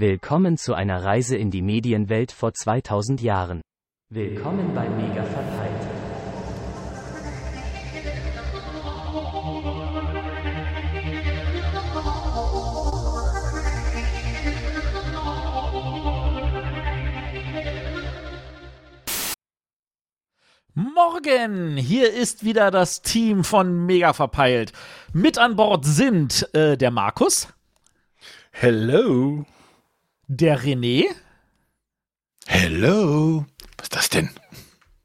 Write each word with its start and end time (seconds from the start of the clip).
Willkommen 0.00 0.56
zu 0.56 0.74
einer 0.74 1.02
Reise 1.02 1.36
in 1.36 1.50
die 1.50 1.60
Medienwelt 1.60 2.30
vor 2.30 2.54
2000 2.54 3.20
Jahren. 3.20 3.62
Willkommen 4.10 4.72
bei 4.72 4.88
Mega 4.88 5.24
Verpeilt. 5.24 5.86
Morgen! 20.74 21.76
Hier 21.76 22.14
ist 22.14 22.44
wieder 22.44 22.70
das 22.70 23.02
Team 23.02 23.42
von 23.42 23.84
Mega 23.84 24.12
Verpeilt. 24.12 24.72
Mit 25.12 25.38
an 25.38 25.56
Bord 25.56 25.84
sind 25.84 26.48
äh, 26.54 26.76
der 26.76 26.92
Markus, 26.92 27.48
Hello. 28.52 29.44
Der 30.28 30.60
René 30.62 31.04
Hello. 32.46 33.44
Was 33.76 33.84
ist 33.86 33.96
das 33.96 34.10
denn? 34.10 34.30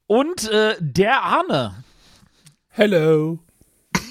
und 0.05 0.49
äh, 0.51 0.75
der 0.79 1.23
Arne. 1.23 1.83
Hello. 2.67 3.39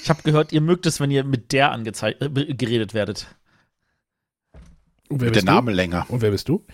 Ich 0.03 0.09
habe 0.11 0.23
gehört, 0.23 0.53
ihr 0.53 0.61
mögt 0.61 0.85
es, 0.87 0.99
wenn 1.01 1.11
ihr 1.11 1.23
mit 1.23 1.53
der 1.53 1.73
angezei- 1.73 2.17
äh, 2.21 2.55
geredet 2.55 2.93
werdet. 2.93 3.27
Und 5.09 5.21
wer 5.21 5.27
Wird 5.27 5.37
der 5.37 5.41
bist 5.43 5.47
Name 5.47 5.71
länger. 5.73 6.07
du? 6.09 6.15
Und 6.15 6.23
wer 6.23 6.31
bist 6.31 6.49
du? 6.49 6.65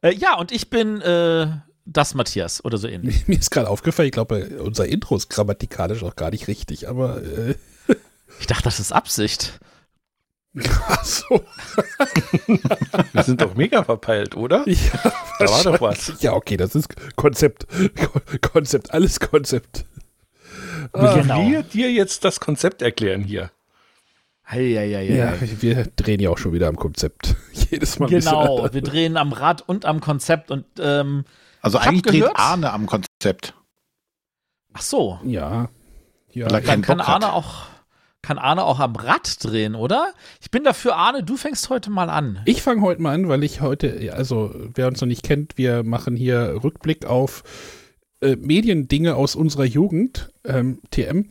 Äh, 0.00 0.14
ja, 0.14 0.36
und 0.38 0.50
ich 0.50 0.70
bin 0.70 1.00
äh, 1.02 1.46
das 1.84 2.14
Matthias 2.14 2.64
oder 2.64 2.78
so 2.78 2.88
ähnlich. 2.88 3.26
Mir 3.28 3.38
ist 3.38 3.50
gerade 3.50 3.68
aufgefallen, 3.68 4.06
ich 4.08 4.12
glaube, 4.12 4.60
unser 4.60 4.86
Intro 4.86 5.14
ist 5.16 5.28
grammatikalisch 5.28 6.02
auch 6.02 6.16
gar 6.16 6.30
nicht 6.30 6.48
richtig, 6.48 6.88
aber 6.88 7.22
äh, 7.22 7.54
Ich 8.40 8.46
dachte, 8.46 8.64
das 8.64 8.80
ist 8.80 8.92
Absicht. 8.92 9.60
Ach 10.88 11.04
so. 11.04 11.44
Wir 13.12 13.22
sind 13.22 13.40
doch 13.40 13.54
mega 13.54 13.82
verpeilt, 13.84 14.36
oder? 14.36 14.68
Ja, 14.68 15.12
Da 15.38 15.46
war 15.48 15.62
doch 15.64 15.80
was. 15.80 16.12
Ja, 16.20 16.32
okay, 16.34 16.56
das 16.56 16.74
ist 16.74 16.88
Konzept. 17.16 17.66
Ko- 17.96 18.20
Konzept, 18.52 18.92
alles 18.92 19.18
Konzept. 19.20 19.84
Ah, 20.92 21.14
Genau. 21.16 21.46
Wir 21.48 21.62
dir 21.62 21.90
jetzt 21.90 22.24
das 22.24 22.40
Konzept 22.40 22.82
erklären 22.82 23.22
hier. 23.22 23.50
Heieiei. 24.50 25.04
Ja, 25.04 25.32
wir 25.40 25.86
drehen 25.96 26.20
ja 26.20 26.28
auch 26.30 26.36
schon 26.38 26.52
wieder 26.52 26.68
am 26.68 26.76
Konzept. 26.76 27.34
Jedes 27.52 27.98
Mal 27.98 28.06
ein 28.06 28.12
bisschen 28.12 28.32
Genau, 28.32 28.68
wir 28.72 28.82
drehen 28.82 29.16
am 29.16 29.32
Rad 29.32 29.62
und 29.66 29.86
am 29.86 30.00
Konzept 30.00 30.50
und 30.50 30.66
ähm, 30.78 31.24
Also 31.62 31.78
eigentlich 31.78 32.02
dreht 32.02 32.20
gehört- 32.22 32.38
Arne 32.38 32.72
am 32.72 32.86
Konzept. 32.86 33.54
ach 34.74 34.82
so. 34.82 35.18
Ja. 35.24 35.68
Ja, 36.32 36.48
Dann 36.48 36.62
kann 36.82 36.98
Bock 36.98 37.06
hat. 37.06 37.08
Arne 37.22 37.32
auch 37.32 37.66
kann 38.22 38.38
Arne 38.38 38.64
auch 38.64 38.78
am 38.78 38.94
Rad 38.94 39.44
drehen, 39.44 39.74
oder? 39.74 40.14
Ich 40.40 40.50
bin 40.50 40.64
dafür, 40.64 40.96
Arne, 40.96 41.24
du 41.24 41.36
fängst 41.36 41.68
heute 41.70 41.90
mal 41.90 42.08
an. 42.08 42.40
Ich 42.44 42.62
fange 42.62 42.82
heute 42.82 43.02
mal 43.02 43.14
an, 43.14 43.28
weil 43.28 43.42
ich 43.42 43.60
heute, 43.60 44.12
also 44.14 44.54
wer 44.74 44.86
uns 44.88 45.00
noch 45.00 45.08
nicht 45.08 45.24
kennt, 45.24 45.58
wir 45.58 45.82
machen 45.82 46.16
hier 46.16 46.60
Rückblick 46.62 47.04
auf 47.04 47.42
äh, 48.20 48.36
Mediendinge 48.36 49.16
aus 49.16 49.34
unserer 49.34 49.64
Jugend, 49.64 50.30
ähm, 50.44 50.80
TM. 50.90 51.28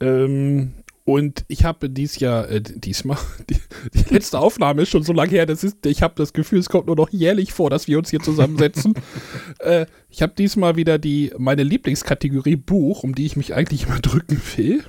Ähm, 0.00 0.74
und 1.06 1.44
ich 1.48 1.64
habe 1.64 1.90
dies 1.90 2.18
Jahr, 2.18 2.50
äh, 2.50 2.60
diesmal, 2.62 3.18
die, 3.50 3.56
die 3.94 4.14
letzte 4.14 4.38
Aufnahme 4.38 4.82
ist 4.82 4.90
schon 4.90 5.02
so 5.02 5.12
lange 5.12 5.30
her, 5.30 5.46
das 5.46 5.64
ist, 5.64 5.84
ich 5.86 6.02
habe 6.02 6.14
das 6.16 6.34
Gefühl, 6.34 6.58
es 6.58 6.68
kommt 6.68 6.86
nur 6.86 6.96
noch 6.96 7.10
jährlich 7.10 7.52
vor, 7.52 7.70
dass 7.70 7.88
wir 7.88 7.98
uns 7.98 8.10
hier 8.10 8.20
zusammensetzen. 8.20 8.94
äh, 9.60 9.86
ich 10.10 10.20
habe 10.20 10.34
diesmal 10.36 10.76
wieder 10.76 10.98
die, 10.98 11.32
meine 11.38 11.62
Lieblingskategorie 11.62 12.56
Buch, 12.56 13.02
um 13.02 13.14
die 13.14 13.26
ich 13.26 13.36
mich 13.36 13.54
eigentlich 13.54 13.84
immer 13.86 14.00
drücken 14.00 14.40
will. 14.56 14.84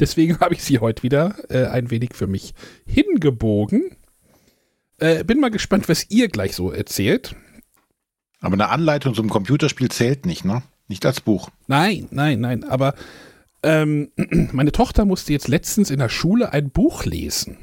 Deswegen 0.00 0.38
habe 0.40 0.54
ich 0.54 0.64
sie 0.64 0.78
heute 0.80 1.02
wieder 1.02 1.36
äh, 1.48 1.66
ein 1.66 1.90
wenig 1.90 2.14
für 2.14 2.26
mich 2.26 2.54
hingebogen. 2.86 3.96
Äh, 4.98 5.24
bin 5.24 5.40
mal 5.40 5.50
gespannt, 5.50 5.88
was 5.88 6.10
ihr 6.10 6.28
gleich 6.28 6.54
so 6.54 6.72
erzählt. 6.72 7.36
Aber 8.40 8.54
eine 8.54 8.70
Anleitung 8.70 9.14
zum 9.14 9.28
Computerspiel 9.28 9.90
zählt 9.90 10.26
nicht, 10.26 10.44
ne? 10.44 10.62
Nicht 10.88 11.06
als 11.06 11.20
Buch. 11.20 11.50
Nein, 11.68 12.08
nein, 12.10 12.40
nein, 12.40 12.64
aber 12.64 12.94
ähm, 13.62 14.10
meine 14.52 14.72
Tochter 14.72 15.04
musste 15.04 15.32
jetzt 15.32 15.48
letztens 15.48 15.90
in 15.90 15.98
der 15.98 16.08
Schule 16.08 16.52
ein 16.52 16.70
Buch 16.70 17.04
lesen. 17.04 17.58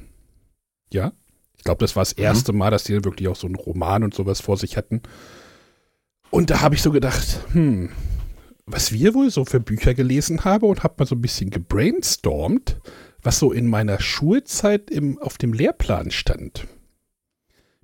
Ja, 0.94 1.12
ich 1.58 1.64
glaube, 1.64 1.80
das 1.80 1.96
war 1.96 2.02
das 2.02 2.14
erste 2.14 2.54
Mal, 2.54 2.72
dass 2.72 2.86
die 2.86 2.94
wirklich 3.04 3.28
auch 3.28 3.36
so 3.36 3.48
einen 3.48 3.56
Roman 3.56 4.04
und 4.04 4.14
sowas 4.14 4.40
vor 4.40 4.58
sich 4.58 4.78
hatten. 4.78 5.02
Und 6.30 6.50
da 6.50 6.62
habe 6.62 6.76
ich 6.76 6.82
so 6.82 6.92
gedacht, 6.92 7.40
hm, 7.52 7.90
was 8.68 8.92
wir 8.92 9.14
wohl 9.14 9.32
so 9.32 9.46
für 9.46 9.60
Bücher 9.60 9.94
gelesen 9.94 10.44
haben 10.44 10.68
und 10.68 10.84
habe 10.84 10.96
mal 11.00 11.06
so 11.06 11.16
ein 11.16 11.22
bisschen 11.22 11.50
gebrainstormt, 11.50 12.78
was 13.24 13.40
so 13.40 13.52
in 13.52 13.68
meiner 13.68 14.00
Schulzeit 14.00 14.92
im, 14.92 15.18
auf 15.20 15.38
dem 15.38 15.54
Lehrplan 15.54 16.12
stand. 16.12 16.68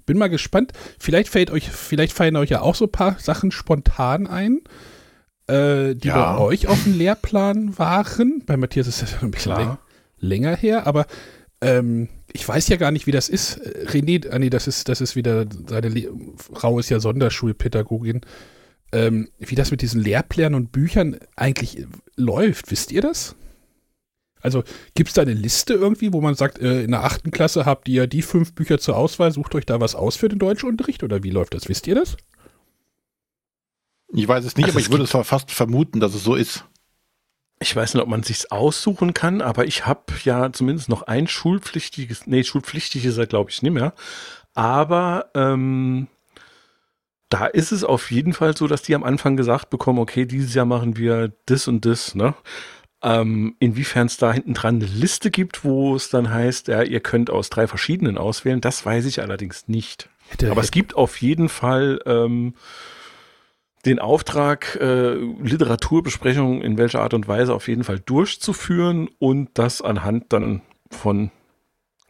Bin 0.06 0.18
mal 0.18 0.30
gespannt. 0.30 0.74
Vielleicht 1.00 1.30
fällt 1.30 1.50
euch, 1.50 1.70
vielleicht 1.72 2.14
fallen 2.14 2.36
euch 2.36 2.50
ja 2.50 2.62
auch 2.62 2.76
so 2.76 2.86
ein 2.86 2.92
paar 2.92 3.18
Sachen 3.20 3.52
spontan 3.52 4.28
ein, 4.28 4.60
äh, 5.48 5.96
die 5.96 6.10
Ja. 6.10 6.34
bei 6.34 6.42
euch 6.42 6.68
auf 6.68 6.84
dem 6.84 6.98
Lehrplan 6.98 7.78
waren. 7.80 8.44
Bei 8.46 8.58
Matthias 8.58 8.88
ist 8.88 9.02
das 9.02 9.24
ein 9.24 9.32
bisschen 9.32 9.56
läng 9.56 9.78
länger 10.20 10.56
her, 10.56 10.88
aber 10.88 11.06
ähm, 11.62 12.10
ich 12.32 12.48
weiß 12.48 12.68
ja 12.68 12.76
gar 12.78 12.92
nicht, 12.92 13.08
wie 13.08 13.12
das 13.12 13.30
ist. 13.30 13.58
Äh, 13.58 13.86
René, 13.88 14.30
ah 14.30 14.40
nee, 14.40 14.50
das 14.50 14.68
ist, 14.68 14.90
das 14.90 15.00
ist 15.00 15.16
wieder, 15.16 15.46
seine 15.68 15.88
Le 15.88 16.10
Frau 16.36 16.80
ist 16.80 16.90
ja 16.90 17.00
Sonderschulpädagogin. 17.00 18.22
Ähm, 18.94 19.30
wie 19.40 19.56
das 19.56 19.72
mit 19.72 19.82
diesen 19.82 20.02
Lehrplänen 20.02 20.54
und 20.54 20.72
Büchern 20.72 21.18
eigentlich 21.36 21.86
läuft, 22.16 22.70
wisst 22.70 22.92
ihr 22.92 23.02
das? 23.02 23.36
Also 24.40 24.64
gibt 24.94 25.10
es 25.10 25.16
da 25.16 25.24
eine 25.24 25.34
Liste 25.34 25.74
irgendwie, 25.74 26.14
wo 26.14 26.22
man 26.22 26.36
sagt, 26.36 26.60
äh, 26.60 26.84
in 26.84 26.92
der 26.92 27.04
achten 27.04 27.32
Klasse 27.32 27.66
habt 27.66 27.88
ihr 27.88 28.08
die 28.08 28.22
fünf 28.22 28.54
Bücher 28.54 28.78
zur 28.78 28.98
Auswahl, 28.98 29.32
sucht 29.32 29.56
euch 29.56 29.66
da 29.66 29.80
was 29.80 29.96
aus 29.96 30.16
für 30.16 30.30
den 30.30 30.38
Deutschunterricht 30.38 31.02
oder 31.02 31.24
wie 31.24 31.32
läuft 31.32 31.54
das? 31.54 31.70
Wisst 31.70 31.88
ihr 31.88 31.96
das? 31.96 32.18
Ich 34.14 34.28
weiß 34.28 34.46
es 34.46 34.56
nicht, 34.58 34.66
Also 34.66 34.76
aber 34.76 34.80
es 34.82 34.86
ich 34.86 34.92
würde 34.92 35.06
es 35.06 35.28
fast 35.28 35.50
vermuten, 35.50 36.00
dass 36.00 36.14
es 36.14 36.24
so 36.24 36.36
ist. 36.36 36.66
Ich 37.60 37.76
weiß 37.76 37.94
nicht, 37.94 38.04
ob 38.04 38.10
man 38.10 38.22
sich's 38.24 38.52
aussuchen 38.52 39.14
kann, 39.14 39.42
aber 39.42 39.66
ich 39.66 39.88
habe 39.88 40.14
ja 40.24 40.52
zumindest 40.52 40.90
noch 40.90 41.04
ein 41.04 41.28
schulpflichtiges, 41.28 42.28
nee, 42.28 42.44
schulpflichtig 42.44 43.06
ist 43.06 43.18
er, 43.18 43.26
glaube 43.26 43.50
ich, 43.50 43.62
nicht 43.62 43.72
mehr. 43.72 43.94
Aber 44.54 45.32
ähm, 45.34 46.08
da 47.34 47.48
ist 47.48 47.72
es 47.72 47.84
auf 47.84 48.12
jeden 48.12 48.32
Fall 48.34 48.56
so, 48.56 48.68
dass 48.68 48.84
die 48.84 48.94
am 48.94 49.04
Anfang 49.04 49.36
gesagt 49.36 49.72
bekommen, 49.72 49.98
okay, 49.98 50.28
dieses 50.28 50.54
Jahr 50.54 50.68
machen 50.68 50.98
wir 50.98 51.34
das 51.48 51.68
und 51.68 51.84
das, 51.84 52.14
ne? 52.14 52.36
Ähm, 53.02 53.56
Inwiefern 53.58 54.06
es 54.06 54.18
da 54.18 54.32
hinten 54.32 54.54
dran 54.54 54.76
eine 54.76 54.86
Liste 54.86 55.32
gibt, 55.32 55.64
wo 55.64 55.96
es 55.96 56.10
dann 56.10 56.30
heißt, 56.30 56.68
ja, 56.68 56.84
ihr 56.84 57.00
könnt 57.00 57.32
aus 57.32 57.50
drei 57.50 57.66
verschiedenen 57.66 58.20
auswählen, 58.20 58.62
das 58.62 58.86
weiß 58.86 59.06
ich 59.06 59.20
allerdings 59.20 59.68
nicht. 59.68 60.10
Hätte, 60.28 60.52
Aber 60.52 60.62
es 60.62 60.70
gibt 60.70 60.96
auf 60.96 61.20
jeden 61.22 61.50
Fall 61.50 62.00
ähm, 62.06 62.54
den 63.84 63.98
Auftrag, 63.98 64.78
äh, 64.80 65.16
Literaturbesprechungen 65.16 66.62
in 66.62 66.78
welcher 66.78 67.02
Art 67.02 67.16
und 67.16 67.28
Weise 67.28 67.56
auf 67.56 67.68
jeden 67.68 67.84
Fall 67.84 68.00
durchzuführen 68.00 69.10
und 69.18 69.50
das 69.56 69.82
anhand 69.82 70.32
dann 70.32 70.62
von 70.92 71.32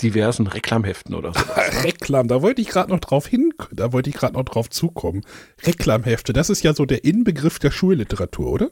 diversen 0.02 0.48
Reklamheften 0.48 1.14
oder 1.16 1.34
so. 1.34 1.40
Reklam, 1.84 2.28
da 2.28 2.42
wollte 2.42 2.62
ich 2.62 2.70
gerade 2.70 2.90
noch 2.92 3.00
drauf 3.00 3.28
hin, 3.28 3.54
da 3.72 3.94
wollte 3.94 4.10
ich 4.10 4.16
gerade 4.16 4.34
noch 4.34 4.46
drauf 4.46 4.70
zukommen. 4.70 5.22
Reklamhefte, 5.64 6.34
das 6.34 6.50
ist 6.50 6.64
ja 6.64 6.74
so 6.74 6.86
der 6.86 7.04
Inbegriff 7.06 7.60
der 7.60 7.72
Schulliteratur, 7.72 8.52
oder? 8.52 8.70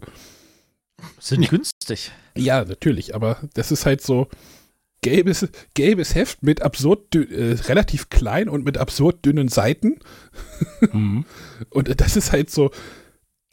Sind 1.20 1.50
günstig. 1.50 2.12
Ja, 2.38 2.64
natürlich, 2.66 3.16
aber 3.16 3.38
das 3.54 3.72
ist 3.72 3.86
halt 3.86 4.02
so 4.02 4.28
gelbes, 5.02 5.48
gelbes 5.74 6.14
Heft 6.14 6.44
mit 6.44 6.62
absurd, 6.62 7.16
äh, 7.16 7.54
relativ 7.66 8.10
klein 8.10 8.50
und 8.50 8.64
mit 8.66 8.78
absurd 8.78 9.26
dünnen 9.26 9.48
Seiten. 9.48 10.00
Mhm. 10.92 11.26
Und 11.70 12.02
das 12.02 12.16
ist 12.18 12.32
halt 12.32 12.50
so, 12.50 12.72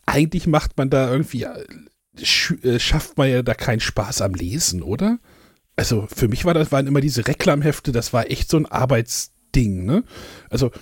eigentlich 0.07 0.47
macht 0.47 0.77
man 0.79 0.89
da 0.89 1.11
irgendwie, 1.11 1.43
äh, 1.43 1.65
sch- 2.19 2.65
äh, 2.65 2.81
schafft 2.81 3.19
man 3.19 3.29
ja 3.31 3.43
da 3.43 3.53
keinen 3.55 3.81
Spaß 3.81 4.23
am 4.23 4.33
Lesen, 4.35 4.83
oder? 4.83 5.19
Also 5.79 6.09
für 6.13 6.27
mich 6.27 6.45
war 6.45 6.55
das, 6.55 6.73
waren 6.73 6.89
immer 6.89 7.01
diese 7.01 7.29
Reklamhefte, 7.29 7.93
das 7.93 8.13
war 8.13 8.29
echt 8.33 8.51
so 8.51 8.57
ein 8.57 8.67
Arbeitsding, 8.67 9.85
ne? 9.85 10.03
Also 10.51 10.73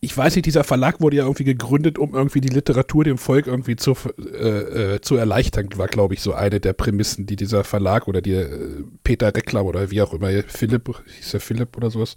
ich 0.00 0.16
weiß 0.16 0.34
nicht, 0.36 0.46
dieser 0.46 0.64
Verlag 0.64 1.02
wurde 1.02 1.16
ja 1.16 1.24
irgendwie 1.24 1.44
gegründet, 1.44 1.98
um 1.98 2.14
irgendwie 2.14 2.40
die 2.40 2.48
Literatur 2.48 3.04
dem 3.04 3.18
Volk 3.18 3.46
irgendwie 3.46 3.76
zu, 3.76 3.94
äh, 4.16 4.94
äh, 4.94 5.00
zu 5.02 5.16
erleichtern, 5.16 5.68
war, 5.76 5.88
glaube 5.88 6.14
ich, 6.14 6.22
so 6.22 6.32
eine 6.32 6.58
der 6.58 6.72
Prämissen, 6.72 7.26
die 7.26 7.36
dieser 7.36 7.64
Verlag 7.64 8.08
oder 8.08 8.22
die 8.22 8.32
äh, 8.32 8.84
Peter 9.04 9.34
Reklam 9.34 9.66
oder 9.66 9.90
wie 9.90 10.00
auch 10.00 10.14
immer, 10.14 10.30
Philipp, 10.46 10.88
hieß 11.18 11.34
er 11.34 11.40
Philipp 11.40 11.76
oder 11.76 11.90
sowas, 11.90 12.16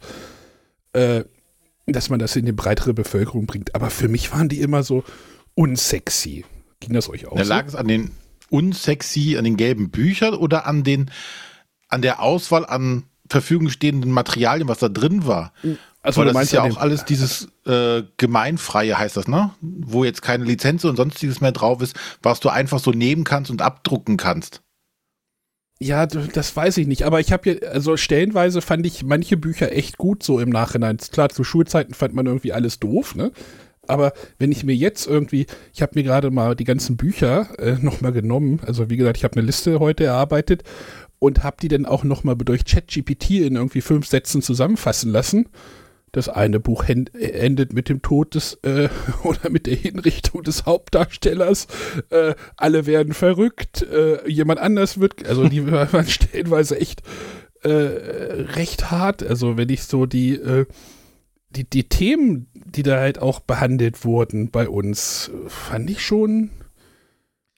äh, 0.93 1.25
dass 1.87 2.09
man 2.09 2.19
das 2.19 2.37
in 2.37 2.45
die 2.45 2.53
breitere 2.53 2.93
Bevölkerung 2.93 3.47
bringt. 3.47 3.75
Aber 3.75 3.89
für 3.89 4.07
mich 4.07 4.31
waren 4.31 4.47
die 4.47 4.61
immer 4.61 4.83
so 4.83 5.03
unsexy. 5.55 6.45
Ging 6.79 6.93
das 6.93 7.09
euch 7.09 7.25
auch 7.27 7.35
Da 7.35 7.43
so? 7.43 7.49
lag 7.49 7.67
es 7.67 7.75
an 7.75 7.89
den 7.89 8.11
unsexy, 8.49 9.35
an 9.37 9.43
den 9.43 9.57
gelben 9.57 9.89
Büchern 9.89 10.35
oder 10.35 10.67
an 10.67 10.83
den, 10.83 11.11
an 11.91 12.01
der 12.01 12.21
Auswahl 12.21 12.65
an 12.65 13.03
Verfügung 13.29 13.69
stehenden 13.69 14.11
Materialien, 14.11 14.67
was 14.67 14.79
da 14.79 14.89
drin 14.89 15.25
war. 15.25 15.53
Also 16.03 16.19
Weil 16.19 16.25
du 16.25 16.29
das 16.29 16.33
meinst 16.33 16.53
ist 16.53 16.57
ja 16.57 16.63
auch 16.63 16.77
alles 16.77 17.05
dieses 17.05 17.47
äh, 17.65 18.03
gemeinfreie 18.17 18.97
heißt 18.97 19.17
das, 19.17 19.27
ne? 19.27 19.51
Wo 19.61 20.03
jetzt 20.03 20.21
keine 20.21 20.43
Lizenz 20.43 20.83
und 20.83 20.95
sonstiges 20.95 21.41
mehr 21.41 21.51
drauf 21.51 21.81
ist, 21.81 21.95
was 22.23 22.39
du 22.39 22.49
einfach 22.49 22.79
so 22.79 22.91
nehmen 22.91 23.23
kannst 23.23 23.51
und 23.51 23.61
abdrucken 23.61 24.17
kannst. 24.17 24.61
Ja, 25.79 26.05
das 26.05 26.55
weiß 26.55 26.77
ich 26.77 26.87
nicht. 26.87 27.03
Aber 27.03 27.19
ich 27.19 27.31
habe 27.31 27.43
hier, 27.43 27.71
also 27.71 27.97
stellenweise 27.97 28.61
fand 28.61 28.85
ich 28.85 29.03
manche 29.03 29.37
Bücher 29.37 29.71
echt 29.71 29.97
gut 29.97 30.21
so 30.21 30.39
im 30.39 30.49
Nachhinein. 30.49 30.97
Klar, 30.97 31.29
zu 31.29 31.43
Schulzeiten 31.43 31.93
fand 31.93 32.13
man 32.13 32.27
irgendwie 32.27 32.53
alles 32.53 32.79
doof, 32.79 33.15
ne? 33.15 33.31
Aber 33.87 34.13
wenn 34.37 34.51
ich 34.51 34.63
mir 34.63 34.75
jetzt 34.75 35.07
irgendwie, 35.07 35.47
ich 35.73 35.81
habe 35.81 35.93
mir 35.95 36.03
gerade 36.03 36.29
mal 36.29 36.55
die 36.55 36.65
ganzen 36.65 36.97
Bücher 36.97 37.59
äh, 37.59 37.77
nochmal 37.81 38.11
genommen, 38.11 38.59
also 38.65 38.89
wie 38.89 38.97
gesagt, 38.97 39.17
ich 39.17 39.23
habe 39.23 39.35
eine 39.35 39.45
Liste 39.45 39.79
heute 39.79 40.03
erarbeitet 40.03 40.63
und 41.21 41.43
habe 41.43 41.57
die 41.61 41.67
dann 41.67 41.85
auch 41.85 42.03
nochmal 42.03 42.35
durch 42.35 42.65
ChatGPT 42.65 43.29
in 43.41 43.55
irgendwie 43.55 43.81
fünf 43.81 44.07
Sätzen 44.07 44.41
zusammenfassen 44.41 45.11
lassen. 45.11 45.49
Das 46.11 46.27
eine 46.27 46.59
Buch 46.59 46.87
hen- 46.87 47.13
endet 47.13 47.73
mit 47.73 47.89
dem 47.89 48.01
Tod 48.01 48.33
des 48.33 48.55
äh, 48.63 48.89
oder 49.23 49.51
mit 49.51 49.67
der 49.67 49.75
Hinrichtung 49.75 50.41
des 50.41 50.65
Hauptdarstellers. 50.65 51.67
Äh, 52.09 52.33
alle 52.57 52.87
werden 52.87 53.13
verrückt. 53.13 53.83
Äh, 53.83 54.27
jemand 54.27 54.59
anders 54.59 54.99
wird, 54.99 55.25
also 55.27 55.47
die 55.47 55.71
waren 55.71 56.07
stellenweise 56.07 56.79
echt 56.81 57.03
äh, 57.61 57.69
recht 57.69 58.89
hart. 58.89 59.21
Also 59.21 59.57
wenn 59.57 59.69
ich 59.69 59.83
so 59.83 60.07
die 60.07 60.33
äh, 60.33 60.65
die, 61.51 61.69
die 61.69 61.83
Themen, 61.83 62.47
die 62.55 62.81
da 62.81 62.97
halt 62.99 63.19
auch 63.19 63.41
behandelt 63.41 64.03
wurden 64.03 64.49
bei 64.49 64.67
uns, 64.67 65.29
fand 65.47 65.87
ich 65.91 66.01
schon. 66.03 66.49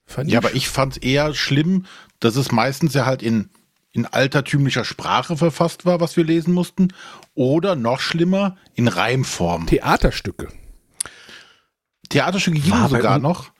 Fand 0.06 0.30
Ja, 0.30 0.40
aber 0.40 0.54
ich 0.54 0.68
fand 0.68 0.98
es 0.98 1.04
eher 1.04 1.34
schlimm, 1.34 1.86
dass 2.24 2.36
es 2.38 2.52
meistens 2.52 2.94
ja 2.94 3.06
halt 3.06 3.22
in, 3.22 3.50
in 3.92 4.06
altertümlicher 4.06 4.86
Sprache 4.86 5.36
verfasst 5.36 5.86
war, 5.86 6.00
was 6.00 6.16
wir 6.16 6.24
lesen 6.24 6.54
mussten. 6.54 6.94
Oder 7.36 7.76
noch 7.76 8.00
schlimmer, 8.00 8.56
in 8.76 8.88
Reimform. 8.88 9.68
Theaterstücke. 9.68 10.48
Theaterstücke 12.10 12.60
gingen 12.60 12.88
sogar 12.88 13.20
noch. 13.20 13.52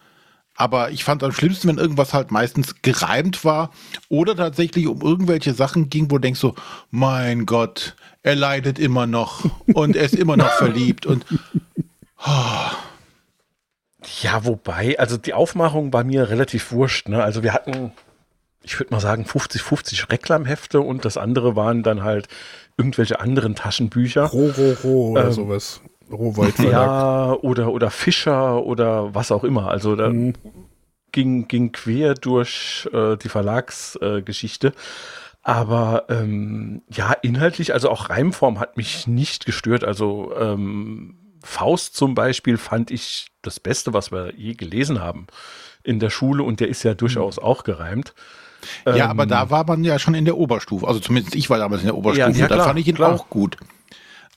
Aber 0.56 0.92
ich 0.92 1.04
fand 1.04 1.24
am 1.24 1.32
schlimmsten, 1.32 1.68
wenn 1.68 1.78
irgendwas 1.78 2.14
halt 2.14 2.32
meistens 2.32 2.76
gereimt 2.84 3.44
war 3.44 3.72
oder 4.08 4.36
tatsächlich 4.36 4.88
um 4.88 5.02
irgendwelche 5.02 5.54
Sachen 5.54 5.90
ging, 5.90 6.06
wo 6.06 6.18
du 6.18 6.22
denkst 6.22 6.40
so, 6.40 6.54
mein 6.92 7.48
Gott, 7.48 7.96
er 8.22 8.36
leidet 8.36 8.78
immer 8.78 9.08
noch 9.08 9.44
und 9.74 9.96
er 9.96 10.06
ist 10.06 10.16
immer 10.16 10.38
noch 10.38 10.52
verliebt 10.52 11.06
und 11.08 11.26
Ja, 14.22 14.46
wobei, 14.46 15.00
also 15.00 15.18
die 15.18 15.34
Aufmachung 15.34 15.92
war 15.92 16.04
mir 16.04 16.30
relativ 16.30 16.72
wurscht. 16.72 17.10
Ne? 17.10 17.24
Also 17.24 17.42
wir 17.42 17.54
hatten, 17.54 17.92
ich 18.64 18.80
würde 18.80 18.94
mal 18.94 19.00
sagen, 19.00 19.26
50-50 19.26 20.10
Reklamhefte 20.12 20.80
und 20.82 21.06
das 21.06 21.18
andere 21.18 21.56
waren 21.56 21.84
dann 21.84 22.04
halt 22.04 22.28
irgendwelche 22.78 23.20
anderen 23.20 23.56
Taschenbücher. 23.56 24.26
Ro, 24.26 24.50
ro, 24.58 24.78
ro 24.84 25.12
oder 25.12 25.26
Ähm, 25.26 25.32
sowas. 25.34 25.82
Rohwald 26.12 26.56
Verlag. 26.56 26.72
Ja, 26.74 27.34
oder, 27.42 27.72
oder 27.72 27.90
Fischer 27.92 28.64
oder 28.64 29.14
was 29.16 29.32
auch 29.32 29.44
immer. 29.44 29.70
Also 29.70 29.96
da 29.96 30.10
Mhm. 30.10 30.34
ging, 31.12 31.48
ging 31.48 31.72
quer 31.72 32.14
durch 32.14 32.88
äh, 32.94 33.16
die 33.18 33.30
Verlagsgeschichte. 33.30 34.68
Äh. 34.68 34.72
Aber 35.46 36.06
ähm, 36.10 36.84
ja, 36.90 37.12
inhaltlich, 37.22 37.74
also 37.74 37.90
auch 37.90 38.10
Reimform 38.10 38.60
hat 38.60 38.78
mich 38.78 39.08
nicht 39.08 39.46
gestört. 39.46 39.84
Also 39.84 40.34
ähm, 40.40 41.18
Faust 41.44 41.96
zum 41.96 42.16
Beispiel 42.16 42.58
fand 42.58 42.92
ich 42.92 43.28
das 43.42 43.60
Beste, 43.60 43.94
was 43.94 44.12
wir 44.12 44.34
je 44.38 44.54
gelesen 44.54 45.02
haben 45.02 45.28
in 45.84 46.00
der 46.00 46.10
Schule 46.10 46.44
und 46.44 46.62
der 46.62 46.70
ist 46.70 46.84
ja 46.84 46.94
durchaus 46.94 47.40
auch 47.40 47.64
gereimt. 47.66 48.14
Ja, 48.86 48.96
Ähm, 48.96 49.02
aber 49.02 49.26
da 49.26 49.50
war 49.50 49.66
man 49.66 49.84
ja 49.84 50.00
schon 50.00 50.14
in 50.16 50.26
der 50.26 50.38
Oberstufe. 50.38 50.88
Also 50.88 51.00
zumindest 51.00 51.36
ich 51.36 51.50
war 51.50 51.58
damals 51.58 51.82
in 51.82 51.88
der 51.88 51.96
Oberstufe. 51.98 52.32
Ja, 52.32 52.36
ja, 52.38 52.48
da 52.48 52.64
fand 52.64 52.80
ich 52.80 52.88
ihn 52.88 52.96
klar. 52.96 53.14
auch 53.14 53.30
gut. 53.30 53.58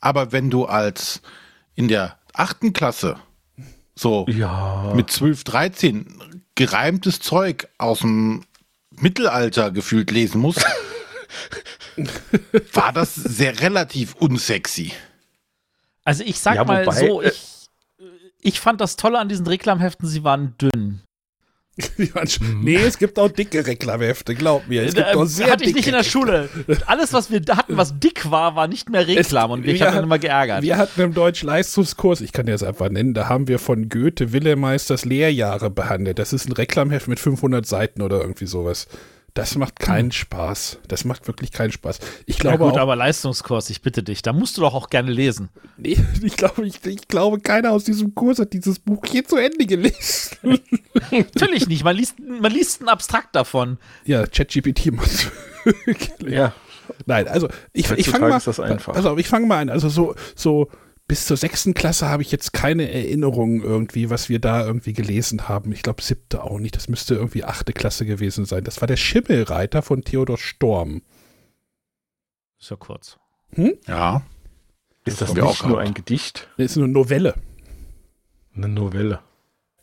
Aber 0.01 0.33
wenn 0.33 0.51
du 0.51 0.65
als 0.67 1.21
in 1.75 1.89
der 1.89 2.19
achten 2.33 2.73
Klasse 2.73 3.17
so 3.95 4.27
Ja. 4.29 4.93
mit 4.95 5.11
12, 5.11 5.45
13 5.45 6.43
gereimtes 6.55 7.21
Zeug 7.21 7.69
aus 7.79 8.01
dem 8.01 8.45
Mittelalter 8.91 9.71
gefühlt 9.71 10.11
lesen 10.11 10.41
musst, 10.41 10.65
war 12.73 12.93
das 12.93 13.15
sehr 13.15 13.61
relativ 13.61 14.15
unsexy. 14.17 14.93
Also 16.05 16.23
ich 16.25 16.39
sag 16.39 16.55
Ja, 16.57 16.65
mal 16.65 16.91
so, 16.93 17.21
äh, 17.23 17.29
ich, 17.31 17.67
ich 18.41 18.61
fand 18.61 18.81
das 18.81 18.97
Tolle 18.97 19.19
an 19.19 19.29
diesen 19.29 19.47
Reklamheften, 19.47 20.09
sie 20.09 20.23
waren 20.25 20.55
dünn. 20.59 21.01
Schon- 22.27 22.63
nee, 22.63 22.77
es 22.77 22.97
gibt 22.99 23.19
auch 23.19 23.29
dicke 23.29 23.67
Reklamhefte, 23.67 24.35
glaub 24.35 24.67
mir. 24.67 24.83
Es 24.83 24.95
gibt 24.95 25.15
auch 25.15 25.25
sehr 25.27 25.51
hatte 25.51 25.65
ich 25.65 25.75
nicht 25.75 25.87
in 25.87 25.93
der 25.93 26.05
Schule. 26.05 26.49
Alles, 26.87 27.13
was 27.13 27.31
wir 27.31 27.43
hatten, 27.51 27.77
was 27.77 27.99
dick 27.99 28.31
war, 28.31 28.57
war 28.57 28.67
nicht 28.67 28.89
mehr 28.89 29.07
Reklam 29.07 29.51
und 29.51 29.67
ich 29.67 29.79
wir 29.81 29.87
habe 29.87 29.97
dann 29.97 30.05
immer 30.05 30.19
geärgert. 30.19 30.63
Wir 30.63 30.79
hatten 30.79 31.01
im 31.03 31.13
Deutsch-Leistungskurs, 31.13 32.23
ich 32.23 32.33
kann 32.33 32.47
dir 32.47 32.53
das 32.53 32.63
einfach 32.63 32.89
nennen, 32.89 33.13
da 33.13 33.29
haben 33.29 33.47
wir 33.47 33.59
von 33.59 33.89
Goethe 33.91 34.33
Willemeisters 34.33 35.05
Lehrjahre 35.05 35.69
behandelt. 35.71 36.19
Das 36.19 36.33
ist 36.33 36.49
ein 36.49 36.53
Reklamheft 36.53 37.09
mit 37.09 37.21
500 37.21 37.67
Seiten 37.67 38.01
oder 38.01 38.21
irgendwie 38.23 38.47
sowas. 38.47 38.87
Das 39.37 39.55
macht 39.57 39.79
keinen 39.79 40.13
Spaß. 40.13 40.79
Das 40.89 41.05
macht 41.05 41.27
wirklich 41.27 41.53
keinen 41.53 41.71
Spaß. 41.71 41.99
Ich 42.25 42.39
Hm. 42.39 42.45
ja 42.47 42.51
glaube 42.57 42.65
gut, 42.65 42.73
auch, 42.79 42.83
aber 42.83 42.97
Leistungskurs, 42.97 43.69
ich 43.69 43.83
bitte 43.83 44.03
dich, 44.03 44.23
da 44.23 44.33
musst 44.33 44.57
du 44.57 44.63
doch 44.63 44.73
auch 44.75 44.89
gerne 44.89 45.11
lesen. 45.13 45.51
nee, 45.77 45.99
ich 46.23 46.37
glaube, 46.37 46.67
ich, 46.67 46.85
ich 46.87 47.07
glaube, 47.07 47.39
keiner 47.41 47.73
aus 47.73 47.85
diesem 47.85 48.15
Kurs 48.15 48.39
hat 48.39 48.55
dieses 48.55 48.79
Buch 48.79 49.05
je 49.07 49.23
zu 49.25 49.37
Ende 49.37 49.67
gelesen. 49.67 50.39
Natürlich 51.11 51.69
nicht, 51.69 51.85
man 51.85 51.95
liest, 51.97 52.15
man 52.19 52.51
liest 52.51 52.81
ein 52.81 52.89
Abstrakt 52.89 53.37
davon. 53.37 53.77
ja, 54.07 54.27
ChatGPT 54.27 54.93
macht. 54.93 55.31
ja. 56.27 56.53
Nein, 57.05 57.29
also 57.29 57.49
ich, 57.73 57.91
ich 57.91 58.09
fange 58.09 58.29
mal, 58.29 58.37
ist 58.39 58.47
das 58.47 58.59
einfach. 58.61 58.95
pass 58.95 59.05
auf, 59.05 59.19
ich 59.19 59.29
fange 59.29 59.47
mal 59.47 59.59
an. 59.59 59.69
Also 59.71 59.89
so, 59.91 60.15
so 60.35 60.71
bis 61.09 61.27
zur 61.27 61.37
sechsten 61.37 61.75
Klasse 61.75 62.09
habe 62.09 62.23
ich 62.23 62.33
jetzt 62.33 62.53
keine 62.53 62.91
Erinnerung 62.91 63.63
irgendwie, 63.63 64.11
was 64.11 64.29
wir 64.29 64.41
da 64.41 64.67
irgendwie 64.67 64.93
gelesen 64.93 65.49
haben. 65.49 65.71
Ich 65.73 65.83
glaube 65.83 66.03
siebte 66.03 66.43
auch 66.43 66.59
nicht. 66.59 66.75
Das 66.77 66.89
müsste 66.89 67.15
irgendwie 67.15 67.45
achte 67.45 67.73
Klasse 67.73 68.07
gewesen 68.07 68.45
sein. 68.45 68.65
Das 68.65 68.81
war 68.81 68.89
der 68.89 68.97
Schimmelreiter 68.97 69.83
von 69.83 70.03
Theodor 70.03 70.37
Storm. 70.39 71.03
Ist 72.59 72.71
ja 72.71 72.77
kurz. 72.77 73.19
Ja. 73.87 74.23
Ist 75.05 75.21
das 75.21 75.37
wir 75.37 75.45
nicht 75.45 75.63
auch 75.63 75.69
nur 75.69 75.79
ein 75.81 75.95
Gedicht? 75.95 76.49
Das 76.57 76.73
ist 76.73 76.77
eine 76.77 76.89
Novelle. 76.89 77.35
Eine 78.57 78.69
Novelle. 78.69 79.21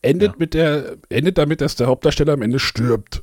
Endet 0.01 0.31
Ja. 0.31 0.35
mit 0.39 0.53
der, 0.53 0.97
endet 1.07 1.37
damit, 1.37 1.61
dass 1.61 1.77
der 1.77 1.87
Hauptdarsteller 1.87 2.33
am 2.33 2.41
Ende 2.41 2.59
stirbt. 2.59 3.21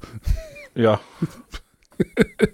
Ja. 0.74 1.00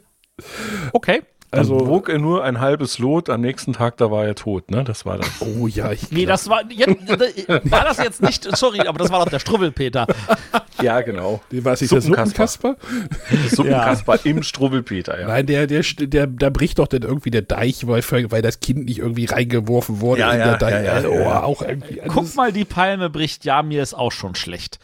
Okay. 0.92 1.22
Also 1.58 1.86
wog 1.86 2.08
er 2.08 2.18
nur 2.18 2.44
ein 2.44 2.60
halbes 2.60 2.98
Lot, 2.98 3.30
am 3.30 3.40
nächsten 3.40 3.72
Tag, 3.72 3.96
da 3.96 4.10
war 4.10 4.24
er 4.24 4.34
tot, 4.34 4.70
ne? 4.70 4.84
Das 4.84 5.04
war 5.06 5.18
das. 5.18 5.28
oh 5.40 5.66
ja, 5.66 5.92
ich 5.92 6.10
Nee, 6.10 6.26
das 6.26 6.48
war, 6.48 6.62
jetzt, 6.70 7.08
war 7.70 7.84
das 7.84 7.98
jetzt 7.98 8.22
nicht, 8.22 8.44
sorry, 8.56 8.80
aber 8.86 8.98
das 8.98 9.10
war 9.10 9.24
doch 9.24 9.30
der 9.30 9.38
Struwwelpeter. 9.40 10.06
Ja, 10.82 11.00
genau. 11.00 11.40
war 11.50 11.72
es 11.72 11.80
nicht 11.80 11.90
der 11.90 12.02
Suppenkasper. 12.02 12.76
Suppenkasper? 12.76 13.48
Suppenkasper 13.56 14.18
im 14.24 14.42
Struwwelpeter, 14.42 15.18
ja. 15.18 15.26
Nein, 15.26 15.46
der, 15.46 15.66
der, 15.66 15.82
der, 15.82 16.26
da 16.26 16.50
bricht 16.50 16.78
doch 16.78 16.86
dann 16.86 17.00
irgendwie 17.00 17.30
der 17.30 17.40
Deich, 17.40 17.86
weil, 17.86 18.02
weil 18.30 18.42
das 18.42 18.60
Kind 18.60 18.84
nicht 18.84 18.98
irgendwie 18.98 19.24
reingeworfen 19.24 20.02
wurde 20.02 20.20
Ja, 20.20 20.32
in 20.32 20.38
ja, 20.40 20.44
der 20.44 20.56
Deich. 20.58 20.72
ja, 20.74 20.82
ja, 20.82 20.92
Also, 20.92 21.12
ja, 21.14 21.20
ja. 21.20 21.40
oh, 21.40 21.44
auch 21.46 21.62
irgendwie. 21.62 22.02
Guck 22.06 22.34
mal, 22.36 22.52
die 22.52 22.66
Palme 22.66 23.08
bricht, 23.08 23.46
ja, 23.46 23.62
mir 23.62 23.82
ist 23.82 23.94
auch 23.94 24.12
schon 24.12 24.34
schlecht. 24.34 24.78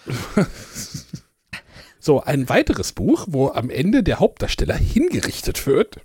So, 2.00 2.21
ein 2.23 2.49
weiteres 2.49 2.93
Buch, 2.93 3.26
wo 3.29 3.50
am 3.50 3.71
Ende 3.71 4.02
der 4.02 4.19
Hauptdarsteller 4.19 4.75
hingerichtet 4.75 5.67
wird. 5.67 5.99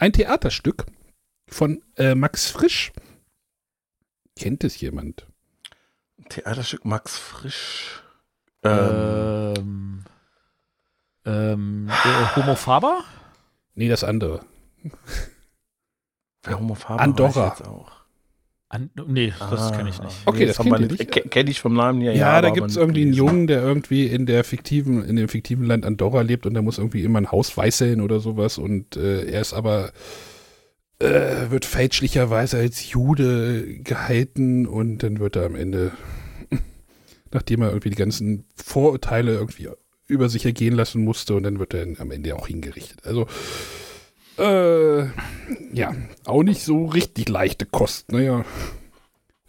Ein 0.00 0.14
Theaterstück 0.14 0.86
von 1.46 1.82
äh, 1.96 2.14
Max 2.14 2.50
Frisch. 2.50 2.90
Kennt 4.34 4.64
es 4.64 4.80
jemand? 4.80 5.26
Theaterstück 6.30 6.86
Max 6.86 7.18
Frisch. 7.18 8.02
Ähm, 8.62 9.54
Ähm, 9.58 10.04
ähm, 11.26 11.90
äh, 11.90 12.36
Homo 12.36 12.54
Faber? 12.54 13.04
Nee, 13.74 13.90
das 13.90 14.02
andere. 14.02 14.42
wer 16.44 16.58
Homophabe 16.58 17.02
Andorra. 17.02 17.34
weiß 17.48 17.52
ich 17.52 17.58
jetzt 17.58 17.68
auch. 17.68 17.92
An, 18.72 18.88
nee, 19.08 19.32
das 19.38 19.60
Ah, 19.60 19.76
kenne 19.76 19.90
ich 19.90 20.00
nicht. 20.00 20.14
Okay, 20.26 20.46
das 20.46 20.58
kennt 20.58 20.78
ihr 20.78 20.86
nicht? 20.86 21.30
Kenne 21.32 21.50
ich 21.50 21.60
vom 21.60 21.74
Namen 21.74 22.00
her. 22.00 22.14
Ja, 22.14 22.40
da 22.40 22.48
aber 22.48 22.54
gibt 22.54 22.70
es 22.70 22.76
irgendwie 22.76 23.02
einen 23.02 23.12
Jungen, 23.12 23.48
der 23.48 23.60
irgendwie 23.62 24.06
in 24.06 24.26
der 24.26 24.44
fiktiven, 24.44 25.04
in 25.04 25.16
dem 25.16 25.28
fiktiven 25.28 25.66
Land 25.66 25.84
Andorra 25.84 26.20
lebt 26.22 26.46
und 26.46 26.54
der 26.54 26.62
muss 26.62 26.78
irgendwie 26.78 27.02
immer 27.02 27.20
ein 27.20 27.32
Haus 27.32 27.56
weißeln 27.56 28.00
oder 28.00 28.20
sowas 28.20 28.58
und 28.58 28.96
äh, 28.96 29.24
er 29.24 29.40
ist 29.40 29.54
aber 29.54 29.90
äh, 31.00 31.50
wird 31.50 31.64
fälschlicherweise 31.64 32.58
als 32.58 32.88
Jude 32.90 33.80
gehalten 33.82 34.66
und 34.66 34.98
dann 35.02 35.18
wird 35.18 35.34
er 35.34 35.46
am 35.46 35.56
Ende, 35.56 35.90
nachdem 37.32 37.62
er 37.62 37.70
irgendwie 37.70 37.90
die 37.90 37.96
ganzen 37.96 38.44
Vorurteile 38.54 39.32
irgendwie 39.32 39.68
über 40.06 40.28
sich 40.28 40.44
ergehen 40.44 40.74
lassen 40.74 41.02
musste 41.02 41.34
und 41.34 41.42
dann 41.42 41.58
wird 41.58 41.74
er 41.74 41.86
am 41.98 42.12
Ende 42.12 42.36
auch 42.36 42.46
hingerichtet. 42.46 43.04
Also 43.04 43.26
äh, 44.40 45.10
ja, 45.72 45.94
auch 46.24 46.42
nicht 46.42 46.62
so 46.62 46.86
richtig 46.86 47.28
leichte 47.28 47.66
Kost, 47.66 48.10
naja. 48.12 48.44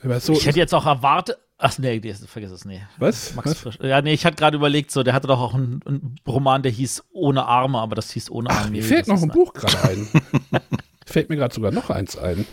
Was 0.04 0.26
so, 0.26 0.34
Ich 0.34 0.46
hätte 0.46 0.60
jetzt 0.60 0.74
auch 0.74 0.86
erwartet. 0.86 1.38
Ach 1.64 1.78
nee, 1.78 2.02
vergiss 2.26 2.50
es, 2.52 2.66
nee. 2.66 2.82
was? 2.98 3.36
Max 3.36 3.52
was? 3.52 3.58
Frisch. 3.60 3.78
Ja, 3.84 4.02
nee, 4.02 4.14
ich 4.14 4.26
hatte 4.26 4.36
gerade 4.38 4.58
überlegt, 4.58 4.90
so, 4.90 5.04
der 5.04 5.14
hatte 5.14 5.28
doch 5.28 5.40
auch 5.40 5.54
einen, 5.54 5.80
einen 5.86 6.16
Roman, 6.28 6.64
der 6.64 6.72
hieß 6.72 7.04
Ohne 7.12 7.46
Arme, 7.46 7.78
aber 7.78 7.96
das 7.96 8.10
hieß 8.12 8.32
Ohne 8.32 8.50
Ach, 8.50 8.62
Arme. 8.62 8.72
mir 8.72 8.84
fällt 8.84 9.08
noch 9.08 9.22
ein 9.22 9.30
Buch 9.30 9.54
gerade 9.54 9.80
ein. 9.90 10.08
fällt 11.06 11.30
mir 11.30 11.36
gerade 11.36 11.54
sogar 11.54 11.72
noch 11.72 11.92
eins 11.92 12.18
ein. 12.18 12.48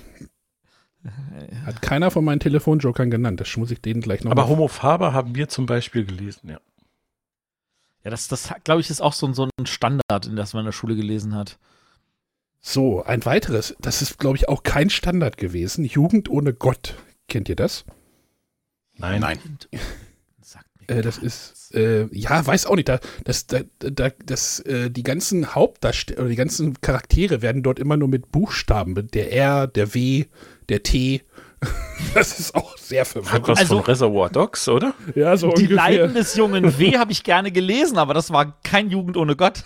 Hat 1.64 1.80
keiner 1.80 2.10
von 2.10 2.22
meinen 2.24 2.40
Telefonjokern 2.40 3.10
genannt. 3.10 3.40
Das 3.40 3.56
muss 3.56 3.70
ich 3.70 3.80
denen 3.80 4.02
gleich 4.02 4.24
noch 4.24 4.30
Aber 4.32 4.42
mal- 4.42 4.48
Homophabe 4.50 5.14
haben 5.14 5.34
wir 5.34 5.48
zum 5.48 5.64
Beispiel 5.64 6.04
gelesen, 6.04 6.50
ja. 6.50 6.60
Ja, 8.04 8.10
das, 8.10 8.28
das 8.28 8.52
glaube 8.64 8.80
ich, 8.82 8.90
ist 8.90 9.00
auch 9.00 9.12
so, 9.14 9.26
ein- 9.26 9.34
so 9.34 9.44
ein 9.58 9.66
Standard, 9.66 10.26
in 10.26 10.36
das 10.36 10.52
man 10.52 10.60
in 10.62 10.66
der 10.66 10.72
Schule 10.72 10.96
gelesen 10.96 11.34
hat. 11.34 11.58
So, 12.60 13.02
ein 13.04 13.24
weiteres, 13.24 13.74
das 13.80 14.02
ist, 14.02 14.18
glaube 14.18 14.36
ich, 14.36 14.48
auch 14.48 14.62
kein 14.62 14.90
Standard 14.90 15.36
gewesen. 15.36 15.84
Jugend 15.84 16.28
ohne 16.28 16.52
Gott. 16.52 16.94
Kennt 17.28 17.48
ihr 17.48 17.56
das? 17.56 17.84
Nein. 18.96 19.20
Nein. 19.20 19.38
Sagt 20.42 20.66
mir 20.80 20.96
Äh, 20.96 21.02
das 21.02 21.18
ist, 21.18 21.72
äh, 21.74 22.06
ja, 22.12 22.44
weiß 22.44 22.66
auch 22.66 22.74
nicht. 22.76 22.88
Da, 22.88 22.98
das, 23.24 23.46
da, 23.46 23.60
da, 23.78 24.10
das, 24.24 24.60
äh, 24.60 24.90
die 24.90 25.02
ganzen 25.04 25.54
Hauptdarsteller, 25.54 26.20
oder 26.20 26.28
die 26.30 26.36
ganzen 26.36 26.80
Charaktere 26.80 27.42
werden 27.42 27.62
dort 27.62 27.78
immer 27.78 27.96
nur 27.96 28.08
mit 28.08 28.32
Buchstaben, 28.32 28.92
mit 28.94 29.14
der 29.14 29.32
R, 29.32 29.66
der 29.66 29.94
W, 29.94 30.24
der 30.68 30.82
T. 30.82 31.22
Das 32.14 32.38
ist 32.38 32.54
auch 32.54 32.76
sehr 32.78 33.00
Hat 33.00 33.08
verwirrend. 33.08 33.48
was 33.48 33.58
Also- 33.58 33.76
von 33.78 33.84
Reservoir 33.84 34.30
Dogs, 34.30 34.68
oder? 34.68 34.94
Ja, 35.16 35.36
so 35.36 35.48
Die 35.50 35.62
ungefähr. 35.64 35.76
Leiden 35.76 36.14
des 36.14 36.36
jungen 36.36 36.78
W 36.78 36.96
habe 36.96 37.10
ich 37.12 37.24
gerne 37.24 37.50
gelesen, 37.50 37.98
aber 37.98 38.14
das 38.14 38.30
war 38.32 38.60
kein 38.62 38.88
Jugend 38.90 39.16
ohne 39.16 39.34
Gott. 39.36 39.64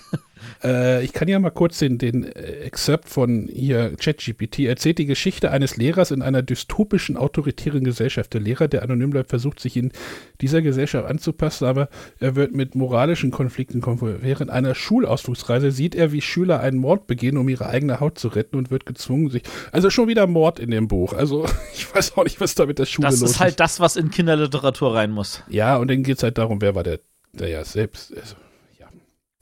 Äh, 0.63 1.05
ich 1.05 1.13
kann 1.13 1.29
ja 1.29 1.39
mal 1.39 1.51
kurz 1.51 1.79
den, 1.79 1.99
den 1.99 2.25
äh, 2.25 2.61
Excerpt 2.65 3.09
von 3.09 3.49
hier 3.53 3.95
ChatGPT 3.97 4.61
erzählt 4.61 4.99
die 4.99 5.07
Geschichte 5.07 5.51
eines 5.51 5.77
Lehrers 5.77 6.11
in 6.11 6.23
einer 6.23 6.43
dystopischen, 6.43 7.17
autoritären 7.17 7.85
Gesellschaft. 7.85 8.35
Der 8.35 8.41
Lehrer, 8.41 8.69
der 8.69 8.83
anonym 8.83 9.11
bleibt, 9.11 9.31
versucht 9.31 9.61
sich 9.61 9.77
in 9.77 9.93
dieser 10.41 10.63
Gesellschaft 10.63 11.09
anzupassen, 11.09 11.67
aber 11.67 11.89
er 12.21 12.37
wird 12.37 12.55
mit 12.55 12.75
moralischen 12.75 13.31
Konflikten 13.31 13.81
konfrontiert. 13.81 14.23
Während 14.23 14.51
einer 14.51 14.75
Schulausflugsreise 14.75 15.71
sieht 15.71 15.95
er, 15.95 16.13
wie 16.13 16.21
Schüler 16.21 16.61
einen 16.61 16.79
Mord 16.79 17.07
begehen, 17.07 17.37
um 17.37 17.49
ihre 17.49 17.67
eigene 17.67 18.01
Haut 18.01 18.19
zu 18.19 18.29
retten 18.29 18.57
und 18.57 18.71
wird 18.71 18.87
gezwungen, 18.87 19.31
sich. 19.31 19.43
Also 19.71 19.91
schon 19.91 20.09
wieder 20.09 20.27
Mord 20.27 20.59
in 20.59 20.71
dem 20.71 20.89
Buch. 20.89 21.13
Also 21.13 21.47
ich 21.75 21.93
weiß 21.95 22.17
auch 22.17 22.25
nicht, 22.25 22.41
was 22.41 22.55
da 22.55 22.67
mit 22.67 22.79
der 22.79 22.87
Schule 22.87 23.09
Das 23.09 23.21
los 23.21 23.31
ist 23.33 23.41
halt 23.41 23.61
das, 23.61 23.81
was 23.81 23.97
in 23.97 24.11
Kinderliteratur 24.11 24.95
rein 24.95 25.11
muss. 25.11 25.43
ja, 25.49 25.77
und 25.77 25.91
dann 25.91 26.03
geht 26.03 26.19
es 26.19 26.23
halt 26.23 26.39
darum, 26.39 26.61
wer 26.61 26.75
war 26.75 26.83
der, 26.83 27.01
der 27.33 27.49
ja 27.49 27.65
selbst. 27.65 28.15
Also. 28.17 28.37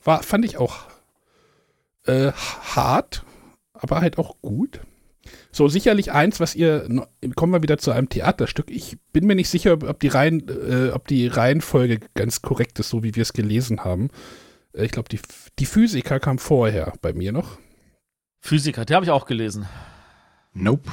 War, 0.05 0.23
fand 0.23 0.45
ich 0.45 0.57
auch 0.59 0.79
äh, 2.07 2.33
hart, 2.33 3.25
aber 3.73 4.01
halt 4.01 4.19
auch 4.19 4.37
gut. 4.41 4.81
So, 5.53 5.69
sicherlich 5.69 6.13
eins, 6.13 6.41
was 6.41 6.55
ihr, 6.55 6.89
kommen 7.37 7.53
wir 7.53 7.63
wieder 7.63 7.79
zu 7.79 7.91
einem 7.91 8.09
Theaterstück. 8.09 8.71
Ich 8.71 8.97
bin 9.13 9.27
mir 9.27 9.35
nicht 9.37 9.49
sicher, 9.51 9.75
ob, 9.75 9.85
ob, 9.85 10.01
die, 10.01 10.09
Reihen, 10.09 10.49
äh, 10.49 10.91
ob 10.91 11.07
die 11.09 11.27
Reihenfolge 11.27 12.01
ganz 12.15 12.43
korrekt 12.43 12.79
ist, 12.79 12.89
so 12.89 13.03
wie 13.03 13.15
wir 13.15 13.23
es 13.23 13.33
gelesen 13.33 13.85
haben. 13.85 14.09
Äh, 14.73 14.85
ich 14.87 14.93
glaube, 14.93 15.09
die, 15.09 15.21
die 15.59 15.67
Physiker 15.67 16.19
kam 16.21 16.39
vorher 16.39 16.95
bei 17.03 17.13
mir 17.13 17.33
noch. 17.33 17.59
Physiker, 18.41 18.85
die 18.87 18.95
habe 18.95 19.05
ich 19.05 19.11
auch 19.11 19.27
gelesen. 19.27 19.67
Nope. 20.55 20.91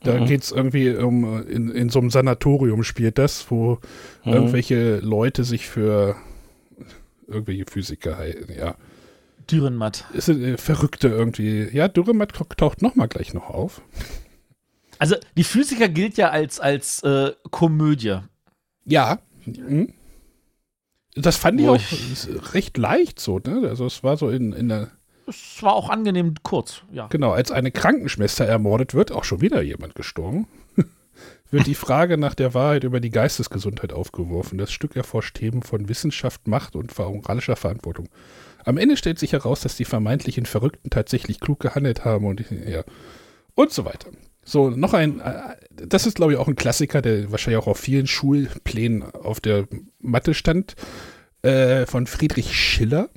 Da 0.00 0.20
Mhm. 0.20 0.26
geht 0.26 0.42
es 0.42 0.52
irgendwie 0.52 0.90
um, 0.90 1.24
äh, 1.24 1.42
in, 1.44 1.70
in 1.70 1.88
so 1.88 2.00
einem 2.00 2.10
Sanatorium 2.10 2.82
spielt 2.82 3.16
das, 3.18 3.50
wo 3.50 3.78
Mhm. 4.24 4.32
irgendwelche 4.32 4.98
Leute 4.98 5.44
sich 5.44 5.66
für 5.66 6.16
irgendwelche 7.26 7.64
Physiker 7.70 8.18
ja. 8.56 8.76
Dürrenmatt. 9.50 10.04
ist 10.14 10.28
äh, 10.28 10.56
Verrückte 10.56 11.08
irgendwie. 11.08 11.68
Ja, 11.72 11.88
Dürrematt 11.88 12.32
taucht 12.56 12.82
nochmal 12.82 13.08
gleich 13.08 13.34
noch 13.34 13.50
auf. 13.50 13.82
Also 14.98 15.16
die 15.36 15.44
Physiker 15.44 15.88
gilt 15.88 16.16
ja 16.16 16.30
als, 16.30 16.60
als 16.60 17.02
äh, 17.02 17.32
Komödie. 17.50 18.18
Ja. 18.86 19.18
Mhm. 19.44 19.92
Das 21.14 21.36
fand 21.36 21.60
ich 21.60 21.66
Wo 21.66 21.72
auch 21.72 21.76
ich- 21.76 22.54
recht 22.54 22.76
leicht 22.76 23.20
so, 23.20 23.38
ne? 23.38 23.68
Also 23.68 23.86
es 23.86 24.02
war 24.02 24.16
so 24.16 24.30
in, 24.30 24.52
in 24.52 24.68
der, 24.68 24.90
Es 25.26 25.62
war 25.62 25.74
auch 25.74 25.88
angenehm 25.90 26.34
kurz, 26.42 26.82
ja. 26.92 27.06
genau, 27.08 27.30
als 27.32 27.50
eine 27.52 27.70
Krankenschwester 27.70 28.44
ermordet 28.46 28.94
wird, 28.94 29.12
auch 29.12 29.22
schon 29.24 29.40
wieder 29.40 29.62
jemand 29.62 29.94
gestorben, 29.94 30.48
wird 31.54 31.66
die 31.66 31.74
Frage 31.74 32.18
nach 32.18 32.34
der 32.34 32.52
Wahrheit 32.52 32.84
über 32.84 33.00
die 33.00 33.10
Geistesgesundheit 33.10 33.92
aufgeworfen. 33.92 34.58
Das 34.58 34.72
Stück 34.72 34.96
erforscht 34.96 35.36
Themen 35.36 35.62
von 35.62 35.88
Wissenschaft, 35.88 36.46
Macht 36.46 36.76
und 36.76 36.96
moralischer 36.98 37.56
Verantwortung. 37.56 38.08
Am 38.64 38.76
Ende 38.76 38.96
stellt 38.96 39.18
sich 39.18 39.32
heraus, 39.32 39.60
dass 39.60 39.76
die 39.76 39.84
vermeintlichen 39.84 40.46
Verrückten 40.46 40.90
tatsächlich 40.90 41.40
klug 41.40 41.60
gehandelt 41.60 42.04
haben 42.04 42.26
und 42.26 42.44
ja. 42.50 42.82
Und 43.54 43.70
so 43.72 43.84
weiter. 43.84 44.10
So, 44.44 44.68
noch 44.68 44.92
ein, 44.94 45.20
äh, 45.20 45.56
das 45.70 46.06
ist 46.06 46.16
glaube 46.16 46.32
ich 46.32 46.38
auch 46.38 46.48
ein 46.48 46.56
Klassiker, 46.56 47.00
der 47.00 47.30
wahrscheinlich 47.30 47.62
auch 47.62 47.68
auf 47.68 47.78
vielen 47.78 48.06
Schulplänen 48.06 49.02
auf 49.02 49.40
der 49.40 49.66
Matte 50.00 50.34
stand, 50.34 50.74
äh, 51.42 51.86
von 51.86 52.06
Friedrich 52.06 52.52
Schiller. 52.54 53.08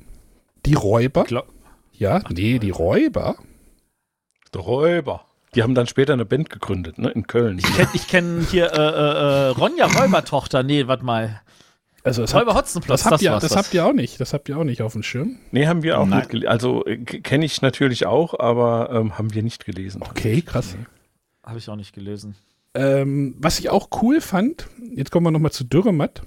Die 0.64 0.74
Räuber. 0.74 1.24
Gla- 1.24 1.44
Ja, 1.92 2.22
nee, 2.30 2.58
die 2.58 2.70
Räuber. 2.70 3.36
Der 4.54 4.60
Räuber. 4.60 5.24
Die 5.54 5.62
haben 5.62 5.74
dann 5.74 5.86
später 5.86 6.12
eine 6.12 6.24
Band 6.24 6.50
gegründet, 6.50 6.98
ne? 6.98 7.10
In 7.10 7.26
Köln. 7.26 7.58
Ich 7.58 7.64
kenne 7.64 7.88
ich 7.94 8.08
kenn 8.08 8.46
hier 8.50 8.72
äh, 8.72 8.76
äh, 8.76 8.78
äh, 8.78 9.48
Ronja 9.48 9.86
Räubertochter. 9.86 10.62
Nee, 10.62 10.86
warte 10.86 11.04
mal. 11.04 11.40
Also 12.04 12.22
das 12.22 12.34
Räuber 12.34 12.54
habt, 12.54 12.66
Hotzenplotz, 12.66 13.02
das 13.02 13.12
habt, 13.12 13.22
ihr, 13.22 13.38
das 13.38 13.56
habt 13.56 13.74
ihr 13.74 13.84
auch 13.84 13.92
nicht. 13.92 14.20
Das 14.20 14.32
habt 14.32 14.48
ihr 14.48 14.56
auch 14.56 14.64
nicht 14.64 14.82
auf 14.82 14.92
dem 14.92 15.02
Schirm. 15.02 15.38
Nee, 15.50 15.66
haben 15.66 15.82
wir 15.82 15.98
auch 15.98 16.06
Nein. 16.06 16.20
nicht 16.20 16.30
gelesen. 16.30 16.48
Also 16.48 16.84
äh, 16.86 16.96
kenne 16.96 17.44
ich 17.44 17.60
natürlich 17.60 18.06
auch, 18.06 18.38
aber 18.38 18.90
ähm, 18.92 19.18
haben 19.18 19.34
wir 19.34 19.42
nicht 19.42 19.64
gelesen. 19.64 20.02
Okay, 20.02 20.42
krass. 20.42 20.76
Habe 21.44 21.58
ich 21.58 21.68
auch 21.68 21.76
nicht 21.76 21.94
gelesen. 21.94 22.34
Ähm, 22.74 23.34
was 23.38 23.58
ich 23.58 23.70
auch 23.70 23.88
cool 24.02 24.20
fand, 24.20 24.68
jetzt 24.94 25.10
kommen 25.10 25.26
wir 25.26 25.30
nochmal 25.30 25.52
zu 25.52 25.64
Dürrematt. 25.64 26.22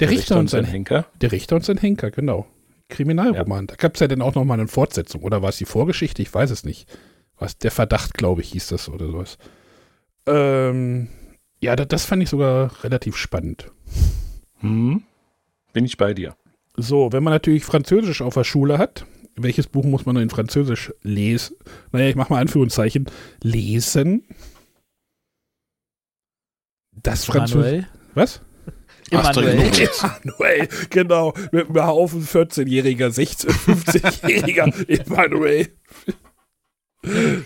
Der, 0.00 0.08
Richter, 0.08 0.38
und 0.38 0.48
sein, 0.48 0.64
Henker. 0.64 1.04
der 1.20 1.30
Richter 1.30 1.56
und 1.56 1.64
sein 1.64 1.76
Henker, 1.76 2.10
genau. 2.10 2.46
Kriminalroman. 2.88 3.66
Da 3.66 3.76
gab 3.76 3.94
es 3.94 4.00
ja 4.00 4.08
dann 4.08 4.22
auch 4.22 4.34
nochmal 4.34 4.58
eine 4.58 4.68
Fortsetzung. 4.68 5.22
Oder 5.22 5.42
war 5.42 5.50
es 5.50 5.58
die 5.58 5.66
Vorgeschichte? 5.66 6.22
Ich 6.22 6.32
weiß 6.32 6.50
es 6.50 6.64
nicht. 6.64 6.88
Was, 7.40 7.58
der 7.58 7.70
Verdacht, 7.70 8.14
glaube 8.14 8.42
ich, 8.42 8.50
hieß 8.50 8.68
das 8.68 8.88
oder 8.88 9.06
sowas. 9.06 9.38
Ähm, 10.26 11.08
ja, 11.60 11.74
da, 11.74 11.86
das 11.86 12.04
fand 12.04 12.22
ich 12.22 12.28
sogar 12.28 12.84
relativ 12.84 13.16
spannend. 13.16 13.72
Hm. 14.60 15.02
Bin 15.72 15.84
ich 15.84 15.96
bei 15.96 16.12
dir. 16.14 16.36
So, 16.76 17.12
wenn 17.12 17.22
man 17.22 17.32
natürlich 17.32 17.64
Französisch 17.64 18.20
auf 18.20 18.34
der 18.34 18.44
Schule 18.44 18.76
hat, 18.78 19.06
welches 19.36 19.66
Buch 19.66 19.84
muss 19.84 20.04
man 20.04 20.16
in 20.16 20.28
Französisch 20.28 20.92
lesen? 21.02 21.56
Naja, 21.92 22.08
ich 22.08 22.14
mache 22.14 22.32
mal 22.32 22.40
Anführungszeichen. 22.40 23.06
Lesen. 23.42 24.26
Das 26.92 27.24
Französisch. 27.24 27.54
Manuel? 27.54 27.88
Was? 28.14 28.42
Emanuel. 29.10 29.58
Emanuel, 29.58 30.68
genau. 30.90 31.32
Mit 31.52 31.70
einem 31.70 31.86
Haufen 31.86 32.24
14-Jähriger, 32.26 33.10
16, 33.10 33.50
15-Jähriger 33.50 34.88
Emanuel. 34.88 35.68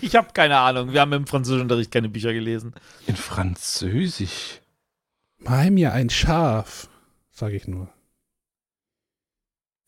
Ich 0.01 0.15
habe 0.15 0.29
keine 0.33 0.57
Ahnung. 0.57 0.91
Wir 0.93 1.01
haben 1.01 1.13
im 1.13 1.27
Französischunterricht 1.27 1.91
keine 1.91 2.09
Bücher 2.09 2.33
gelesen. 2.33 2.73
In 3.07 3.15
Französisch. 3.15 4.61
Mal 5.37 5.71
mir 5.71 5.93
ein 5.93 6.09
Schaf, 6.09 6.89
sage 7.31 7.55
ich 7.55 7.67
nur. 7.67 7.87
Ach, 7.87 7.91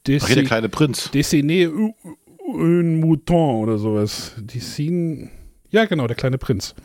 hier 0.06 0.20
der 0.20 0.28
Dessi- 0.44 0.48
kleine 0.48 0.70
Prinz. 0.70 1.10
U- 1.14 1.94
un 2.40 3.00
mouton 3.02 3.64
oder 3.64 3.78
sowas. 3.78 4.34
Dessin. 4.38 5.32
Ja, 5.70 5.84
genau, 5.86 6.08
der 6.08 6.16
kleine 6.16 6.38
Prinz. 6.38 6.76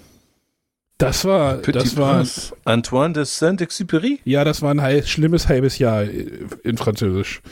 Das 0.98 1.24
war, 1.24 1.56
das 1.58 1.96
war, 1.96 2.16
Prince. 2.16 2.54
Antoine 2.64 3.12
de 3.14 3.24
Saint-Exupéry. 3.24 4.18
ja, 4.24 4.42
das 4.44 4.62
war 4.62 4.72
ein 4.72 4.82
heil, 4.82 5.04
schlimmes 5.06 5.48
halbes 5.48 5.78
Jahr 5.78 6.02
in 6.04 6.76
Französisch. 6.78 7.42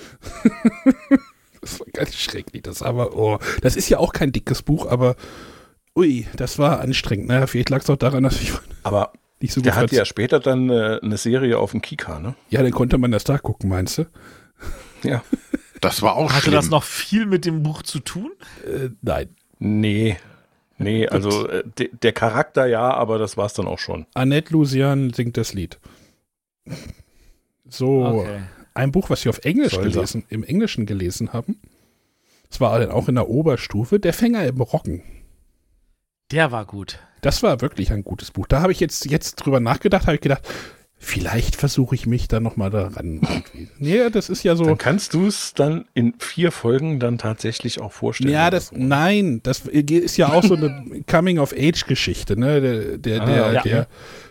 das 1.61 1.81
war 1.81 1.87
ganz 1.93 2.15
schrecklich, 2.15 2.63
das 2.63 2.83
aber, 2.83 3.17
oh, 3.17 3.39
das 3.63 3.77
ist 3.77 3.89
ja 3.89 3.99
auch 3.99 4.13
kein 4.13 4.33
dickes 4.33 4.63
Buch, 4.63 4.87
aber, 4.87 5.17
ui, 5.97 6.27
das 6.37 6.59
war 6.59 6.81
anstrengend. 6.81 7.29
Naja, 7.29 7.47
vielleicht 7.47 7.71
lag 7.71 7.83
es 7.83 7.91
auch 7.91 7.97
daran, 7.97 8.23
dass 8.25 8.41
ich 8.41 8.53
Aber 8.83 9.13
nicht 9.41 9.53
so 9.53 9.61
gut 9.61 9.67
der 9.67 9.77
hatte 9.77 9.97
ja 9.97 10.05
später 10.05 10.41
dann 10.41 10.71
äh, 10.71 10.99
eine 11.03 11.17
Serie 11.17 11.59
auf 11.59 11.71
dem 11.73 11.83
Kika, 11.83 12.19
ne? 12.19 12.35
ja, 12.51 12.63
dann 12.63 12.73
konnte 12.73 12.99
man 12.99 13.11
das 13.11 13.25
da 13.25 13.39
gucken, 13.39 13.69
meinst 13.71 13.99
du? 13.99 14.05
Ja. 15.03 15.23
Das 15.81 16.03
war 16.03 16.15
auch 16.17 16.31
Hatte 16.31 16.43
schlimm. 16.43 16.55
das 16.57 16.69
noch 16.69 16.83
viel 16.83 17.25
mit 17.25 17.47
dem 17.47 17.63
Buch 17.63 17.83
zu 17.83 18.01
tun? 18.01 18.33
Äh, 18.67 18.91
nein. 19.01 19.31
Nee. 19.59 20.19
Nee, 20.77 21.09
also 21.09 21.49
äh, 21.49 21.63
de, 21.79 21.89
der 22.03 22.13
Charakter 22.13 22.67
ja, 22.67 22.93
aber 22.93 23.19
das 23.19 23.39
war's 23.39 23.55
dann 23.55 23.67
auch 23.67 23.79
schon. 23.79 24.05
Annette 24.13 24.53
Lusian 24.53 25.11
singt 25.15 25.39
das 25.39 25.55
Lied. 25.55 25.79
So, 27.69 28.05
Okay. 28.05 28.41
Ein 28.75 28.93
Buch, 28.93 29.11
was 29.11 29.25
wir 29.25 29.31
auf 29.31 29.45
Englisch 29.45 29.75
Soll 29.75 29.91
gelesen, 29.91 30.25
im 30.29 30.45
Englischen 30.45 30.87
gelesen 30.87 31.33
haben. 31.33 31.61
Das 32.49 32.61
war 32.61 32.79
dann 32.79 32.91
auch 32.91 33.09
in 33.09 33.15
der 33.15 33.29
Oberstufe, 33.29 34.01
Der 34.01 34.13
Fänger 34.13 34.45
im 34.47 34.61
Roggen. 34.61 35.03
Der 36.33 36.53
war 36.53 36.65
gut. 36.65 36.99
Das 37.23 37.43
war 37.43 37.61
wirklich 37.61 37.93
ein 37.93 38.05
gutes 38.05 38.31
Buch. 38.31 38.47
Da 38.47 38.61
habe 38.61 38.73
ich 38.73 38.81
jetzt, 38.81 39.05
jetzt 39.11 39.37
drüber 39.37 39.61
nachgedacht, 39.61 40.07
habe 40.07 40.15
ich 40.15 40.21
gedacht, 40.21 40.43
vielleicht 40.97 41.57
versuche 41.57 41.95
ich 41.95 42.07
mich 42.07 42.29
da 42.29 42.41
nochmal 42.41 42.71
daran. 42.71 43.21
irgendwie. 43.23 43.69
nee, 43.79 44.11
das 44.11 44.29
ist 44.29 44.43
ja 44.43 44.55
so. 44.57 44.65
Dann 44.65 44.79
kannst 44.79 45.15
du 45.15 45.27
es 45.27 45.55
dann 45.55 45.87
in 45.95 46.15
vier 46.19 46.53
Folgen 46.53 47.01
dann 47.01 47.19
tatsächlich 47.19 47.81
auch 47.81 47.93
vorstellen. 47.93 48.31
Ja, 48.33 48.51
das, 48.51 48.71
nein, 48.73 49.41
das 49.43 49.61
ist 49.67 50.17
ja 50.17 50.29
auch 50.33 50.45
so 50.45 50.55
eine 50.55 51.03
Coming-of-Age-Geschichte, 51.11 52.39
ne? 52.39 52.61
Der, 52.61 52.99
der, 52.99 53.23
Ah, 53.23 53.27
der, 53.27 53.53
ja. 53.53 53.63
der, 53.63 53.87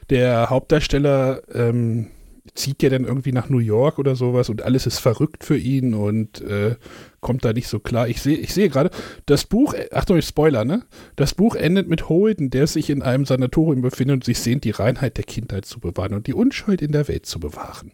der 0.10 0.50
Hauptdarsteller 0.50 1.42
ähm, 1.54 2.08
zieht 2.56 2.84
ja 2.84 2.90
dann 2.90 3.06
irgendwie 3.06 3.32
nach 3.32 3.50
New 3.50 3.60
York 3.60 4.00
oder 4.00 4.16
sowas 4.16 4.50
und 4.50 4.62
alles 4.62 4.86
ist 4.86 5.00
verrückt 5.00 5.44
für 5.44 5.58
ihn 5.58 5.94
und 5.94 6.42
äh, 6.42 6.76
kommt 7.22 7.46
da 7.46 7.54
nicht 7.54 7.68
so 7.68 7.80
klar. 7.80 8.08
Ich 8.08 8.22
sehe 8.22 8.38
ich 8.38 8.54
sehe 8.54 8.70
gerade, 8.70 8.92
das 9.26 9.46
Buch, 9.46 9.74
äh, 9.74 9.90
Achtung, 9.92 10.18
ich 10.18 10.26
Spoiler, 10.26 10.66
ne? 10.66 10.84
Das 11.16 11.34
Buch 11.34 11.56
endet 11.56 11.88
mit 11.88 12.10
Holden, 12.10 12.50
der 12.50 12.68
sich 12.68 12.90
in 12.90 13.02
einem 13.02 13.26
Sanatorium 13.26 13.82
befindet 13.82 14.16
und 14.16 14.24
sich 14.24 14.40
sehnt, 14.40 14.64
die 14.64 14.72
Reinheit 14.72 15.18
der 15.18 15.26
Kindheit 15.26 15.66
zu 15.66 15.80
bewahren 15.80 16.14
und 16.14 16.28
die 16.28 16.34
Unschuld 16.34 16.82
in 16.82 16.92
der 16.92 17.08
Welt 17.08 17.26
zu 17.26 17.40
bewahren. 17.40 17.92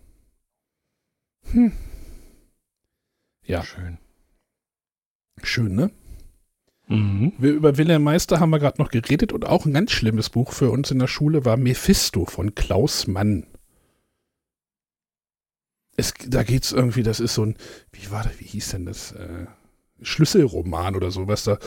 Hm. 1.52 1.72
Ja, 3.46 3.64
Schön. 3.64 4.00
schön, 5.44 5.76
ne? 5.76 5.92
Mhm. 6.88 7.34
Wir, 7.38 7.54
über 7.54 7.78
Wilhelm 7.78 8.04
Meister 8.04 8.40
haben 8.40 8.50
wir 8.52 8.60
gerade 8.60 8.82
noch 8.82 8.90
geredet 8.90 9.34
und 9.34 9.46
auch 9.46 9.66
ein 9.66 9.74
ganz 9.74 9.92
schlimmes 9.92 10.30
Buch 10.30 10.52
für 10.52 10.70
uns 10.70 10.92
in 10.92 11.00
der 11.00 11.08
Schule 11.08 11.46
war 11.46 11.58
Mephisto 11.58 12.26
von 12.26 12.56
Klaus 12.56 13.08
Mann. 13.08 13.48
Es, 15.98 16.14
da 16.28 16.44
geht's 16.44 16.72
irgendwie, 16.72 17.04
das 17.04 17.20
ist 17.20 17.36
so 17.36 17.44
ein, 17.46 17.56
wie 17.92 18.12
war 18.12 18.24
das, 18.24 18.40
wie 18.40 18.46
hieß 18.46 18.70
denn 18.72 18.86
das? 18.86 19.14
Äh, 19.14 19.46
Schlüsselroman 20.02 20.96
oder 20.96 21.10
sowas 21.12 21.44
da. 21.46 21.58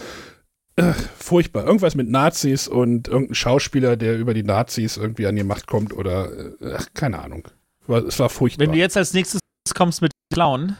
Äh, 0.76 0.92
furchtbar. 1.18 1.64
Irgendwas 1.66 1.94
mit 1.94 2.08
Nazis 2.08 2.68
und 2.68 3.08
irgendein 3.08 3.34
Schauspieler, 3.34 3.96
der 3.96 4.16
über 4.18 4.34
die 4.34 4.42
Nazis 4.44 4.96
irgendwie 4.96 5.26
an 5.26 5.34
die 5.36 5.42
Macht 5.44 5.66
kommt 5.66 5.92
oder, 5.92 6.30
äh, 6.60 6.74
ach, 6.76 6.86
keine 6.94 7.18
Ahnung. 7.20 7.48
War, 7.86 8.04
es 8.04 8.18
war 8.18 8.28
furchtbar. 8.28 8.66
Wenn 8.66 8.72
du 8.72 8.78
jetzt 8.78 8.96
als 8.96 9.12
nächstes 9.14 9.40
kommst 9.74 10.02
mit 10.02 10.12
Clown, 10.32 10.76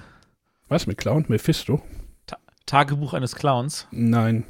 Was 0.68 0.86
mit 0.86 0.98
Clown? 0.98 1.24
Mephisto? 1.28 1.82
Tagebuch 2.66 3.14
eines 3.14 3.34
Clowns. 3.34 3.86
Nein. 3.90 4.44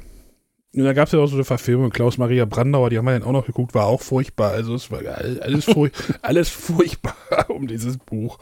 Und 0.75 0.83
da 0.83 0.91
gab 0.93 1.07
es 1.07 1.13
ja 1.13 1.19
auch 1.19 1.27
so 1.27 1.35
eine 1.35 1.45
Verfilmung, 1.45 1.89
Klaus-Maria 1.89 2.43
Brandauer, 2.45 2.89
die 2.89 2.97
haben 2.97 3.05
wir 3.05 3.13
dann 3.13 3.23
auch 3.23 3.31
noch 3.31 3.45
geguckt, 3.45 3.73
war 3.73 3.85
auch 3.85 4.01
furchtbar. 4.01 4.51
Also 4.51 4.75
es 4.75 4.91
war 4.91 4.99
all- 4.99 5.39
alles, 5.41 5.65
furch 5.65 5.93
alles 6.21 6.49
furchtbar 6.49 7.15
um 7.49 7.65
dieses 7.67 7.97
Buch. 7.97 8.37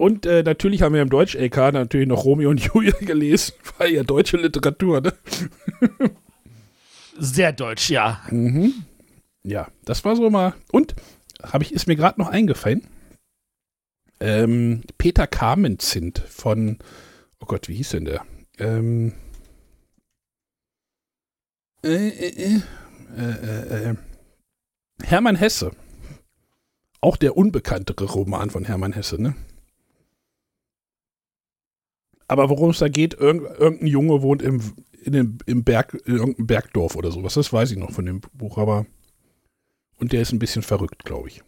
Und 0.00 0.24
äh, 0.24 0.42
natürlich 0.42 0.80
haben 0.80 0.94
wir 0.94 1.02
im 1.02 1.10
Deutsch-LK 1.10 1.74
natürlich 1.74 2.08
noch 2.08 2.24
Romeo 2.24 2.48
und 2.48 2.58
Julia 2.74 2.96
gelesen, 3.00 3.52
weil 3.76 3.92
ja 3.92 4.02
deutsche 4.02 4.38
Literatur, 4.38 5.02
ne? 5.02 5.12
Sehr 7.18 7.52
deutsch, 7.52 7.90
ja. 7.90 8.22
Mhm. 8.30 8.72
Ja, 9.42 9.68
das 9.84 10.02
war 10.06 10.16
so 10.16 10.30
mal. 10.30 10.54
Und 10.72 10.94
habe 11.42 11.64
ich, 11.64 11.72
ist 11.74 11.86
mir 11.86 11.96
gerade 11.96 12.18
noch 12.18 12.28
eingefallen. 12.28 12.86
Ähm, 14.20 14.84
Peter 14.96 15.26
Kamenzind 15.26 16.18
von, 16.18 16.78
oh 17.38 17.44
Gott, 17.44 17.68
wie 17.68 17.74
hieß 17.74 17.90
denn 17.90 18.06
der? 18.06 18.24
Ähm, 18.58 19.12
äh, 21.84 22.08
äh, 22.08 22.62
äh, 23.18 23.20
äh, 23.20 23.90
äh, 23.90 23.94
Hermann 25.02 25.36
Hesse. 25.36 25.72
Auch 27.02 27.18
der 27.18 27.36
unbekanntere 27.36 28.06
Roman 28.06 28.48
von 28.48 28.64
Hermann 28.64 28.94
Hesse, 28.94 29.20
ne? 29.20 29.34
Aber 32.30 32.48
worum 32.48 32.70
es 32.70 32.78
da 32.78 32.88
geht, 32.88 33.14
irgend, 33.14 33.42
irgendein 33.58 33.88
Junge 33.88 34.22
wohnt 34.22 34.40
im, 34.40 34.62
in 35.02 35.12
dem, 35.12 35.38
im 35.46 35.64
Berg, 35.64 35.94
in 36.04 36.14
irgendeinem 36.14 36.46
Bergdorf 36.46 36.94
oder 36.94 37.10
sowas. 37.10 37.34
Das 37.34 37.52
weiß 37.52 37.72
ich 37.72 37.76
noch 37.76 37.90
von 37.90 38.06
dem 38.06 38.20
Buch, 38.20 38.56
aber. 38.56 38.86
Und 39.96 40.12
der 40.12 40.22
ist 40.22 40.30
ein 40.30 40.38
bisschen 40.38 40.62
verrückt, 40.62 41.04
glaube 41.04 41.26
ich. 41.26 41.42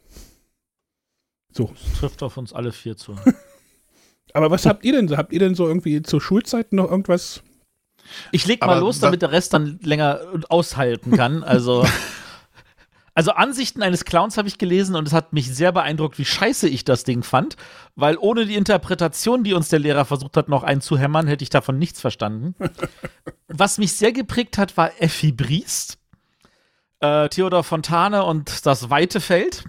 So. 1.53 1.71
Trifft 2.01 2.25
auf 2.25 2.37
uns 2.37 2.53
alle 2.53 2.73
vier 2.73 2.97
zu. 2.97 3.15
Aber 4.35 4.51
was 4.51 4.65
habt 4.67 4.85
ihr 4.85 4.93
denn? 4.93 5.15
Habt 5.17 5.33
ihr 5.33 5.39
denn 5.39 5.55
so 5.55 5.69
irgendwie 5.69 6.03
zur 6.03 6.21
Schulzeit 6.21 6.73
noch 6.73 6.91
irgendwas? 6.91 7.43
Ich 8.31 8.47
leg 8.47 8.61
mal 8.62 8.71
Aber 8.71 8.81
los, 8.81 8.99
damit 8.99 9.23
der 9.23 9.31
Rest 9.31 9.53
dann 9.53 9.79
länger 9.83 10.21
aushalten 10.49 11.12
kann. 11.12 11.45
Also, 11.45 11.87
also 13.14 13.33
Ansichten 13.33 13.83
eines 13.83 14.04
Clowns 14.04 14.38
habe 14.38 14.49
ich 14.49 14.59
gelesen 14.59 14.95
und 14.95 15.07
es 15.07 15.12
hat 15.12 15.33
mich 15.33 15.54
sehr 15.54 15.73
beeindruckt, 15.73 16.19
wie 16.19 16.25
scheiße 16.25 16.69
ich 16.69 16.85
das 16.85 17.04
Ding 17.04 17.23
fand, 17.23 17.57
weil 17.95 18.16
ohne 18.16 18.47
die 18.47 18.57
Interpretation, 18.57 19.45
die 19.45 19.52
uns 19.52 19.69
der 19.69 19.81
Lehrer 19.81 20.04
versucht 20.04 20.37
hat, 20.37 20.49
noch 20.49 20.62
einzuhämmern, 20.62 21.26
hätte 21.26 21.42
ich 21.45 21.50
davon 21.50 21.78
nichts 21.78 22.00
verstanden. 22.00 22.54
Was 23.49 23.78
mich 23.78 23.92
sehr 23.95 24.12
geprägt 24.12 24.57
hat, 24.57 24.76
war 24.76 24.90
Effi 25.00 25.33
Briest, 25.33 25.99
äh, 27.00 27.28
Theodor 27.28 27.64
Fontane 27.64 28.25
und 28.25 28.64
das 28.66 28.88
weite 28.88 29.21
Feld. 29.21 29.64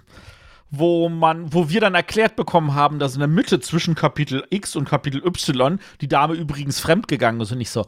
Wo 0.76 1.08
man, 1.08 1.52
wo 1.52 1.68
wir 1.68 1.80
dann 1.80 1.94
erklärt 1.94 2.34
bekommen 2.34 2.74
haben, 2.74 2.98
dass 2.98 3.14
in 3.14 3.20
der 3.20 3.28
Mitte 3.28 3.60
zwischen 3.60 3.94
Kapitel 3.94 4.44
X 4.50 4.74
und 4.74 4.88
Kapitel 4.88 5.24
Y 5.24 5.78
die 6.00 6.08
Dame 6.08 6.34
übrigens 6.34 6.80
fremdgegangen 6.80 7.40
ist 7.40 7.52
und 7.52 7.58
nicht 7.58 7.70
so, 7.70 7.84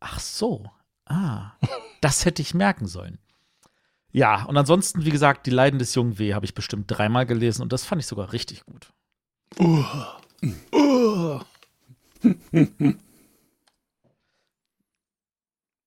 Ach 0.00 0.18
so. 0.18 0.64
Ah. 1.06 1.52
Das 2.00 2.24
hätte 2.24 2.40
ich 2.40 2.54
merken 2.54 2.86
sollen. 2.86 3.18
Ja, 4.12 4.44
und 4.44 4.56
ansonsten, 4.56 5.04
wie 5.04 5.10
gesagt, 5.10 5.46
Die 5.46 5.50
Leiden 5.50 5.78
des 5.78 5.94
jungen 5.94 6.18
W. 6.18 6.34
habe 6.34 6.44
ich 6.44 6.54
bestimmt 6.54 6.86
dreimal 6.88 7.26
gelesen 7.26 7.62
und 7.62 7.72
das 7.72 7.84
fand 7.84 8.00
ich 8.00 8.06
sogar 8.06 8.32
richtig 8.32 8.64
gut. 8.64 8.92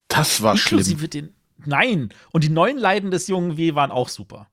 Das 0.07 0.41
war 0.41 0.57
schlimm. 0.57 0.79
Inklusive 0.79 1.09
den. 1.09 1.35
Nein! 1.65 2.09
Und 2.31 2.43
die 2.43 2.49
neuen 2.49 2.77
Leiden 2.77 3.11
des 3.11 3.27
jungen 3.27 3.57
W. 3.57 3.75
waren 3.75 3.91
auch 3.91 4.09
super. 4.09 4.47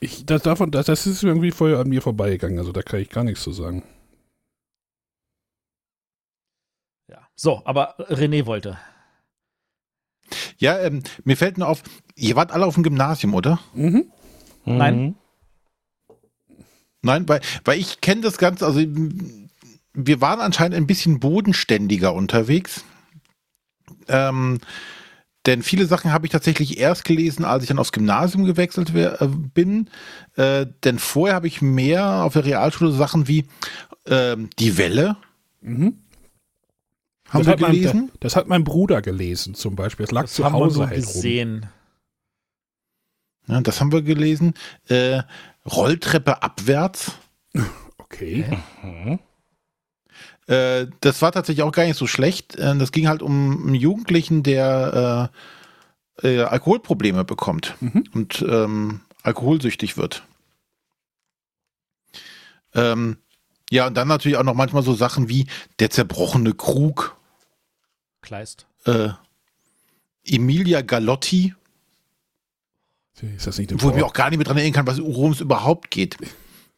Ich, 0.00 0.26
das, 0.26 0.42
davon, 0.42 0.70
das, 0.70 0.86
das 0.86 1.06
ist 1.06 1.22
irgendwie 1.22 1.50
voll 1.50 1.76
an 1.76 1.88
mir 1.88 2.02
vorbeigegangen. 2.02 2.58
Also 2.58 2.72
da 2.72 2.82
kann 2.82 3.00
ich 3.00 3.10
gar 3.10 3.24
nichts 3.24 3.42
zu 3.42 3.52
sagen. 3.52 3.82
Ja. 7.08 7.28
So, 7.34 7.62
aber 7.64 7.98
René 8.10 8.46
wollte. 8.46 8.78
Ja, 10.58 10.78
ähm, 10.78 11.02
mir 11.24 11.36
fällt 11.36 11.58
nur 11.58 11.68
auf, 11.68 11.82
ihr 12.16 12.36
wart 12.36 12.52
alle 12.52 12.66
auf 12.66 12.74
dem 12.74 12.82
Gymnasium, 12.82 13.34
oder? 13.34 13.60
Mhm. 13.74 14.06
Nein. 14.64 15.14
Nein, 17.02 17.28
weil, 17.28 17.40
weil 17.64 17.78
ich 17.78 18.00
kenne 18.00 18.20
das 18.20 18.38
Ganze, 18.38 18.66
also 18.66 18.80
wir 19.94 20.20
waren 20.20 20.40
anscheinend 20.40 20.76
ein 20.76 20.86
bisschen 20.86 21.20
bodenständiger 21.20 22.14
unterwegs. 22.14 22.84
Ähm, 24.08 24.58
denn 25.46 25.62
viele 25.62 25.86
Sachen 25.86 26.12
habe 26.12 26.26
ich 26.26 26.32
tatsächlich 26.32 26.78
erst 26.78 27.04
gelesen, 27.04 27.44
als 27.44 27.62
ich 27.62 27.68
dann 27.68 27.78
aufs 27.78 27.92
Gymnasium 27.92 28.44
gewechselt 28.44 28.92
wär, 28.92 29.22
äh, 29.22 29.28
bin. 29.28 29.88
Äh, 30.36 30.66
denn 30.84 30.98
vorher 30.98 31.34
habe 31.34 31.46
ich 31.46 31.62
mehr 31.62 32.22
auf 32.22 32.34
der 32.34 32.44
Realschule 32.44 32.92
Sachen 32.92 33.26
wie 33.26 33.46
ähm, 34.06 34.50
Die 34.58 34.76
Welle. 34.76 35.16
Mhm. 35.62 35.98
Haben 37.30 37.38
das, 37.40 37.46
wir 37.46 37.52
hat 37.52 37.60
mein, 37.60 37.72
gelesen? 37.72 38.12
das, 38.20 38.36
hat 38.36 38.48
mein 38.48 38.64
Bruder 38.64 39.02
gelesen 39.02 39.54
zum 39.54 39.76
Beispiel. 39.76 40.04
Das 40.06 40.12
lag 40.12 40.22
Das 40.22 40.34
zu 40.34 40.44
haben 40.44 40.52
wir 40.54 40.58
Hause 40.64 40.78
nur 40.80 40.88
halt 40.88 40.98
rum. 40.98 41.12
gesehen. 41.12 41.66
Ja, 43.46 43.60
das 43.60 43.80
haben 43.80 43.92
wir 43.92 44.02
gelesen. 44.02 44.54
Äh, 44.88 45.22
Rolltreppe 45.70 46.42
abwärts. 46.42 47.12
Okay. 48.12 48.44
Äh, 50.48 50.88
das 51.00 51.22
war 51.22 51.30
tatsächlich 51.30 51.62
auch 51.62 51.70
gar 51.70 51.84
nicht 51.84 51.96
so 51.96 52.08
schlecht. 52.08 52.56
Äh, 52.56 52.76
das 52.76 52.90
ging 52.90 53.06
halt 53.06 53.22
um 53.22 53.66
einen 53.66 53.74
Jugendlichen, 53.76 54.42
der 54.42 55.30
äh, 56.22 56.28
äh, 56.28 56.42
Alkoholprobleme 56.42 57.24
bekommt 57.24 57.76
Mhm. 57.80 58.04
und 58.12 58.44
ähm, 58.48 59.02
alkoholsüchtig 59.22 59.96
wird. 59.96 60.24
Ähm, 62.74 63.18
ja, 63.70 63.86
und 63.86 63.94
dann 63.96 64.08
natürlich 64.08 64.38
auch 64.38 64.42
noch 64.44 64.54
manchmal 64.54 64.82
so 64.82 64.94
Sachen 64.94 65.28
wie 65.28 65.46
der 65.78 65.90
zerbrochene 65.90 66.52
Krug, 66.54 67.16
Kleist. 68.22 68.66
äh, 68.86 69.08
Emilia 70.24 70.82
Galotti, 70.82 71.54
Ist 73.36 73.46
das 73.46 73.58
nicht 73.58 73.70
wo 73.82 73.88
ich 73.90 73.94
mich 73.96 74.04
auch 74.04 74.12
gar 74.12 74.30
nicht 74.30 74.38
mehr 74.38 74.44
dran 74.46 74.56
erinnern 74.56 74.72
kann, 74.74 74.86
was- 74.86 75.00
worum 75.02 75.32
es 75.32 75.40
überhaupt 75.40 75.90
geht. 75.90 76.16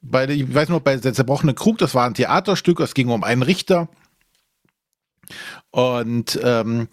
Bei, 0.01 0.27
der- 0.27 0.35
ich 0.37 0.53
weiß 0.53 0.69
noch, 0.71 0.81
bei 0.81 0.97
der 0.97 1.15
zerbrochene 1.15 1.55
Krug, 1.55 1.79
das 1.79 1.95
war 1.95 2.07
ein 2.07 2.15
Theaterstück, 2.15 2.81
es 2.81 2.95
ging 2.95 3.09
um 3.09 3.23
einen 3.23 3.43
Richter. 3.43 3.89
Und 5.71 6.39
ähm, 6.43 6.89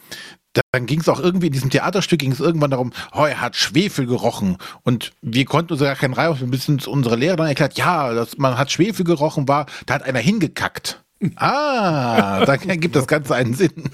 dann 0.72 0.86
ging 0.86 1.00
es 1.00 1.10
auch 1.10 1.20
irgendwie 1.20 1.48
in 1.48 1.54
diesem 1.54 1.70
Theaterstück 1.70 2.20
ging 2.20 2.32
es 2.32 2.40
irgendwann 2.40 2.72
darum, 2.72 2.92
oh, 3.14 3.26
er 3.26 3.42
hat 3.42 3.56
Schwefel 3.56 4.06
gerochen. 4.06 4.58
Und 4.84 5.12
wir 5.22 5.46
konnten 5.46 5.74
uns 5.74 5.82
ja 5.82 5.88
gar 5.88 5.96
keinen 5.96 6.14
Reim, 6.14 6.40
wir 6.40 6.48
müssen 6.48 6.76
uns 6.76 6.88
unsere 6.88 7.16
Lehrerin 7.16 7.48
erklärt, 7.48 7.78
ja, 7.78 8.14
dass 8.14 8.38
man 8.38 8.58
hat 8.58 8.72
Schwefel 8.72 9.06
gerochen, 9.06 9.48
war, 9.48 9.66
da 9.86 9.96
hat 9.96 10.04
einer 10.04 10.20
hingekackt. 10.20 11.04
Ah, 11.36 12.46
da 12.46 12.56
gibt 12.56 12.96
das 12.96 13.08
Ganze 13.08 13.36
einen 13.36 13.54
Sinn. 13.54 13.92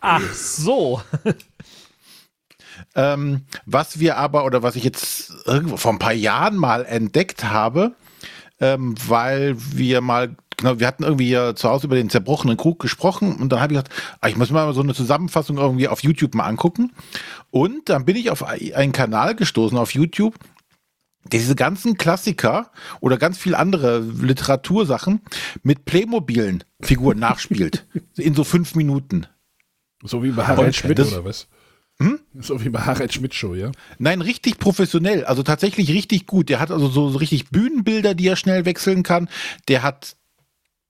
Ach 0.00 0.32
so. 0.32 1.00
Ähm, 2.94 3.42
was 3.66 3.98
wir 3.98 4.16
aber, 4.16 4.44
oder 4.44 4.62
was 4.62 4.76
ich 4.76 4.84
jetzt 4.84 5.32
irgendwo 5.46 5.76
vor 5.76 5.92
ein 5.92 5.98
paar 5.98 6.12
Jahren 6.12 6.56
mal 6.56 6.84
entdeckt 6.84 7.44
habe, 7.44 7.94
ähm, 8.60 8.94
weil 9.06 9.56
wir 9.56 10.00
mal, 10.00 10.36
genau, 10.56 10.78
wir 10.78 10.86
hatten 10.86 11.02
irgendwie 11.02 11.26
hier 11.26 11.56
zu 11.56 11.68
Hause 11.68 11.86
über 11.86 11.96
den 11.96 12.10
zerbrochenen 12.10 12.56
Krug 12.56 12.78
gesprochen 12.78 13.36
und 13.36 13.50
dann 13.50 13.60
habe 13.60 13.72
ich 13.72 13.78
gesagt, 13.78 13.92
ah, 14.20 14.28
ich 14.28 14.36
muss 14.36 14.50
mir 14.50 14.64
mal 14.64 14.74
so 14.74 14.82
eine 14.82 14.94
Zusammenfassung 14.94 15.56
irgendwie 15.56 15.88
auf 15.88 16.02
YouTube 16.02 16.34
mal 16.34 16.44
angucken. 16.44 16.92
Und 17.50 17.88
dann 17.88 18.04
bin 18.04 18.16
ich 18.16 18.30
auf 18.30 18.44
einen 18.44 18.92
Kanal 18.92 19.34
gestoßen 19.34 19.78
auf 19.78 19.94
YouTube, 19.94 20.34
diese 21.32 21.54
ganzen 21.54 21.96
Klassiker 21.96 22.70
oder 23.00 23.16
ganz 23.16 23.38
viel 23.38 23.54
andere 23.54 24.00
Literatursachen 24.00 25.20
mit 25.62 25.84
Playmobilen 25.84 26.64
Figuren 26.80 27.18
nachspielt. 27.18 27.86
In 28.16 28.34
so 28.34 28.44
fünf 28.44 28.74
Minuten. 28.74 29.26
So 30.02 30.22
wie 30.22 30.30
bei 30.30 30.46
Harald 30.46 30.76
Schmidt 30.76 31.00
oder 31.00 31.24
was? 31.24 31.48
So 32.40 32.64
wie 32.64 32.68
bei 32.68 32.80
Harald 32.80 33.14
Schmidt 33.14 33.34
Show, 33.34 33.54
ja? 33.54 33.70
Nein, 33.98 34.20
richtig 34.20 34.58
professionell, 34.58 35.24
also 35.24 35.42
tatsächlich 35.42 35.90
richtig 35.90 36.26
gut. 36.26 36.48
Der 36.48 36.58
hat 36.58 36.70
also 36.70 36.88
so, 36.88 37.08
so 37.08 37.18
richtig 37.18 37.50
Bühnenbilder, 37.50 38.14
die 38.14 38.26
er 38.26 38.36
schnell 38.36 38.64
wechseln 38.64 39.04
kann. 39.04 39.28
Der 39.68 39.82
hat 39.82 40.16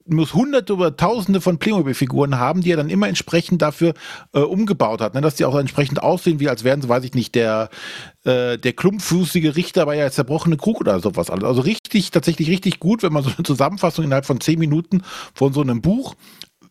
muss 0.07 0.35
hunderte 0.35 0.75
oder 0.75 0.97
tausende 0.97 1.41
von 1.41 1.59
Playmobil-Figuren 1.59 2.39
haben, 2.39 2.61
die 2.61 2.71
er 2.71 2.77
dann 2.77 2.91
immer 2.91 3.09
entsprechend 3.09 3.63
dafür 3.63 3.95
äh, 4.33 4.41
umgebaut 4.41 5.01
hat, 5.01 5.15
ne? 5.15 5.21
dass 5.21 5.37
die 5.37 5.45
auch 5.45 5.57
entsprechend 5.57 6.03
aussehen, 6.03 6.41
wie 6.41 6.49
als 6.49 6.65
wären 6.65 6.83
sie, 6.83 6.89
weiß 6.89 7.05
ich 7.05 7.15
nicht, 7.15 7.35
der, 7.35 7.71
äh, 8.25 8.59
der 8.59 8.73
klumpfußige 8.75 9.57
Richter 9.57 9.87
bei 9.87 9.97
der 9.97 10.13
zerbrochene 10.13 10.57
Krug 10.57 10.81
oder 10.81 11.01
sowas. 11.01 11.31
Also 11.31 11.63
richtig, 11.63 12.11
tatsächlich 12.11 12.49
richtig 12.51 12.81
gut, 12.81 13.03
wenn 13.03 13.13
man 13.13 13.23
so 13.23 13.31
eine 13.35 13.45
Zusammenfassung 13.45 14.05
innerhalb 14.05 14.27
von 14.27 14.41
zehn 14.41 14.59
Minuten 14.59 15.03
von 15.35 15.53
so 15.53 15.63
einem 15.63 15.81
Buch, 15.81 16.15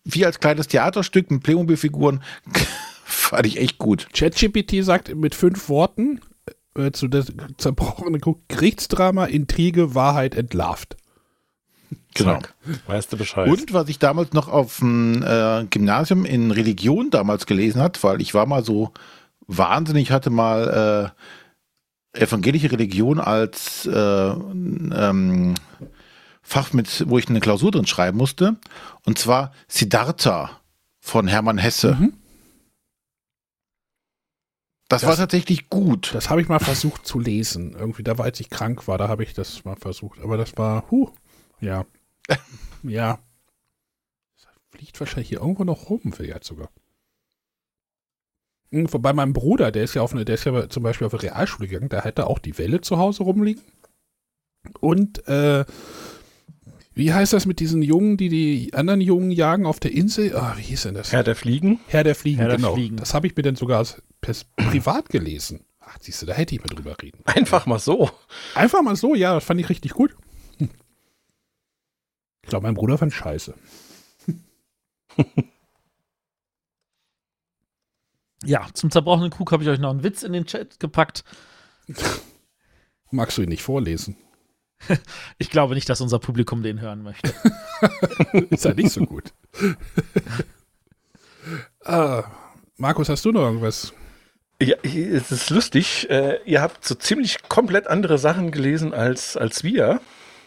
wie 0.03 0.25
als 0.25 0.39
kleines 0.39 0.67
Theaterstück 0.67 1.31
mit 1.31 1.43
Playmobil-Figuren, 1.43 2.21
fand 3.03 3.47
ich 3.47 3.57
echt 3.57 3.79
gut. 3.79 4.07
ChatGPT 4.13 4.83
sagt 4.83 5.15
mit 5.15 5.33
fünf 5.33 5.69
Worten 5.69 6.21
äh, 6.77 6.91
zu 6.91 7.07
der 7.07 7.25
zerbrochenen 7.57 8.21
Krug 8.21 8.47
Gerichtsdrama, 8.47 9.25
Intrige, 9.25 9.95
Wahrheit 9.95 10.35
entlarvt. 10.35 10.97
Genau. 12.15 12.33
Zack. 12.33 12.53
Weißt 12.87 13.11
du 13.13 13.17
Bescheid. 13.17 13.49
Und 13.49 13.73
was 13.73 13.89
ich 13.89 13.99
damals 13.99 14.33
noch 14.33 14.47
auf 14.47 14.77
dem 14.79 15.23
äh, 15.23 15.65
Gymnasium 15.69 16.25
in 16.25 16.51
Religion 16.51 17.09
damals 17.09 17.45
gelesen 17.45 17.81
hat, 17.81 18.03
weil 18.03 18.21
ich 18.21 18.33
war 18.33 18.45
mal 18.45 18.63
so 18.63 18.91
wahnsinnig, 19.47 20.11
hatte 20.11 20.29
mal 20.29 21.13
äh, 22.15 22.19
evangelische 22.21 22.71
Religion 22.71 23.19
als 23.19 23.85
äh, 23.87 23.91
ähm, 24.29 25.55
Fach 26.45 26.73
mit, 26.73 27.05
wo 27.09 27.17
ich 27.17 27.29
eine 27.29 27.39
Klausur 27.39 27.71
drin 27.71 27.87
schreiben 27.87 28.17
musste. 28.17 28.57
Und 29.05 29.17
zwar 29.17 29.51
Siddhartha 29.67 30.51
von 30.99 31.27
Hermann 31.27 31.57
Hesse. 31.57 31.95
Mhm. 31.99 32.13
Das, 34.89 35.01
Das- 35.01 35.09
war 35.09 35.17
tatsächlich 35.17 35.69
gut. 35.69 36.11
Das 36.13 36.29
habe 36.29 36.41
ich 36.41 36.49
mal 36.49 36.59
versucht 36.59 37.05
zu 37.07 37.19
lesen. 37.19 37.75
Irgendwie, 37.77 38.03
da 38.03 38.17
war, 38.17 38.25
als 38.25 38.39
ich 38.39 38.49
krank 38.49 38.87
war, 38.87 38.97
da 38.97 39.07
habe 39.07 39.23
ich 39.23 39.33
das 39.33 39.65
mal 39.65 39.75
versucht. 39.75 40.19
Aber 40.21 40.37
das 40.37 40.57
war, 40.57 40.83
huh, 40.91 41.09
ja. 41.63 41.85
ja. 42.83 43.19
Das 44.35 44.47
fliegt 44.71 44.99
wahrscheinlich 44.99 45.29
hier 45.29 45.41
irgendwo 45.41 45.63
noch 45.63 45.89
rum, 45.89 46.13
vielleicht 46.13 46.43
sogar. 46.43 46.69
Hm, 48.71 48.87
Bei 49.01 49.13
meinem 49.13 49.33
Bruder, 49.33 49.71
der 49.71 49.83
ist 49.83 49.93
ja 49.93 50.01
auf 50.01 50.13
eine, 50.13 50.25
der 50.25 50.35
ist 50.35 50.45
ja 50.45 50.69
zum 50.69 50.83
Beispiel 50.83 51.07
auf 51.07 51.13
eine 51.13 51.23
Realschule 51.23 51.67
gegangen, 51.67 51.89
der 51.89 52.03
hatte 52.03 52.27
auch 52.27 52.39
die 52.39 52.57
Welle 52.57 52.81
zu 52.81 52.97
Hause 52.97 53.23
rumliegen. 53.23 53.63
Und, 54.79 55.27
äh, 55.27 55.65
wie 56.95 57.11
heißt 57.11 57.33
das 57.33 57.47
mit 57.47 57.59
diesen 57.59 57.81
Jungen, 57.81 58.17
die 58.17 58.29
die 58.29 58.73
anderen 58.73 59.01
Jungen 59.01 59.31
jagen 59.31 59.65
auf 59.65 59.79
der 59.79 59.91
Insel? 59.91 60.35
Ah, 60.35 60.53
wie 60.57 60.61
hieß 60.61 60.83
denn 60.83 60.93
das? 60.93 61.11
Herr 61.11 61.23
der 61.23 61.35
Fliegen. 61.35 61.79
Herr 61.87 62.03
der 62.03 62.13
Fliegen, 62.13 62.37
Herr 62.39 62.49
der 62.49 62.57
genau. 62.57 62.75
Fliegen. 62.75 62.97
Das 62.97 63.15
habe 63.15 63.25
ich 63.25 63.35
mir 63.35 63.41
dann 63.41 63.55
sogar 63.55 63.85
privat 64.21 65.09
gelesen. 65.09 65.65
Ach, 65.79 65.97
siehst 65.99 66.21
du, 66.21 66.27
da 66.27 66.33
hätte 66.33 66.53
ich 66.53 66.61
mal 66.61 66.67
drüber 66.67 66.95
reden. 67.01 67.19
Einfach 67.25 67.65
mal 67.65 67.79
so. 67.79 68.11
Einfach 68.53 68.83
mal 68.83 68.95
so, 68.95 69.15
ja, 69.15 69.33
das 69.33 69.43
fand 69.43 69.59
ich 69.59 69.69
richtig 69.69 69.93
gut. 69.93 70.15
Ich 72.43 72.49
glaube, 72.49 72.67
mein 72.67 72.75
Bruder 72.75 72.97
fand 72.97 73.13
scheiße. 73.13 73.53
Ja, 78.45 78.67
zum 78.73 78.91
zerbrochenen 78.91 79.29
Krug 79.29 79.51
habe 79.53 79.63
ich 79.63 79.69
euch 79.69 79.79
noch 79.79 79.91
einen 79.91 80.03
Witz 80.03 80.21
in 80.23 80.33
den 80.33 80.45
Chat 80.45 80.77
gepackt. 80.79 81.23
Magst 83.11 83.37
du 83.37 83.41
ihn 83.41 83.49
nicht 83.49 83.63
vorlesen? 83.63 84.17
Ich 85.37 85.49
glaube 85.49 85.75
nicht, 85.75 85.87
dass 85.87 86.01
unser 86.01 86.19
Publikum 86.19 86.61
den 86.61 86.81
hören 86.81 87.03
möchte. 87.03 87.33
Ist 88.49 88.65
ja 88.65 88.73
nicht 88.73 88.91
so 88.91 89.05
gut. 89.05 89.33
ah, 91.85 92.25
Markus, 92.75 93.07
hast 93.07 93.23
du 93.23 93.31
noch 93.31 93.43
irgendwas? 93.43 93.93
Ja, 94.61 94.75
es 94.83 95.31
ist 95.31 95.49
lustig. 95.49 96.09
Äh, 96.09 96.39
ihr 96.43 96.61
habt 96.61 96.83
so 96.83 96.95
ziemlich 96.95 97.37
komplett 97.47 97.87
andere 97.87 98.17
Sachen 98.17 98.51
gelesen 98.51 98.93
als, 98.93 99.37
als 99.37 99.63
wir. 99.63 100.01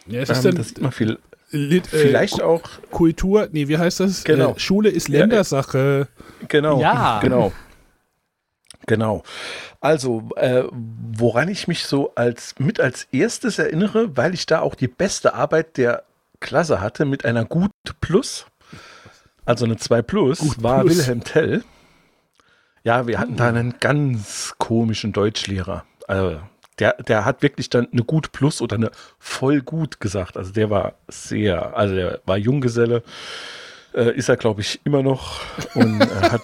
Ja, 0.05 0.21
es 0.21 0.29
Ähm, 0.29 0.35
ist 0.35 0.45
dann 0.45 0.55
das 0.55 0.67
sieht 0.67 0.81
man 0.81 0.91
viel, 0.91 1.17
Lit, 1.49 1.93
äh, 1.93 1.97
vielleicht 1.97 2.41
auch, 2.41 2.61
Kultur, 2.91 3.47
nee, 3.51 3.67
wie 3.67 3.77
heißt 3.77 4.01
das? 4.01 4.23
Genau. 4.23 4.53
Äh, 4.53 4.59
Schule 4.59 4.89
ist 4.89 5.07
Ja, 5.07 5.15
äh, 5.15 5.19
Ländersache. 5.19 6.07
genau. 6.47 6.81
Ja. 6.81 7.19
Genau. 7.21 7.51
Genau. 8.85 9.23
Also, 9.81 10.29
äh, 10.37 10.63
woran 10.71 11.49
ich 11.49 11.67
mich 11.67 11.85
so 11.85 12.13
als 12.15 12.55
mit 12.57 12.79
als 12.79 13.07
erstes 13.11 13.59
erinnere, 13.59 14.15
weil 14.15 14.33
ich 14.33 14.45
da 14.45 14.61
auch 14.61 14.75
die 14.75 14.87
beste 14.87 15.33
Arbeit 15.33 15.77
der 15.77 16.03
Klasse 16.39 16.79
hatte 16.81 17.05
mit 17.05 17.25
einer 17.25 17.45
Gut 17.45 17.71
Plus, 17.99 18.45
also 19.45 19.65
eine 19.65 19.77
2 19.77 20.01
Plus, 20.03 20.39
Gut 20.39 20.63
war 20.63 20.81
Plus. 20.81 20.97
Wilhelm 20.99 21.23
Tell. 21.23 21.63
Ja, 22.83 23.07
wir 23.07 23.19
hatten 23.19 23.35
da 23.35 23.47
einen 23.49 23.75
ganz 23.79 24.53
komischen 24.57 25.11
Deutschlehrer. 25.11 25.83
Also, 26.07 26.39
der, 26.79 26.93
der 27.03 27.25
hat 27.25 27.41
wirklich 27.41 27.69
dann 27.69 27.87
eine 27.91 28.03
Gut 28.03 28.31
Plus 28.31 28.61
oder 28.61 28.75
eine 28.75 28.91
voll 29.19 29.61
gut 29.61 29.99
gesagt. 29.99 30.37
Also 30.37 30.51
der 30.51 30.69
war 30.69 30.93
sehr, 31.07 31.75
also 31.75 31.95
der 31.95 32.21
war 32.25 32.37
Junggeselle, 32.37 33.03
äh, 33.93 34.15
ist 34.15 34.29
er 34.29 34.37
glaube 34.37 34.61
ich 34.61 34.79
immer 34.83 35.03
noch 35.03 35.41
und 35.75 36.01
äh, 36.01 36.05
hat 36.31 36.41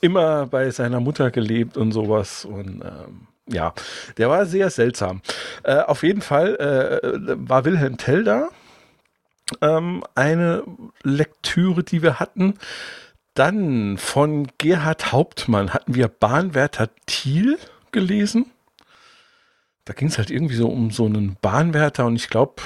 immer 0.00 0.46
bei 0.46 0.70
seiner 0.70 1.00
Mutter 1.00 1.30
gelebt 1.30 1.76
und 1.76 1.92
sowas 1.92 2.44
und 2.44 2.82
ähm, 2.82 3.26
ja, 3.48 3.72
der 4.16 4.28
war 4.28 4.44
sehr 4.46 4.70
seltsam. 4.70 5.22
Äh, 5.62 5.78
auf 5.78 6.02
jeden 6.02 6.20
Fall 6.20 6.56
äh, 6.56 7.36
war 7.48 7.64
Wilhelm 7.64 7.96
Tell 7.96 8.24
da. 8.24 8.48
Ähm, 9.60 10.02
eine 10.16 10.64
Lektüre, 11.04 11.84
die 11.84 12.02
wir 12.02 12.18
hatten. 12.18 12.54
Dann 13.34 13.98
von 13.98 14.48
Gerhard 14.58 15.12
Hauptmann 15.12 15.72
hatten 15.72 15.94
wir 15.94 16.08
Bahnwärter 16.08 16.88
Thiel 17.06 17.58
gelesen. 17.92 18.50
Da 19.86 19.94
ging 19.94 20.08
es 20.08 20.18
halt 20.18 20.30
irgendwie 20.30 20.56
so 20.56 20.68
um 20.68 20.90
so 20.90 21.06
einen 21.06 21.36
Bahnwärter 21.40 22.04
und 22.06 22.16
ich 22.16 22.28
glaube, 22.28 22.56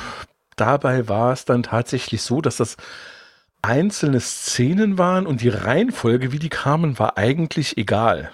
dabei 0.56 1.08
war 1.08 1.32
es 1.32 1.44
dann 1.44 1.62
tatsächlich 1.62 2.22
so, 2.22 2.40
dass 2.40 2.56
das 2.56 2.76
einzelne 3.62 4.20
Szenen 4.20 4.98
waren 4.98 5.26
und 5.26 5.42
die 5.42 5.50
Reihenfolge, 5.50 6.32
wie 6.32 6.38
die 6.38 6.48
kamen, 6.48 6.98
war 6.98 7.16
eigentlich 7.18 7.76
egal. 7.78 8.32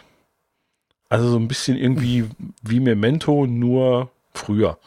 Also 1.08 1.28
so 1.28 1.36
ein 1.36 1.48
bisschen 1.48 1.76
irgendwie 1.76 2.28
wie 2.62 2.80
Memento, 2.80 3.46
nur 3.46 4.10
früher. 4.34 4.78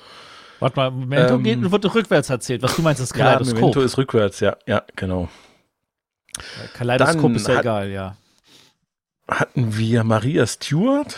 Warte 0.60 0.76
mal, 0.78 0.92
Memento 0.92 1.36
Ähm, 1.36 1.44
geht, 1.44 1.72
wird 1.72 1.96
rückwärts 1.96 2.30
erzählt. 2.30 2.62
Was 2.62 2.76
du 2.76 2.82
meinst, 2.82 3.02
ist 3.02 3.16
Ja, 3.16 3.26
Kaleidoskop. 3.26 3.56
Memento 3.60 3.82
ist 3.82 3.98
rückwärts, 3.98 4.40
ja, 4.40 4.58
ja, 4.66 4.84
genau. 4.96 5.30
Kaleidoskop 6.74 7.22
Dann 7.22 7.36
ist 7.36 7.48
ja 7.48 7.54
hat- 7.56 7.62
egal, 7.62 7.90
ja. 7.90 8.16
hatten 9.30 9.78
wir 9.78 10.04
Maria 10.04 10.46
Stewart 10.48 11.18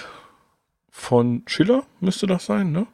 von 0.92 1.44
Schiller, 1.48 1.84
müsste 2.00 2.28
das 2.28 2.46
sein, 2.46 2.72
ne? 2.72 2.86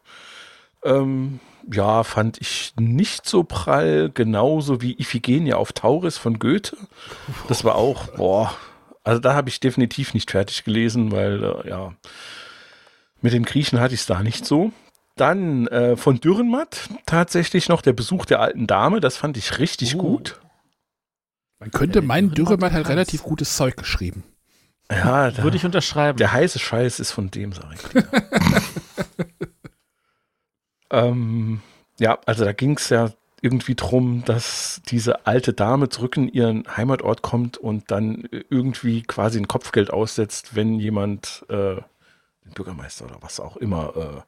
Ähm, 0.86 1.40
ja, 1.70 2.04
fand 2.04 2.40
ich 2.40 2.74
nicht 2.80 3.28
so 3.28 3.44
prall, 3.44 4.10
genauso 4.14 4.82
wie 4.82 4.98
Iphigenia 4.98 5.58
auf 5.58 5.74
Tauris 5.74 6.18
von 6.18 6.40
Goethe. 6.40 6.78
Das 7.50 7.66
war 7.66 7.76
auch, 7.76 8.08
boah, 8.16 8.56
also 9.04 9.20
da 9.20 9.34
habe 9.34 9.50
ich 9.50 9.60
definitiv 9.60 10.14
nicht 10.14 10.32
fertig 10.32 10.64
gelesen, 10.64 11.12
weil, 11.12 11.44
äh, 11.44 11.70
ja, 11.70 11.94
mit 13.22 13.34
den 13.34 13.44
Griechen 13.44 13.80
hatte 13.80 13.96
ich 13.96 14.02
es 14.02 14.06
da 14.06 14.22
nicht 14.22 14.46
so. 14.46 14.72
Dann 15.16 15.66
äh, 15.68 15.98
von 15.98 16.20
Dürrenmatt 16.20 16.90
tatsächlich 17.08 17.70
noch 17.70 17.82
der 17.82 17.94
Besuch 17.94 18.26
der 18.26 18.40
alten 18.40 18.68
Dame, 18.68 19.00
das 19.02 19.18
fand 19.18 19.36
ich 19.36 19.58
richtig 19.60 19.96
Uh. 19.96 19.98
gut. 19.98 20.40
Man 21.60 21.72
könnte 21.72 22.04
meinen, 22.04 22.32
Dürrenmatt 22.32 22.72
hat 22.72 22.88
relativ 22.88 23.24
gutes 23.24 23.56
Zeug 23.58 23.76
geschrieben. 23.76 24.24
Ja, 24.92 25.32
da, 25.32 25.44
Würde 25.44 25.58
ich 25.58 25.66
unterschreiben. 25.66 26.18
Der 26.18 26.32
heiße 26.32 26.60
Scheiß 26.60 27.00
ist 27.00 27.12
von 27.12 27.30
dem, 27.30 27.52
sag 27.52 27.66
ich 27.74 28.04
ähm, 30.92 31.62
ja, 32.00 32.20
also 32.26 32.46
da 32.46 32.54
ging 32.54 32.78
es 32.78 32.90
ja 32.90 33.12
irgendwie 33.42 33.76
drum, 33.76 34.24
dass 34.26 34.82
diese 34.88 35.28
alte 35.28 35.54
Dame 35.54 35.90
zurück 35.90 36.18
in 36.18 36.30
ihren 36.30 36.64
Heimatort 36.76 37.22
kommt 37.22 37.58
und 37.58 37.92
dann 37.92 38.28
irgendwie 38.50 39.04
quasi 39.04 39.40
ein 39.40 39.48
Kopfgeld 39.48 39.92
aussetzt, 39.92 40.56
wenn 40.56 40.80
jemand 40.80 41.46
äh, 41.50 41.76
den 41.76 42.54
Bürgermeister 42.56 43.06
oder 43.06 43.18
was 43.22 43.40
auch 43.40 43.58
immer 43.58 43.96
äh, 43.96 44.22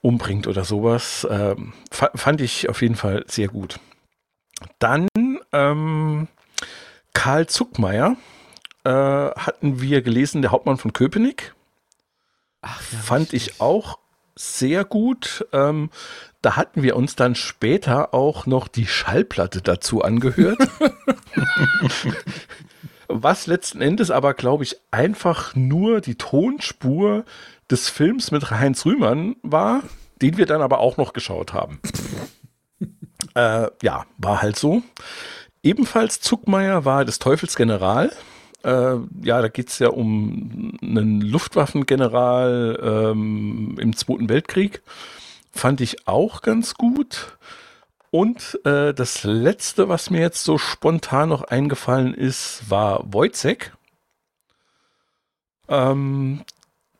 umbringt 0.00 0.46
oder 0.46 0.64
sowas. 0.64 1.26
Ähm, 1.30 1.74
fa 1.90 2.10
fand 2.14 2.40
ich 2.40 2.68
auf 2.68 2.82
jeden 2.82 2.96
Fall 2.96 3.24
sehr 3.28 3.48
gut. 3.48 3.78
Dann 4.78 5.08
ähm, 5.52 6.28
Karl 7.14 7.46
Zuckmeier 7.46 8.16
äh, 8.84 8.90
hatten 8.90 9.80
wir 9.80 10.02
gelesen, 10.02 10.42
der 10.42 10.50
Hauptmann 10.50 10.78
von 10.78 10.92
Köpenick. 10.92 11.54
Ach, 12.62 12.80
ja, 12.92 12.98
Fand 12.98 13.32
richtig. 13.32 13.54
ich 13.54 13.60
auch 13.60 13.98
sehr 14.34 14.84
gut. 14.84 15.46
Ähm, 15.52 15.90
da 16.40 16.56
hatten 16.56 16.82
wir 16.82 16.96
uns 16.96 17.14
dann 17.16 17.34
später 17.34 18.14
auch 18.14 18.46
noch 18.46 18.68
die 18.68 18.86
Schallplatte 18.86 19.62
dazu 19.62 20.02
angehört. 20.02 20.58
Was 23.08 23.46
letzten 23.46 23.80
Endes 23.82 24.10
aber, 24.10 24.34
glaube 24.34 24.64
ich, 24.64 24.76
einfach 24.90 25.54
nur 25.54 26.00
die 26.00 26.16
Tonspur 26.16 27.24
des 27.70 27.88
Films 27.88 28.30
mit 28.30 28.50
Heinz 28.50 28.86
Rühmann 28.86 29.36
war, 29.42 29.82
den 30.20 30.38
wir 30.38 30.46
dann 30.46 30.62
aber 30.62 30.78
auch 30.78 30.96
noch 30.96 31.12
geschaut 31.12 31.52
haben. 31.52 31.80
äh, 33.34 33.68
ja, 33.82 34.06
war 34.18 34.42
halt 34.42 34.58
so. 34.58 34.82
Ebenfalls 35.62 36.20
Zuckmeier 36.20 36.84
war 36.84 37.04
des 37.04 37.18
Teufels 37.18 37.54
General. 37.54 38.10
Äh, 38.64 38.96
ja, 39.22 39.42
da 39.42 39.48
geht 39.48 39.68
es 39.68 39.78
ja 39.78 39.88
um 39.88 40.78
einen 40.82 41.20
Luftwaffengeneral 41.20 42.78
ähm, 43.12 43.76
im 43.80 43.96
Zweiten 43.96 44.28
Weltkrieg. 44.28 44.82
Fand 45.52 45.80
ich 45.80 46.06
auch 46.06 46.42
ganz 46.42 46.74
gut. 46.74 47.36
Und 48.10 48.60
äh, 48.64 48.92
das 48.92 49.24
letzte, 49.24 49.88
was 49.88 50.10
mir 50.10 50.20
jetzt 50.20 50.44
so 50.44 50.58
spontan 50.58 51.30
noch 51.30 51.44
eingefallen 51.44 52.14
ist, 52.14 52.68
war 52.68 53.12
Wojcek. 53.12 53.72
Ähm, 55.68 56.42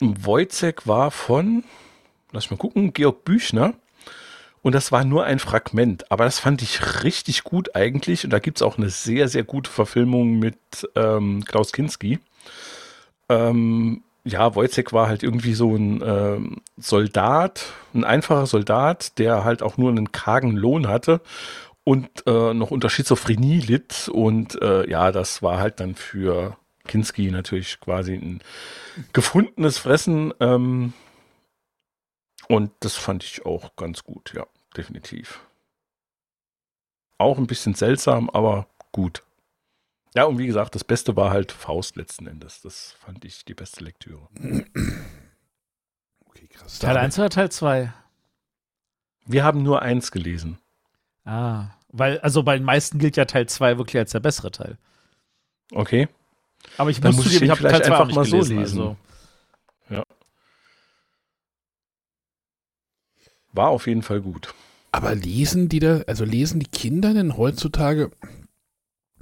Wojcek 0.01 0.87
war 0.87 1.11
von, 1.11 1.65
lass 2.33 2.51
mal 2.51 2.57
gucken, 2.57 2.93
Georg 2.93 3.25
Büchner. 3.25 3.75
Und 4.63 4.75
das 4.75 4.93
war 4.93 5.05
nur 5.05 5.25
ein 5.25 5.41
Fragment. 5.41 6.11
Aber 6.11 6.25
das 6.25 6.39
fand 6.39 6.63
ich 6.63 7.03
richtig 7.03 7.43
gut 7.43 7.75
eigentlich. 7.75 8.25
Und 8.25 8.31
da 8.31 8.39
gibt 8.39 8.59
es 8.59 8.63
auch 8.63 8.79
eine 8.79 8.91
sehr, 8.91 9.29
sehr 9.29 9.43
gute 9.43 9.71
Verfilmung 9.71 10.39
mit 10.39 10.57
ähm, 10.95 11.45
Klaus 11.45 11.73
Kinski. 11.73 12.21
Ähm, 13.29 14.03
ja, 14.25 14.55
Wojciech 14.55 14.93
war 14.93 15.09
halt 15.09 15.25
irgendwie 15.25 15.55
so 15.55 15.75
ein 15.75 16.01
ähm, 16.05 16.57
Soldat, 16.77 17.65
ein 17.93 18.05
einfacher 18.05 18.47
Soldat, 18.47 19.19
der 19.19 19.45
halt 19.45 19.63
auch 19.63 19.77
nur 19.77 19.91
einen 19.91 20.13
kargen 20.13 20.53
Lohn 20.53 20.87
hatte 20.87 21.21
und 21.83 22.09
äh, 22.27 22.55
noch 22.55 22.71
unter 22.71 22.89
Schizophrenie 22.89 23.59
litt. 23.59 24.09
Und 24.09 24.61
äh, 24.63 24.89
ja, 24.89 25.11
das 25.11 25.43
war 25.43 25.59
halt 25.59 25.81
dann 25.81 25.97
für 25.97 26.57
Kinski 26.87 27.33
natürlich 27.33 27.81
quasi 27.81 28.15
ein 28.15 28.41
gefundenes 29.13 29.79
Fressen. 29.79 30.33
Ähm, 30.39 30.93
und 32.49 32.71
das 32.81 32.97
fand 32.97 33.25
ich 33.25 33.45
auch 33.47 33.77
ganz 33.77 34.05
gut, 34.05 34.33
ja, 34.35 34.47
definitiv. 34.77 35.41
Auch 37.19 37.39
ein 37.39 37.47
bisschen 37.47 37.75
seltsam, 37.75 38.31
aber 38.31 38.67
gut. 38.91 39.23
Ja, 40.15 40.25
und 40.25 40.39
wie 40.39 40.47
gesagt, 40.47 40.75
das 40.75 40.85
Beste 40.85 41.17
war 41.17 41.31
halt 41.31 41.53
Faust 41.53 41.97
letzten 41.97 42.27
Endes. 42.27 42.61
Das 42.61 42.93
fand 43.01 43.25
ich 43.25 43.45
die 43.45 43.55
beste 43.55 43.83
Lektüre. 43.83 44.29
Okay, 46.27 46.49
krass. 46.49 46.79
Teil 46.79 46.97
1 46.97 47.19
oder 47.19 47.31
Teil 47.31 47.51
2? 47.51 47.93
Wir 49.27 49.45
haben 49.45 49.63
nur 49.63 49.83
eins 49.83 50.11
gelesen. 50.11 50.59
Ah, 51.25 51.69
weil, 51.89 52.19
also 52.21 52.43
bei 52.43 52.57
den 52.57 52.65
meisten 52.65 52.99
gilt 52.99 53.17
ja 53.17 53.25
Teil 53.25 53.47
2 53.49 53.79
wirklich 53.79 53.99
als 53.99 54.13
der 54.13 54.21
bessere 54.21 54.51
Teil. 54.51 54.77
Okay. 55.71 56.09
Aber 56.79 56.91
ich 56.91 57.03
muss 57.03 57.17
zugeben, 57.17 57.35
ich, 57.37 57.43
ich 57.43 57.51
habe 57.51 57.63
Teil 57.63 57.83
2 57.83 57.93
einfach 57.93 58.15
mal 58.15 58.25
gelesen, 58.25 58.49
so 58.49 58.61
lesen. 58.61 58.81
Also. 58.81 58.97
War 63.53 63.69
auf 63.69 63.87
jeden 63.87 64.03
Fall 64.03 64.21
gut. 64.21 64.55
Aber 64.91 65.15
lesen 65.15 65.69
die 65.69 65.79
da, 65.79 66.03
also 66.07 66.25
lesen 66.25 66.61
die 66.61 66.67
Kinder 66.67 67.15
denn 67.15 67.37
heutzutage 67.37 68.11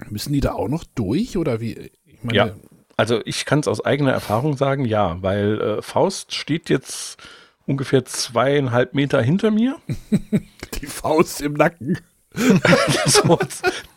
Müssen 0.08 0.32
die 0.32 0.40
da 0.40 0.52
auch 0.52 0.68
noch 0.68 0.84
durch 0.94 1.36
oder 1.36 1.60
wie? 1.60 1.90
Meine, 2.22 2.36
ja, 2.36 2.50
also 2.96 3.20
ich 3.24 3.44
kann 3.44 3.60
es 3.60 3.68
aus 3.68 3.84
eigener 3.84 4.12
Erfahrung 4.12 4.56
sagen, 4.56 4.84
ja, 4.84 5.22
weil 5.22 5.60
äh, 5.60 5.82
Faust 5.82 6.34
steht 6.34 6.70
jetzt 6.70 7.18
ungefähr 7.66 8.04
zweieinhalb 8.04 8.94
Meter 8.94 9.20
hinter 9.20 9.50
mir. 9.50 9.76
Die 10.80 10.86
Faust 10.86 11.40
im 11.42 11.54
Nacken. 11.54 11.98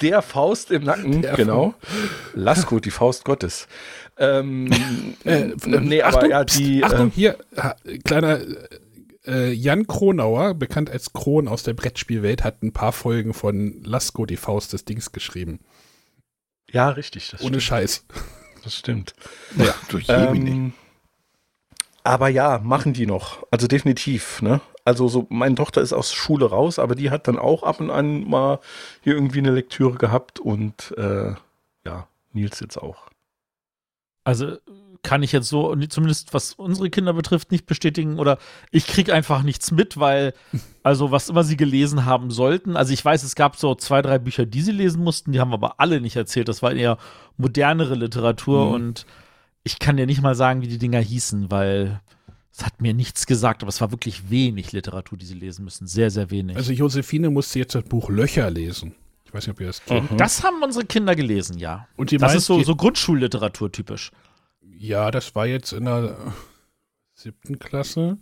der 0.02 0.22
Faust 0.24 0.72
im 0.72 0.84
Nacken, 0.84 1.22
der 1.22 1.36
genau. 1.36 1.76
Lasko, 2.34 2.80
die 2.80 2.90
Faust 2.90 3.26
Gottes. 3.26 3.68
Ähm, 4.18 4.72
äh, 5.24 5.52
nee, 5.66 6.02
Achtung, 6.02 6.22
aber 6.24 6.30
ja, 6.30 6.44
die. 6.44 6.82
Pst, 6.82 6.92
Achtung, 6.92 7.08
äh, 7.10 7.12
hier, 7.12 7.38
kleiner 8.04 8.40
äh, 9.26 9.52
Jan 9.52 9.88
Kronauer, 9.88 10.54
bekannt 10.54 10.90
als 10.90 11.14
Kron 11.14 11.48
aus 11.48 11.64
der 11.64 11.74
Brettspielwelt, 11.74 12.44
hat 12.44 12.64
ein 12.64 12.74
paar 12.74 12.92
Folgen 12.92 13.34
von 13.34 13.84
Lasko, 13.84 14.26
die 14.26 14.38
Faust 14.38 14.74
des 14.74 14.86
Dings 14.86 15.12
geschrieben. 15.12 15.60
Ja, 16.70 16.90
richtig. 16.90 17.34
Ohne 17.34 17.42
stimmt. 17.42 17.64
Scheiß. 17.64 18.06
Das 18.64 18.76
stimmt. 18.76 19.14
Ja, 19.58 19.76
durch 19.90 20.06
ähm, 20.08 20.74
aber 22.04 22.28
ja, 22.28 22.60
machen 22.60 22.94
die 22.94 23.06
noch. 23.06 23.46
Also 23.50 23.68
definitiv, 23.68 24.42
ne? 24.42 24.62
Also 24.86 25.08
so, 25.08 25.28
meine 25.30 25.56
Tochter 25.56 25.82
ist 25.82 25.94
aus 25.94 26.14
Schule 26.14 26.46
raus, 26.46 26.78
aber 26.78 26.96
die 26.96 27.10
hat 27.10 27.28
dann 27.28 27.40
auch 27.40 27.64
ab 27.64 27.80
und 27.80 27.90
an 27.90 28.28
mal 28.28 28.60
hier 29.02 29.14
irgendwie 29.14 29.40
eine 29.40 29.52
Lektüre 29.52 29.98
gehabt 29.98 30.40
und 30.40 30.94
äh, 30.98 31.34
ja, 31.86 32.08
Nils 32.34 32.60
jetzt 32.60 32.78
auch. 32.78 33.08
Also 34.26 34.58
kann 35.04 35.22
ich 35.22 35.34
jetzt 35.34 35.50
so, 35.50 35.76
zumindest 35.90 36.34
was 36.34 36.54
unsere 36.54 36.90
Kinder 36.90 37.14
betrifft, 37.14 37.52
nicht 37.52 37.66
bestätigen 37.66 38.20
oder 38.20 38.40
ich 38.72 38.88
kriege 38.88 39.14
einfach 39.14 39.44
nichts 39.44 39.72
mit, 39.72 40.00
weil, 40.00 40.34
also 40.84 41.12
was 41.12 41.30
immer 41.30 41.44
sie 41.44 41.58
gelesen 41.58 42.06
haben 42.06 42.32
sollten, 42.32 42.76
also 42.76 42.94
ich 42.94 43.04
weiß, 43.04 43.24
es 43.24 43.36
gab 43.36 43.58
so 43.58 43.76
zwei, 43.76 44.02
drei 44.02 44.18
Bücher, 44.18 44.46
die 44.46 44.62
sie 44.62 44.72
lesen 44.72 45.04
mussten, 45.04 45.34
die 45.34 45.40
haben 45.40 45.54
aber 45.54 45.80
alle 45.80 46.02
nicht 46.02 46.16
erzählt. 46.16 46.48
Das 46.48 46.64
war 46.64 46.72
eher 46.72 46.98
modernere 47.38 47.96
Literatur 47.96 48.68
mhm. 48.68 48.74
und 48.74 49.06
ich 49.64 49.80
kann 49.80 49.98
dir 49.98 50.06
nicht 50.06 50.22
mal 50.22 50.36
sagen, 50.36 50.62
wie 50.62 50.68
die 50.68 50.78
Dinger 50.78 51.00
hießen, 51.00 51.52
weil 51.52 52.02
es 52.56 52.66
hat 52.66 52.82
mir 52.82 52.94
nichts 52.94 53.26
gesagt, 53.26 53.64
aber 53.64 53.70
es 53.70 53.82
war 53.82 53.92
wirklich 53.92 54.30
wenig 54.30 54.72
Literatur, 54.72 55.18
die 55.18 55.26
sie 55.26 55.34
lesen 55.34 55.66
müssen. 55.66 55.88
Sehr, 55.88 56.12
sehr 56.12 56.30
wenig. 56.30 56.56
Also 56.56 56.72
Josephine 56.72 57.30
musste 57.30 57.60
jetzt 57.60 57.74
das 57.76 57.84
Buch 57.84 58.10
Löcher 58.10 58.50
lesen. 58.50 58.94
Ich 59.26 59.34
weiß 59.34 59.48
nicht, 59.48 59.56
ob 59.56 59.62
ihr 59.62 59.68
das 59.68 59.84
kennt. 59.84 60.12
Mhm. 60.12 60.18
Das 60.18 60.44
haben 60.44 60.62
unsere 60.62 60.86
Kinder 60.86 61.16
gelesen, 61.16 61.58
ja. 61.58 61.88
Und 61.96 62.12
das 62.22 62.36
ist 62.36 62.46
so, 62.46 62.62
so 62.62 62.76
Grundschulliteratur 62.76 63.72
typisch. 63.72 64.12
Ja, 64.84 65.12
das 65.12 65.34
war 65.34 65.48
jetzt 65.48 65.72
in 65.72 65.86
der 65.86 66.18
siebten 67.14 67.58
Klasse. 67.58 68.18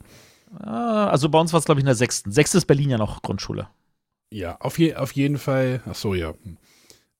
Ah, 0.59 1.07
also 1.07 1.27
bei 1.27 1.39
uns 1.39 1.51
war 1.53 1.57
es, 1.57 1.65
glaube 1.65 1.79
ich, 1.79 1.83
in 1.83 1.87
der 1.87 1.95
sechsten. 1.95 2.31
Sechste 2.31 2.59
ist 2.59 2.67
Berlin 2.67 2.91
ja 2.91 2.99
noch 2.99 3.23
Grundschule. 3.23 3.67
Ja, 4.31 4.57
auf, 4.59 4.77
je, 4.77 4.93
auf 4.93 5.11
jeden 5.13 5.39
Fall. 5.39 5.81
Ach 5.89 5.95
so, 5.95 6.13
ja. 6.13 6.35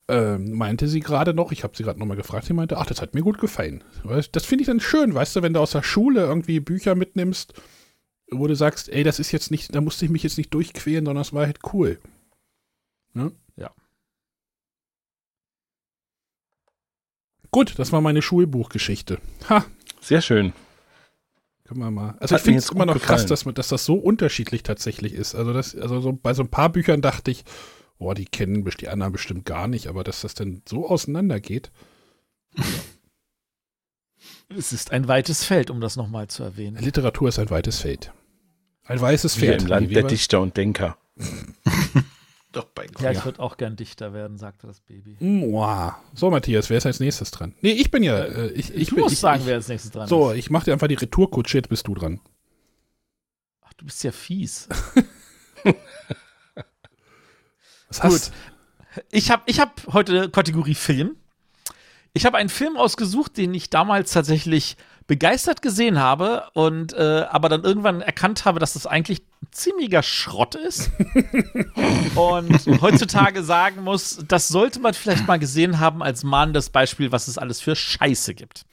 Ähm, 0.08 0.52
meinte 0.52 0.88
sie 0.88 1.00
gerade 1.00 1.34
noch, 1.34 1.52
ich 1.52 1.64
habe 1.64 1.76
sie 1.76 1.82
gerade 1.82 1.98
nochmal 1.98 2.18
gefragt, 2.18 2.46
sie 2.46 2.54
meinte, 2.54 2.78
ach, 2.78 2.86
das 2.86 3.02
hat 3.02 3.16
mir 3.16 3.24
gut 3.24 3.40
gefallen. 3.40 3.84
Das 4.32 4.46
finde 4.46 4.62
ich 4.62 4.68
dann 4.68 4.80
schön, 4.80 5.16
weißt 5.16 5.36
du, 5.36 5.42
wenn 5.42 5.54
du 5.54 5.60
aus 5.60 5.72
der 5.72 5.82
Schule 5.82 6.22
irgendwie 6.22 6.60
Bücher 6.60 6.94
mitnimmst, 6.94 7.54
wo 8.30 8.46
du 8.46 8.56
sagst, 8.56 8.90
ey, 8.90 9.04
das 9.04 9.18
ist 9.18 9.32
jetzt 9.32 9.50
nicht, 9.50 9.74
da 9.74 9.82
musste 9.82 10.06
ich 10.06 10.12
mich 10.12 10.22
jetzt 10.22 10.38
nicht 10.38 10.54
durchqueren, 10.54 11.06
sondern 11.06 11.24
das 11.24 11.34
war 11.34 11.48
halt 11.48 11.62
cool. 11.74 11.98
Ne? 13.14 13.32
Gut, 17.52 17.78
das 17.78 17.92
war 17.92 18.02
meine 18.02 18.22
Schulbuchgeschichte. 18.22 19.20
Ha. 19.50 19.66
Sehr 20.00 20.22
schön. 20.22 20.54
Können 21.66 21.82
wir 21.82 21.92
mal. 21.92 22.16
Also 22.20 22.34
Hat 22.34 22.42
ich 22.42 22.46
finde 22.46 22.60
es 22.60 22.70
immer 22.70 22.86
noch 22.86 22.94
gefallen. 22.94 23.20
krass, 23.20 23.44
dass, 23.44 23.54
dass 23.54 23.68
das 23.68 23.86
so 23.86 23.96
unterschiedlich 23.96 24.64
tatsächlich 24.64 25.14
ist. 25.14 25.36
Also, 25.36 25.54
das, 25.54 25.76
also 25.76 26.00
so, 26.00 26.14
bei 26.14 26.34
so 26.34 26.44
ein 26.44 26.50
paar 26.50 26.70
Büchern 26.70 27.02
dachte 27.02 27.32
ich, 27.32 27.44
boah, 27.98 28.16
die 28.16 28.26
kennen 28.26 28.66
die 28.80 28.88
anderen 28.88 29.14
bestimmt 29.14 29.46
gar 29.46 29.68
nicht, 29.68 29.88
aber 29.88 30.04
dass 30.04 30.22
das 30.22 30.34
denn 30.34 30.62
so 30.68 30.88
auseinandergeht. 30.88 31.72
Es 34.56 34.74
ist 34.74 34.92
ein 34.92 35.08
weites 35.08 35.46
Feld, 35.46 35.70
um 35.70 35.80
das 35.80 35.96
nochmal 35.96 36.28
zu 36.28 36.44
erwähnen. 36.44 36.76
Literatur 36.76 37.30
ist 37.30 37.40
ein 37.40 37.50
weites 37.50 37.80
Feld. 37.80 38.12
Ein 38.84 39.00
weißes 39.00 39.38
Pferd. 39.38 39.62
Wie 39.62 39.64
im 39.64 39.70
Land 39.70 39.96
der 39.96 40.04
Dichter 40.04 40.42
und 40.42 40.58
Denker. 40.58 40.98
Doch 42.52 42.66
bei 42.66 42.86
Gott. 42.88 43.02
Ja, 43.02 43.12
ich 43.12 43.24
würde 43.24 43.40
auch 43.40 43.56
gern 43.56 43.78
Dichter 43.78 44.14
werden, 44.14 44.38
sagte 44.38 44.68
das 44.68 44.82
Baby. 44.82 45.16
Mua. 45.20 45.98
So, 46.14 46.30
Matthias, 46.30 46.70
wer 46.70 46.78
ist 46.78 46.86
als 46.86 47.00
nächstes 47.00 47.32
dran? 47.32 47.56
Nee, 47.62 47.72
ich 47.72 47.92
bin 47.92 48.04
ja. 48.04 48.18
Äh, 48.18 48.48
ich, 48.52 48.74
ich, 48.76 48.90
du 48.90 48.96
bin, 48.96 49.04
musst 49.06 49.14
ich, 49.14 49.20
sagen, 49.20 49.42
ich, 49.42 49.48
wer 49.48 49.56
als 49.56 49.70
nächstes 49.70 49.92
dran 49.92 50.08
so, 50.08 50.30
ist. 50.30 50.34
So, 50.34 50.34
ich 50.38 50.50
mache 50.50 50.66
dir 50.66 50.74
einfach 50.74 50.88
die 50.88 50.96
Retourkutsche, 50.96 51.60
jetzt 51.60 51.70
bist 51.70 51.88
du 51.88 51.94
dran. 51.94 52.20
Ach, 53.62 53.72
du 53.74 53.86
bist 53.86 54.04
ja 54.04 54.12
fies. 54.12 54.68
Was 57.88 58.04
hast 58.04 58.32
Gut. 58.32 58.38
Ich 59.12 59.32
habe 59.32 59.44
ich 59.46 59.62
hab 59.62 59.88
heute 59.94 60.30
Kategorie 60.30 60.76
Film. 60.76 61.16
Ich 62.14 62.26
habe 62.26 62.38
einen 62.38 62.50
Film 62.50 62.76
ausgesucht, 62.76 63.38
den 63.38 63.54
ich 63.54 63.70
damals 63.70 64.12
tatsächlich 64.12 64.76
begeistert 65.08 65.62
gesehen 65.62 66.00
habe 66.00 66.46
und 66.54 66.94
äh, 66.94 67.26
aber 67.30 67.50
dann 67.50 67.64
irgendwann 67.64 68.02
erkannt 68.02 68.46
habe, 68.46 68.60
dass 68.60 68.74
das 68.74 68.86
eigentlich 68.86 69.22
ziemlicher 69.52 70.04
Schrott 70.04 70.56
ist. 70.56 70.92
und 72.16 72.82
heutzutage 72.82 73.44
sagen 73.44 73.84
muss, 73.84 74.20
das 74.28 74.48
sollte 74.48 74.80
man 74.80 74.94
vielleicht 74.94 75.28
mal 75.28 75.40
gesehen 75.40 75.80
haben 75.80 76.02
als 76.02 76.24
mahnendes 76.24 76.70
Beispiel, 76.70 77.12
was 77.12 77.28
es 77.28 77.38
alles 77.38 77.60
für 77.60 77.76
Scheiße 77.76 78.34
gibt. 78.34 78.66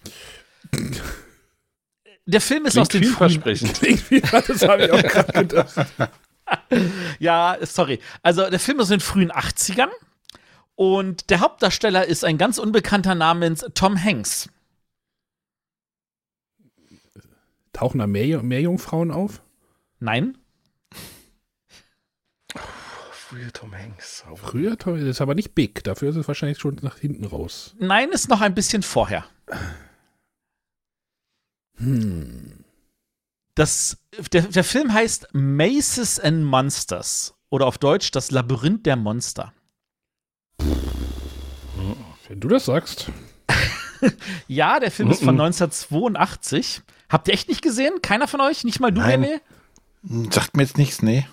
Der 2.27 2.41
Film 2.41 2.67
ist 2.67 2.73
Klingt 2.73 2.83
aus 2.83 2.88
den 2.88 3.03
vielversprechend. 3.05 3.81
das 4.33 4.62
habe 4.69 4.85
ich 4.85 4.93
auch 4.93 5.03
gerade 5.03 5.33
gedacht. 5.33 5.88
ja, 7.19 7.57
sorry. 7.62 8.01
Also 8.23 8.49
der 8.49 8.61
Film 8.61 8.81
ist 8.81 8.88
in 8.88 8.99
den 8.99 9.01
frühen 9.01 9.33
80ern 9.33 9.88
und 10.77 11.31
der 11.31 11.41
Hauptdarsteller 11.41 12.05
ist 12.05 12.25
ein 12.25 12.38
ganz 12.38 12.59
unbekannter 12.59 13.14
namens 13.14 13.64
Tom 13.75 14.03
Hanks. 14.03 14.49
Tauchen 17.79 18.01
da 18.01 18.09
mehr, 18.09 18.43
mehr 18.43 18.61
Jungfrauen 18.61 19.12
auf? 19.12 19.41
Nein. 20.01 20.37
Früher 23.12 23.53
Tom 23.53 23.73
Hanks. 23.73 24.25
Früher 24.35 24.77
Tom, 24.77 24.95
das 24.95 25.05
ist 25.05 25.21
aber 25.21 25.37
nicht 25.37 25.55
big. 25.55 25.85
Dafür 25.85 26.11
ist 26.11 26.17
es 26.17 26.27
wahrscheinlich 26.27 26.59
schon 26.59 26.81
nach 26.83 26.99
hinten 26.99 27.25
raus. 27.25 27.77
Nein, 27.79 28.09
ist 28.09 28.29
noch 28.29 28.41
ein 28.41 28.57
bisschen 28.57 28.83
vorher. 28.83 29.27
Hm. 31.77 32.64
Das, 33.55 33.99
der, 34.33 34.43
der 34.43 34.64
Film 34.64 34.93
heißt 34.93 35.29
Maces 35.33 36.19
and 36.19 36.43
Monsters. 36.43 37.37
Oder 37.49 37.67
auf 37.67 37.79
Deutsch 37.79 38.11
Das 38.11 38.33
Labyrinth 38.33 38.87
der 38.87 38.97
Monster. 38.97 39.55
Wenn 42.27 42.41
du 42.41 42.49
das 42.49 42.64
sagst. 42.64 43.12
ja, 44.49 44.81
der 44.81 44.91
Film 44.91 45.12
ist 45.12 45.23
von 45.23 45.41
1982. 45.41 46.83
Habt 47.09 47.29
ihr 47.29 47.35
echt 47.35 47.49
nicht 47.49 47.62
gesehen? 47.62 48.03
Keiner 48.03 48.29
von 48.29 48.40
euch? 48.40 48.64
Nicht 48.64 48.81
mal 48.81 48.92
du. 48.92 49.01
René? 49.01 49.40
Sagt 50.31 50.57
mir 50.57 50.62
jetzt 50.62 50.79
nichts, 50.79 51.03
nee. 51.03 51.27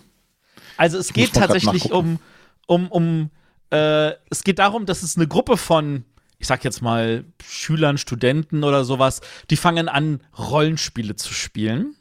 Also 0.78 0.98
es 0.98 1.10
ich 1.10 1.14
geht 1.14 1.34
tatsächlich 1.34 1.92
um, 1.92 2.20
um, 2.68 2.88
um 2.90 3.30
äh, 3.72 4.14
es 4.30 4.44
geht 4.44 4.60
darum, 4.60 4.86
dass 4.86 5.04
es 5.04 5.18
eine 5.18 5.28
Gruppe 5.28 5.58
von, 5.58 6.06
ich 6.38 6.48
sag 6.48 6.64
jetzt 6.64 6.82
mal, 6.82 7.26
Schülern, 7.46 7.98
Studenten 7.98 8.64
oder 8.64 8.84
sowas, 8.86 9.22
die 9.50 9.58
fangen 9.58 9.90
an, 9.90 10.22
Rollenspiele 10.38 11.16
zu 11.16 11.34
spielen. 11.34 11.96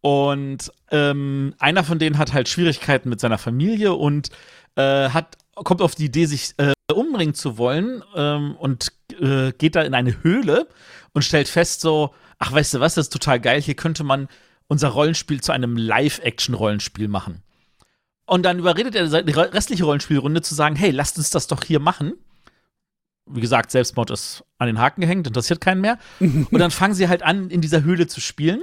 Und 0.00 0.70
ähm, 0.90 1.54
einer 1.58 1.82
von 1.82 1.98
denen 1.98 2.18
hat 2.18 2.34
halt 2.34 2.48
Schwierigkeiten 2.48 3.08
mit 3.08 3.20
seiner 3.20 3.38
Familie 3.38 3.94
und 3.94 4.28
äh, 4.76 5.08
hat, 5.08 5.38
kommt 5.54 5.80
auf 5.80 5.94
die 5.94 6.06
Idee, 6.06 6.26
sich 6.26 6.52
äh, 6.58 6.72
umbringen 6.92 7.34
zu 7.34 7.56
wollen 7.56 8.02
ähm, 8.14 8.54
und 8.56 8.92
äh, 9.20 9.52
geht 9.52 9.76
da 9.76 9.82
in 9.82 9.94
eine 9.94 10.22
Höhle 10.22 10.68
und 11.12 11.22
stellt 11.22 11.48
fest, 11.48 11.80
so, 11.80 12.14
ach, 12.38 12.52
weißt 12.52 12.74
du 12.74 12.80
was, 12.80 12.94
das 12.94 13.06
ist 13.06 13.12
total 13.12 13.40
geil, 13.40 13.60
hier 13.60 13.74
könnte 13.74 14.04
man 14.04 14.28
unser 14.66 14.88
Rollenspiel 14.88 15.40
zu 15.40 15.52
einem 15.52 15.76
Live-Action-Rollenspiel 15.76 17.08
machen. 17.08 17.42
Und 18.26 18.44
dann 18.44 18.58
überredet 18.58 18.94
er 18.94 19.22
die 19.22 19.32
restliche 19.32 19.84
Rollenspielrunde 19.84 20.42
zu 20.42 20.54
sagen, 20.54 20.76
hey, 20.76 20.90
lasst 20.90 21.18
uns 21.18 21.30
das 21.30 21.46
doch 21.46 21.62
hier 21.62 21.80
machen. 21.80 22.14
Wie 23.26 23.40
gesagt, 23.40 23.70
Selbstmord 23.70 24.10
ist 24.10 24.44
an 24.58 24.66
den 24.66 24.78
Haken 24.78 25.00
gehängt, 25.00 25.26
interessiert 25.26 25.60
keinen 25.60 25.80
mehr. 25.80 25.98
Und 26.20 26.58
dann 26.58 26.70
fangen 26.70 26.94
sie 26.94 27.08
halt 27.08 27.22
an, 27.22 27.50
in 27.50 27.60
dieser 27.60 27.82
Höhle 27.82 28.06
zu 28.06 28.20
spielen. 28.20 28.62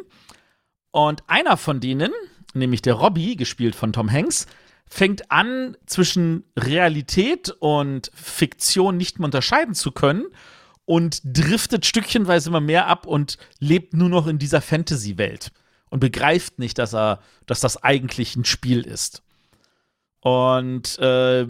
Und 0.91 1.23
einer 1.27 1.57
von 1.57 1.79
denen, 1.79 2.11
nämlich 2.53 2.81
der 2.81 2.95
Robbie, 2.95 3.35
gespielt 3.35 3.75
von 3.75 3.93
Tom 3.93 4.11
Hanks, 4.11 4.47
fängt 4.93 5.31
an, 5.31 5.77
zwischen 5.85 6.43
Realität 6.59 7.49
und 7.59 8.11
Fiktion 8.13 8.97
nicht 8.97 9.19
mehr 9.19 9.25
unterscheiden 9.25 9.73
zu 9.73 9.93
können 9.93 10.25
und 10.83 11.21
driftet 11.23 11.85
stückchenweise 11.85 12.49
immer 12.49 12.59
mehr 12.59 12.87
ab 12.87 13.07
und 13.07 13.37
lebt 13.59 13.93
nur 13.93 14.09
noch 14.09 14.27
in 14.27 14.37
dieser 14.37 14.59
Fantasy-Welt 14.59 15.53
und 15.89 16.01
begreift 16.01 16.59
nicht, 16.59 16.77
dass 16.77 16.93
er, 16.93 17.21
dass 17.45 17.61
das 17.61 17.81
eigentlich 17.81 18.35
ein 18.35 18.43
Spiel 18.43 18.81
ist. 18.81 19.23
Und 20.19 20.99
äh, 20.99 21.47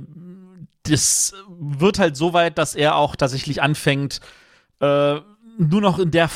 das 0.83 1.33
wird 1.49 1.97
halt 1.97 2.15
so 2.15 2.33
weit, 2.33 2.59
dass 2.59 2.75
er 2.75 2.95
auch 2.95 3.15
tatsächlich 3.15 3.59
anfängt, 3.59 4.21
äh, 4.81 5.15
nur 5.57 5.81
noch 5.81 5.97
in 5.97 6.11
der 6.11 6.29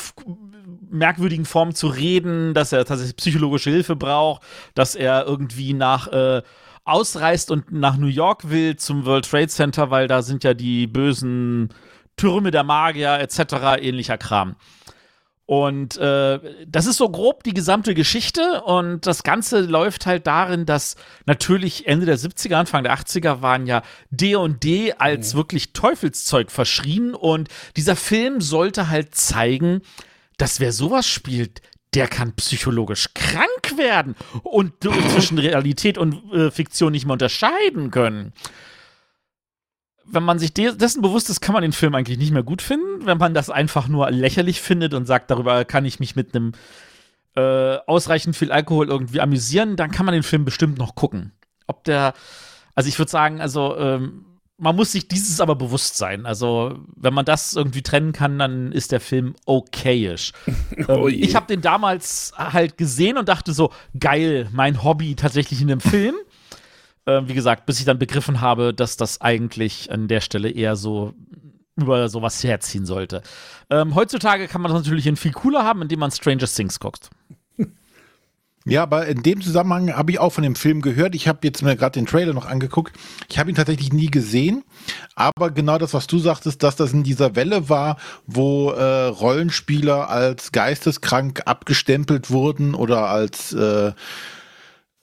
merkwürdigen 0.90 1.44
Form 1.44 1.72
zu 1.72 1.86
reden, 1.86 2.52
dass 2.52 2.72
er 2.72 2.84
tatsächlich 2.84 3.16
psychologische 3.16 3.70
Hilfe 3.70 3.94
braucht, 3.94 4.42
dass 4.74 4.96
er 4.96 5.24
irgendwie 5.24 5.72
nach 5.72 6.08
äh, 6.08 6.42
ausreist 6.86 7.50
und 7.50 7.72
nach 7.72 7.96
New 7.96 8.06
York 8.06 8.48
will 8.48 8.76
zum 8.76 9.04
World 9.04 9.28
Trade 9.28 9.48
Center, 9.48 9.90
weil 9.90 10.08
da 10.08 10.22
sind 10.22 10.44
ja 10.44 10.54
die 10.54 10.86
bösen 10.86 11.70
Türme 12.16 12.50
der 12.50 12.64
Magier 12.64 13.18
etc. 13.18 13.80
ähnlicher 13.80 14.16
Kram. 14.16 14.56
Und 15.46 15.96
äh, 15.96 16.40
das 16.66 16.86
ist 16.86 16.96
so 16.96 17.08
grob 17.08 17.44
die 17.44 17.54
gesamte 17.54 17.94
Geschichte 17.94 18.62
und 18.62 19.06
das 19.06 19.22
Ganze 19.22 19.60
läuft 19.60 20.04
halt 20.04 20.26
darin, 20.26 20.66
dass 20.66 20.96
natürlich 21.24 21.86
Ende 21.86 22.04
der 22.04 22.18
70er, 22.18 22.54
Anfang 22.56 22.82
der 22.82 22.98
80er 22.98 23.42
waren 23.42 23.66
ja 23.66 23.82
D&D 24.10 24.94
als 24.98 25.34
mhm. 25.34 25.38
wirklich 25.38 25.72
Teufelszeug 25.72 26.50
verschrien 26.50 27.14
und 27.14 27.48
dieser 27.76 27.94
Film 27.94 28.40
sollte 28.40 28.88
halt 28.88 29.14
zeigen, 29.14 29.82
dass 30.36 30.58
wer 30.58 30.72
sowas 30.72 31.06
spielt, 31.06 31.62
der 31.94 32.08
kann 32.08 32.34
psychologisch 32.34 33.08
krank 33.14 33.76
werden 33.76 34.14
und 34.42 34.72
zwischen 35.12 35.38
Realität 35.38 35.98
und 35.98 36.32
äh, 36.32 36.50
Fiktion 36.50 36.92
nicht 36.92 37.06
mehr 37.06 37.14
unterscheiden 37.14 37.90
können. 37.90 38.32
Wenn 40.04 40.22
man 40.22 40.38
sich 40.38 40.54
de 40.54 40.76
dessen 40.76 41.02
bewusst 41.02 41.30
ist, 41.30 41.40
kann 41.40 41.52
man 41.52 41.62
den 41.62 41.72
Film 41.72 41.94
eigentlich 41.94 42.18
nicht 42.18 42.32
mehr 42.32 42.44
gut 42.44 42.62
finden. 42.62 43.06
Wenn 43.06 43.18
man 43.18 43.34
das 43.34 43.50
einfach 43.50 43.88
nur 43.88 44.08
lächerlich 44.10 44.60
findet 44.60 44.94
und 44.94 45.06
sagt, 45.06 45.30
darüber 45.30 45.64
kann 45.64 45.84
ich 45.84 45.98
mich 45.98 46.14
mit 46.14 46.34
einem 46.34 46.52
äh, 47.34 47.78
ausreichend 47.86 48.36
viel 48.36 48.52
Alkohol 48.52 48.88
irgendwie 48.88 49.20
amüsieren, 49.20 49.76
dann 49.76 49.90
kann 49.90 50.06
man 50.06 50.14
den 50.14 50.22
Film 50.22 50.44
bestimmt 50.44 50.78
noch 50.78 50.94
gucken. 50.94 51.32
Ob 51.66 51.82
der, 51.84 52.14
also 52.74 52.88
ich 52.88 52.98
würde 52.98 53.10
sagen, 53.10 53.40
also 53.40 53.76
ähm, 53.76 54.35
man 54.58 54.74
muss 54.74 54.92
sich 54.92 55.08
dieses 55.08 55.40
aber 55.40 55.54
bewusst 55.54 55.96
sein. 55.96 56.24
Also, 56.24 56.78
wenn 56.96 57.12
man 57.12 57.24
das 57.24 57.54
irgendwie 57.54 57.82
trennen 57.82 58.12
kann, 58.12 58.38
dann 58.38 58.72
ist 58.72 58.92
der 58.92 59.00
Film 59.00 59.34
okayisch. 59.44 60.32
oh 60.88 61.08
ich 61.08 61.34
habe 61.34 61.46
den 61.46 61.60
damals 61.60 62.32
halt 62.36 62.78
gesehen 62.78 63.18
und 63.18 63.28
dachte 63.28 63.52
so, 63.52 63.70
geil, 63.98 64.48
mein 64.52 64.82
Hobby 64.82 65.14
tatsächlich 65.14 65.60
in 65.60 65.68
dem 65.68 65.80
Film. 65.80 66.14
äh, 67.06 67.22
wie 67.26 67.34
gesagt, 67.34 67.66
bis 67.66 67.78
ich 67.78 67.84
dann 67.84 67.98
begriffen 67.98 68.40
habe, 68.40 68.72
dass 68.72 68.96
das 68.96 69.20
eigentlich 69.20 69.92
an 69.92 70.08
der 70.08 70.20
Stelle 70.20 70.50
eher 70.50 70.76
so 70.76 71.12
über 71.76 72.08
sowas 72.08 72.42
herziehen 72.42 72.86
sollte. 72.86 73.22
Ähm, 73.68 73.94
heutzutage 73.94 74.48
kann 74.48 74.62
man 74.62 74.72
das 74.72 74.82
natürlich 74.82 75.06
in 75.06 75.16
viel 75.16 75.32
cooler 75.32 75.64
haben, 75.64 75.82
indem 75.82 75.98
man 76.00 76.10
Stranger 76.10 76.46
Things 76.46 76.80
guckt. 76.80 77.10
Ja, 78.68 78.82
aber 78.82 79.06
in 79.06 79.22
dem 79.22 79.40
Zusammenhang 79.40 79.96
habe 79.96 80.10
ich 80.10 80.18
auch 80.18 80.32
von 80.32 80.42
dem 80.42 80.56
Film 80.56 80.82
gehört. 80.82 81.14
Ich 81.14 81.28
habe 81.28 81.38
jetzt 81.44 81.62
mir 81.62 81.76
gerade 81.76 82.00
den 82.00 82.06
Trailer 82.06 82.32
noch 82.32 82.46
angeguckt. 82.46 82.96
Ich 83.28 83.38
habe 83.38 83.48
ihn 83.48 83.54
tatsächlich 83.54 83.92
nie 83.92 84.10
gesehen. 84.10 84.64
Aber 85.14 85.52
genau 85.52 85.78
das, 85.78 85.94
was 85.94 86.08
du 86.08 86.18
sagtest, 86.18 86.64
dass 86.64 86.74
das 86.74 86.92
in 86.92 87.04
dieser 87.04 87.36
Welle 87.36 87.68
war, 87.68 87.96
wo 88.26 88.70
äh, 88.70 89.04
Rollenspieler 89.04 90.10
als 90.10 90.50
geisteskrank 90.50 91.42
abgestempelt 91.46 92.30
wurden 92.30 92.74
oder 92.74 93.08
als, 93.08 93.52
äh, 93.52 93.92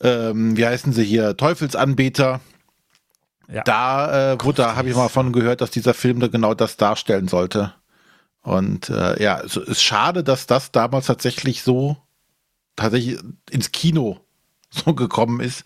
ähm, 0.01 0.57
wie 0.57 0.65
heißen 0.65 0.91
sie 0.91 1.05
hier, 1.05 1.37
Teufelsanbeter. 1.37 2.41
Ja. 3.47 3.63
Da, 3.63 4.33
äh, 4.33 4.53
da 4.55 4.75
habe 4.75 4.89
ich 4.89 4.95
mal 4.95 5.07
von 5.07 5.31
gehört, 5.31 5.61
dass 5.61 5.71
dieser 5.71 5.93
Film 5.93 6.19
da 6.19 6.27
genau 6.27 6.53
das 6.53 6.75
darstellen 6.75 7.29
sollte. 7.29 7.73
Und 8.41 8.89
äh, 8.89 9.23
ja, 9.23 9.39
es 9.39 9.55
ist 9.55 9.81
schade, 9.81 10.21
dass 10.21 10.47
das 10.47 10.73
damals 10.73 11.05
tatsächlich 11.05 11.63
so 11.63 11.95
tatsächlich 12.75 13.19
ins 13.49 13.71
Kino 13.71 14.19
so 14.69 14.93
gekommen 14.93 15.39
ist, 15.39 15.61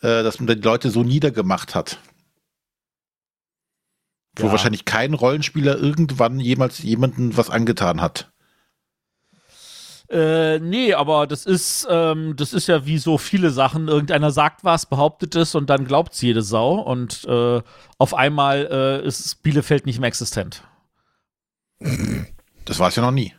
äh, 0.00 0.22
dass 0.22 0.40
man 0.40 0.46
die 0.46 0.62
Leute 0.62 0.90
so 0.90 1.02
niedergemacht 1.02 1.74
hat. 1.74 1.98
Wo 4.38 4.46
ja. 4.46 4.52
wahrscheinlich 4.52 4.84
kein 4.84 5.14
Rollenspieler 5.14 5.78
irgendwann 5.78 6.40
jemals 6.40 6.82
jemanden 6.82 7.36
was 7.36 7.48
angetan 7.48 8.02
hat. 8.02 8.30
Äh, 10.08 10.60
nee, 10.60 10.94
aber 10.94 11.26
das 11.26 11.46
ist, 11.46 11.86
ähm, 11.90 12.36
das 12.36 12.52
ist 12.52 12.68
ja 12.68 12.86
wie 12.86 12.98
so 12.98 13.18
viele 13.18 13.50
Sachen. 13.50 13.88
Irgendeiner 13.88 14.30
sagt 14.30 14.62
was, 14.62 14.86
behauptet 14.86 15.34
es 15.34 15.54
und 15.54 15.68
dann 15.68 15.84
glaubt 15.84 16.12
es 16.12 16.20
jede 16.20 16.42
Sau 16.42 16.74
und 16.74 17.24
äh, 17.24 17.60
auf 17.98 18.14
einmal 18.14 18.68
äh, 18.70 19.06
ist 19.06 19.42
Bielefeld 19.42 19.84
nicht 19.84 19.98
mehr 19.98 20.08
existent. 20.08 20.62
Das 22.64 22.78
war 22.78 22.88
es 22.88 22.96
ja 22.96 23.02
noch 23.02 23.10
nie. 23.10 23.34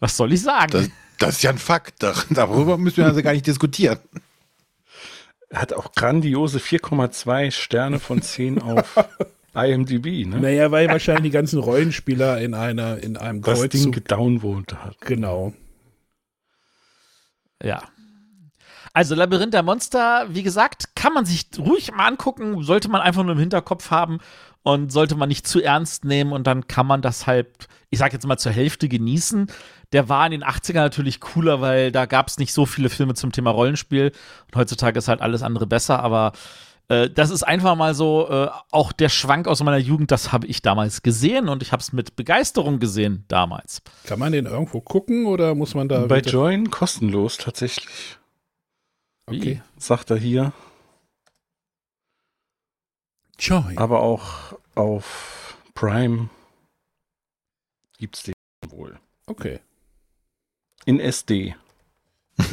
Was 0.00 0.16
soll 0.16 0.32
ich 0.32 0.42
sagen? 0.42 0.72
Das, 0.72 0.88
das, 1.18 1.36
ist 1.36 1.42
ja 1.42 1.50
ein 1.50 1.58
Fakt. 1.58 2.02
Darüber 2.02 2.78
müssen 2.78 2.98
wir 2.98 3.06
also 3.06 3.22
gar 3.22 3.32
nicht 3.32 3.46
diskutieren. 3.46 3.98
Er 5.50 5.62
hat 5.62 5.72
auch 5.72 5.92
grandiose 5.92 6.58
4,2 6.58 7.50
Sterne 7.50 7.98
von 8.00 8.20
10 8.20 8.60
auf 8.62 8.98
IMDb. 9.54 10.26
Ne? 10.26 10.40
Naja, 10.40 10.70
weil 10.70 10.88
wahrscheinlich 10.88 11.24
die 11.24 11.30
ganzen 11.30 11.58
Rollenspieler 11.58 12.40
in 12.40 12.54
einer 12.54 13.02
in 13.02 13.16
einem 13.16 13.42
das 13.42 13.58
Kreuzzug 13.58 13.70
Ding 13.70 13.92
gedownvotet 13.92 14.78
hat. 14.78 15.00
Genau. 15.00 15.54
Ja. 17.62 17.82
Also 18.92 19.14
Labyrinth 19.14 19.54
der 19.54 19.62
Monster, 19.62 20.26
wie 20.30 20.42
gesagt, 20.42 20.96
kann 20.96 21.12
man 21.12 21.24
sich 21.24 21.46
ruhig 21.58 21.92
mal 21.92 22.06
angucken, 22.06 22.62
sollte 22.62 22.88
man 22.88 23.00
einfach 23.00 23.22
nur 23.22 23.32
im 23.32 23.38
Hinterkopf 23.38 23.90
haben 23.90 24.18
und 24.62 24.92
sollte 24.92 25.14
man 25.14 25.28
nicht 25.28 25.46
zu 25.46 25.62
ernst 25.62 26.04
nehmen 26.04 26.32
und 26.32 26.46
dann 26.46 26.66
kann 26.66 26.86
man 26.86 27.02
das 27.02 27.26
halt, 27.26 27.68
ich 27.90 27.98
sag 27.98 28.12
jetzt 28.12 28.26
mal, 28.26 28.38
zur 28.38 28.52
Hälfte 28.52 28.88
genießen. 28.88 29.46
Der 29.92 30.08
war 30.08 30.26
in 30.26 30.32
den 30.32 30.44
80ern 30.44 30.74
natürlich 30.74 31.20
cooler, 31.20 31.60
weil 31.60 31.92
da 31.92 32.06
gab 32.06 32.28
es 32.28 32.38
nicht 32.38 32.52
so 32.52 32.66
viele 32.66 32.90
Filme 32.90 33.14
zum 33.14 33.32
Thema 33.32 33.50
Rollenspiel 33.50 34.12
und 34.46 34.56
heutzutage 34.56 34.98
ist 34.98 35.08
halt 35.08 35.22
alles 35.22 35.42
andere 35.42 35.66
besser, 35.66 36.00
aber 36.00 36.32
äh, 36.88 37.10
das 37.10 37.30
ist 37.30 37.42
einfach 37.42 37.76
mal 37.76 37.94
so, 37.94 38.28
äh, 38.28 38.48
auch 38.70 38.92
der 38.92 39.08
Schwank 39.08 39.46
aus 39.46 39.62
meiner 39.62 39.78
Jugend, 39.78 40.10
das 40.10 40.32
habe 40.32 40.46
ich 40.46 40.62
damals 40.62 41.02
gesehen 41.02 41.48
und 41.48 41.62
ich 41.62 41.72
habe 41.72 41.80
es 41.80 41.92
mit 41.92 42.16
Begeisterung 42.16 42.78
gesehen 42.78 43.24
damals. 43.28 43.82
Kann 44.04 44.18
man 44.18 44.32
den 44.32 44.46
irgendwo 44.46 44.80
gucken 44.80 45.26
oder 45.26 45.54
muss 45.54 45.74
man 45.74 45.88
da. 45.88 46.06
Bei 46.06 46.20
Join 46.20 46.70
kostenlos 46.70 47.36
tatsächlich. 47.36 48.16
Okay. 49.26 49.62
Sagt 49.76 50.10
er 50.10 50.16
hier. 50.16 50.52
Join. 53.38 53.78
Aber 53.78 54.00
auch 54.00 54.58
auf 54.74 55.56
Prime 55.74 56.28
gibt 57.98 58.16
es 58.16 58.22
den 58.24 58.34
wohl. 58.68 58.98
Okay. 59.26 59.60
In 60.86 61.00
SD. 61.00 61.54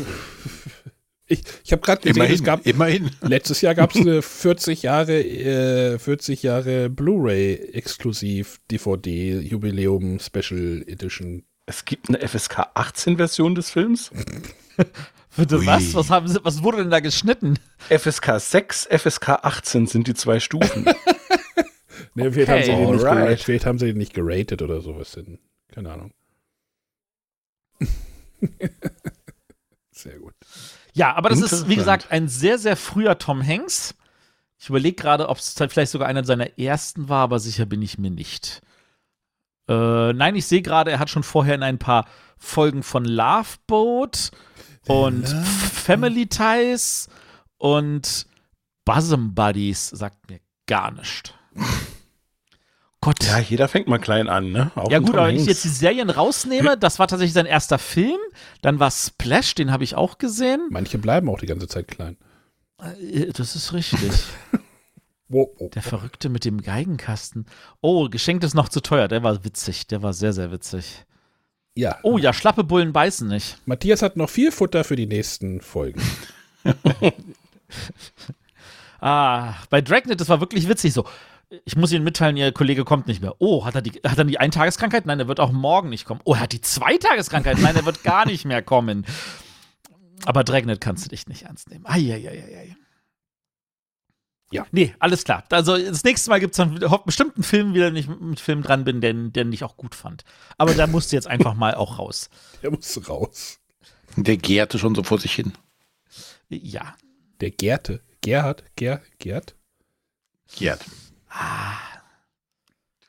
ich 1.28 1.43
ich 1.64 1.72
habe 1.72 1.82
gerade 1.82 2.01
gesehen, 2.01 2.18
immerhin, 2.18 2.36
es 2.36 2.43
gab 2.43 2.66
immerhin. 2.66 3.12
letztes 3.22 3.62
Jahr 3.62 3.76
gab 3.76 3.95
es 3.95 4.01
eine 4.01 4.22
40 4.22 4.84
Jahre 4.84 5.24
äh, 5.24 5.99
40 5.99 6.43
Jahre 6.43 6.89
Blu-ray 6.89 7.55
exklusiv 7.74 8.59
DVD 8.70 9.39
Jubiläum 9.39 10.20
Special 10.20 10.84
Edition. 10.88 11.43
Es 11.66 11.86
gibt 11.86 12.09
eine 12.09 12.28
FSK 12.28 12.68
18 12.74 13.18
Version 13.18 13.55
des 13.55 13.70
Films. 13.70 14.12
Bitte 15.38 15.65
was? 15.65 15.93
Was, 15.93 16.09
haben 16.09 16.27
sie, 16.27 16.43
was 16.43 16.63
wurde 16.63 16.77
denn 16.77 16.89
da 16.89 16.99
geschnitten? 16.99 17.59
FSK 17.89 18.39
6, 18.39 18.88
FSK 18.91 19.29
18 19.29 19.88
sind 19.88 20.07
die 20.07 20.13
zwei 20.13 20.39
Stufen. 20.39 20.86
nee, 22.15 22.31
vielleicht, 22.31 22.49
haben 22.49 22.63
sie 22.63 22.75
nicht 22.75 22.99
geratet, 22.99 23.41
vielleicht 23.41 23.65
haben 23.65 23.79
sie 23.79 23.88
den 23.88 23.97
nicht 23.97 24.13
geratet 24.13 24.61
oder 24.61 24.81
sowas. 24.81 25.17
Keine 25.73 25.91
Ahnung. 25.91 26.11
Sehr 29.91 30.19
gut. 30.19 30.33
Ja, 30.93 31.13
aber 31.15 31.29
das 31.29 31.41
ist, 31.41 31.67
wie 31.67 31.75
gesagt, 31.75 32.11
ein 32.11 32.29
sehr, 32.29 32.57
sehr 32.57 32.77
früher 32.77 33.17
Tom 33.17 33.45
Hanks. 33.45 33.95
Ich 34.57 34.69
überlege 34.69 34.95
gerade, 34.95 35.27
ob 35.27 35.38
es 35.39 35.53
vielleicht 35.53 35.91
sogar 35.91 36.07
einer 36.07 36.23
seiner 36.23 36.57
ersten 36.57 37.09
war, 37.09 37.23
aber 37.23 37.39
sicher 37.39 37.65
bin 37.65 37.81
ich 37.81 37.97
mir 37.97 38.11
nicht. 38.11 38.61
Äh, 39.67 40.13
nein, 40.13 40.36
ich 40.36 40.45
sehe 40.45 40.61
gerade, 40.61 40.91
er 40.91 40.99
hat 40.99 41.09
schon 41.09 41.23
vorher 41.23 41.55
in 41.55 41.63
ein 41.63 41.79
paar 41.79 42.05
Folgen 42.38 42.83
von 42.83 43.03
Love 43.03 43.57
Boat 43.67 44.31
und 44.88 45.27
Family 45.27 46.27
Ties 46.27 47.07
und 47.57 48.27
Bosom 48.86 49.33
Buddies 49.33 49.89
sagt 49.89 50.29
mir 50.29 50.39
gar 50.67 50.91
nichts. 50.91 51.33
Gott. 53.01 53.23
Ja, 53.23 53.38
jeder 53.38 53.67
fängt 53.67 53.88
mal 53.88 53.99
klein 53.99 54.27
an, 54.29 54.51
ne? 54.51 54.71
Auch 54.75 54.89
Ja 54.89 54.97
gut, 54.97 55.09
Tom 55.09 55.19
aber 55.19 55.27
wenn 55.27 55.36
ich 55.36 55.45
jetzt 55.45 55.63
die 55.63 55.69
Serien 55.69 56.09
rausnehme, 56.09 56.75
das 56.75 56.97
war 56.97 57.07
tatsächlich 57.07 57.33
sein 57.33 57.45
erster 57.45 57.77
Film. 57.77 58.17
Dann 58.63 58.79
war 58.79 58.89
Splash, 58.89 59.53
den 59.53 59.71
habe 59.71 59.83
ich 59.83 59.93
auch 59.93 60.17
gesehen. 60.17 60.67
Manche 60.71 60.97
bleiben 60.97 61.29
auch 61.29 61.39
die 61.39 61.45
ganze 61.45 61.67
Zeit 61.67 61.88
klein. 61.88 62.17
Äh, 62.81 63.31
Das 63.31 63.55
ist 63.55 63.73
richtig. 63.73 64.11
Der 65.27 65.81
Verrückte 65.81 66.29
mit 66.29 66.45
dem 66.45 66.61
Geigenkasten. 66.61 67.45
Oh, 67.81 68.09
geschenkt 68.09 68.43
ist 68.43 68.53
noch 68.53 68.69
zu 68.69 68.79
teuer. 68.79 69.07
Der 69.07 69.23
war 69.23 69.43
witzig. 69.43 69.88
Der 69.88 70.03
war 70.03 70.13
sehr, 70.13 70.33
sehr 70.33 70.51
witzig. 70.51 71.05
Ja, 71.76 71.97
Oh 72.03 72.17
ja, 72.17 72.32
schlappe 72.34 72.63
Bullen 72.63 72.93
beißen 72.93 73.28
nicht. 73.28 73.57
Matthias 73.65 74.01
hat 74.01 74.15
noch 74.15 74.30
viel 74.30 74.51
Futter 74.51 74.84
für 74.84 74.95
die 74.95 75.07
nächsten 75.07 75.61
Folgen. 75.61 76.01
Ah, 79.01 79.55
bei 79.69 79.82
Dragnet, 79.82 80.19
das 80.19 80.30
war 80.30 80.39
wirklich 80.39 80.67
witzig 80.67 80.93
so. 80.93 81.05
Ich 81.65 81.76
muss 81.76 81.91
Ihnen 81.91 82.03
mitteilen, 82.03 82.38
Ihr 82.38 82.51
Kollege 82.51 82.86
kommt 82.86 83.05
nicht 83.05 83.21
mehr. 83.21 83.36
Oh, 83.38 83.63
hat 83.65 83.76
er 83.76 83.82
die, 83.82 83.91
hat 84.03 84.17
er 84.17 84.23
die 84.23 84.39
Eintageskrankheit? 84.39 85.05
Nein, 85.05 85.19
er 85.19 85.28
wird 85.28 85.39
auch 85.39 85.51
morgen 85.51 85.89
nicht 85.89 86.05
kommen. 86.05 86.21
Oh, 86.23 86.34
er 86.34 86.39
hat 86.39 86.53
die 86.53 86.61
Zweitageskrankheit? 86.61 87.59
Nein, 87.59 87.76
er 87.76 87.86
wird 87.86 88.03
gar 88.03 88.26
nicht 88.26 88.45
mehr 88.45 88.63
kommen. 88.63 89.05
Aber 90.26 90.43
Dragnet 90.43 90.82
kannst 90.82 91.05
du 91.05 91.09
dich 91.09 91.28
nicht 91.28 91.43
ernst 91.43 91.69
nehmen. 91.69 91.86
Eieieiei. 91.86 92.76
Ja. 94.56 94.66
Nee, 94.72 94.95
alles 94.99 95.24
klar. 95.24 95.43
Also 95.49 95.78
das 95.78 96.03
nächste 96.03 96.30
Mal 96.30 96.39
gibt 96.39 96.53
es 96.53 96.58
dann 96.58 96.80
bestimmt 97.06 97.36
einen 97.36 97.43
Film, 97.43 97.74
wieder 97.74 97.91
nicht 97.91 98.10
mit 98.10 98.39
Film 98.39 98.62
dran 98.64 98.84
bin, 98.84 99.01
den, 99.01 99.32
den 99.34 99.51
ich 99.53 99.64
auch 99.64 99.78
gut 99.78 99.95
fand. 99.95 100.24
Aber 100.58 100.74
da 100.74 100.88
musst 100.88 101.12
du 101.12 101.16
jetzt 101.16 101.28
einfach 101.28 101.53
mal 101.53 101.76
auch 101.76 101.99
raus. 101.99 102.30
Der 102.64 102.72
muss 102.72 103.10
raus. 103.10 103.60
Der 104.16 104.38
gärte 104.38 104.80
schon 104.80 104.95
so 104.95 105.03
vor 105.03 105.20
sich 105.20 105.34
hin. 105.34 105.53
Ja. 106.49 106.95
Der 107.41 107.51
Gerte. 107.51 108.01
Gerhard? 108.22 108.64
Ger, 108.76 109.01
Gerd? 109.20 109.56
Gärt. 110.56 110.86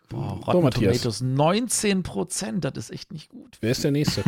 Boah, 0.09 0.35
So, 0.37 0.51
Rotten 0.51 0.63
Matthias. 0.63 1.03
Tomatoes 1.03 1.21
19 1.21 2.03
Prozent, 2.03 2.65
das 2.65 2.77
ist 2.77 2.91
echt 2.91 3.13
nicht 3.13 3.29
gut. 3.29 3.57
Wer 3.61 3.71
ist 3.71 3.85
der 3.85 3.91
Nächste? 3.93 4.25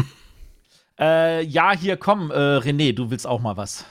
Äh, 0.99 1.45
ja, 1.45 1.77
hier 1.77 1.97
komm, 1.97 2.31
äh, 2.31 2.35
René, 2.35 2.93
du 2.93 3.11
willst 3.11 3.27
auch 3.27 3.41
mal 3.41 3.57
was. 3.57 3.85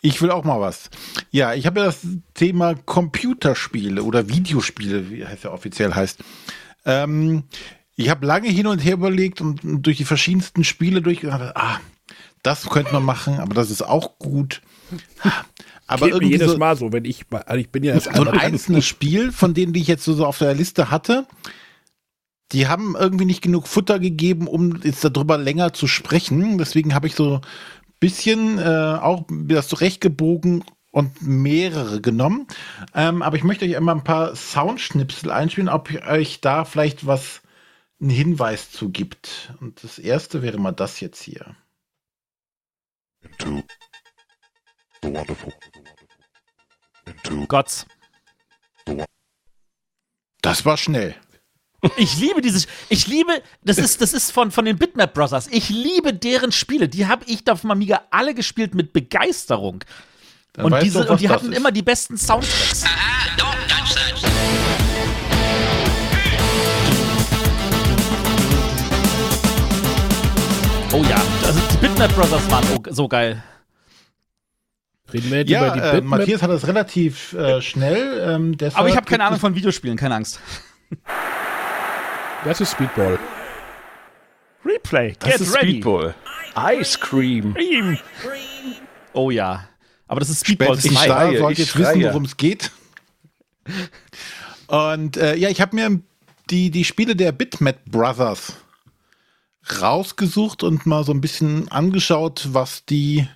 Ich 0.00 0.20
will 0.22 0.30
auch 0.30 0.44
mal 0.44 0.60
was. 0.60 0.90
Ja, 1.30 1.54
ich 1.54 1.66
habe 1.66 1.80
ja 1.80 1.86
das 1.86 2.00
Thema 2.34 2.74
Computerspiele 2.74 4.02
oder 4.02 4.28
Videospiele, 4.28 5.10
wie 5.10 5.22
es 5.22 5.42
ja 5.42 5.52
offiziell 5.52 5.94
heißt. 5.94 6.20
Ähm, 6.84 7.44
ich 7.96 8.10
habe 8.10 8.26
lange 8.26 8.48
hin 8.48 8.66
und 8.66 8.78
her 8.78 8.94
überlegt 8.94 9.40
und 9.40 9.60
durch 9.62 9.96
die 9.96 10.04
verschiedensten 10.04 10.64
Spiele 10.64 11.00
durchgedacht, 11.00 11.56
ah, 11.56 11.80
das 12.42 12.68
könnte 12.68 12.92
man 12.92 13.04
machen, 13.04 13.38
aber 13.38 13.54
das 13.54 13.70
ist 13.70 13.82
auch 13.82 14.18
gut. 14.18 14.62
Aber 15.86 16.08
irgendwie 16.08 16.32
jedes 16.32 16.52
so, 16.52 16.58
Mal 16.58 16.76
so, 16.76 16.92
wenn 16.92 17.04
ich 17.04 17.24
also 17.30 17.60
ich 17.60 17.70
bin 17.70 17.84
ja 17.84 17.98
so 17.98 18.10
ein 18.10 18.28
einzelnes 18.40 18.86
Spiel, 18.86 19.32
von 19.32 19.54
denen, 19.54 19.72
die 19.72 19.80
ich 19.80 19.86
jetzt 19.86 20.04
so, 20.04 20.14
so 20.14 20.26
auf 20.26 20.38
der 20.38 20.54
Liste 20.54 20.90
hatte, 20.90 21.26
die 22.52 22.68
haben 22.68 22.96
irgendwie 22.98 23.24
nicht 23.24 23.42
genug 23.42 23.66
Futter 23.66 23.98
gegeben, 23.98 24.46
um 24.46 24.80
jetzt 24.82 25.04
darüber 25.04 25.38
länger 25.38 25.72
zu 25.72 25.86
sprechen. 25.86 26.58
Deswegen 26.58 26.94
habe 26.94 27.06
ich 27.06 27.14
so 27.14 27.40
bisschen 28.00 28.58
äh, 28.58 28.98
auch 29.00 29.24
das 29.28 29.68
zurechtgebogen 29.68 30.64
und 30.90 31.22
mehrere 31.22 32.00
genommen. 32.00 32.46
Ähm, 32.94 33.22
aber 33.22 33.36
ich 33.36 33.44
möchte 33.44 33.64
euch 33.64 33.76
einmal 33.76 33.96
ein 33.96 34.04
paar 34.04 34.36
Soundschnipsel 34.36 35.30
einspielen, 35.30 35.68
ob 35.68 35.90
euch 36.06 36.40
da 36.40 36.64
vielleicht 36.64 37.06
was 37.06 37.42
einen 38.00 38.10
Hinweis 38.10 38.70
zu 38.70 38.90
gibt. 38.90 39.54
Und 39.60 39.82
das 39.82 39.98
erste 39.98 40.42
wäre 40.42 40.58
mal 40.58 40.72
das 40.72 41.00
jetzt 41.00 41.22
hier. 41.22 41.56
into 43.24 43.62
the 45.02 45.08
wonderful, 45.08 45.52
into 47.06 47.46
Gott. 47.46 47.86
Das 50.42 50.64
war 50.64 50.76
schnell. 50.76 51.14
Ich 51.96 52.16
liebe 52.18 52.40
dieses, 52.40 52.66
ich 52.88 53.06
liebe, 53.06 53.30
das 53.62 53.78
ist, 53.78 54.00
das 54.00 54.12
ist 54.12 54.30
von, 54.32 54.50
von 54.50 54.64
den 54.64 54.78
Bitmap 54.78 55.12
Brothers. 55.14 55.48
Ich 55.50 55.68
liebe 55.68 56.14
deren 56.14 56.52
Spiele. 56.52 56.88
Die 56.88 57.06
habe 57.06 57.24
ich 57.26 57.44
da 57.44 57.52
auf 57.52 57.60
dem 57.62 57.70
Amiga 57.70 58.02
alle 58.10 58.34
gespielt 58.34 58.74
mit 58.74 58.92
Begeisterung. 58.92 59.84
Dann 60.54 60.66
Und, 60.66 60.82
diese, 60.82 61.04
du 61.04 61.12
und 61.12 61.20
die 61.20 61.28
hatten 61.28 61.52
ist. 61.52 61.58
immer 61.58 61.72
die 61.72 61.82
besten 61.82 62.16
Soundtracks. 62.16 62.84
Oh 70.92 71.02
ja, 71.08 71.20
also 71.44 71.60
die 71.72 71.76
Bitmap 71.78 72.14
Brothers 72.14 72.50
waren 72.50 72.64
so 72.90 73.08
geil. 73.08 73.42
Reden 75.12 75.30
wir 75.30 75.38
jetzt 75.38 75.50
Ja, 75.50 75.66
über 75.66 75.74
die 75.74 75.80
äh, 75.80 75.92
Bitmap. 76.00 76.18
Matthias 76.20 76.42
hat 76.42 76.50
das 76.50 76.66
relativ 76.68 77.32
äh, 77.32 77.60
schnell. 77.60 78.22
Ähm, 78.26 78.56
Aber 78.74 78.88
ich 78.88 78.96
habe 78.96 79.06
keine 79.06 79.24
Ahnung 79.24 79.40
von 79.40 79.54
Videospielen, 79.56 79.96
keine 79.96 80.14
Angst. 80.14 80.38
Das 82.44 82.60
ist 82.60 82.72
Speedball. 82.72 83.18
Replay, 84.64 85.14
Das 85.18 85.40
ist 85.40 85.56
Speedball. 85.56 86.14
Ice 86.78 86.98
Cream. 86.98 87.56
Oh 89.14 89.30
ja. 89.30 89.68
Aber 90.06 90.20
das 90.20 90.28
ist 90.28 90.44
Speedball 90.44 90.76
Spätestens 90.78 90.98
2. 90.98 91.06
da 91.08 91.14
schreie, 91.14 91.34
ich 91.34 91.40
ihr 91.40 91.50
jetzt 91.64 91.78
wissen, 91.78 92.00
schreie. 92.00 92.04
worum 92.04 92.24
es 92.24 92.36
geht. 92.36 92.70
Und 94.66 95.16
äh, 95.16 95.36
ja, 95.36 95.48
ich 95.48 95.60
habe 95.60 95.74
mir 95.74 96.00
die, 96.50 96.70
die 96.70 96.84
Spiele 96.84 97.16
der 97.16 97.32
Bitmap 97.32 97.82
Brothers 97.86 98.54
rausgesucht 99.80 100.62
und 100.62 100.84
mal 100.84 101.04
so 101.04 101.12
ein 101.12 101.22
bisschen 101.22 101.70
angeschaut, 101.70 102.48
was 102.52 102.84
die 102.84 103.26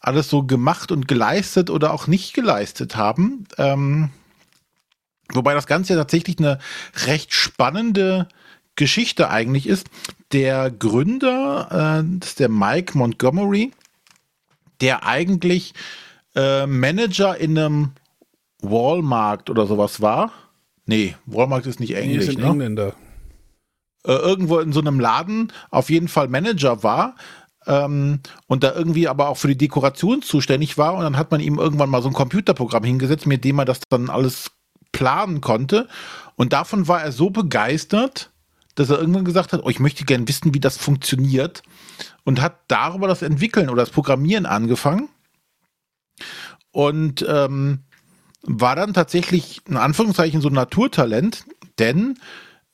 alles 0.00 0.28
so 0.28 0.42
gemacht 0.42 0.90
und 0.90 1.06
geleistet 1.06 1.70
oder 1.70 1.92
auch 1.94 2.08
nicht 2.08 2.34
geleistet 2.34 2.96
haben. 2.96 3.44
Ähm, 3.56 4.10
wobei 5.34 5.54
das 5.54 5.66
Ganze 5.66 5.94
ja 5.94 5.98
tatsächlich 5.98 6.38
eine 6.38 6.58
recht 7.06 7.32
spannende 7.32 8.28
Geschichte 8.76 9.30
eigentlich 9.30 9.66
ist. 9.66 9.88
Der 10.32 10.70
Gründer, 10.70 12.02
äh, 12.02 12.18
das 12.18 12.30
ist 12.30 12.40
der 12.40 12.48
Mike 12.48 12.96
Montgomery, 12.96 13.72
der 14.80 15.04
eigentlich 15.06 15.74
äh, 16.34 16.66
Manager 16.66 17.36
in 17.36 17.58
einem 17.58 17.90
Walmart 18.60 19.50
oder 19.50 19.66
sowas 19.66 20.00
war. 20.00 20.32
Nee, 20.86 21.16
Walmart 21.26 21.66
ist 21.66 21.80
nicht 21.80 21.94
englisch, 21.94 22.26
sind 22.26 22.40
ne? 22.40 22.46
Engländer. 22.46 22.94
äh, 24.06 24.12
irgendwo 24.12 24.58
in 24.58 24.72
so 24.72 24.80
einem 24.80 24.98
Laden 24.98 25.52
auf 25.70 25.90
jeden 25.90 26.08
Fall 26.08 26.28
Manager 26.28 26.82
war 26.82 27.14
ähm, 27.66 28.20
und 28.46 28.64
da 28.64 28.74
irgendwie 28.74 29.08
aber 29.08 29.28
auch 29.28 29.36
für 29.36 29.48
die 29.48 29.58
Dekoration 29.58 30.22
zuständig 30.22 30.78
war. 30.78 30.94
Und 30.94 31.02
dann 31.02 31.16
hat 31.16 31.30
man 31.30 31.40
ihm 31.40 31.58
irgendwann 31.58 31.90
mal 31.90 32.02
so 32.02 32.08
ein 32.08 32.14
Computerprogramm 32.14 32.84
hingesetzt, 32.84 33.26
mit 33.26 33.44
dem 33.44 33.58
er 33.58 33.64
das 33.64 33.80
dann 33.88 34.10
alles 34.10 34.50
planen 34.92 35.40
konnte. 35.40 35.88
Und 36.36 36.52
davon 36.52 36.88
war 36.88 37.02
er 37.02 37.12
so 37.12 37.30
begeistert, 37.30 38.30
dass 38.74 38.90
er 38.90 38.98
irgendwann 38.98 39.24
gesagt 39.24 39.52
hat, 39.52 39.62
oh, 39.64 39.68
ich 39.68 39.80
möchte 39.80 40.04
gerne 40.04 40.28
wissen, 40.28 40.54
wie 40.54 40.60
das 40.60 40.76
funktioniert. 40.76 41.62
Und 42.24 42.40
hat 42.40 42.60
darüber 42.68 43.08
das 43.08 43.22
Entwickeln 43.22 43.68
oder 43.68 43.82
das 43.82 43.90
Programmieren 43.90 44.46
angefangen. 44.46 45.08
Und 46.70 47.24
ähm, 47.28 47.80
war 48.42 48.76
dann 48.76 48.94
tatsächlich 48.94 49.60
in 49.68 49.76
Anführungszeichen 49.76 50.40
so 50.40 50.48
ein 50.48 50.54
Naturtalent, 50.54 51.44
denn 51.78 52.18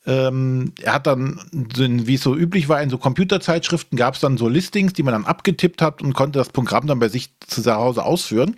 ähm, 0.05 0.73
er 0.81 0.93
hat 0.93 1.07
dann, 1.07 1.39
wie 1.51 2.15
es 2.15 2.23
so 2.23 2.35
üblich 2.35 2.69
war, 2.69 2.81
in 2.81 2.89
so 2.89 2.97
Computerzeitschriften 2.97 3.97
gab 3.97 4.15
es 4.15 4.21
dann 4.21 4.37
so 4.37 4.47
Listings, 4.47 4.93
die 4.93 5.03
man 5.03 5.13
dann 5.13 5.25
abgetippt 5.25 5.81
hat 5.81 6.01
und 6.01 6.13
konnte 6.13 6.39
das 6.39 6.49
Programm 6.49 6.87
dann 6.87 6.99
bei 6.99 7.09
sich 7.09 7.29
zu 7.45 7.63
Hause 7.71 8.03
ausführen. 8.03 8.55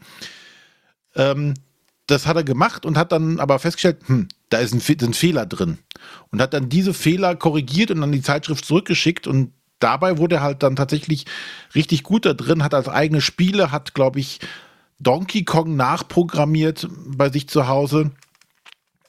Ähm, 1.16 1.56
das 2.12 2.28
hat 2.28 2.36
er 2.36 2.44
gemacht 2.44 2.86
und 2.86 2.98
hat 2.98 3.12
dann 3.12 3.40
aber 3.40 3.58
festgestellt, 3.60 4.00
hm, 4.06 4.28
da 4.50 4.60
ist 4.60 4.74
ein, 4.74 4.80
sind 4.80 5.16
Fehler 5.16 5.46
drin. 5.46 5.80
Und 6.30 6.42
hat 6.42 6.54
dann 6.54 6.70
diese 6.70 6.94
Fehler 6.94 7.36
korrigiert 7.36 7.92
und 7.92 8.04
an 8.04 8.12
die 8.12 8.22
Zeitschrift 8.22 8.66
zurückgeschickt 8.66 9.28
und 9.28 9.54
dabei 9.80 10.18
wurde 10.18 10.36
er 10.36 10.44
halt 10.44 10.64
dann 10.64 10.76
tatsächlich 10.76 11.26
richtig 11.74 12.04
gut 12.04 12.26
da 12.26 12.34
drin, 12.34 12.64
hat 12.64 12.74
als 12.74 12.90
eigene 12.90 13.22
Spiele, 13.22 13.72
hat, 13.72 13.94
glaube 13.94 14.20
ich, 14.20 14.40
Donkey 15.00 15.44
Kong 15.44 15.76
nachprogrammiert 15.76 16.88
bei 17.08 17.30
sich 17.30 17.48
zu 17.50 17.68
Hause. 17.68 18.12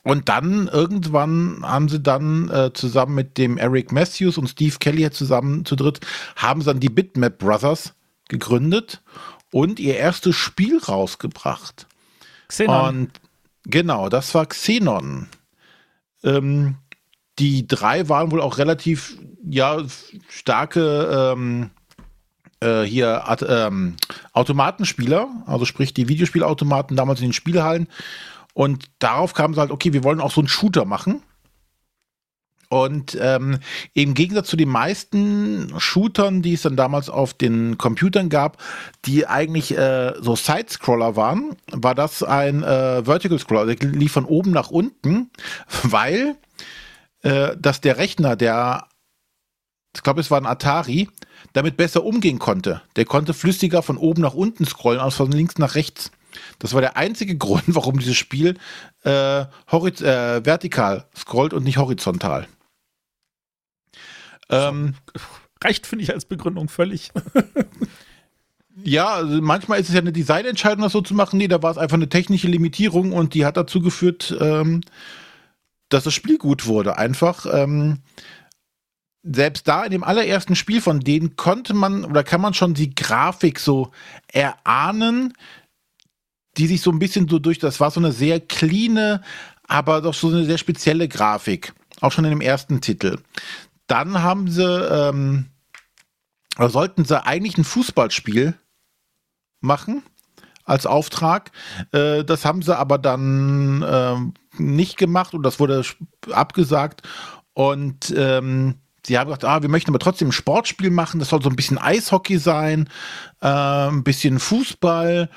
Und 0.04 0.28
dann 0.28 0.68
irgendwann 0.68 1.60
haben 1.62 1.88
sie 1.88 2.00
dann 2.00 2.48
äh, 2.50 2.72
zusammen 2.72 3.14
mit 3.14 3.38
dem 3.38 3.58
Eric 3.58 3.92
Matthews 3.92 4.38
und 4.38 4.48
Steve 4.48 4.76
Kelly 4.80 5.08
zusammen 5.10 5.64
zu 5.64 5.76
dritt, 5.76 6.00
haben 6.34 6.60
sie 6.60 6.66
dann 6.66 6.80
die 6.80 6.88
Bitmap 6.88 7.38
Brothers 7.38 7.94
gegründet 8.28 9.02
und 9.52 9.78
ihr 9.78 9.96
erstes 9.96 10.34
Spiel 10.34 10.78
rausgebracht. 10.78 11.86
Xenon. 12.52 12.88
Und 12.88 13.20
genau, 13.64 14.08
das 14.10 14.34
war 14.34 14.46
Xenon. 14.46 15.28
Ähm, 16.22 16.76
die 17.38 17.66
drei 17.66 18.08
waren 18.10 18.30
wohl 18.30 18.42
auch 18.42 18.58
relativ 18.58 19.18
ja, 19.42 19.78
starke 20.28 21.32
ähm, 21.34 21.70
äh, 22.60 22.82
hier 22.82 23.28
At- 23.28 23.44
ähm, 23.48 23.96
Automatenspieler, 24.34 25.28
also 25.46 25.64
sprich 25.64 25.94
die 25.94 26.08
Videospielautomaten 26.08 26.96
damals 26.96 27.20
in 27.20 27.28
den 27.28 27.32
Spielhallen. 27.32 27.88
Und 28.54 28.90
darauf 28.98 29.32
kamen 29.32 29.54
sie 29.54 29.60
halt, 29.60 29.70
okay, 29.70 29.94
wir 29.94 30.04
wollen 30.04 30.20
auch 30.20 30.30
so 30.30 30.42
einen 30.42 30.48
Shooter 30.48 30.84
machen. 30.84 31.22
Und 32.72 33.18
ähm, 33.20 33.58
im 33.92 34.14
Gegensatz 34.14 34.48
zu 34.48 34.56
den 34.56 34.70
meisten 34.70 35.74
Shootern, 35.76 36.40
die 36.40 36.54
es 36.54 36.62
dann 36.62 36.74
damals 36.74 37.10
auf 37.10 37.34
den 37.34 37.76
Computern 37.76 38.30
gab, 38.30 38.56
die 39.04 39.26
eigentlich 39.26 39.76
äh, 39.76 40.14
so 40.22 40.36
Side-Scroller 40.36 41.14
waren, 41.14 41.54
war 41.70 41.94
das 41.94 42.22
ein 42.22 42.62
äh, 42.62 43.04
Vertical 43.04 43.38
Scroller. 43.38 43.74
Der 43.74 43.90
lief 43.90 44.12
von 44.12 44.24
oben 44.24 44.52
nach 44.52 44.70
unten, 44.70 45.28
weil 45.82 46.36
äh, 47.20 47.54
dass 47.58 47.82
der 47.82 47.98
Rechner, 47.98 48.36
der, 48.36 48.86
ich 49.94 50.02
glaube, 50.02 50.22
es 50.22 50.30
war 50.30 50.40
ein 50.40 50.46
Atari, 50.46 51.10
damit 51.52 51.76
besser 51.76 52.02
umgehen 52.02 52.38
konnte. 52.38 52.80
Der 52.96 53.04
konnte 53.04 53.34
flüssiger 53.34 53.82
von 53.82 53.98
oben 53.98 54.22
nach 54.22 54.32
unten 54.32 54.64
scrollen, 54.64 54.98
als 54.98 55.16
von 55.16 55.30
links 55.30 55.58
nach 55.58 55.74
rechts. 55.74 56.10
Das 56.58 56.72
war 56.72 56.80
der 56.80 56.96
einzige 56.96 57.36
Grund, 57.36 57.64
warum 57.66 57.98
dieses 57.98 58.16
Spiel 58.16 58.56
äh, 59.04 59.40
äh, 59.42 59.46
vertikal 60.42 61.04
scrollt 61.14 61.52
und 61.52 61.64
nicht 61.64 61.76
horizontal. 61.76 62.48
Ähm, 64.52 64.94
Reicht, 65.64 65.86
finde 65.86 66.04
ich, 66.04 66.12
als 66.12 66.24
Begründung 66.24 66.68
völlig. 66.68 67.12
ja, 68.84 69.08
also 69.08 69.40
manchmal 69.40 69.80
ist 69.80 69.88
es 69.88 69.94
ja 69.94 70.00
eine 70.00 70.12
Designentscheidung, 70.12 70.82
das 70.82 70.92
so 70.92 71.00
zu 71.00 71.14
machen. 71.14 71.38
Nee, 71.38 71.48
da 71.48 71.62
war 71.62 71.70
es 71.70 71.78
einfach 71.78 71.96
eine 71.96 72.08
technische 72.08 72.48
Limitierung 72.48 73.12
und 73.12 73.34
die 73.34 73.44
hat 73.44 73.56
dazu 73.56 73.80
geführt, 73.80 74.36
ähm, 74.40 74.80
dass 75.88 76.04
das 76.04 76.14
Spiel 76.14 76.38
gut 76.38 76.66
wurde. 76.66 76.98
Einfach, 76.98 77.46
ähm, 77.52 77.98
selbst 79.22 79.68
da 79.68 79.84
in 79.84 79.92
dem 79.92 80.02
allerersten 80.02 80.56
Spiel 80.56 80.80
von 80.80 81.00
denen 81.00 81.36
konnte 81.36 81.74
man 81.74 82.04
oder 82.04 82.24
kann 82.24 82.40
man 82.40 82.54
schon 82.54 82.74
die 82.74 82.94
Grafik 82.94 83.60
so 83.60 83.92
erahnen, 84.26 85.32
die 86.56 86.66
sich 86.66 86.82
so 86.82 86.90
ein 86.90 86.98
bisschen 86.98 87.28
so 87.28 87.38
durch, 87.38 87.58
das 87.58 87.78
war 87.78 87.90
so 87.90 88.00
eine 88.00 88.10
sehr 88.12 88.40
cleane, 88.40 89.22
aber 89.68 90.00
doch 90.00 90.14
so 90.14 90.28
eine 90.28 90.44
sehr 90.44 90.58
spezielle 90.58 91.08
Grafik. 91.08 91.72
Auch 92.00 92.10
schon 92.10 92.24
in 92.24 92.30
dem 92.30 92.40
ersten 92.40 92.80
Titel. 92.80 93.18
Dann 93.86 94.22
haben 94.22 94.48
sie, 94.48 94.64
ähm, 94.64 95.46
sollten 96.58 97.04
sie 97.04 97.24
eigentlich 97.24 97.58
ein 97.58 97.64
Fußballspiel 97.64 98.54
machen 99.60 100.02
als 100.64 100.86
Auftrag. 100.86 101.50
Äh, 101.92 102.24
das 102.24 102.44
haben 102.44 102.62
sie 102.62 102.76
aber 102.76 102.98
dann 102.98 103.84
ähm, 103.86 104.34
nicht 104.58 104.96
gemacht 104.96 105.34
und 105.34 105.42
das 105.42 105.60
wurde 105.60 105.84
abgesagt. 106.30 107.02
Und 107.54 108.12
ähm, 108.16 108.76
sie 109.04 109.18
haben 109.18 109.26
gesagt, 109.26 109.44
ah, 109.44 109.62
wir 109.62 109.68
möchten 109.68 109.90
aber 109.90 109.98
trotzdem 109.98 110.28
ein 110.28 110.32
Sportspiel 110.32 110.90
machen. 110.90 111.20
Das 111.20 111.28
soll 111.30 111.42
so 111.42 111.50
ein 111.50 111.56
bisschen 111.56 111.78
Eishockey 111.78 112.38
sein, 112.38 112.88
äh, 113.40 113.48
ein 113.48 114.04
bisschen 114.04 114.38
Fußball, 114.38 115.28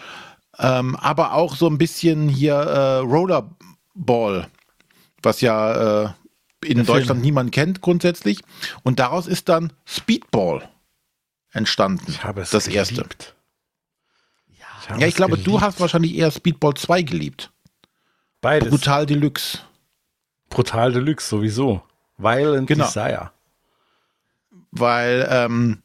ähm, 0.59 0.95
aber 0.95 1.33
auch 1.33 1.55
so 1.55 1.67
ein 1.67 1.77
bisschen 1.77 2.29
hier 2.29 2.55
äh, 2.55 2.97
Rollerball, 2.99 4.47
was 5.21 5.41
ja 5.41 6.03
äh, 6.03 6.09
in 6.63 6.75
Der 6.77 6.85
Film. 6.85 6.97
Deutschland 6.97 7.21
niemand 7.21 7.51
kennt 7.51 7.81
grundsätzlich. 7.81 8.41
Und 8.83 8.99
daraus 8.99 9.27
ist 9.27 9.49
dann 9.49 9.73
Speedball 9.85 10.67
entstanden. 11.51 12.05
Ich 12.07 12.23
habe 12.23 12.41
es 12.41 12.49
das 12.49 12.67
erste. 12.67 12.95
geliebt. 12.95 13.35
habe 14.87 15.01
Ja, 15.01 15.07
ich 15.07 15.13
es 15.13 15.17
glaube, 15.17 15.37
du 15.37 15.43
geliebt. 15.43 15.61
hast 15.63 15.79
wahrscheinlich 15.79 16.15
eher 16.15 16.31
Speedball 16.31 16.73
2 16.73 17.01
geliebt. 17.03 17.51
beides. 18.41 18.69
Brutal 18.69 19.05
Deluxe. 19.05 19.59
Brutal 20.49 20.91
Deluxe 20.91 21.27
sowieso. 21.27 21.81
Violent 22.17 22.67
Genau. 22.67 22.85
Desire. 22.85 23.31
Weil 24.71 25.27
ähm, 25.29 25.81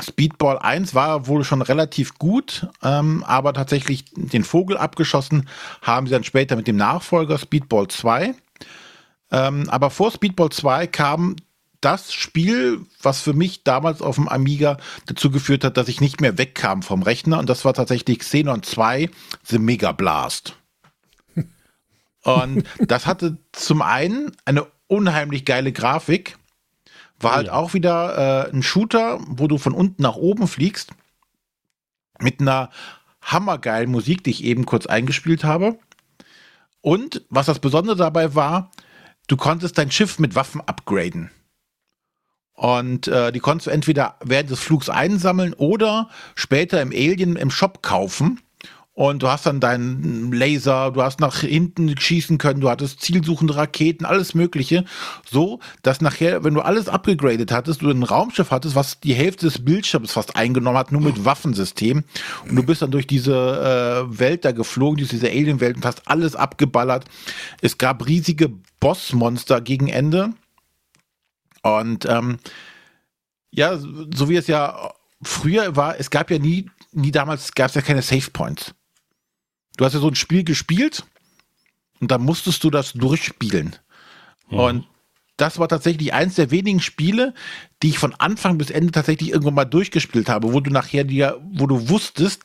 Speedball 0.00 0.58
1 0.58 0.94
war 0.94 1.26
wohl 1.26 1.44
schon 1.44 1.62
relativ 1.62 2.14
gut, 2.18 2.68
ähm, 2.82 3.22
aber 3.24 3.52
tatsächlich 3.54 4.04
den 4.14 4.44
Vogel 4.44 4.76
abgeschossen 4.76 5.48
haben 5.82 6.06
sie 6.06 6.12
dann 6.12 6.24
später 6.24 6.56
mit 6.56 6.66
dem 6.66 6.76
Nachfolger 6.76 7.38
Speedball 7.38 7.88
2. 7.88 8.34
Ähm, 9.30 9.68
aber 9.68 9.90
vor 9.90 10.10
Speedball 10.10 10.50
2 10.50 10.86
kam 10.86 11.36
das 11.80 12.12
Spiel, 12.12 12.86
was 13.02 13.20
für 13.20 13.32
mich 13.32 13.62
damals 13.64 14.02
auf 14.02 14.16
dem 14.16 14.28
Amiga 14.28 14.78
dazu 15.06 15.30
geführt 15.30 15.64
hat, 15.64 15.76
dass 15.76 15.88
ich 15.88 16.00
nicht 16.00 16.20
mehr 16.20 16.38
wegkam 16.38 16.82
vom 16.82 17.02
Rechner 17.02 17.38
und 17.38 17.48
das 17.48 17.64
war 17.64 17.74
tatsächlich 17.74 18.20
Xenon 18.20 18.62
2 18.62 19.10
The 19.44 19.58
Mega 19.58 19.92
Blast. 19.92 20.56
Und 22.22 22.64
das 22.80 23.06
hatte 23.06 23.38
zum 23.52 23.82
einen 23.82 24.32
eine 24.44 24.66
unheimlich 24.88 25.44
geile 25.44 25.70
Grafik, 25.70 26.38
war 27.20 27.34
halt 27.34 27.50
auch 27.50 27.72
wieder 27.72 28.48
äh, 28.48 28.50
ein 28.50 28.62
Shooter, 28.62 29.20
wo 29.26 29.46
du 29.46 29.58
von 29.58 29.72
unten 29.72 30.02
nach 30.02 30.16
oben 30.16 30.48
fliegst, 30.48 30.90
mit 32.18 32.40
einer 32.40 32.70
hammergeilen 33.22 33.90
Musik, 33.90 34.24
die 34.24 34.30
ich 34.30 34.44
eben 34.44 34.66
kurz 34.66 34.86
eingespielt 34.86 35.44
habe. 35.44 35.78
Und 36.80 37.22
was 37.30 37.46
das 37.46 37.58
Besondere 37.58 37.96
dabei 37.96 38.34
war, 38.34 38.70
du 39.26 39.36
konntest 39.36 39.78
dein 39.78 39.90
Schiff 39.90 40.18
mit 40.18 40.34
Waffen 40.34 40.60
upgraden. 40.60 41.30
Und 42.54 43.06
äh, 43.08 43.32
die 43.32 43.40
konntest 43.40 43.66
du 43.66 43.70
entweder 43.70 44.16
während 44.24 44.50
des 44.50 44.60
Flugs 44.60 44.88
einsammeln 44.88 45.52
oder 45.52 46.08
später 46.34 46.80
im 46.80 46.90
Alien 46.90 47.36
im 47.36 47.50
Shop 47.50 47.82
kaufen. 47.82 48.40
Und 48.96 49.22
du 49.22 49.28
hast 49.28 49.44
dann 49.44 49.60
deinen 49.60 50.32
Laser, 50.32 50.90
du 50.90 51.02
hast 51.02 51.20
nach 51.20 51.40
hinten 51.40 52.00
schießen 52.00 52.38
können, 52.38 52.62
du 52.62 52.70
hattest 52.70 53.02
zielsuchende 53.02 53.54
Raketen, 53.54 54.06
alles 54.06 54.34
Mögliche. 54.34 54.86
So, 55.30 55.60
dass 55.82 56.00
nachher, 56.00 56.44
wenn 56.44 56.54
du 56.54 56.62
alles 56.62 56.88
abgegradet 56.88 57.52
hattest, 57.52 57.82
du 57.82 57.90
ein 57.90 58.04
Raumschiff 58.04 58.50
hattest, 58.50 58.74
was 58.74 58.98
die 58.98 59.12
Hälfte 59.12 59.44
des 59.44 59.62
Bildschirms 59.62 60.12
fast 60.12 60.34
eingenommen 60.34 60.78
hat, 60.78 60.92
nur 60.92 61.02
mit 61.02 61.26
Waffensystem. 61.26 62.04
Und 62.48 62.56
du 62.56 62.62
bist 62.62 62.80
dann 62.80 62.90
durch 62.90 63.06
diese 63.06 63.34
äh, 64.08 64.18
Welt 64.18 64.46
da 64.46 64.52
geflogen, 64.52 64.96
durch 64.96 65.10
diese 65.10 65.28
Alien-Welt 65.28 65.76
und 65.76 65.84
hast 65.84 66.08
alles 66.08 66.34
abgeballert. 66.34 67.04
Es 67.60 67.76
gab 67.76 68.06
riesige 68.06 68.50
Bossmonster 68.80 69.60
gegen 69.60 69.88
Ende. 69.88 70.32
Und 71.60 72.06
ähm, 72.06 72.38
ja, 73.50 73.76
so 73.76 74.30
wie 74.30 74.36
es 74.36 74.46
ja 74.46 74.94
früher 75.22 75.76
war, 75.76 76.00
es 76.00 76.08
gab 76.08 76.30
ja 76.30 76.38
nie, 76.38 76.70
nie 76.92 77.10
damals 77.10 77.52
gab 77.52 77.68
es 77.68 77.74
ja 77.74 77.82
keine 77.82 78.00
Save 78.00 78.30
Points. 78.32 78.74
Du 79.76 79.84
hast 79.84 79.92
ja 79.94 80.00
so 80.00 80.08
ein 80.08 80.14
Spiel 80.14 80.44
gespielt 80.44 81.04
und 82.00 82.10
dann 82.10 82.22
musstest 82.22 82.64
du 82.64 82.70
das 82.70 82.92
durchspielen. 82.92 83.76
Und 84.48 84.86
das 85.36 85.58
war 85.58 85.68
tatsächlich 85.68 86.14
eins 86.14 86.36
der 86.36 86.50
wenigen 86.50 86.80
Spiele, 86.80 87.34
die 87.82 87.88
ich 87.88 87.98
von 87.98 88.14
Anfang 88.14 88.56
bis 88.58 88.70
Ende 88.70 88.92
tatsächlich 88.92 89.30
irgendwann 89.30 89.54
mal 89.54 89.64
durchgespielt 89.64 90.28
habe, 90.28 90.52
wo 90.52 90.60
du 90.60 90.70
nachher 90.70 91.04
dir, 91.04 91.38
wo 91.52 91.66
du 91.66 91.88
wusstest, 91.88 92.42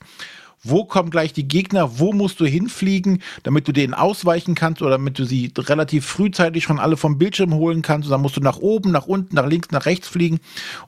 wo 0.63 0.85
kommen 0.85 1.09
gleich 1.09 1.33
die 1.33 1.47
Gegner, 1.47 1.99
wo 1.99 2.13
musst 2.13 2.39
du 2.39 2.45
hinfliegen, 2.45 3.23
damit 3.43 3.67
du 3.67 3.71
denen 3.71 3.93
ausweichen 3.93 4.53
kannst 4.53 4.81
oder 4.81 4.91
damit 4.91 5.17
du 5.17 5.25
sie 5.25 5.51
relativ 5.57 6.05
frühzeitig 6.05 6.63
schon 6.63 6.79
alle 6.79 6.97
vom 6.97 7.17
Bildschirm 7.17 7.53
holen 7.53 7.81
kannst. 7.81 8.07
Und 8.07 8.11
dann 8.11 8.21
musst 8.21 8.37
du 8.37 8.41
nach 8.41 8.57
oben, 8.57 8.91
nach 8.91 9.07
unten, 9.07 9.35
nach 9.35 9.47
links, 9.47 9.71
nach 9.71 9.85
rechts 9.85 10.07
fliegen, 10.07 10.39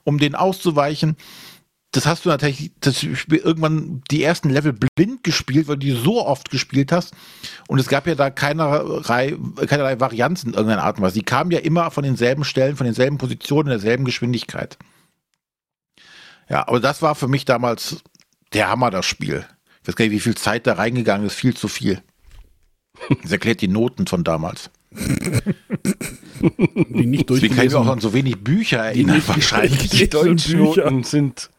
um 0.04 0.18
denen 0.18 0.34
auszuweichen. 0.34 1.16
Das 1.94 2.06
hast 2.06 2.24
du 2.24 2.28
natürlich 2.28 2.72
das 2.80 2.98
Spiel 2.98 3.38
irgendwann 3.38 4.02
die 4.10 4.24
ersten 4.24 4.50
Level 4.50 4.72
blind 4.72 5.22
gespielt, 5.22 5.68
weil 5.68 5.76
du 5.76 5.86
die 5.86 5.92
so 5.92 6.26
oft 6.26 6.50
gespielt 6.50 6.90
hast. 6.90 7.14
Und 7.68 7.78
es 7.78 7.86
gab 7.86 8.08
ja 8.08 8.16
da 8.16 8.30
keinerlei, 8.30 9.36
keinerlei 9.64 10.00
Varianzen 10.00 10.48
in 10.50 10.54
irgendeiner 10.54 10.82
Art 10.82 10.96
und 10.96 11.04
Weise. 11.04 11.20
Die 11.20 11.24
kamen 11.24 11.52
ja 11.52 11.60
immer 11.60 11.92
von 11.92 12.02
denselben 12.02 12.42
Stellen, 12.42 12.74
von 12.74 12.86
denselben 12.86 13.16
Positionen, 13.16 13.68
in 13.68 13.78
derselben 13.78 14.04
Geschwindigkeit. 14.04 14.76
Ja, 16.48 16.66
aber 16.66 16.80
das 16.80 17.00
war 17.00 17.14
für 17.14 17.28
mich 17.28 17.44
damals 17.44 18.02
der 18.54 18.68
Hammer, 18.68 18.90
das 18.90 19.06
Spiel. 19.06 19.46
Ich 19.82 19.88
weiß 19.88 19.94
gar 19.94 20.04
nicht, 20.04 20.14
wie 20.14 20.20
viel 20.20 20.34
Zeit 20.34 20.66
da 20.66 20.72
reingegangen 20.72 21.28
ist, 21.28 21.34
viel 21.34 21.54
zu 21.54 21.68
viel. 21.68 22.02
Das 23.22 23.30
erklärt 23.30 23.60
die 23.60 23.68
Noten 23.68 24.08
von 24.08 24.24
damals. 24.24 24.68
Die 26.40 27.06
nicht 27.06 27.30
Deswegen 27.30 27.54
kann 27.54 27.66
ich 27.66 27.74
auch 27.74 27.86
an 27.86 28.00
so 28.00 28.12
wenig 28.12 28.42
Bücher 28.42 28.78
erinnern, 28.78 29.16
nicht 29.16 29.28
wahrscheinlich. 29.28 29.90
Die 29.90 30.06
Bücher. 30.06 30.24
Deutschnoten 30.24 31.04
sind 31.04 31.50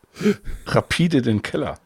rapide 0.66 1.22
den 1.22 1.42
Keller. 1.42 1.80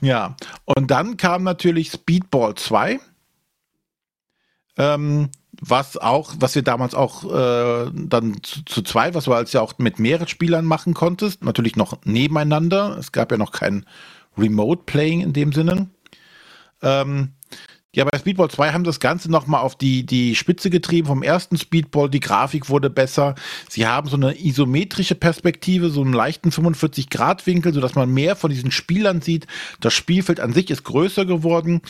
Ja, 0.00 0.36
und 0.64 0.90
dann 0.90 1.16
kam 1.16 1.42
natürlich 1.42 1.90
Speedball 1.90 2.54
2, 2.54 3.00
ähm, 4.76 5.30
was 5.60 5.96
auch, 5.96 6.34
was 6.38 6.54
wir 6.54 6.62
damals 6.62 6.94
auch 6.94 7.24
äh, 7.24 7.90
dann 7.92 8.42
zu, 8.42 8.64
zu 8.64 8.82
zwei, 8.82 9.14
was 9.14 9.24
du 9.24 9.32
als 9.32 9.52
ja 9.52 9.60
auch 9.60 9.76
mit 9.78 9.98
mehreren 9.98 10.28
Spielern 10.28 10.64
machen 10.64 10.94
konntest, 10.94 11.42
natürlich 11.42 11.74
noch 11.74 11.98
nebeneinander. 12.04 12.96
Es 12.96 13.10
gab 13.10 13.32
ja 13.32 13.38
noch 13.38 13.50
kein 13.50 13.84
Remote 14.36 14.82
Playing 14.86 15.20
in 15.20 15.32
dem 15.32 15.52
Sinne. 15.52 15.88
Ähm, 16.80 17.32
ja, 17.94 18.04
bei 18.04 18.18
Speedball 18.18 18.50
2 18.50 18.72
haben 18.72 18.84
das 18.84 19.00
Ganze 19.00 19.30
nochmal 19.30 19.62
auf 19.62 19.76
die, 19.76 20.04
die 20.04 20.34
Spitze 20.34 20.68
getrieben 20.68 21.08
vom 21.08 21.22
ersten 21.22 21.56
Speedball. 21.56 22.10
Die 22.10 22.20
Grafik 22.20 22.68
wurde 22.68 22.90
besser. 22.90 23.34
Sie 23.68 23.86
haben 23.86 24.08
so 24.08 24.16
eine 24.16 24.38
isometrische 24.38 25.14
Perspektive, 25.14 25.88
so 25.88 26.02
einen 26.02 26.12
leichten 26.12 26.50
45-Grad-Winkel, 26.50 27.72
sodass 27.72 27.94
man 27.94 28.12
mehr 28.12 28.36
von 28.36 28.50
diesen 28.50 28.70
Spielern 28.70 29.22
sieht. 29.22 29.46
Das 29.80 29.94
Spielfeld 29.94 30.38
an 30.38 30.52
sich 30.52 30.70
ist 30.70 30.84
größer 30.84 31.24
geworden. 31.24 31.80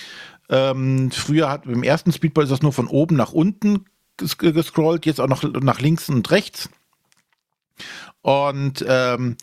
Ähm, 0.48 1.10
früher 1.10 1.50
hat 1.50 1.66
im 1.66 1.82
ersten 1.82 2.12
Speedball 2.12 2.44
ist 2.44 2.50
das 2.50 2.62
nur 2.62 2.72
von 2.72 2.86
oben 2.86 3.16
nach 3.16 3.32
unten 3.32 3.84
ges 4.16 4.38
gescrollt, 4.38 5.04
jetzt 5.04 5.20
auch 5.20 5.28
noch 5.28 5.42
nach 5.42 5.80
links 5.80 6.08
und 6.08 6.30
rechts. 6.30 6.70
Und 8.22 8.84
ähm, 8.86 9.36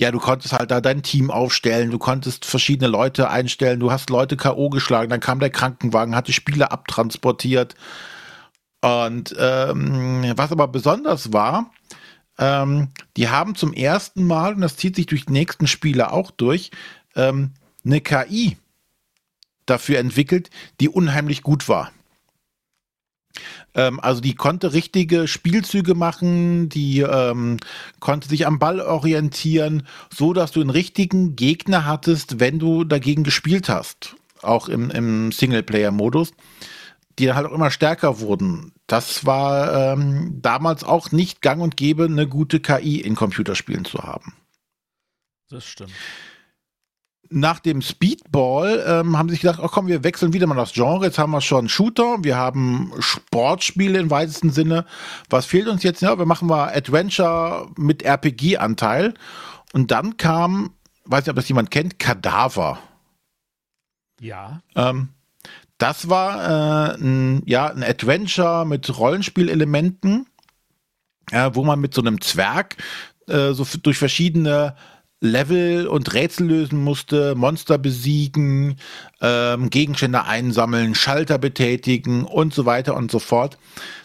ja, 0.00 0.10
du 0.10 0.18
konntest 0.18 0.54
halt 0.54 0.70
da 0.70 0.80
dein 0.80 1.02
Team 1.02 1.30
aufstellen, 1.30 1.90
du 1.90 1.98
konntest 1.98 2.46
verschiedene 2.46 2.88
Leute 2.88 3.28
einstellen, 3.28 3.80
du 3.80 3.92
hast 3.92 4.08
Leute 4.08 4.38
K.O. 4.38 4.70
geschlagen, 4.70 5.10
dann 5.10 5.20
kam 5.20 5.40
der 5.40 5.50
Krankenwagen, 5.50 6.16
hat 6.16 6.26
die 6.26 6.32
Spieler 6.32 6.72
abtransportiert. 6.72 7.74
Und 8.80 9.36
ähm, 9.38 10.32
was 10.36 10.52
aber 10.52 10.68
besonders 10.68 11.34
war, 11.34 11.70
ähm, 12.38 12.88
die 13.18 13.28
haben 13.28 13.54
zum 13.54 13.74
ersten 13.74 14.26
Mal, 14.26 14.54
und 14.54 14.62
das 14.62 14.78
zieht 14.78 14.96
sich 14.96 15.04
durch 15.04 15.26
die 15.26 15.34
nächsten 15.34 15.66
Spiele 15.66 16.12
auch 16.12 16.30
durch, 16.30 16.70
ähm, 17.14 17.52
eine 17.84 18.00
KI 18.00 18.56
dafür 19.66 19.98
entwickelt, 19.98 20.48
die 20.80 20.88
unheimlich 20.88 21.42
gut 21.42 21.68
war. 21.68 21.92
Ähm, 23.74 24.00
also 24.00 24.20
die 24.20 24.34
konnte 24.34 24.72
richtige 24.72 25.28
Spielzüge 25.28 25.94
machen, 25.94 26.68
die 26.68 27.00
ähm, 27.00 27.58
konnte 28.00 28.28
sich 28.28 28.46
am 28.46 28.58
Ball 28.58 28.80
orientieren, 28.80 29.86
so 30.12 30.32
dass 30.32 30.52
du 30.52 30.60
einen 30.60 30.70
richtigen 30.70 31.36
Gegner 31.36 31.84
hattest, 31.84 32.40
wenn 32.40 32.58
du 32.58 32.84
dagegen 32.84 33.24
gespielt 33.24 33.68
hast, 33.68 34.16
auch 34.42 34.68
im, 34.68 34.90
im 34.90 35.32
Singleplayer-Modus, 35.32 36.32
die 37.18 37.26
dann 37.26 37.36
halt 37.36 37.46
auch 37.46 37.52
immer 37.52 37.70
stärker 37.70 38.20
wurden. 38.20 38.72
Das 38.86 39.24
war 39.24 39.92
ähm, 39.92 40.38
damals 40.42 40.82
auch 40.82 41.12
nicht 41.12 41.42
gang 41.42 41.62
und 41.62 41.76
gäbe, 41.76 42.04
eine 42.04 42.26
gute 42.26 42.60
KI 42.60 43.00
in 43.00 43.14
Computerspielen 43.14 43.84
zu 43.84 43.98
haben. 43.98 44.34
Das 45.48 45.64
stimmt 45.64 45.92
nach 47.30 47.60
dem 47.60 47.80
Speedball 47.80 48.84
ähm, 48.86 49.16
haben 49.16 49.28
sie 49.28 49.34
sich 49.34 49.42
gedacht, 49.42 49.60
oh 49.62 49.68
komm, 49.68 49.86
wir 49.86 50.02
wechseln 50.02 50.32
wieder 50.32 50.46
mal 50.46 50.56
das 50.56 50.72
Genre. 50.72 51.06
Jetzt 51.06 51.18
haben 51.18 51.30
wir 51.30 51.40
schon 51.40 51.68
Shooter, 51.68 52.18
wir 52.22 52.36
haben 52.36 52.92
Sportspiele 52.98 53.98
im 53.98 54.10
weitesten 54.10 54.50
Sinne. 54.50 54.84
Was 55.28 55.46
fehlt 55.46 55.68
uns 55.68 55.84
jetzt? 55.84 56.02
Ja, 56.02 56.18
wir 56.18 56.26
machen 56.26 56.48
mal 56.48 56.74
Adventure 56.74 57.68
mit 57.76 58.02
RPG-Anteil. 58.02 59.14
Und 59.72 59.92
dann 59.92 60.16
kam, 60.16 60.74
weiß 61.04 61.24
nicht, 61.24 61.30
ob 61.30 61.36
das 61.36 61.48
jemand 61.48 61.70
kennt, 61.70 62.00
Kadaver. 62.00 62.80
Ja. 64.20 64.60
Ähm, 64.74 65.10
das 65.78 66.08
war 66.08 66.94
äh, 66.94 66.94
ein, 66.96 67.42
ja, 67.46 67.68
ein 67.68 67.84
Adventure 67.84 68.66
mit 68.66 68.98
Rollenspielelementen, 68.98 70.26
äh, 71.30 71.50
wo 71.54 71.64
man 71.64 71.80
mit 71.80 71.94
so 71.94 72.00
einem 72.00 72.20
Zwerg 72.20 72.76
äh, 73.28 73.52
so 73.52 73.64
durch 73.82 73.98
verschiedene 73.98 74.74
Level 75.20 75.86
und 75.86 76.14
Rätsel 76.14 76.46
lösen 76.46 76.82
musste, 76.82 77.34
Monster 77.34 77.76
besiegen, 77.76 78.76
ähm, 79.20 79.68
Gegenstände 79.68 80.24
einsammeln, 80.24 80.94
Schalter 80.94 81.38
betätigen 81.38 82.24
und 82.24 82.54
so 82.54 82.64
weiter 82.64 82.96
und 82.96 83.10
so 83.10 83.18
fort. 83.18 83.58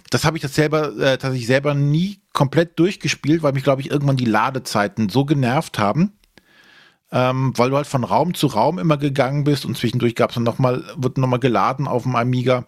Das 0.10 0.26
habe 0.26 0.38
ich 0.38 0.42
das 0.42 0.56
selber 0.56 0.90
äh, 0.98 1.18
tatsächlich 1.18 1.48
selber 1.48 1.74
nie 1.74 2.20
komplett 2.34 2.78
durchgespielt, 2.78 3.44
weil 3.44 3.54
mich, 3.54 3.64
glaube 3.64 3.82
ich, 3.82 3.90
irgendwann 3.90 4.18
die 4.18 4.26
Ladezeiten 4.26 5.10
so 5.10 5.26
genervt 5.26 5.80
haben. 5.80 6.12
Ähm, 7.12 7.54
weil 7.56 7.70
du 7.70 7.78
halt 7.78 7.88
von 7.88 8.04
Raum 8.04 8.34
zu 8.34 8.48
Raum 8.48 8.78
immer 8.78 8.98
gegangen 8.98 9.44
bist 9.46 9.66
und 9.66 9.78
zwischendurch 9.78 10.16
gab 10.16 10.32
es 10.32 10.38
nochmal, 10.38 10.84
wird 10.98 11.18
nochmal 11.18 11.40
geladen 11.40 11.88
auf 11.88 12.04
dem 12.04 12.16
Amiga. 12.16 12.66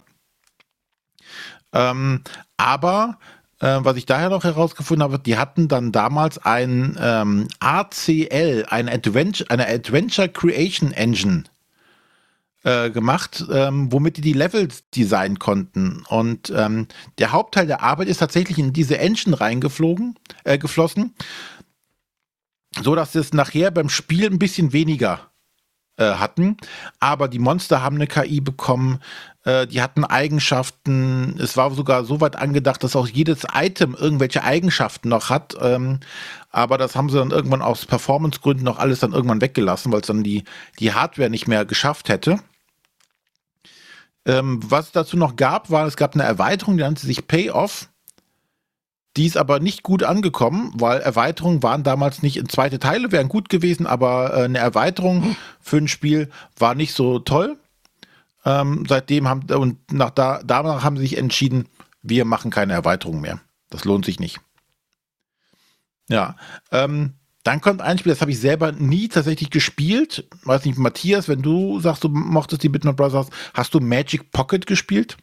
Ähm, 1.74 2.24
aber 2.56 3.18
äh, 3.60 3.80
was 3.82 3.98
ich 3.98 4.06
daher 4.06 4.30
noch 4.30 4.44
herausgefunden 4.44 5.04
habe, 5.04 5.20
die 5.20 5.38
hatten 5.38 5.68
dann 5.68 5.92
damals 5.92 6.38
ein 6.38 6.98
ähm, 7.00 7.48
ACL, 7.60 8.66
ein 8.70 8.90
Adventure, 8.90 9.50
eine 9.50 9.68
Adventure 9.68 10.30
Creation 10.30 10.92
Engine 10.92 11.44
äh, 12.64 12.90
gemacht, 12.90 13.46
ähm, 13.52 13.92
womit 13.92 14.18
die 14.18 14.22
die 14.22 14.34
Levels 14.34 14.84
designen 14.92 15.40
konnten. 15.40 16.04
Und 16.10 16.52
ähm, 16.56 16.88
der 17.18 17.32
Hauptteil 17.32 17.66
der 17.66 17.82
Arbeit 17.82 18.08
ist 18.08 18.18
tatsächlich 18.18 18.58
in 18.58 18.74
diese 18.74 18.98
Engine 18.98 19.40
reingeflogen, 19.40 20.20
äh, 20.44 20.58
geflossen, 20.58 21.16
so 22.82 22.94
dass 22.94 23.16
es 23.16 23.34
nachher 23.34 23.72
beim 23.72 23.90
Spiel 23.90 24.26
ein 24.26 24.40
bisschen 24.40 24.74
weniger 24.74 25.32
äh, 25.98 26.14
hatten. 26.14 26.58
Aber 27.00 27.28
die 27.28 27.40
Monster 27.40 27.82
haben 27.82 27.96
eine 27.96 28.08
KI 28.08 28.40
bekommen, 28.40 29.00
äh, 29.44 29.66
die 29.68 29.82
hatten 29.82 30.04
Eigenschaften. 30.04 31.38
Es 31.40 31.58
war 31.58 31.72
sogar 31.72 32.04
so 32.06 32.22
weit 32.22 32.36
angedacht, 32.36 32.84
dass 32.84 32.96
auch 32.96 33.08
jedes 33.08 33.46
Item 33.54 33.96
irgendwelche 33.98 34.44
Eigenschaften 34.44 35.10
noch 35.10 35.30
hat. 35.30 35.56
Ähm, 35.62 36.00
aber 36.52 36.78
das 36.78 36.96
haben 36.96 37.10
sie 37.10 37.18
dann 37.18 37.32
irgendwann 37.32 37.62
aus 37.62 37.86
Performancegründen 37.86 38.66
noch 38.66 38.80
alles 38.80 39.00
dann 39.00 39.14
irgendwann 39.14 39.42
weggelassen, 39.42 39.92
weil 39.92 40.02
es 40.02 40.08
dann 40.08 40.24
die, 40.24 40.44
die 40.80 40.94
Hardware 40.94 41.30
nicht 41.30 41.48
mehr 41.48 41.66
geschafft 41.66 42.10
hätte. 42.10 42.40
Ähm, 44.26 44.60
was 44.64 44.88
es 44.88 44.92
dazu 44.92 45.16
noch 45.16 45.38
gab, 45.38 45.72
war, 45.72 45.88
es 45.88 45.96
gab 45.96 46.14
eine 46.14 46.24
Erweiterung, 46.24 46.76
die 46.78 46.84
nannte 46.84 47.06
sich 47.06 47.28
Payoff. 47.28 47.90
Die 49.18 49.26
ist 49.26 49.36
aber 49.36 49.60
nicht 49.60 49.82
gut 49.82 50.04
angekommen, 50.04 50.72
weil 50.76 51.00
Erweiterungen 51.00 51.64
waren 51.64 51.84
damals 51.84 52.22
nicht, 52.22 52.38
in 52.38 52.50
zweite 52.50 52.78
Teile 52.78 53.12
wären 53.12 53.30
gut 53.30 53.50
gewesen, 53.50 53.88
aber 53.88 54.34
äh, 54.34 54.44
eine 54.44 54.60
Erweiterung 54.60 55.36
für 55.60 55.78
ein 55.78 55.88
Spiel 55.88 56.30
war 56.58 56.76
nicht 56.76 56.94
so 56.94 57.18
toll. 57.18 57.58
Ähm, 58.46 58.86
seitdem 58.88 59.28
haben, 59.28 59.52
und 59.52 59.92
nach 59.92 60.12
da, 60.12 60.42
danach 60.46 60.84
haben 60.84 60.98
sie 60.98 61.04
sich 61.04 61.18
entschieden, 61.18 61.68
wir 62.04 62.26
machen 62.26 62.52
keine 62.52 62.74
Erweiterung 62.74 63.20
mehr. 63.20 63.42
Das 63.72 63.86
lohnt 63.86 64.06
sich 64.06 64.20
nicht. 64.20 64.40
Ja, 66.08 66.36
ähm, 66.72 67.14
dann 67.44 67.60
kommt 67.60 67.82
ein 67.82 67.98
Spiel, 67.98 68.12
das 68.12 68.22
habe 68.22 68.32
ich 68.32 68.40
selber 68.40 68.72
nie 68.72 69.08
tatsächlich 69.08 69.50
gespielt. 69.50 70.28
Weiß 70.44 70.64
nicht, 70.66 70.78
Matthias, 70.78 71.28
wenn 71.28 71.42
du 71.42 71.80
sagst, 71.80 72.04
du 72.04 72.10
mochtest 72.10 72.62
die 72.62 72.70
Bitmap 72.70 72.98
Brothers, 72.98 73.30
hast 73.54 73.74
du 73.74 73.80
Magic 73.80 74.32
Pocket 74.32 74.68
gespielt? 74.68 75.18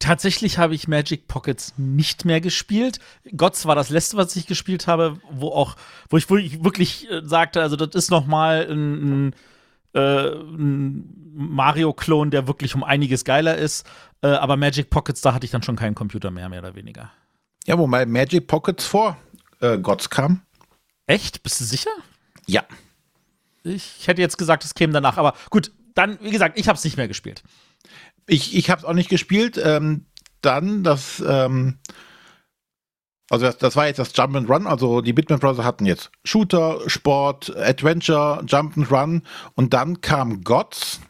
Tatsächlich 0.00 0.56
habe 0.56 0.74
ich 0.74 0.88
Magic 0.88 1.28
Pockets 1.28 1.74
nicht 1.76 2.24
mehr 2.24 2.40
gespielt. 2.40 3.00
Gods 3.36 3.66
war 3.66 3.74
das 3.74 3.90
letzte, 3.90 4.16
was 4.16 4.34
ich 4.34 4.46
gespielt 4.46 4.86
habe, 4.86 5.20
wo 5.30 5.48
auch, 5.48 5.76
wo 6.08 6.16
ich 6.16 6.30
wirklich 6.30 7.08
äh, 7.10 7.20
sagte, 7.22 7.60
also 7.60 7.76
das 7.76 7.94
ist 7.94 8.10
noch 8.10 8.26
mal 8.26 8.66
ein, 8.68 9.28
ein, 9.28 9.34
äh, 9.94 10.30
Mario-Klon, 11.34 12.30
der 12.30 12.48
wirklich 12.48 12.74
um 12.74 12.82
einiges 12.82 13.26
geiler 13.26 13.58
ist. 13.58 13.86
Äh, 14.22 14.28
aber 14.28 14.56
Magic 14.56 14.88
Pockets, 14.88 15.20
da 15.20 15.34
hatte 15.34 15.44
ich 15.44 15.50
dann 15.50 15.62
schon 15.62 15.76
keinen 15.76 15.94
Computer 15.94 16.30
mehr, 16.30 16.48
mehr 16.48 16.60
oder 16.60 16.74
weniger. 16.74 17.12
Ja, 17.66 17.78
wo 17.78 17.86
mal 17.86 18.06
Magic 18.06 18.46
Pockets 18.46 18.86
vor 18.86 19.18
äh, 19.60 19.76
Gods 19.76 20.08
kam. 20.08 20.40
Echt? 21.06 21.42
Bist 21.42 21.60
du 21.60 21.64
sicher? 21.64 21.90
Ja. 22.46 22.64
Ich 23.64 24.08
hätte 24.08 24.22
jetzt 24.22 24.38
gesagt, 24.38 24.64
es 24.64 24.74
käme 24.74 24.94
danach, 24.94 25.18
aber 25.18 25.34
gut, 25.50 25.72
dann, 25.94 26.18
wie 26.22 26.30
gesagt, 26.30 26.58
ich 26.58 26.68
habe 26.68 26.78
es 26.78 26.84
nicht 26.84 26.96
mehr 26.96 27.08
gespielt. 27.08 27.42
Ich, 28.26 28.56
ich 28.56 28.70
habe 28.70 28.80
es 28.80 28.84
auch 28.84 28.94
nicht 28.94 29.08
gespielt. 29.08 29.60
Ähm, 29.62 30.06
dann 30.40 30.82
das, 30.82 31.22
ähm, 31.26 31.78
also 33.30 33.46
das, 33.46 33.58
das 33.58 33.76
war 33.76 33.86
jetzt 33.86 33.98
das 33.98 34.12
Jump 34.14 34.36
and 34.36 34.48
Run. 34.48 34.66
Also 34.66 35.00
die 35.00 35.12
Bitman 35.12 35.38
Brothers 35.38 35.64
hatten 35.64 35.86
jetzt 35.86 36.10
Shooter, 36.24 36.80
Sport, 36.86 37.54
Adventure, 37.56 38.42
Jump 38.46 38.76
and 38.76 38.90
Run 38.90 39.22
und 39.54 39.72
dann 39.72 40.00
kam 40.00 40.42
Gods, 40.42 41.00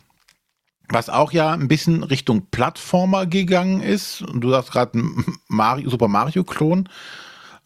was 0.88 1.08
auch 1.08 1.32
ja 1.32 1.52
ein 1.52 1.68
bisschen 1.68 2.02
Richtung 2.02 2.48
Plattformer 2.50 3.26
gegangen 3.26 3.80
ist. 3.80 4.22
Und 4.22 4.42
du 4.42 4.54
hast 4.54 4.72
gerade 4.72 5.00
Mario, 5.48 5.88
Super 5.88 6.08
Mario 6.08 6.44
Klon. 6.44 6.88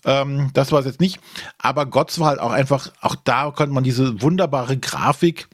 Ähm, 0.04 0.50
das 0.52 0.70
war 0.70 0.80
es 0.80 0.86
jetzt 0.86 1.00
nicht. 1.00 1.18
Aber 1.58 1.86
Gods 1.86 2.20
war 2.20 2.28
halt 2.28 2.40
auch 2.40 2.52
einfach, 2.52 2.92
auch 3.00 3.16
da 3.16 3.50
konnte 3.50 3.74
man 3.74 3.84
diese 3.84 4.20
wunderbare 4.20 4.76
Grafik 4.76 5.48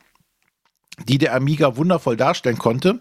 die 1.09 1.19
der 1.19 1.35
Amiga 1.35 1.77
wundervoll 1.77 2.17
darstellen 2.17 2.59
konnte. 2.59 3.01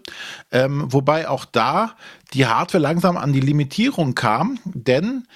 Ähm, 0.50 0.84
wobei 0.88 1.28
auch 1.28 1.44
da 1.44 1.96
die 2.34 2.46
Hardware 2.46 2.82
langsam 2.82 3.16
an 3.16 3.32
die 3.32 3.40
Limitierung 3.40 4.14
kam, 4.14 4.58
denn 4.64 5.26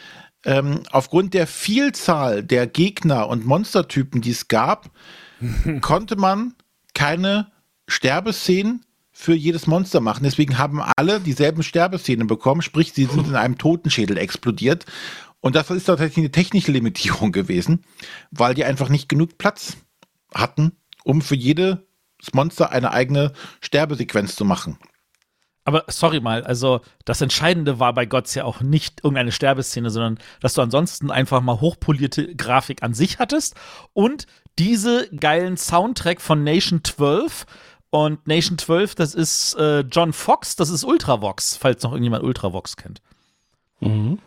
ähm, 0.44 0.80
aufgrund 0.90 1.34
der 1.34 1.46
Vielzahl 1.46 2.42
der 2.42 2.66
Gegner 2.66 3.28
und 3.28 3.46
Monstertypen, 3.46 4.20
die 4.20 4.30
es 4.30 4.48
gab, 4.48 4.90
konnte 5.80 6.16
man 6.16 6.54
keine 6.94 7.50
Sterbeszenen 7.88 8.84
für 9.12 9.34
jedes 9.34 9.66
Monster 9.66 10.00
machen. 10.00 10.24
Deswegen 10.24 10.58
haben 10.58 10.82
alle 10.96 11.20
dieselben 11.20 11.62
Sterbeszenen 11.62 12.26
bekommen, 12.26 12.62
sprich, 12.62 12.92
sie 12.92 13.04
sind 13.04 13.28
in 13.28 13.36
einem 13.36 13.58
Totenschädel 13.58 14.18
explodiert. 14.18 14.86
Und 15.40 15.54
das 15.54 15.70
ist 15.70 15.84
tatsächlich 15.84 16.18
eine 16.18 16.32
technische 16.32 16.72
Limitierung 16.72 17.30
gewesen, 17.30 17.84
weil 18.30 18.54
die 18.54 18.64
einfach 18.64 18.88
nicht 18.88 19.08
genug 19.08 19.38
Platz 19.38 19.76
hatten, 20.34 20.72
um 21.04 21.22
für 21.22 21.36
jede 21.36 21.86
das 22.24 22.34
Monster 22.34 22.70
eine 22.70 22.92
eigene 22.92 23.32
Sterbesequenz 23.60 24.36
zu 24.36 24.44
machen. 24.44 24.78
Aber 25.64 25.84
sorry 25.88 26.20
mal, 26.20 26.44
also 26.44 26.80
das 27.06 27.22
Entscheidende 27.22 27.80
war 27.80 27.94
bei 27.94 28.04
Gods 28.04 28.34
ja 28.34 28.44
auch 28.44 28.60
nicht 28.60 29.02
irgendeine 29.02 29.32
Sterbeszene, 29.32 29.88
sondern 29.88 30.18
dass 30.40 30.54
du 30.54 30.60
ansonsten 30.60 31.10
einfach 31.10 31.40
mal 31.40 31.60
hochpolierte 31.60 32.34
Grafik 32.36 32.82
an 32.82 32.92
sich 32.92 33.18
hattest 33.18 33.54
und 33.94 34.26
diese 34.58 35.08
geilen 35.16 35.56
Soundtrack 35.56 36.20
von 36.20 36.44
Nation 36.44 36.84
12. 36.84 37.46
Und 37.90 38.26
Nation 38.26 38.58
12, 38.58 38.96
das 38.96 39.14
ist 39.14 39.54
äh, 39.54 39.80
John 39.82 40.12
Fox, 40.12 40.56
das 40.56 40.68
ist 40.68 40.84
Ultravox, 40.84 41.56
falls 41.56 41.82
noch 41.84 41.92
irgendjemand 41.92 42.24
Ultravox 42.24 42.76
kennt. 42.76 43.00
Mhm. 43.78 44.18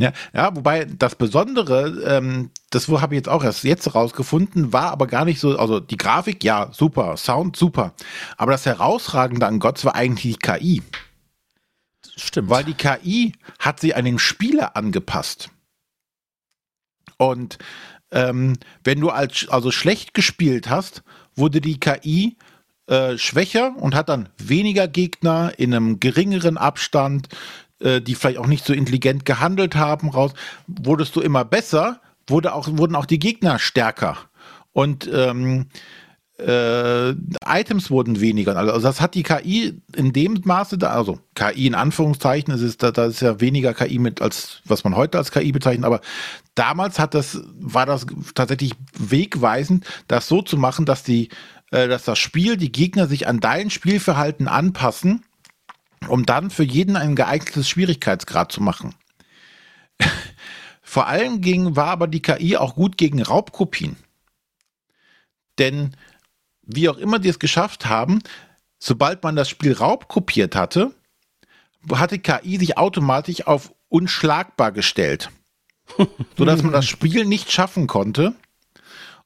Ja, 0.00 0.12
ja, 0.32 0.56
wobei 0.56 0.86
das 0.86 1.14
Besondere, 1.14 2.02
ähm, 2.06 2.50
das 2.70 2.88
habe 2.88 3.14
ich 3.14 3.18
jetzt 3.18 3.28
auch 3.28 3.44
erst 3.44 3.64
jetzt 3.64 3.94
rausgefunden, 3.94 4.72
war 4.72 4.92
aber 4.92 5.06
gar 5.06 5.26
nicht 5.26 5.38
so, 5.38 5.58
also 5.58 5.78
die 5.78 5.98
Grafik, 5.98 6.42
ja, 6.42 6.70
super, 6.72 7.18
Sound, 7.18 7.54
super. 7.54 7.92
Aber 8.38 8.52
das 8.52 8.64
Herausragende 8.64 9.46
an 9.46 9.58
Gott 9.58 9.84
war 9.84 9.94
eigentlich 9.94 10.38
die 10.38 10.38
KI. 10.38 10.82
Stimmt. 12.16 12.48
Weil 12.48 12.64
die 12.64 12.72
KI 12.72 13.34
hat 13.58 13.80
sie 13.80 13.94
an 13.94 14.06
den 14.06 14.18
Spieler 14.18 14.74
angepasst. 14.74 15.50
Und 17.18 17.58
ähm, 18.10 18.56
wenn 18.82 19.00
du 19.00 19.10
als, 19.10 19.48
also 19.50 19.70
schlecht 19.70 20.14
gespielt 20.14 20.70
hast, 20.70 21.02
wurde 21.36 21.60
die 21.60 21.78
KI 21.78 22.38
äh, 22.86 23.18
schwächer 23.18 23.76
und 23.76 23.94
hat 23.94 24.08
dann 24.08 24.30
weniger 24.38 24.88
Gegner 24.88 25.52
in 25.58 25.74
einem 25.74 26.00
geringeren 26.00 26.56
Abstand, 26.56 27.28
äh, 27.80 28.00
die 28.00 28.14
vielleicht 28.14 28.38
auch 28.38 28.46
nicht 28.46 28.64
so 28.64 28.72
intelligent 28.72 29.24
gehandelt 29.24 29.76
haben, 29.76 30.10
raus. 30.10 30.32
Wurdest 30.66 31.16
du 31.16 31.20
immer 31.20 31.44
besser, 31.44 32.00
wurde 32.26 32.54
auch, 32.54 32.68
wurden 32.72 32.94
auch 32.94 33.06
die 33.06 33.18
Gegner 33.18 33.58
stärker. 33.58 34.16
Und 34.72 35.10
ähm, 35.12 35.66
äh, 36.40 37.10
Items 37.46 37.90
wurden 37.90 38.20
weniger. 38.20 38.56
Also 38.56 38.80
das 38.80 39.00
hat 39.00 39.14
die 39.14 39.22
KI 39.22 39.80
in 39.94 40.12
dem 40.12 40.40
Maße, 40.44 40.78
da, 40.78 40.90
also 40.90 41.18
KI 41.34 41.66
in 41.66 41.74
Anführungszeichen, 41.74 42.52
das 42.52 42.62
ist, 42.62 42.82
da, 42.82 42.90
da 42.90 43.06
ist 43.06 43.20
ja 43.20 43.40
weniger 43.40 43.74
KI 43.74 43.98
mit, 43.98 44.22
als 44.22 44.62
was 44.64 44.84
man 44.84 44.96
heute 44.96 45.18
als 45.18 45.32
KI 45.32 45.52
bezeichnet, 45.52 45.84
aber 45.84 46.00
damals 46.54 46.98
hat 46.98 47.14
das, 47.14 47.42
war 47.58 47.86
das 47.86 48.06
tatsächlich 48.34 48.72
wegweisend, 48.98 49.84
das 50.08 50.28
so 50.28 50.42
zu 50.42 50.56
machen, 50.56 50.86
dass 50.86 51.02
die, 51.02 51.28
äh, 51.70 51.88
dass 51.88 52.04
das 52.04 52.18
Spiel, 52.18 52.56
die 52.56 52.72
Gegner 52.72 53.06
sich 53.06 53.26
an 53.26 53.40
dein 53.40 53.70
Spielverhalten 53.70 54.48
anpassen, 54.48 55.22
um 56.08 56.26
dann 56.26 56.50
für 56.50 56.64
jeden 56.64 56.96
ein 56.96 57.16
geeignetes 57.16 57.68
Schwierigkeitsgrad 57.68 58.52
zu 58.52 58.62
machen. 58.62 58.94
Vor 60.82 61.06
allem 61.06 61.40
ging, 61.40 61.76
war 61.76 61.88
aber 61.88 62.08
die 62.08 62.22
KI 62.22 62.56
auch 62.56 62.74
gut 62.74 62.96
gegen 62.96 63.22
Raubkopien. 63.22 63.96
Denn 65.58 65.94
wie 66.62 66.88
auch 66.88 66.96
immer 66.96 67.18
die 67.18 67.28
es 67.28 67.38
geschafft 67.38 67.86
haben, 67.86 68.20
sobald 68.78 69.22
man 69.22 69.36
das 69.36 69.48
Spiel 69.48 69.72
raubkopiert 69.72 70.56
hatte, 70.56 70.94
hatte 71.92 72.18
KI 72.18 72.58
sich 72.58 72.76
automatisch 72.76 73.46
auf 73.46 73.72
unschlagbar 73.88 74.72
gestellt, 74.72 75.30
sodass 76.36 76.62
man 76.62 76.72
das 76.72 76.86
Spiel 76.86 77.24
nicht 77.24 77.52
schaffen 77.52 77.86
konnte. 77.86 78.34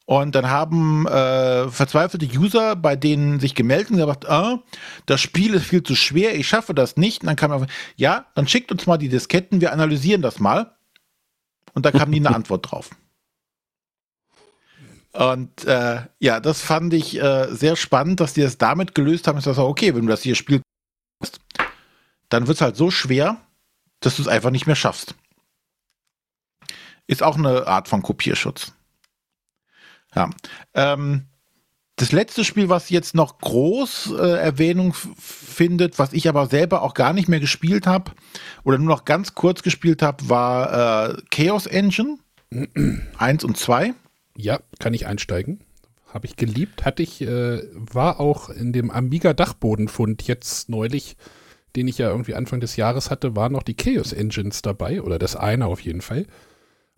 Und 0.06 0.34
dann 0.34 0.50
haben 0.50 1.06
äh, 1.06 1.68
verzweifelte 1.70 2.26
User 2.26 2.76
bei 2.76 2.94
denen 2.94 3.40
sich 3.40 3.54
gemeldet 3.54 3.90
und 3.90 3.96
gesagt, 3.96 4.28
ah, 4.28 4.62
das 5.06 5.20
Spiel 5.20 5.54
ist 5.54 5.64
viel 5.64 5.82
zu 5.82 5.94
schwer, 5.94 6.34
ich 6.34 6.46
schaffe 6.46 6.74
das 6.74 6.96
nicht. 6.96 7.22
Und 7.22 7.28
dann 7.28 7.36
kam 7.36 7.52
einfach, 7.52 7.68
ja, 7.96 8.26
dann 8.34 8.46
schickt 8.46 8.70
uns 8.70 8.86
mal 8.86 8.98
die 8.98 9.08
Disketten, 9.08 9.62
wir 9.62 9.72
analysieren 9.72 10.20
das 10.20 10.40
mal. 10.40 10.76
Und 11.72 11.86
da 11.86 11.90
kam 11.90 12.10
nie 12.10 12.18
eine 12.18 12.34
Antwort 12.34 12.70
drauf. 12.70 12.90
Und 15.12 15.64
äh, 15.64 16.02
ja, 16.18 16.40
das 16.40 16.60
fand 16.60 16.92
ich 16.92 17.20
äh, 17.20 17.46
sehr 17.54 17.76
spannend, 17.76 18.20
dass 18.20 18.34
die 18.34 18.42
das 18.42 18.58
damit 18.58 18.94
gelöst 18.94 19.26
haben. 19.26 19.40
Das 19.40 19.58
auch 19.58 19.68
okay, 19.68 19.94
wenn 19.94 20.02
du 20.02 20.08
das 20.08 20.22
hier 20.22 20.34
spielst, 20.34 20.64
dann 22.28 22.46
wird 22.46 22.56
es 22.56 22.60
halt 22.60 22.76
so 22.76 22.90
schwer, 22.90 23.40
dass 24.00 24.16
du 24.16 24.22
es 24.22 24.28
einfach 24.28 24.50
nicht 24.50 24.66
mehr 24.66 24.76
schaffst. 24.76 25.14
Ist 27.06 27.22
auch 27.22 27.36
eine 27.36 27.66
Art 27.66 27.88
von 27.88 28.02
Kopierschutz. 28.02 28.72
Ja. 30.14 30.30
Ähm, 30.74 31.26
das 31.96 32.10
letzte 32.10 32.44
Spiel, 32.44 32.68
was 32.68 32.90
jetzt 32.90 33.14
noch 33.14 33.38
groß 33.38 34.14
äh, 34.18 34.38
Erwähnung 34.40 34.94
findet, 34.94 35.98
was 35.98 36.12
ich 36.12 36.28
aber 36.28 36.46
selber 36.46 36.82
auch 36.82 36.94
gar 36.94 37.12
nicht 37.12 37.28
mehr 37.28 37.38
gespielt 37.38 37.86
habe 37.86 38.12
oder 38.64 38.78
nur 38.78 38.88
noch 38.88 39.04
ganz 39.04 39.34
kurz 39.34 39.62
gespielt 39.62 40.02
habe, 40.02 40.28
war 40.28 41.10
äh, 41.10 41.22
Chaos 41.30 41.66
Engine 41.66 42.18
1 43.18 43.44
und 43.44 43.56
2. 43.56 43.94
Ja, 44.36 44.58
kann 44.80 44.94
ich 44.94 45.06
einsteigen. 45.06 45.60
Habe 46.12 46.26
ich 46.26 46.34
geliebt. 46.36 46.84
Hatte 46.84 47.02
ich, 47.02 47.20
äh, 47.22 47.62
war 47.74 48.18
auch 48.18 48.48
in 48.48 48.72
dem 48.72 48.90
Amiga 48.90 49.32
Dachbodenfund 49.32 50.22
jetzt 50.26 50.68
neulich, 50.68 51.16
den 51.76 51.86
ich 51.86 51.98
ja 51.98 52.08
irgendwie 52.08 52.34
Anfang 52.34 52.58
des 52.60 52.74
Jahres 52.76 53.10
hatte, 53.10 53.36
waren 53.36 53.52
noch 53.52 53.62
die 53.62 53.74
Chaos 53.74 54.12
Engines 54.12 54.62
dabei 54.62 55.00
oder 55.00 55.20
das 55.20 55.36
eine 55.36 55.66
auf 55.66 55.80
jeden 55.80 56.02
Fall. 56.02 56.26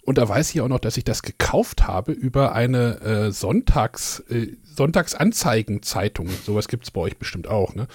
Und 0.07 0.19
da 0.19 0.29
weiß 0.29 0.55
ich 0.55 0.61
auch 0.61 0.69
noch, 0.69 0.79
dass 0.79 0.97
ich 0.97 1.05
das 1.05 1.23
gekauft 1.23 1.87
habe 1.89 2.13
über 2.13 2.55
eine 2.55 3.01
äh, 3.01 3.33
Sonntags, 3.33 4.21
äh, 4.31 4.57
Sonntagsanzeigenzeitung. 4.63 6.29
Sowas 6.29 6.69
gibt 6.69 6.85
es 6.85 6.93
bei 6.93 7.01
euch 7.01 7.19
bestimmt 7.19 7.49
auch, 7.49 7.75
ne? 7.75 7.89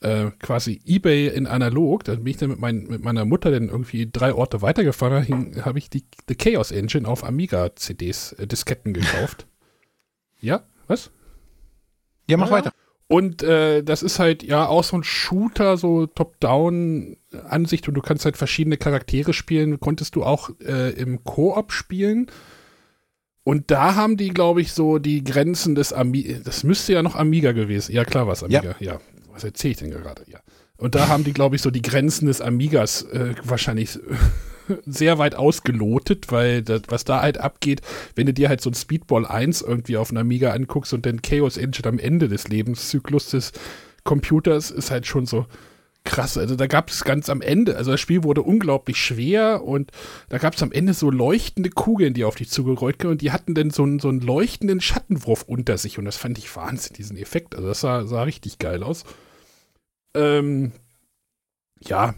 Äh, 0.00 0.32
quasi 0.40 0.80
Ebay 0.84 1.28
in 1.28 1.46
analog. 1.46 2.02
Da 2.02 2.16
bin 2.16 2.26
ich 2.26 2.36
dann 2.36 2.50
mit, 2.50 2.58
mein, 2.58 2.82
mit 2.88 3.04
meiner 3.04 3.24
Mutter 3.24 3.52
dann 3.52 3.68
irgendwie 3.68 4.10
drei 4.10 4.34
Orte 4.34 4.60
weitergefahren. 4.60 5.64
habe 5.64 5.78
ich 5.78 5.88
die 5.88 6.04
The 6.26 6.34
Chaos 6.34 6.72
Engine 6.72 7.06
auf 7.06 7.22
Amiga-CDs, 7.22 8.32
äh, 8.32 8.48
Disketten 8.48 8.92
gekauft. 8.92 9.46
ja, 10.40 10.64
was? 10.88 11.10
Ja, 12.28 12.36
mach 12.36 12.48
Ja. 12.48 12.52
weiter. 12.54 12.72
Und 13.08 13.42
äh, 13.42 13.82
das 13.82 14.02
ist 14.02 14.18
halt 14.18 14.42
ja 14.42 14.66
auch 14.66 14.84
so 14.84 14.96
ein 14.96 15.04
Shooter, 15.04 15.76
so 15.76 16.06
Top-Down-Ansicht 16.06 17.86
und 17.88 17.94
du 17.94 18.00
kannst 18.00 18.24
halt 18.24 18.36
verschiedene 18.36 18.78
Charaktere 18.78 19.32
spielen. 19.32 19.80
Konntest 19.80 20.16
du 20.16 20.24
auch 20.24 20.50
äh, 20.60 20.90
im 20.92 21.22
Koop 21.24 21.72
spielen. 21.72 22.30
Und 23.44 23.70
da 23.70 23.96
haben 23.96 24.16
die, 24.16 24.30
glaube 24.30 24.60
ich, 24.60 24.72
so 24.72 24.98
die 24.98 25.24
Grenzen 25.24 25.74
des 25.74 25.92
Amiga. 25.92 26.38
Das 26.44 26.64
müsste 26.64 26.92
ja 26.92 27.02
noch 27.02 27.16
Amiga 27.16 27.52
gewesen. 27.52 27.92
Ja, 27.92 28.04
klar 28.04 28.26
war 28.26 28.34
es 28.34 28.44
Amiga. 28.44 28.76
Ja. 28.78 29.00
Was 29.32 29.44
erzähle 29.44 29.72
ich 29.72 29.78
denn 29.78 29.90
gerade? 29.90 30.22
Ja. 30.28 30.40
Und 30.76 30.94
da 30.94 31.08
haben 31.08 31.24
die, 31.24 31.32
glaube 31.32 31.56
ich, 31.56 31.62
so 31.62 31.70
die 31.70 31.82
Grenzen 31.82 32.26
des 32.26 32.40
Amigas 32.40 33.02
äh, 33.02 33.34
wahrscheinlich 33.44 33.98
sehr 34.86 35.18
weit 35.18 35.34
ausgelotet, 35.34 36.30
weil 36.30 36.62
das, 36.62 36.82
was 36.88 37.04
da 37.04 37.22
halt 37.22 37.38
abgeht, 37.38 37.82
wenn 38.14 38.26
du 38.26 38.32
dir 38.32 38.48
halt 38.48 38.60
so 38.60 38.70
ein 38.70 38.74
Speedball 38.74 39.26
1 39.26 39.62
irgendwie 39.62 39.96
auf 39.96 40.10
einem 40.10 40.18
Amiga 40.18 40.52
anguckst 40.52 40.92
und 40.92 41.04
den 41.04 41.22
Chaos 41.22 41.56
Engine 41.56 41.88
am 41.88 41.98
Ende 41.98 42.28
des 42.28 42.48
Lebenszyklus 42.48 43.30
des 43.30 43.52
Computers 44.04 44.70
ist 44.70 44.90
halt 44.90 45.06
schon 45.06 45.26
so 45.26 45.46
krass. 46.04 46.36
Also 46.36 46.56
da 46.56 46.66
gab 46.66 46.90
es 46.90 47.04
ganz 47.04 47.28
am 47.28 47.40
Ende, 47.40 47.76
also 47.76 47.92
das 47.92 48.00
Spiel 48.00 48.24
wurde 48.24 48.42
unglaublich 48.42 48.96
schwer 48.96 49.62
und 49.62 49.92
da 50.28 50.38
gab 50.38 50.54
es 50.54 50.62
am 50.62 50.72
Ende 50.72 50.94
so 50.94 51.10
leuchtende 51.10 51.70
Kugeln, 51.70 52.14
die 52.14 52.24
auf 52.24 52.34
dich 52.34 52.50
zugerollt 52.50 52.98
kamen 52.98 53.12
und 53.12 53.22
die 53.22 53.30
hatten 53.30 53.54
dann 53.54 53.70
so 53.70 53.84
einen, 53.84 53.98
so 53.98 54.08
einen 54.08 54.20
leuchtenden 54.20 54.80
Schattenwurf 54.80 55.42
unter 55.42 55.78
sich 55.78 55.98
und 55.98 56.04
das 56.04 56.16
fand 56.16 56.38
ich 56.38 56.54
Wahnsinn, 56.56 56.96
diesen 56.96 57.16
Effekt. 57.16 57.54
Also 57.54 57.68
das 57.68 57.80
sah, 57.80 58.04
sah 58.06 58.24
richtig 58.24 58.58
geil 58.58 58.82
aus. 58.82 59.04
Ähm, 60.14 60.72
ja, 61.80 62.14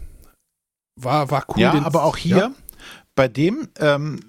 war, 0.95 1.29
war 1.31 1.45
cool. 1.49 1.61
Ja, 1.61 1.73
aber 1.85 2.03
auch 2.03 2.17
hier 2.17 2.37
Ja, 2.37 2.51
bei 3.15 3.27
dem, 3.27 3.67
ähm, 3.79 4.19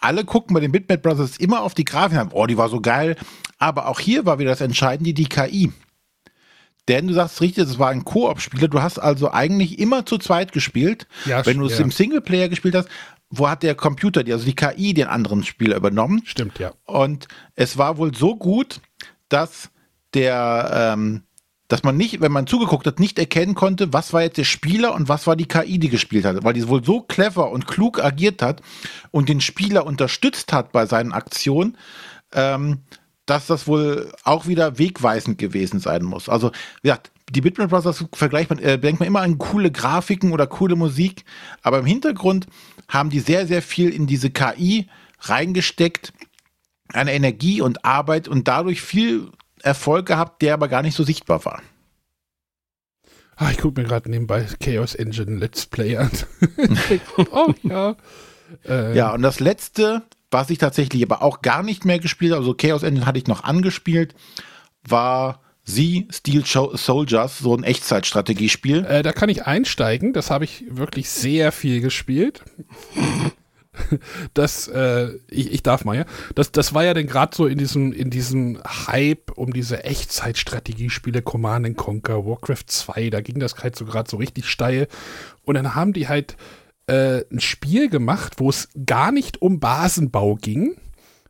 alle 0.00 0.24
gucken 0.24 0.54
bei 0.54 0.60
den 0.60 0.72
Bitmap 0.72 1.02
Brothers 1.02 1.36
immer 1.38 1.62
auf 1.62 1.74
die 1.74 1.84
Grafik 1.84 2.18
an. 2.18 2.30
Oh, 2.32 2.46
die 2.46 2.56
war 2.56 2.68
so 2.68 2.80
geil. 2.80 3.16
Aber 3.58 3.88
auch 3.88 3.98
hier 3.98 4.26
war 4.26 4.38
wieder 4.38 4.50
das 4.50 4.60
Entscheidende, 4.60 5.12
die 5.12 5.28
KI. 5.28 5.72
Denn 6.86 7.08
du 7.08 7.14
sagst 7.14 7.40
richtig, 7.40 7.64
es 7.64 7.78
war 7.78 7.90
ein 7.90 8.04
Koop-Spieler. 8.04 8.68
Du 8.68 8.80
hast 8.80 8.98
also 8.98 9.30
eigentlich 9.30 9.78
immer 9.78 10.06
zu 10.06 10.16
zweit 10.18 10.52
gespielt. 10.52 11.06
Ja, 11.26 11.44
Wenn 11.44 11.58
du 11.58 11.66
es 11.66 11.78
ja. 11.78 11.84
im 11.84 11.90
Singleplayer 11.90 12.48
gespielt 12.48 12.74
hast, 12.74 12.88
wo 13.30 13.48
hat 13.48 13.62
der 13.62 13.74
Computer, 13.74 14.22
also 14.26 14.44
die 14.46 14.54
KI, 14.54 14.94
den 14.94 15.08
anderen 15.08 15.44
Spieler 15.44 15.76
übernommen? 15.76 16.22
Stimmt, 16.24 16.58
ja. 16.58 16.72
Und 16.84 17.28
es 17.56 17.76
war 17.76 17.98
wohl 17.98 18.14
so 18.14 18.36
gut, 18.36 18.80
dass 19.28 19.70
der, 20.14 20.94
ähm, 20.94 21.24
dass 21.68 21.82
man 21.82 21.96
nicht, 21.96 22.20
wenn 22.20 22.32
man 22.32 22.46
zugeguckt 22.46 22.86
hat, 22.86 22.98
nicht 22.98 23.18
erkennen 23.18 23.54
konnte, 23.54 23.92
was 23.92 24.12
war 24.14 24.22
jetzt 24.22 24.38
der 24.38 24.44
Spieler 24.44 24.94
und 24.94 25.08
was 25.08 25.26
war 25.26 25.36
die 25.36 25.46
KI, 25.46 25.78
die 25.78 25.90
gespielt 25.90 26.24
hat, 26.24 26.42
weil 26.42 26.54
die 26.54 26.66
wohl 26.66 26.82
so 26.82 27.02
clever 27.02 27.50
und 27.50 27.66
klug 27.66 28.02
agiert 28.02 28.40
hat 28.42 28.62
und 29.10 29.28
den 29.28 29.42
Spieler 29.42 29.86
unterstützt 29.86 30.52
hat 30.52 30.72
bei 30.72 30.86
seinen 30.86 31.12
Aktionen, 31.12 31.76
ähm, 32.32 32.78
dass 33.26 33.46
das 33.46 33.66
wohl 33.66 34.10
auch 34.24 34.46
wieder 34.46 34.78
wegweisend 34.78 35.36
gewesen 35.36 35.78
sein 35.80 36.02
muss. 36.02 36.30
Also, 36.30 36.50
wie 36.82 36.88
gesagt, 36.88 37.10
die 37.30 37.42
Bitmap 37.42 37.68
Brothers 37.68 38.06
vergleicht 38.14 38.48
man, 38.48 38.58
äh, 38.58 38.78
denkt 38.78 39.00
man 39.00 39.06
immer 39.06 39.20
an 39.20 39.36
coole 39.36 39.70
Grafiken 39.70 40.32
oder 40.32 40.46
coole 40.46 40.76
Musik, 40.76 41.24
aber 41.62 41.80
im 41.80 41.86
Hintergrund 41.86 42.46
haben 42.88 43.10
die 43.10 43.20
sehr, 43.20 43.46
sehr 43.46 43.60
viel 43.60 43.90
in 43.90 44.06
diese 44.06 44.30
KI 44.30 44.88
reingesteckt, 45.20 46.14
an 46.94 47.06
Energie 47.06 47.60
und 47.60 47.84
Arbeit 47.84 48.28
und 48.28 48.48
dadurch 48.48 48.80
viel 48.80 49.30
Erfolg 49.64 50.06
gehabt, 50.06 50.42
der 50.42 50.54
aber 50.54 50.68
gar 50.68 50.82
nicht 50.82 50.94
so 50.94 51.04
sichtbar 51.04 51.44
war. 51.44 51.62
Ah, 53.36 53.50
ich 53.50 53.58
gucke 53.58 53.80
mir 53.80 53.86
gerade 53.86 54.10
nebenbei 54.10 54.46
Chaos 54.60 54.94
Engine 54.94 55.36
Let's 55.36 55.66
Play 55.66 55.96
an. 55.96 56.10
oh 57.30 57.54
ja. 57.62 57.96
Äh, 58.66 58.96
Ja, 58.96 59.12
und 59.12 59.22
das 59.22 59.38
letzte, 59.38 60.02
was 60.30 60.50
ich 60.50 60.58
tatsächlich 60.58 61.02
aber 61.04 61.22
auch 61.22 61.40
gar 61.40 61.62
nicht 61.62 61.84
mehr 61.84 62.00
gespielt 62.00 62.32
habe, 62.32 62.40
also 62.40 62.54
Chaos 62.54 62.82
Engine 62.82 63.06
hatte 63.06 63.18
ich 63.18 63.28
noch 63.28 63.44
angespielt, 63.44 64.14
war 64.82 65.40
Sie 65.62 66.08
Steel 66.10 66.44
Soldiers, 66.46 67.38
so 67.38 67.54
ein 67.54 67.62
Echtzeitstrategiespiel. 67.62 68.86
Äh, 68.86 69.02
da 69.02 69.12
kann 69.12 69.28
ich 69.28 69.44
einsteigen. 69.44 70.14
Das 70.14 70.30
habe 70.30 70.44
ich 70.46 70.64
wirklich 70.70 71.10
sehr 71.10 71.52
viel 71.52 71.82
gespielt. 71.82 72.42
Das, 74.34 74.68
äh, 74.68 75.10
ich, 75.30 75.52
ich 75.52 75.62
darf 75.62 75.84
mal, 75.84 75.96
ja. 75.96 76.04
Das, 76.34 76.52
das 76.52 76.74
war 76.74 76.84
ja 76.84 76.94
dann 76.94 77.06
gerade 77.06 77.34
so 77.34 77.46
in 77.46 77.58
diesem, 77.58 77.92
in 77.92 78.10
diesem 78.10 78.58
Hype 78.64 79.32
um 79.36 79.52
diese 79.52 79.84
Echtzeitstrategiespiele, 79.84 81.22
Command 81.22 81.66
and 81.66 81.76
Conquer, 81.76 82.26
Warcraft 82.26 82.64
2, 82.66 83.10
da 83.10 83.20
ging 83.20 83.38
das 83.38 83.56
halt 83.56 83.76
so 83.76 83.84
gerade 83.84 84.10
so 84.10 84.16
richtig 84.16 84.46
steil. 84.46 84.88
Und 85.44 85.54
dann 85.54 85.74
haben 85.74 85.92
die 85.92 86.08
halt 86.08 86.36
äh, 86.86 87.24
ein 87.30 87.40
Spiel 87.40 87.88
gemacht, 87.88 88.34
wo 88.38 88.48
es 88.48 88.68
gar 88.86 89.12
nicht 89.12 89.42
um 89.42 89.60
Basenbau 89.60 90.36
ging, 90.36 90.76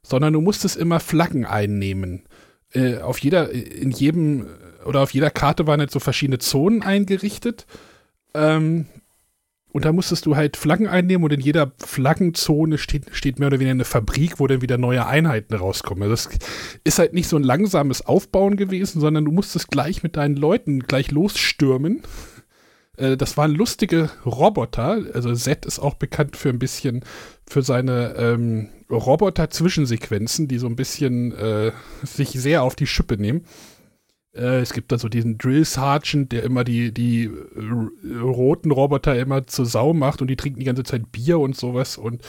sondern 0.02 0.32
du 0.32 0.40
musstest 0.40 0.76
immer 0.76 1.00
Flaggen 1.00 1.44
einnehmen. 1.44 2.22
Äh, 2.72 2.98
auf 2.98 3.18
jeder, 3.18 3.50
in 3.50 3.90
jedem 3.90 4.46
oder 4.84 5.02
auf 5.02 5.12
jeder 5.12 5.30
Karte 5.30 5.66
waren 5.66 5.80
jetzt 5.80 5.92
so 5.92 6.00
verschiedene 6.00 6.38
Zonen 6.38 6.82
eingerichtet. 6.82 7.66
Ähm, 8.34 8.86
und 9.70 9.84
da 9.84 9.92
musstest 9.92 10.24
du 10.26 10.34
halt 10.34 10.56
Flaggen 10.56 10.88
einnehmen 10.88 11.24
und 11.24 11.32
in 11.32 11.40
jeder 11.40 11.72
Flaggenzone 11.78 12.78
steht, 12.78 13.06
steht 13.12 13.38
mehr 13.38 13.48
oder 13.48 13.60
weniger 13.60 13.72
eine 13.72 13.84
Fabrik, 13.84 14.40
wo 14.40 14.46
dann 14.46 14.62
wieder 14.62 14.78
neue 14.78 15.06
Einheiten 15.06 15.54
rauskommen. 15.54 16.02
Also 16.04 16.14
das 16.14 16.38
ist 16.84 16.98
halt 16.98 17.12
nicht 17.12 17.28
so 17.28 17.36
ein 17.36 17.42
langsames 17.42 18.04
Aufbauen 18.04 18.56
gewesen, 18.56 19.00
sondern 19.00 19.26
du 19.26 19.32
musstest 19.32 19.70
gleich 19.70 20.02
mit 20.02 20.16
deinen 20.16 20.36
Leuten 20.36 20.80
gleich 20.80 21.10
losstürmen. 21.10 22.02
Äh, 22.96 23.16
das 23.16 23.36
waren 23.36 23.54
lustige 23.54 24.10
Roboter. 24.24 25.02
Also 25.12 25.34
Z 25.34 25.66
ist 25.66 25.78
auch 25.78 25.94
bekannt 25.94 26.36
für 26.36 26.48
ein 26.48 26.58
bisschen 26.58 27.04
für 27.46 27.62
seine 27.62 28.14
ähm, 28.16 28.68
Roboter-Zwischensequenzen, 28.90 30.48
die 30.48 30.58
so 30.58 30.66
ein 30.66 30.76
bisschen 30.76 31.32
äh, 31.32 31.72
sich 32.02 32.30
sehr 32.30 32.62
auf 32.62 32.74
die 32.74 32.86
Schippe 32.86 33.18
nehmen. 33.18 33.44
Äh, 34.38 34.60
es 34.60 34.72
gibt 34.72 34.92
da 34.92 34.98
so 34.98 35.08
diesen 35.08 35.36
Drill 35.36 35.64
Sergeant, 35.64 36.32
der 36.32 36.44
immer 36.44 36.64
die, 36.64 36.92
die 36.92 37.24
äh, 37.24 38.18
roten 38.18 38.70
Roboter 38.70 39.18
immer 39.18 39.46
zur 39.46 39.66
Sau 39.66 39.92
macht 39.92 40.22
und 40.22 40.28
die 40.28 40.36
trinken 40.36 40.60
die 40.60 40.66
ganze 40.66 40.84
Zeit 40.84 41.10
Bier 41.12 41.38
und 41.38 41.56
sowas 41.56 41.98
und 41.98 42.22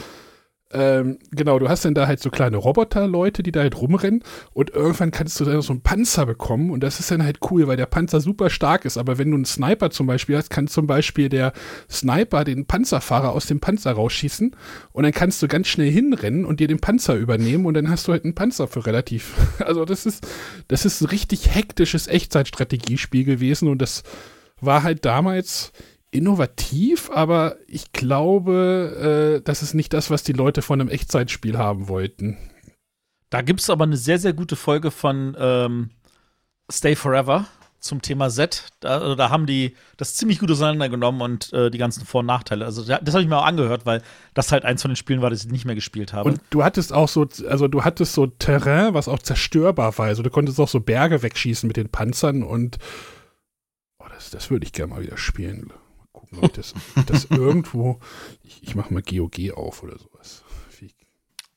ähm, 0.72 1.18
genau, 1.32 1.58
du 1.58 1.68
hast 1.68 1.84
dann 1.84 1.96
da 1.96 2.06
halt 2.06 2.20
so 2.20 2.30
kleine 2.30 2.58
Roboter-Leute, 2.58 3.42
die 3.42 3.52
da 3.52 3.62
halt 3.62 3.82
rumrennen 3.82 4.24
und 4.54 4.70
irgendwann 4.70 5.10
kannst 5.10 5.40
du 5.40 5.46
dann 5.46 5.62
so 5.64 5.74
einen 5.74 5.82
Panzer 5.82 6.28
bekommen 6.28 6.70
und 6.70 6.82
das 6.82 7.00
ist 7.00 7.10
dann 7.10 7.24
halt 7.24 7.40
cool, 7.50 7.68
weil 7.68 7.78
der 7.78 7.88
Panzer 7.88 8.22
super 8.22 8.52
stark 8.52 8.86
ist, 8.86 8.98
aber 8.98 9.18
wenn 9.18 9.32
du 9.32 9.36
einen 9.36 9.46
Sniper 9.46 9.90
zum 9.90 10.06
Beispiel 10.06 10.38
hast, 10.38 10.52
kann 10.52 10.68
zum 10.68 10.86
Beispiel 10.86 11.28
der 11.28 11.54
Sniper 11.90 12.44
den 12.44 12.68
Panzerfahrer 12.68 13.32
aus 13.32 13.48
dem 13.48 13.60
Panzer 13.60 13.94
rausschießen 13.94 14.56
und 14.92 15.04
dann 15.04 15.12
kannst 15.12 15.42
du 15.42 15.48
ganz 15.48 15.68
schnell 15.68 15.90
hinrennen 15.90 16.46
und 16.46 16.60
dir 16.60 16.68
den 16.68 16.80
Panzer 16.80 17.16
übernehmen 17.16 17.66
und 17.66 17.74
dann 17.74 17.90
hast 17.90 18.08
du 18.08 18.12
halt 18.12 18.24
einen 18.24 18.36
Panzer 18.36 18.68
für 18.68 18.86
relativ, 18.86 19.34
also 19.66 19.86
das 19.86 20.06
ist, 20.06 20.28
das 20.68 20.86
ist 20.86 21.02
ein 21.02 21.08
richtig 21.08 21.56
hektisches 21.56 22.08
Echtzeitstrategiespiel 22.08 23.24
gewesen 23.24 23.70
und 23.70 23.82
das 23.82 24.04
war 24.62 24.84
halt 24.84 25.04
damals 25.06 25.72
innovativ, 26.12 27.10
aber 27.12 27.58
ich 27.68 27.92
glaube, 27.92 29.40
äh, 29.40 29.44
das 29.44 29.62
ist 29.62 29.74
nicht 29.74 29.94
das, 29.94 30.10
was 30.10 30.24
die 30.24 30.34
Leute 30.34 30.62
von 30.62 30.82
einem 30.82 30.90
Echtzeitspiel 30.90 31.58
haben 31.58 31.88
wollten. 31.88 32.38
Da 33.30 33.42
gibt 33.42 33.62
es 33.62 33.70
aber 33.70 33.84
eine 33.84 33.98
sehr, 33.98 34.18
sehr 34.18 34.34
gute 34.34 34.56
Folge 34.56 34.90
von 34.90 35.36
ähm, 35.40 35.92
Stay 36.72 36.96
Forever 36.96 37.46
zum 37.80 38.02
Thema 38.02 38.30
Z. 38.30 38.66
Da, 38.80 39.00
also 39.00 39.16
da, 39.16 39.30
haben 39.30 39.46
die 39.46 39.76
das 39.98 40.16
ziemlich 40.16 40.40
gut 40.40 40.52
auseinandergenommen 40.52 41.22
und 41.22 41.54
äh, 41.54 41.70
die 41.70 41.78
ganzen 41.78 42.06
Vor- 42.06 42.20
und 42.20 42.26
Nachteile. 42.26 42.66
Also 42.66 42.84
das 42.84 43.14
habe 43.14 43.22
ich 43.22 43.30
mir 43.30 43.38
auch 43.38 43.46
angehört, 43.46 43.86
weil 43.86 44.02
das 44.34 44.52
halt 44.52 44.66
eins 44.66 44.82
von 44.82 44.92
den 44.92 44.96
Spielen 44.96 45.22
war, 45.22 45.30
das 45.30 45.46
ich 45.46 45.52
nicht 45.52 45.66
mehr 45.66 45.76
gespielt 45.76 46.12
habe. 46.12 46.30
Und 46.30 46.42
du 46.50 46.64
hattest 46.64 46.92
auch 46.92 47.08
so, 47.08 47.28
also 47.48 47.68
du 47.68 47.84
hattest 47.84 48.14
so 48.14 48.28
Terrain, 48.28 48.96
was 48.96 49.08
auch 49.08 49.20
zerstörbar 49.20 49.98
war. 49.98 50.08
Also 50.08 50.24
du 50.24 50.30
konntest 50.30 50.60
auch 50.60 50.68
so 50.68 50.80
Berge 50.80 51.22
wegschießen 51.22 51.68
mit 51.68 51.78
den 51.78 51.90
Panzern 51.90 52.44
und 52.44 52.80
oh, 54.00 54.08
das, 54.10 54.32
das 54.32 54.50
würde 54.50 54.66
ich 54.66 54.74
gerne 54.74 54.94
mal 54.94 55.04
wieder 55.04 55.18
spielen 55.18 55.72
gucken, 56.30 56.40
ob 56.40 56.46
ich 56.46 56.52
das, 56.52 56.74
das 57.06 57.26
irgendwo. 57.26 58.00
Ich, 58.44 58.64
ich 58.64 58.76
mache 58.76 58.94
mal 58.94 59.02
GOG 59.02 59.52
auf 59.56 59.84
oder 59.84 59.98
sowas. 59.98 60.44
Wie, 60.80 60.92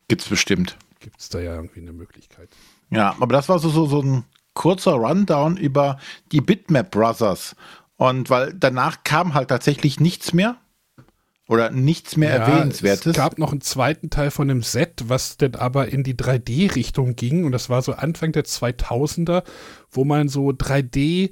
Gibt's 0.09 0.29
bestimmt. 0.29 0.77
Gibt 1.01 1.21
es 1.21 1.29
da 1.29 1.41
ja 1.41 1.55
irgendwie 1.55 1.81
eine 1.81 1.93
Möglichkeit. 1.93 2.49
Ja, 2.91 3.17
aber 3.21 3.33
das 3.33 3.49
war 3.49 3.59
so, 3.59 3.69
so, 3.71 3.87
so 3.87 4.03
ein 4.03 4.25
kurzer 4.55 4.93
Rundown 4.93 5.57
über 5.57 5.99
die 6.31 6.41
Bitmap 6.41 6.91
Brothers. 6.91 7.57
Und 7.97 8.31
weil 8.31 8.55
danach 8.55 9.05
kam 9.05 9.35
halt 9.35 9.49
tatsächlich 9.49 10.01
nichts 10.01 10.33
mehr. 10.33 10.57
Oder 11.49 11.71
nichts 11.71 12.17
mehr 12.17 12.31
Ja, 12.31 12.37
Erwähnenswertes. 12.37 13.07
Es 13.07 13.17
gab 13.17 13.39
noch 13.39 13.51
einen 13.51 13.61
zweiten 13.61 14.11
Teil 14.11 14.31
von 14.31 14.49
dem 14.49 14.63
Set, 14.63 15.05
was 15.09 15.37
denn 15.37 15.57
aber 15.57 15.89
in 15.89 16.03
die 16.03 16.15
3D-Richtung 16.15 17.17
ging. 17.17 17.45
Und 17.45 17.53
das 17.53 17.69
war 17.69 17.83
so 17.83 17.93
Anfang 17.93 18.33
der 18.33 18.45
2000er, 18.45 19.43
wo 19.91 20.05
man 20.05 20.29
so 20.29 20.51
3D- 20.51 21.31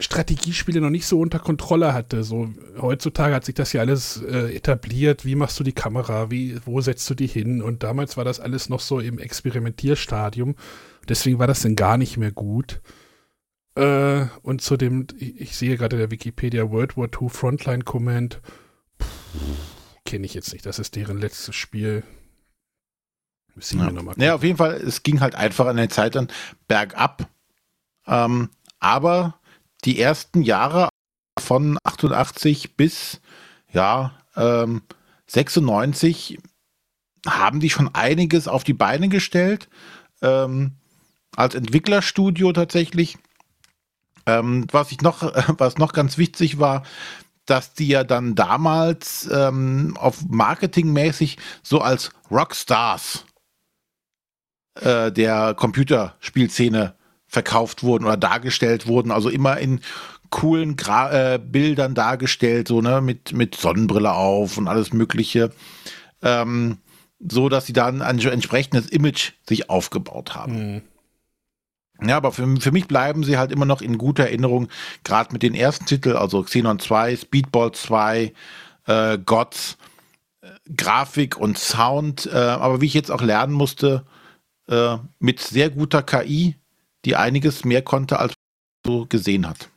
Strategiespiele 0.00 0.80
noch 0.80 0.90
nicht 0.90 1.06
so 1.06 1.20
unter 1.20 1.38
Kontrolle 1.38 1.92
hatte. 1.94 2.24
So 2.24 2.52
heutzutage 2.80 3.34
hat 3.34 3.44
sich 3.44 3.54
das 3.54 3.72
ja 3.72 3.80
alles 3.80 4.22
äh, 4.22 4.54
etabliert. 4.56 5.24
Wie 5.24 5.34
machst 5.34 5.60
du 5.60 5.64
die 5.64 5.72
Kamera? 5.72 6.30
Wie, 6.30 6.58
wo 6.64 6.80
setzt 6.80 7.08
du 7.10 7.14
die 7.14 7.26
hin? 7.26 7.62
Und 7.62 7.82
damals 7.82 8.16
war 8.16 8.24
das 8.24 8.40
alles 8.40 8.68
noch 8.68 8.80
so 8.80 8.98
im 9.00 9.18
Experimentierstadium. 9.18 10.56
Deswegen 11.08 11.38
war 11.38 11.46
das 11.46 11.60
dann 11.62 11.76
gar 11.76 11.96
nicht 11.98 12.16
mehr 12.16 12.32
gut. 12.32 12.80
Äh, 13.76 14.26
und 14.42 14.62
zu 14.62 14.76
dem, 14.76 15.06
ich, 15.18 15.40
ich 15.40 15.56
sehe 15.56 15.76
gerade 15.76 15.96
in 15.96 16.00
der 16.00 16.10
Wikipedia 16.10 16.70
World 16.70 16.96
War 16.96 17.08
II 17.08 17.28
Frontline 17.28 17.84
Command. 17.84 18.40
Kenne 20.04 20.26
ich 20.26 20.34
jetzt 20.34 20.52
nicht. 20.52 20.66
Das 20.66 20.78
ist 20.78 20.96
deren 20.96 21.18
letztes 21.18 21.54
Spiel. 21.54 22.02
Müssen 23.54 23.80
Ja. 23.80 23.90
noch 23.90 24.02
mal 24.02 24.14
ja, 24.18 24.34
auf 24.34 24.42
jeden 24.42 24.56
Fall, 24.56 24.74
es 24.74 25.02
ging 25.02 25.20
halt 25.20 25.34
einfach 25.34 25.66
an 25.66 25.76
der 25.76 25.88
Zeit 25.88 26.14
dann 26.14 26.28
bergab. 26.68 27.28
Ähm, 28.06 28.50
aber 28.78 29.39
die 29.84 30.00
ersten 30.00 30.42
Jahre 30.42 30.88
von 31.38 31.78
88 31.84 32.76
bis 32.76 33.20
ja, 33.72 34.12
ähm, 34.36 34.82
96 35.28 36.38
haben 37.26 37.60
die 37.60 37.70
schon 37.70 37.94
einiges 37.94 38.48
auf 38.48 38.64
die 38.64 38.72
Beine 38.72 39.08
gestellt. 39.08 39.68
Ähm, 40.22 40.72
als 41.36 41.54
Entwicklerstudio 41.54 42.52
tatsächlich. 42.52 43.16
Ähm, 44.26 44.66
was 44.70 44.92
ich 44.92 45.00
noch, 45.00 45.22
was 45.58 45.78
noch 45.78 45.92
ganz 45.92 46.18
wichtig 46.18 46.58
war, 46.58 46.82
dass 47.46 47.72
die 47.72 47.88
ja 47.88 48.04
dann 48.04 48.34
damals 48.34 49.28
ähm, 49.32 49.96
auf 49.98 50.24
marketingmäßig 50.28 51.38
so 51.62 51.80
als 51.80 52.10
Rockstars 52.30 53.24
äh, 54.74 55.10
der 55.10 55.54
Computerspielszene 55.54 56.94
verkauft 57.30 57.84
wurden 57.84 58.04
oder 58.04 58.16
dargestellt 58.16 58.88
wurden, 58.88 59.12
also 59.12 59.28
immer 59.28 59.58
in 59.58 59.80
coolen 60.30 60.76
Gra 60.76 61.34
äh, 61.34 61.38
Bildern 61.38 61.94
dargestellt, 61.94 62.68
so 62.68 62.80
ne, 62.80 63.00
mit, 63.00 63.32
mit 63.32 63.54
Sonnenbrille 63.54 64.12
auf 64.12 64.58
und 64.58 64.66
alles 64.68 64.92
Mögliche. 64.92 65.50
Ähm, 66.22 66.78
so 67.20 67.48
dass 67.48 67.66
sie 67.66 67.72
dann 67.72 68.02
ein 68.02 68.18
entsprechendes 68.18 68.88
Image 68.88 69.32
sich 69.48 69.70
aufgebaut 69.70 70.34
haben. 70.34 70.74
Mhm. 70.74 70.82
Ja, 72.02 72.16
aber 72.16 72.32
für, 72.32 72.56
für 72.58 72.72
mich 72.72 72.88
bleiben 72.88 73.24
sie 73.24 73.36
halt 73.36 73.52
immer 73.52 73.66
noch 73.66 73.82
in 73.82 73.98
guter 73.98 74.24
Erinnerung, 74.24 74.68
gerade 75.04 75.32
mit 75.32 75.42
den 75.42 75.54
ersten 75.54 75.84
Titeln, 75.84 76.16
also 76.16 76.42
Xenon 76.42 76.78
2, 76.78 77.16
Speedball 77.16 77.72
2, 77.72 78.32
äh, 78.86 79.18
Gods, 79.18 79.76
äh, 80.40 80.48
Grafik 80.74 81.36
und 81.36 81.58
Sound, 81.58 82.26
äh, 82.32 82.36
aber 82.36 82.80
wie 82.80 82.86
ich 82.86 82.94
jetzt 82.94 83.10
auch 83.10 83.20
lernen 83.20 83.52
musste, 83.52 84.06
äh, 84.68 84.96
mit 85.18 85.40
sehr 85.40 85.68
guter 85.68 86.02
KI, 86.02 86.56
die 87.04 87.16
einiges 87.16 87.64
mehr 87.64 87.82
konnte, 87.82 88.18
als 88.18 88.34
man 88.84 88.94
so 88.94 89.06
gesehen 89.06 89.48
hat. 89.48 89.70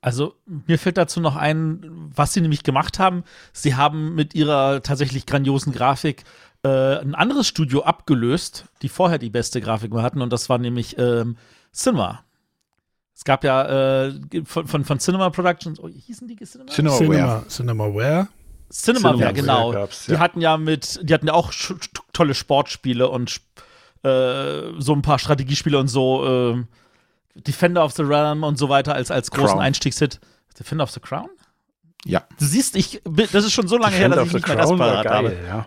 Also 0.00 0.34
mir 0.66 0.78
fällt 0.78 0.98
dazu 0.98 1.20
noch 1.20 1.36
ein, 1.36 2.10
was 2.14 2.32
sie 2.32 2.40
nämlich 2.40 2.64
gemacht 2.64 2.98
haben. 2.98 3.22
Sie 3.52 3.76
haben 3.76 4.16
mit 4.16 4.34
ihrer 4.34 4.82
tatsächlich 4.82 5.26
grandiosen 5.26 5.72
Grafik 5.72 6.24
äh, 6.64 6.98
ein 6.98 7.14
anderes 7.14 7.46
Studio 7.46 7.82
abgelöst, 7.82 8.66
die 8.82 8.88
vorher 8.88 9.18
die 9.18 9.30
beste 9.30 9.60
Grafik 9.60 9.92
hatten, 9.94 10.20
und 10.20 10.32
das 10.32 10.48
war 10.48 10.58
nämlich 10.58 10.98
ähm, 10.98 11.36
Cinema. 11.72 12.24
Es 13.14 13.24
gab 13.24 13.44
ja 13.44 14.06
äh, 14.06 14.12
von, 14.44 14.66
von, 14.66 14.84
von 14.84 14.98
Cinema 14.98 15.30
Productions, 15.30 15.78
oh, 15.78 15.88
hießen 15.88 16.26
die 16.26 16.36
Cinema? 16.36 16.70
Cinemaware. 16.70 16.98
Cinema, 16.98 17.44
Cinemaware. 17.48 18.28
Cinemaware, 18.70 19.16
Cinemaware 19.18 19.32
genau. 19.34 19.70
gab's, 19.72 20.06
Die 20.06 20.12
ja. 20.12 20.18
hatten 20.18 20.40
ja 20.40 20.56
mit, 20.56 20.98
die 21.02 21.14
hatten 21.14 21.26
ja 21.26 21.34
auch 21.34 21.52
tolle 22.12 22.34
Sportspiele 22.34 23.08
und 23.08 23.40
äh, 24.02 24.80
so 24.80 24.92
ein 24.94 25.02
paar 25.02 25.18
Strategiespiele 25.18 25.78
und 25.78 25.88
so. 25.88 26.54
Äh, 26.54 26.64
Defender 27.34 27.84
of 27.84 27.92
the 27.92 28.02
Realm 28.02 28.42
und 28.42 28.58
so 28.58 28.68
weiter 28.68 28.94
als, 28.94 29.10
als 29.10 29.30
großen 29.30 29.54
Crown. 29.54 29.60
Einstiegshit. 29.60 30.20
Defender 30.58 30.84
of 30.84 30.90
the 30.90 31.00
Crown? 31.00 31.30
Ja. 32.04 32.24
Du 32.38 32.44
siehst, 32.44 32.76
ich, 32.76 33.00
das 33.04 33.44
ist 33.44 33.52
schon 33.52 33.68
so 33.68 33.78
lange 33.78 33.96
her, 33.96 34.08
dass 34.08 34.26
ich 34.26 34.34
nicht 34.34 34.46
mehr 34.46 34.56
das 34.56 34.70
parat 34.70 35.06
habe. 35.06 35.36
ja. 35.46 35.66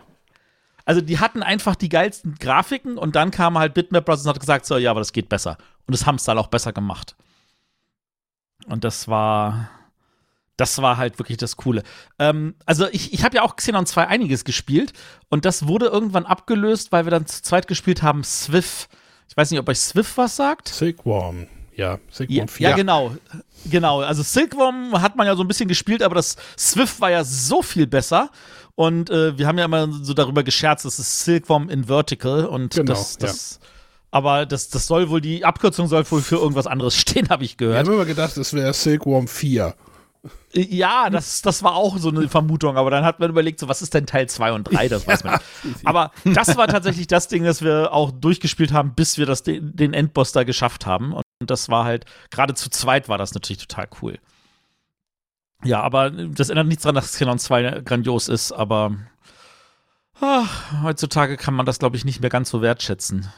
Also 0.85 1.01
die 1.01 1.19
hatten 1.19 1.41
einfach 1.41 1.75
die 1.75 1.89
geilsten 1.89 2.35
Grafiken 2.35 2.99
und 2.99 3.15
dann 3.15 3.31
kam 3.31 3.57
halt 3.57 3.73
Bitmap 3.73 4.05
Bros. 4.05 4.21
und 4.21 4.29
hat 4.29 4.39
gesagt, 4.39 4.67
so, 4.67 4.77
ja, 4.77 4.91
aber 4.91 4.99
das 4.99 5.13
geht 5.13 5.29
besser. 5.29 5.57
Und 5.87 5.93
das 5.93 6.05
haben 6.05 6.15
es 6.15 6.23
dann 6.23 6.37
auch 6.37 6.47
besser 6.47 6.73
gemacht. 6.73 7.15
Und 8.67 8.83
das 8.83 9.07
war, 9.07 9.69
das 10.57 10.81
war 10.81 10.97
halt 10.97 11.19
wirklich 11.19 11.37
das 11.37 11.57
Coole. 11.57 11.83
Ähm, 12.19 12.55
also 12.65 12.87
ich, 12.91 13.13
ich 13.13 13.23
habe 13.23 13.35
ja 13.35 13.41
auch 13.43 13.55
Xenon 13.55 13.85
2 13.85 14.07
einiges 14.07 14.45
gespielt 14.45 14.93
und 15.29 15.45
das 15.45 15.67
wurde 15.67 15.87
irgendwann 15.87 16.25
abgelöst, 16.25 16.91
weil 16.91 17.05
wir 17.05 17.11
dann 17.11 17.25
zu 17.25 17.41
zweit 17.43 17.67
gespielt 17.67 18.01
haben, 18.03 18.23
Swift. 18.23 18.89
Ich 19.29 19.35
weiß 19.35 19.51
nicht, 19.51 19.59
ob 19.59 19.67
euch 19.67 19.79
Swift 19.79 20.17
was 20.17 20.35
sagt. 20.35 20.67
Silkworm. 20.69 21.47
Ja, 21.75 21.99
Silkworm 22.09 22.37
Ja, 22.37 22.47
4. 22.47 22.69
ja, 22.69 22.75
genau. 22.75 23.15
Genau. 23.65 23.99
Also 24.01 24.23
Silkworm 24.23 25.01
hat 25.01 25.17
man 25.17 25.27
ja 25.27 25.35
so 25.35 25.43
ein 25.43 25.47
bisschen 25.47 25.67
gespielt, 25.67 26.01
aber 26.03 26.15
das 26.15 26.37
Swift 26.57 27.01
war 27.01 27.11
ja 27.11 27.23
so 27.25 27.61
viel 27.61 27.85
besser. 27.87 28.29
Und 28.75 29.09
äh, 29.09 29.37
wir 29.37 29.47
haben 29.47 29.57
ja 29.57 29.65
immer 29.65 29.89
so 29.91 30.13
darüber 30.13 30.43
gescherzt, 30.43 30.85
das 30.85 30.99
ist 30.99 31.25
Silkworm 31.25 31.69
in 31.69 31.85
Vertical. 31.85 32.45
Und 32.45 32.75
Genau, 32.75 32.93
das, 32.93 33.17
das 33.17 33.59
aber 34.11 34.45
das, 34.45 34.69
das 34.69 34.87
soll 34.87 35.09
wohl, 35.09 35.19
die 35.19 35.43
Abkürzung 35.43 35.87
soll 35.87 36.09
wohl 36.09 36.21
für 36.21 36.37
irgendwas 36.37 36.67
anderes 36.67 36.95
stehen, 36.99 37.27
habe 37.29 37.43
ich 37.43 37.59
Wir 37.59 37.67
gehört. 37.67 37.85
haben 37.87 37.93
immer 37.93 38.05
gedacht, 38.05 38.37
es 38.37 38.53
wäre 38.53 38.73
Silkworm 38.73 39.27
4. 39.27 39.75
Ja, 40.53 41.09
das, 41.09 41.41
das 41.41 41.63
war 41.63 41.75
auch 41.75 41.97
so 41.97 42.09
eine 42.09 42.27
Vermutung, 42.29 42.77
aber 42.77 42.89
dann 42.89 43.03
hat 43.03 43.19
man 43.19 43.29
überlegt, 43.29 43.59
so 43.59 43.67
was 43.67 43.81
ist 43.81 43.93
denn 43.93 44.05
Teil 44.05 44.27
2 44.27 44.53
und 44.53 44.63
3, 44.65 44.87
das 44.87 45.05
weiß 45.05 45.23
man 45.23 45.39
nicht. 45.63 45.85
Aber 45.85 46.11
das 46.23 46.57
war 46.57 46.67
tatsächlich 46.67 47.07
das 47.07 47.27
Ding, 47.27 47.43
das 47.43 47.61
wir 47.61 47.91
auch 47.93 48.11
durchgespielt 48.11 48.71
haben, 48.71 48.95
bis 48.95 49.17
wir 49.17 49.25
das, 49.25 49.43
den 49.43 49.93
Endboss 49.93 50.31
da 50.31 50.43
geschafft 50.43 50.85
haben. 50.85 51.13
Und 51.13 51.23
das 51.39 51.69
war 51.69 51.85
halt, 51.85 52.05
gerade 52.31 52.53
zu 52.53 52.69
zweit 52.69 53.09
war 53.09 53.17
das 53.17 53.33
natürlich 53.33 53.67
total 53.67 53.87
cool. 54.01 54.19
Ja, 55.63 55.81
aber 55.81 56.11
das 56.11 56.49
ändert 56.49 56.67
nichts 56.67 56.83
daran, 56.83 56.95
dass 56.95 57.11
Xenon 57.11 57.39
2 57.39 57.81
grandios 57.83 58.27
ist, 58.27 58.51
aber 58.51 58.95
ach, 60.19 60.83
heutzutage 60.83 61.37
kann 61.37 61.53
man 61.53 61.65
das, 61.65 61.79
glaube 61.79 61.97
ich, 61.97 62.05
nicht 62.05 62.21
mehr 62.21 62.29
ganz 62.29 62.49
so 62.49 62.61
wertschätzen. 62.61 63.31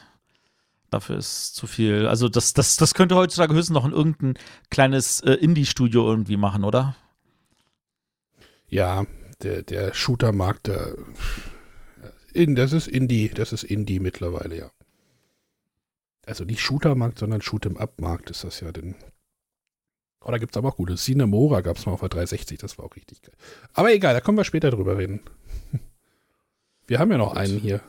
Dafür 0.90 1.18
ist 1.18 1.54
zu 1.54 1.66
viel. 1.66 2.06
Also, 2.06 2.28
das, 2.28 2.54
das, 2.54 2.76
das 2.76 2.94
könnte 2.94 3.14
heutzutage 3.14 3.54
höchstens 3.54 3.74
noch 3.74 3.84
in 3.84 3.92
irgendein 3.92 4.34
kleines 4.70 5.20
äh, 5.20 5.32
Indie-Studio 5.32 6.08
irgendwie 6.08 6.36
machen, 6.36 6.64
oder? 6.64 6.96
Ja, 8.68 9.06
der, 9.42 9.62
der 9.62 9.94
Shooter-Markt, 9.94 10.66
der, 10.66 10.96
in, 12.32 12.54
das 12.54 12.72
ist 12.72 12.88
Indie, 12.88 13.28
das 13.28 13.52
ist 13.52 13.64
Indie 13.64 14.00
mittlerweile, 14.00 14.56
ja. 14.56 14.70
Also 16.26 16.44
nicht 16.44 16.60
Shooter-Markt, 16.60 17.18
sondern 17.18 17.40
Shoot'em-up-Markt 17.40 18.30
ist 18.30 18.44
das 18.44 18.60
ja 18.60 18.70
denn. 18.70 18.94
Oh, 20.20 20.30
da 20.30 20.38
gibt 20.38 20.52
es 20.52 20.58
aber 20.58 20.68
auch 20.68 20.76
gute. 20.76 20.96
Cinemora 20.96 21.62
gab 21.62 21.78
es 21.78 21.86
mal 21.86 21.92
auf 21.92 22.00
der 22.00 22.10
360, 22.10 22.58
das 22.58 22.76
war 22.76 22.84
auch 22.84 22.96
richtig 22.96 23.22
geil. 23.22 23.34
Aber 23.72 23.92
egal, 23.92 24.12
da 24.14 24.20
können 24.20 24.36
wir 24.36 24.44
später 24.44 24.70
drüber 24.70 24.98
reden. 24.98 25.20
Wir 26.86 26.98
haben 26.98 27.10
ja 27.10 27.18
noch 27.18 27.34
einen 27.34 27.58
hier. 27.58 27.80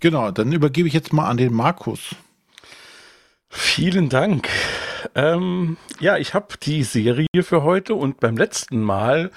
Genau, 0.00 0.30
dann 0.30 0.52
übergebe 0.52 0.88
ich 0.88 0.94
jetzt 0.94 1.12
mal 1.12 1.28
an 1.28 1.36
den 1.36 1.52
Markus. 1.52 2.16
Vielen 3.54 4.08
Dank. 4.08 4.48
Ähm, 5.14 5.76
ja, 6.00 6.16
ich 6.16 6.32
habe 6.32 6.54
die 6.62 6.82
Serie 6.84 7.26
für 7.42 7.62
heute 7.62 7.94
und 7.94 8.18
beim 8.18 8.38
letzten 8.38 8.80
Mal 8.82 9.30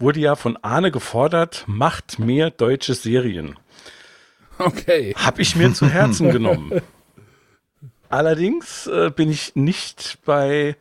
wurde 0.00 0.18
ja 0.18 0.34
von 0.34 0.56
Arne 0.62 0.90
gefordert, 0.90 1.62
macht 1.68 2.18
mehr 2.18 2.50
deutsche 2.50 2.94
Serien. 2.94 3.56
Okay. 4.58 5.14
Habe 5.16 5.42
ich 5.42 5.54
mir 5.54 5.72
zu 5.72 5.86
Herzen 5.88 6.30
genommen. 6.32 6.82
Allerdings 8.08 8.88
äh, 8.88 9.10
bin 9.14 9.30
ich 9.30 9.54
nicht 9.54 10.18
bei 10.24 10.76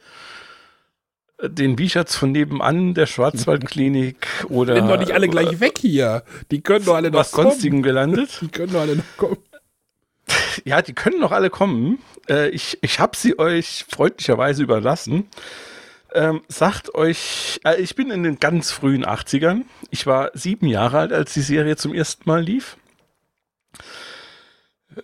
äh, 1.38 1.49
den 1.49 1.75
Bicherts 1.75 2.15
von 2.15 2.32
nebenan 2.32 2.95
der 2.95 3.05
Schwarzwaldklinik 3.05 4.27
oder 4.49 4.75
Sind 4.75 4.88
doch 4.88 4.97
nicht 4.97 5.13
alle 5.13 5.29
gleich 5.29 5.59
weg 5.59 5.77
hier. 5.77 6.23
Die 6.49 6.61
können 6.61 6.84
doch 6.84 6.95
alle 6.95 7.11
noch 7.11 7.19
was 7.19 7.32
kommen. 7.32 7.51
sonstigem 7.51 7.84
gelandet. 7.84 8.39
Die 8.41 8.47
können 8.47 8.73
doch 8.73 8.82
alle 8.82 8.95
noch 8.95 9.17
kommen. 9.17 9.38
Ja, 10.65 10.82
die 10.82 10.93
können 10.93 11.19
noch 11.19 11.32
alle 11.32 11.49
kommen. 11.49 11.99
Äh, 12.32 12.49
ich 12.49 12.77
ich 12.82 12.99
habe 12.99 13.17
sie 13.17 13.38
euch 13.38 13.86
freundlicherweise 13.89 14.63
überlassen. 14.63 15.27
Ähm, 16.13 16.41
sagt 16.47 16.93
euch, 16.95 17.59
äh, 17.63 17.79
ich 17.79 17.95
bin 17.95 18.11
in 18.11 18.23
den 18.23 18.39
ganz 18.39 18.71
frühen 18.71 19.05
80ern. 19.05 19.63
Ich 19.91 20.07
war 20.07 20.32
sieben 20.34 20.67
Jahre 20.67 20.99
alt, 20.99 21.13
als 21.13 21.34
die 21.34 21.41
Serie 21.41 21.75
zum 21.77 21.93
ersten 21.93 22.29
Mal 22.29 22.41
lief. 22.41 22.77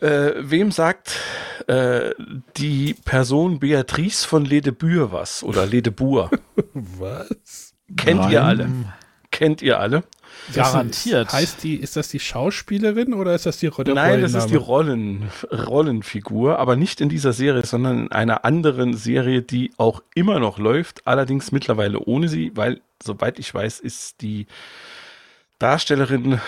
Äh, 0.01 0.33
wem 0.37 0.71
sagt 0.71 1.17
äh, 1.67 2.11
die 2.57 2.93
Person 3.05 3.59
Beatrice 3.59 4.25
von 4.25 4.43
Ledebür 4.43 5.13
was? 5.13 5.43
Oder 5.43 5.65
Ledebur? 5.65 6.29
Was? 6.73 7.73
Kennt 7.95 8.29
ihr 8.29 8.43
alle? 8.43 8.69
Kennt 9.31 9.61
ihr 9.61 9.79
alle? 9.79 10.03
Garantiert. 10.53 11.27
Das 11.27 11.33
heißt 11.33 11.63
die, 11.63 11.75
ist 11.75 11.95
das 11.95 12.07
die 12.09 12.19
Schauspielerin 12.19 13.13
oder 13.13 13.33
ist 13.35 13.45
das 13.45 13.57
die 13.57 13.67
Ro- 13.67 13.83
der 13.83 13.95
Nein, 13.95 14.21
das 14.21 14.33
ist 14.33 14.47
die? 14.49 14.55
Rollen, 14.55 15.29
Rollenfigur, 15.51 16.57
aber 16.59 16.75
nicht 16.75 17.01
in 17.01 17.09
dieser 17.09 17.33
Serie, 17.33 17.65
sondern 17.65 18.03
in 18.05 18.11
einer 18.11 18.45
anderen 18.45 18.95
Serie, 18.95 19.41
die 19.41 19.71
auch 19.77 20.01
immer 20.15 20.39
noch 20.39 20.57
läuft, 20.59 21.05
allerdings 21.05 21.51
mittlerweile 21.51 21.99
ohne 21.99 22.27
sie, 22.29 22.51
weil, 22.55 22.81
soweit 23.03 23.39
ich 23.39 23.53
weiß, 23.53 23.79
ist 23.79 24.21
die 24.21 24.47
Darstellerin 25.59 26.39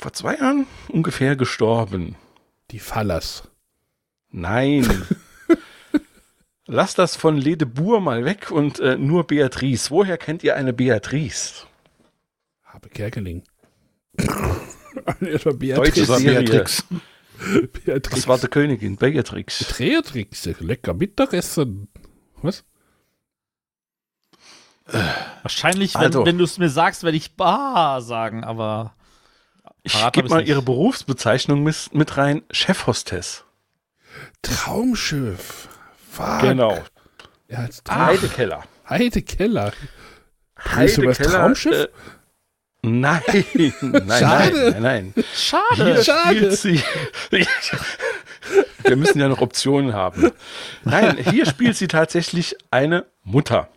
vor 0.00 0.12
zwei 0.12 0.36
Jahren 0.36 0.66
ungefähr 0.88 1.36
gestorben. 1.36 2.16
Die 2.70 2.78
Fallas. 2.80 3.44
Nein. 4.30 5.04
Lass 6.66 6.94
das 6.94 7.14
von 7.14 7.36
Ledebur 7.36 8.00
mal 8.00 8.24
weg 8.24 8.50
und 8.50 8.80
äh, 8.80 8.96
nur 8.96 9.24
Beatrice. 9.26 9.90
Woher 9.90 10.16
kennt 10.16 10.42
ihr 10.42 10.56
eine 10.56 10.72
Beatrice? 10.72 11.66
Habe 12.74 12.88
Kerkeling. 12.88 13.44
Erstmal 15.20 15.54
Deutsche 15.54 15.58
Beatrix. 15.58 15.94
Das 15.96 16.08
war 16.08 16.18
Serie. 16.18 16.42
Beatrix. 16.42 16.84
Beatrix. 17.84 18.10
Das 18.10 18.28
war 18.28 18.38
die 18.38 18.48
Königin, 18.48 18.96
Beatrix. 18.96 19.64
Beatrix. 19.78 20.44
Lecker 20.58 20.92
Mittagessen. 20.94 21.88
Was? 22.42 22.64
Wahrscheinlich, 25.42 25.94
wenn, 25.94 26.02
Also. 26.02 26.26
wenn 26.26 26.36
du 26.36 26.44
es 26.44 26.58
mir 26.58 26.68
sagst, 26.68 27.04
werde 27.04 27.16
ich 27.16 27.36
Bah 27.36 28.00
sagen, 28.00 28.44
aber 28.44 28.94
Ich 29.82 29.94
gebe 30.12 30.28
mal 30.28 30.38
nicht. 30.38 30.48
ihre 30.48 30.62
Berufsbezeichnung 30.62 31.62
mit, 31.62 31.94
mit 31.94 32.16
rein. 32.16 32.42
Chefhostess. 32.50 33.44
Traumschiff. 34.42 35.68
Fuck. 36.10 36.40
Genau. 36.40 36.82
Ja, 37.48 37.68
Heidekeller. 37.88 38.64
Heide 38.88 39.22
Keller. 39.22 39.72
Bist 40.76 40.96
du 40.98 41.02
über 41.02 41.10
das 41.12 41.18
Heidekeller, 41.20 41.38
Traumschiff? 41.38 41.72
Äh, 41.74 41.88
nein, 43.00 43.22
nein, 43.24 43.72
Schade. 44.20 44.70
nein, 44.72 44.82
nein, 44.82 45.12
nein. 45.14 45.24
schade. 45.34 45.84
Hier 45.94 46.04
Schade. 46.04 46.36
spielt 46.36 46.52
sie. 46.58 46.80
Wir 48.84 48.96
müssen 48.96 49.18
ja 49.20 49.28
noch 49.28 49.40
Optionen 49.40 49.94
haben. 49.94 50.30
Nein, 50.84 51.16
hier 51.30 51.46
spielt 51.46 51.76
sie 51.76 51.88
tatsächlich 51.88 52.56
eine 52.70 53.06
Mutter. 53.22 53.68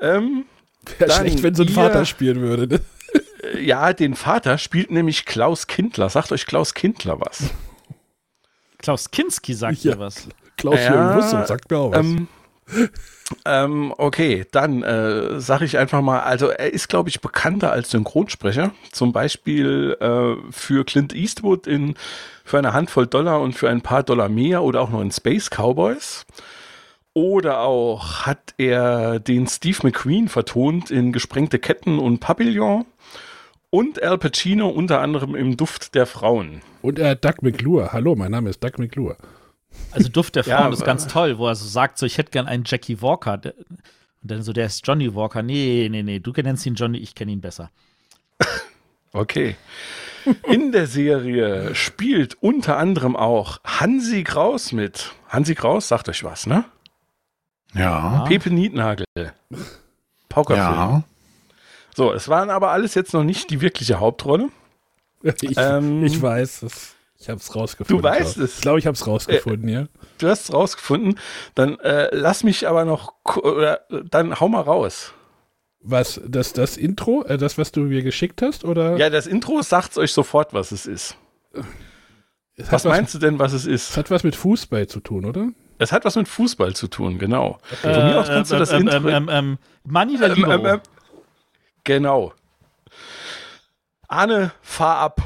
Ähm, 0.00 0.46
Wäre 0.98 1.10
schlecht, 1.12 1.42
wenn 1.42 1.54
so 1.54 1.62
ein 1.64 1.68
ihr- 1.68 1.74
Vater 1.74 2.06
spielen 2.06 2.40
würde. 2.40 2.66
Ne? 2.66 2.80
ja, 3.60 3.92
den 3.92 4.14
Vater 4.14 4.56
spielt 4.56 4.90
nämlich 4.90 5.26
Klaus 5.26 5.66
Kindler. 5.66 6.08
Sagt 6.08 6.32
euch 6.32 6.46
Klaus 6.46 6.72
Kindler 6.72 7.20
was? 7.20 7.50
Klaus 8.78 9.10
Kinski 9.10 9.52
sagt 9.54 9.84
Ja. 9.84 9.94
mir 9.96 10.00
was. 10.00 10.28
Klaus 10.56 10.76
Ja, 10.76 10.94
Jürgen 10.94 11.16
Wussum 11.22 11.44
sagt 11.46 11.70
mir 11.70 11.76
auch 11.78 11.92
was. 11.92 12.00
Ähm, 12.00 12.28
ähm, 13.44 13.92
okay, 13.98 14.46
dann 14.52 14.82
äh, 14.82 15.40
sage 15.40 15.64
ich 15.64 15.78
einfach 15.78 16.00
mal, 16.00 16.20
also 16.20 16.48
er 16.48 16.72
ist, 16.72 16.88
glaube 16.88 17.08
ich, 17.08 17.20
bekannter 17.20 17.72
als 17.72 17.90
Synchronsprecher. 17.90 18.72
Zum 18.92 19.12
Beispiel 19.12 19.96
äh, 20.00 20.52
für 20.52 20.84
Clint 20.84 21.14
Eastwood 21.14 21.66
in 21.66 21.94
für 22.44 22.58
eine 22.58 22.72
Handvoll 22.72 23.06
Dollar 23.06 23.40
und 23.40 23.54
für 23.54 23.68
ein 23.68 23.82
paar 23.82 24.02
Dollar 24.02 24.28
mehr 24.30 24.62
oder 24.62 24.80
auch 24.80 24.90
noch 24.90 25.02
in 25.02 25.10
Space 25.10 25.50
Cowboys. 25.50 26.24
Oder 27.12 27.60
auch 27.60 28.26
hat 28.26 28.54
er 28.56 29.18
den 29.18 29.46
Steve 29.46 29.78
McQueen 29.82 30.28
vertont 30.28 30.90
in 30.90 31.12
Gesprengte 31.12 31.58
Ketten 31.58 31.98
und 31.98 32.20
Papillon. 32.20 32.86
Und 33.70 34.02
Al 34.02 34.16
Pacino 34.16 34.68
unter 34.68 35.00
anderem 35.00 35.34
im 35.34 35.58
Duft 35.58 35.94
der 35.94 36.06
Frauen. 36.06 36.62
Und 36.80 36.98
er 36.98 37.10
hat 37.10 37.24
Doug 37.24 37.42
McClure. 37.42 37.92
Hallo, 37.92 38.16
mein 38.16 38.30
Name 38.30 38.48
ist 38.48 38.64
Doug 38.64 38.78
McClure. 38.78 39.16
Also 39.92 40.08
Duft 40.08 40.36
der 40.36 40.44
Ja, 40.44 40.58
Frauen 40.58 40.72
ist 40.72 40.80
aber- 40.80 40.86
ganz 40.86 41.06
toll, 41.06 41.38
wo 41.38 41.46
er 41.48 41.54
so 41.54 41.66
sagt, 41.66 41.98
so 41.98 42.06
ich 42.06 42.18
hätte 42.18 42.30
gern 42.30 42.46
einen 42.46 42.64
Jackie 42.66 43.00
Walker. 43.02 43.40
Und 44.20 44.30
dann 44.30 44.42
so, 44.42 44.52
der 44.52 44.66
ist 44.66 44.86
Johnny 44.86 45.14
Walker. 45.14 45.42
Nee, 45.42 45.88
nee, 45.90 46.02
nee, 46.02 46.18
du 46.18 46.32
nennst 46.32 46.66
ihn 46.66 46.74
Johnny, 46.74 46.98
ich 46.98 47.14
kenne 47.14 47.32
ihn 47.32 47.40
besser. 47.40 47.70
Okay. 49.12 49.56
In 50.44 50.70
der 50.70 50.86
Serie 50.86 51.74
spielt 51.74 52.36
unter 52.42 52.76
anderem 52.76 53.16
auch 53.16 53.58
Hansi 53.64 54.22
Kraus 54.22 54.70
mit. 54.72 55.12
Hansi 55.28 55.54
Kraus, 55.54 55.88
sagt 55.88 56.10
euch 56.10 56.22
was, 56.24 56.46
ne? 56.46 56.66
Ja. 57.72 58.24
Pepe 58.28 58.50
Nietnagel. 58.50 59.06
Paukerfilm. 60.28 60.68
Ja. 60.68 61.02
So, 61.96 62.12
es 62.12 62.28
waren 62.28 62.50
aber 62.50 62.70
alles 62.70 62.94
jetzt 62.94 63.14
noch 63.14 63.24
nicht 63.24 63.48
die 63.48 63.62
wirkliche 63.62 63.98
Hauptrolle. 63.98 64.50
Ich, 65.40 65.56
Ähm, 65.56 66.04
ich 66.04 66.20
weiß 66.20 66.62
es. 66.62 66.94
Ich 67.20 67.28
habe 67.28 67.40
es 67.40 67.54
rausgefunden. 67.54 68.00
Du 68.00 68.08
weißt 68.08 68.34
glaub. 68.36 68.44
es. 68.44 68.54
Ich 68.56 68.60
glaube, 68.60 68.78
ich 68.78 68.86
habe 68.86 68.94
es 68.94 69.06
rausgefunden, 69.06 69.68
ja. 69.68 69.86
Du 70.18 70.28
hast 70.28 70.44
es 70.44 70.52
rausgefunden. 70.52 71.18
Dann 71.56 71.78
äh, 71.80 72.08
lass 72.14 72.44
mich 72.44 72.68
aber 72.68 72.84
noch, 72.84 73.12
oder 73.36 73.80
äh, 73.90 74.02
dann 74.08 74.38
hau 74.38 74.48
mal 74.48 74.60
raus. 74.60 75.12
Was, 75.80 76.20
das, 76.26 76.52
das 76.52 76.76
Intro, 76.76 77.24
äh, 77.24 77.36
das, 77.36 77.58
was 77.58 77.72
du 77.72 77.80
mir 77.80 78.02
geschickt 78.02 78.40
hast, 78.42 78.64
oder? 78.64 78.96
Ja, 78.96 79.10
das 79.10 79.26
Intro 79.26 79.62
sagt 79.62 79.96
euch 79.98 80.12
sofort, 80.12 80.54
was 80.54 80.70
es 80.70 80.86
ist. 80.86 81.16
es 82.56 82.66
hat 82.66 82.72
Was 82.72 82.84
meinst 82.84 83.14
du 83.14 83.18
denn, 83.18 83.38
was 83.38 83.52
es 83.52 83.66
Es 83.66 83.90
ist? 83.90 83.96
hat 83.96 84.10
was 84.10 84.22
mit 84.22 84.36
Fußball 84.36 84.86
zu 84.86 85.00
tun, 85.00 85.24
oder? 85.24 85.48
Es 85.78 85.90
hat 85.92 86.04
was 86.04 86.14
mit 86.16 86.28
Fußball 86.28 86.74
zu 86.74 86.88
tun, 86.88 87.18
genau. 87.18 87.58
Von 87.82 87.90
mir 87.92 88.18
aus 88.20 88.28
kannst 88.28 88.52
du 88.52 88.56
das 88.56 88.70
ähm, 88.72 88.82
Intro. 88.88 88.96
ähm, 88.96 89.08
ähm, 89.08 89.28
ähm, 89.30 89.58
Manni 89.84 90.18
der 90.18 90.36
Ähm, 90.36 90.44
ähm, 90.50 90.66
ähm, 90.66 90.80
Genau. 91.84 92.32
Arne, 94.08 94.52
fahr 94.62 94.98
ab. 94.98 95.20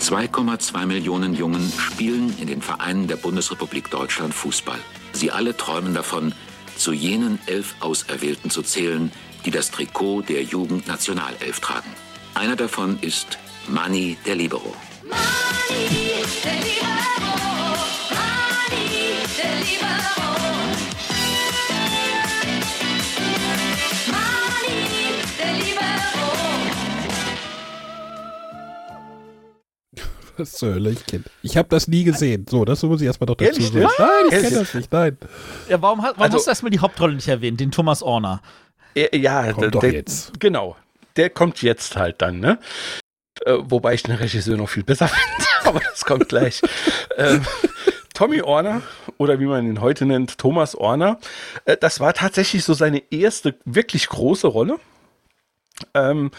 2,2 0.00 0.86
Millionen 0.86 1.34
Jungen 1.34 1.70
spielen 1.78 2.34
in 2.40 2.46
den 2.46 2.62
Vereinen 2.62 3.06
der 3.06 3.16
Bundesrepublik 3.16 3.90
Deutschland 3.90 4.32
Fußball. 4.32 4.78
Sie 5.12 5.30
alle 5.30 5.56
träumen 5.56 5.92
davon, 5.92 6.34
zu 6.76 6.92
jenen 6.92 7.38
elf 7.46 7.74
Auserwählten 7.80 8.50
zu 8.50 8.62
zählen, 8.62 9.12
die 9.44 9.50
das 9.50 9.70
Trikot 9.70 10.22
der 10.22 10.42
Jugendnationalelf 10.42 11.60
tragen. 11.60 11.90
Einer 12.34 12.56
davon 12.56 12.98
ist 13.02 13.38
Manni 13.68 14.16
der 14.24 14.36
Libero. 14.36 14.74
Mani, 15.04 15.18
der 16.44 16.54
Libero. 16.54 16.90
Mani, 18.10 18.96
der 19.36 19.60
Libero. 19.60 20.59
Was 30.40 30.52
zur 30.52 30.74
Hölle, 30.74 30.90
ich 30.90 31.00
kenn- 31.00 31.24
Ich 31.42 31.56
habe 31.56 31.68
das 31.68 31.88
nie 31.88 32.04
gesehen. 32.04 32.46
So, 32.48 32.64
das 32.64 32.82
muss 32.82 33.00
ich 33.00 33.06
erstmal 33.06 33.26
doch 33.26 33.36
dazu 33.36 33.60
sagen. 33.62 33.80
Nein, 33.98 34.08
ich 34.30 34.30
kenne 34.42 34.50
das 34.58 34.74
nicht. 34.74 34.92
Nein. 34.92 35.18
Ja, 35.68 35.80
warum, 35.82 36.00
warum 36.02 36.20
Also- 36.20 36.36
hast 36.36 36.46
du 36.46 36.50
erstmal 36.50 36.70
die 36.70 36.78
Hauptrolle 36.80 37.14
nicht 37.14 37.28
erwähnt, 37.28 37.60
den 37.60 37.70
Thomas 37.70 38.02
Orner? 38.02 38.40
Ja, 39.12 39.52
Kommt 39.52 39.62
der, 39.62 39.70
doch 39.70 39.80
der, 39.80 39.92
jetzt. 39.92 40.38
Genau. 40.40 40.76
Der 41.16 41.30
kommt 41.30 41.62
jetzt 41.62 41.96
halt 41.96 42.20
dann, 42.22 42.40
ne? 42.40 42.58
Äh, 43.44 43.56
wobei 43.60 43.94
ich 43.94 44.02
den 44.02 44.14
Regisseur 44.16 44.56
noch 44.56 44.68
viel 44.68 44.82
besser 44.84 45.08
finde, 45.08 45.46
aber 45.64 45.80
das 45.80 46.04
kommt 46.04 46.28
gleich. 46.28 46.60
ähm, 47.16 47.42
Tommy 48.14 48.42
Orner, 48.42 48.82
oder 49.16 49.38
wie 49.40 49.46
man 49.46 49.66
ihn 49.66 49.80
heute 49.80 50.04
nennt, 50.06 50.36
Thomas 50.38 50.74
Orner, 50.74 51.18
äh, 51.64 51.76
das 51.76 52.00
war 52.00 52.12
tatsächlich 52.12 52.64
so 52.64 52.74
seine 52.74 53.02
erste 53.10 53.54
wirklich 53.64 54.08
große 54.08 54.46
Rolle. 54.46 54.76
Ähm, 55.94 56.30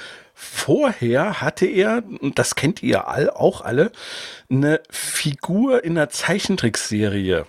vorher 0.41 1.39
hatte 1.41 1.67
er, 1.67 2.03
und 2.19 2.39
das 2.39 2.55
kennt 2.55 2.81
ihr 2.81 3.07
all, 3.07 3.29
auch 3.29 3.61
alle, 3.61 3.91
eine 4.49 4.81
Figur 4.89 5.83
in 5.83 5.97
einer 5.97 6.09
Zeichentrickserie 6.09 7.45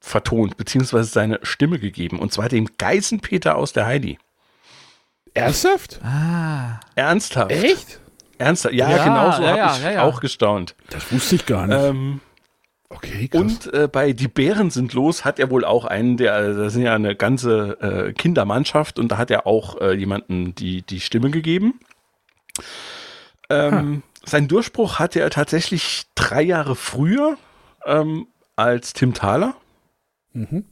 vertont, 0.00 0.56
beziehungsweise 0.56 1.10
seine 1.10 1.40
Stimme 1.42 1.80
gegeben, 1.80 2.20
und 2.20 2.32
zwar 2.32 2.48
dem 2.48 2.68
Geißenpeter 2.78 3.56
aus 3.56 3.72
der 3.72 3.86
Heidi. 3.86 4.18
Ernsthaft? 5.34 6.00
Ah. 6.02 6.78
Ernsthaft? 6.94 7.50
Echt? 7.50 8.00
Ernsthaft? 8.38 8.74
Ja, 8.74 8.90
Ja, 8.90 9.04
genau 9.04 9.32
so 9.32 9.42
ja, 9.42 9.48
habe 9.48 9.82
ja, 9.82 9.90
ich 9.90 9.98
auch 9.98 10.20
gestaunt. 10.20 10.76
Das 10.90 11.10
wusste 11.12 11.34
ich 11.34 11.46
gar 11.46 11.66
nicht. 11.66 11.78
Ähm, 11.78 12.20
okay, 12.90 13.28
krass. 13.28 13.40
und 13.40 13.72
äh, 13.74 13.88
bei 13.88 14.12
Die 14.12 14.28
Bären 14.28 14.70
sind 14.70 14.92
los 14.94 15.24
hat 15.24 15.38
er 15.38 15.50
wohl 15.50 15.64
auch 15.64 15.84
einen, 15.84 16.16
der, 16.16 16.36
äh, 16.38 16.54
das 16.54 16.72
sind 16.72 16.82
ja 16.82 16.94
eine 16.94 17.14
ganze 17.16 17.80
äh, 17.80 18.12
Kindermannschaft 18.12 18.98
und 18.98 19.08
da 19.08 19.18
hat 19.18 19.30
er 19.30 19.46
auch 19.46 19.80
äh, 19.80 19.94
jemanden 19.94 20.54
die, 20.54 20.82
die 20.82 21.00
Stimme 21.00 21.30
gegeben. 21.30 21.80
Ähm, 23.50 24.02
Sein 24.24 24.48
Durchbruch 24.48 24.98
hatte 24.98 25.20
er 25.20 25.30
tatsächlich 25.30 26.04
drei 26.14 26.42
Jahre 26.42 26.74
früher 26.76 27.36
ähm, 27.86 28.26
als 28.56 28.92
Tim 28.92 29.14
Thaler. 29.14 29.54
Mhm. 30.32 30.64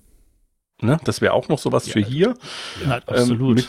Ne, 0.83 1.01
das 1.05 1.23
wäre 1.23 1.33
auch 1.33 1.49
noch 1.49 1.59
sowas 1.59 1.89
für 1.89 2.01
hier. 2.01 2.35
Na, 2.85 2.97
Ähm, 2.97 3.03
absolut. 3.07 3.57
mit, 3.57 3.69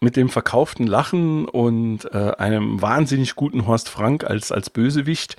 mit 0.00 0.16
dem 0.16 0.28
verkauften 0.28 0.86
Lachen 0.86 1.48
und 1.48 2.04
äh, 2.12 2.32
einem 2.36 2.82
wahnsinnig 2.82 3.34
guten 3.34 3.66
Horst 3.66 3.88
Frank 3.88 4.24
als, 4.24 4.52
als 4.52 4.68
Bösewicht. 4.68 5.36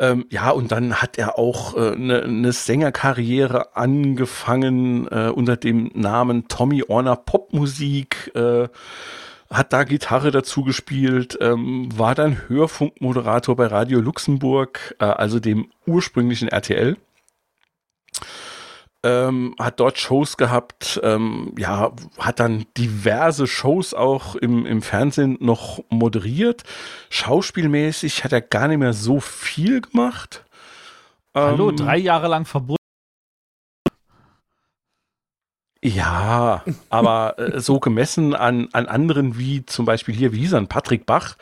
Ähm, 0.00 0.26
ja, 0.30 0.50
und 0.50 0.70
dann 0.72 0.94
hat 0.94 1.18
er 1.18 1.38
auch 1.38 1.74
eine 1.74 1.86
äh, 1.86 1.96
ne- 1.96 2.28
ne 2.28 2.52
Sängerkarriere 2.52 3.76
angefangen 3.76 5.08
äh, 5.08 5.30
unter 5.34 5.56
dem 5.56 5.90
Namen 5.94 6.48
Tommy 6.48 6.84
Orner 6.86 7.16
Popmusik. 7.16 8.30
Äh, 8.34 8.68
hat 9.50 9.72
da 9.72 9.84
Gitarre 9.84 10.30
dazu 10.30 10.62
gespielt, 10.62 11.38
ähm, 11.40 11.88
war 11.96 12.14
dann 12.14 12.48
Hörfunkmoderator 12.48 13.56
bei 13.56 13.66
Radio 13.66 13.98
Luxemburg, 14.00 14.94
äh, 14.98 15.04
also 15.06 15.40
dem 15.40 15.68
ursprünglichen 15.86 16.48
RTL 16.48 16.98
ähm, 19.08 19.54
hat 19.58 19.80
dort 19.80 19.98
Shows 19.98 20.36
gehabt, 20.36 21.00
ähm, 21.02 21.54
ja, 21.56 21.92
hat 22.18 22.40
dann 22.40 22.66
diverse 22.76 23.46
Shows 23.46 23.94
auch 23.94 24.34
im, 24.36 24.66
im 24.66 24.82
Fernsehen 24.82 25.38
noch 25.40 25.82
moderiert. 25.88 26.64
Schauspielmäßig 27.08 28.24
hat 28.24 28.32
er 28.32 28.42
gar 28.42 28.68
nicht 28.68 28.78
mehr 28.78 28.92
so 28.92 29.18
viel 29.20 29.80
gemacht. 29.80 30.44
Hallo, 31.34 31.70
Ähm, 31.70 31.76
drei 31.76 31.96
Jahre 31.96 32.28
lang 32.28 32.44
verbunden. 32.44 32.76
Ja, 35.82 36.64
aber 36.90 37.38
äh, 37.38 37.60
so 37.60 37.78
gemessen 37.78 38.34
an, 38.34 38.68
an 38.72 38.86
anderen 38.86 39.38
wie 39.38 39.64
zum 39.64 39.86
Beispiel 39.86 40.14
hier, 40.14 40.32
wie 40.32 40.40
hieß 40.40 40.52
er? 40.54 40.66
Patrick 40.66 41.06
Bach, 41.06 41.36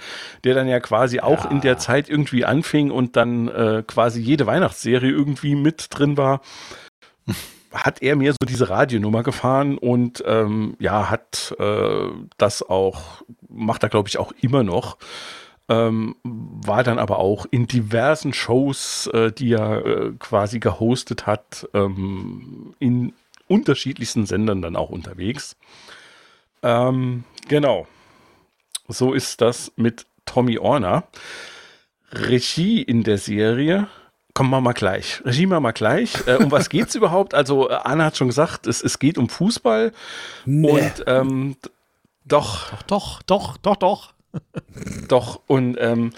der 0.44 0.54
dann 0.54 0.68
ja 0.68 0.78
quasi 0.78 1.20
auch 1.20 1.50
in 1.50 1.62
der 1.62 1.78
Zeit 1.78 2.08
irgendwie 2.08 2.44
anfing 2.44 2.90
und 2.90 3.16
dann 3.16 3.48
äh, 3.48 3.82
quasi 3.86 4.20
jede 4.20 4.46
Weihnachtsserie 4.46 5.10
irgendwie 5.10 5.54
mit 5.54 5.86
drin 5.90 6.18
war, 6.18 6.42
hat 7.76 8.02
er 8.02 8.16
mir 8.16 8.32
so 8.32 8.46
diese 8.46 8.68
Radionummer 8.68 9.22
gefahren 9.22 9.78
und 9.78 10.22
ähm, 10.26 10.76
ja, 10.78 11.10
hat 11.10 11.54
äh, 11.58 12.08
das 12.38 12.62
auch, 12.62 13.22
macht 13.48 13.82
er 13.82 13.88
glaube 13.88 14.08
ich 14.08 14.18
auch 14.18 14.32
immer 14.40 14.62
noch. 14.62 14.98
Ähm, 15.68 16.14
war 16.22 16.84
dann 16.84 17.00
aber 17.00 17.18
auch 17.18 17.44
in 17.50 17.66
diversen 17.66 18.32
Shows, 18.32 19.08
äh, 19.08 19.32
die 19.32 19.52
er 19.52 19.84
äh, 19.84 20.12
quasi 20.18 20.60
gehostet 20.60 21.26
hat, 21.26 21.68
ähm, 21.74 22.74
in 22.78 23.14
unterschiedlichsten 23.48 24.26
Sendern 24.26 24.62
dann 24.62 24.76
auch 24.76 24.90
unterwegs. 24.90 25.56
Ähm, 26.62 27.24
genau. 27.48 27.86
So 28.88 29.12
ist 29.12 29.40
das 29.40 29.72
mit 29.76 30.06
Tommy 30.24 30.58
Orner. 30.58 31.08
Regie 32.12 32.82
in 32.82 33.02
der 33.02 33.18
Serie. 33.18 33.88
Kommen 34.36 34.50
wir 34.50 34.60
mal 34.60 34.74
gleich. 34.74 35.22
Regie 35.24 35.46
machen 35.46 35.62
wir 35.62 35.72
gleich. 35.72 36.12
Äh, 36.26 36.34
um 36.34 36.50
was 36.50 36.68
geht's 36.68 36.94
überhaupt? 37.00 37.32
Also, 37.32 37.70
äh, 37.70 37.72
Anna 37.84 38.04
hat 38.04 38.18
schon 38.18 38.28
gesagt, 38.28 38.66
es, 38.66 38.82
es 38.82 38.98
geht 38.98 39.16
um 39.16 39.30
Fußball. 39.30 39.92
Nee. 40.44 40.70
Und 40.70 41.04
ähm, 41.06 41.56
d- 41.64 41.70
doch, 42.26 42.70
Doch, 42.86 43.22
doch, 43.22 43.56
doch, 43.56 43.76
doch. 43.76 44.12
doch. 45.08 45.40
Und 45.46 45.78
ähm, 45.80 46.12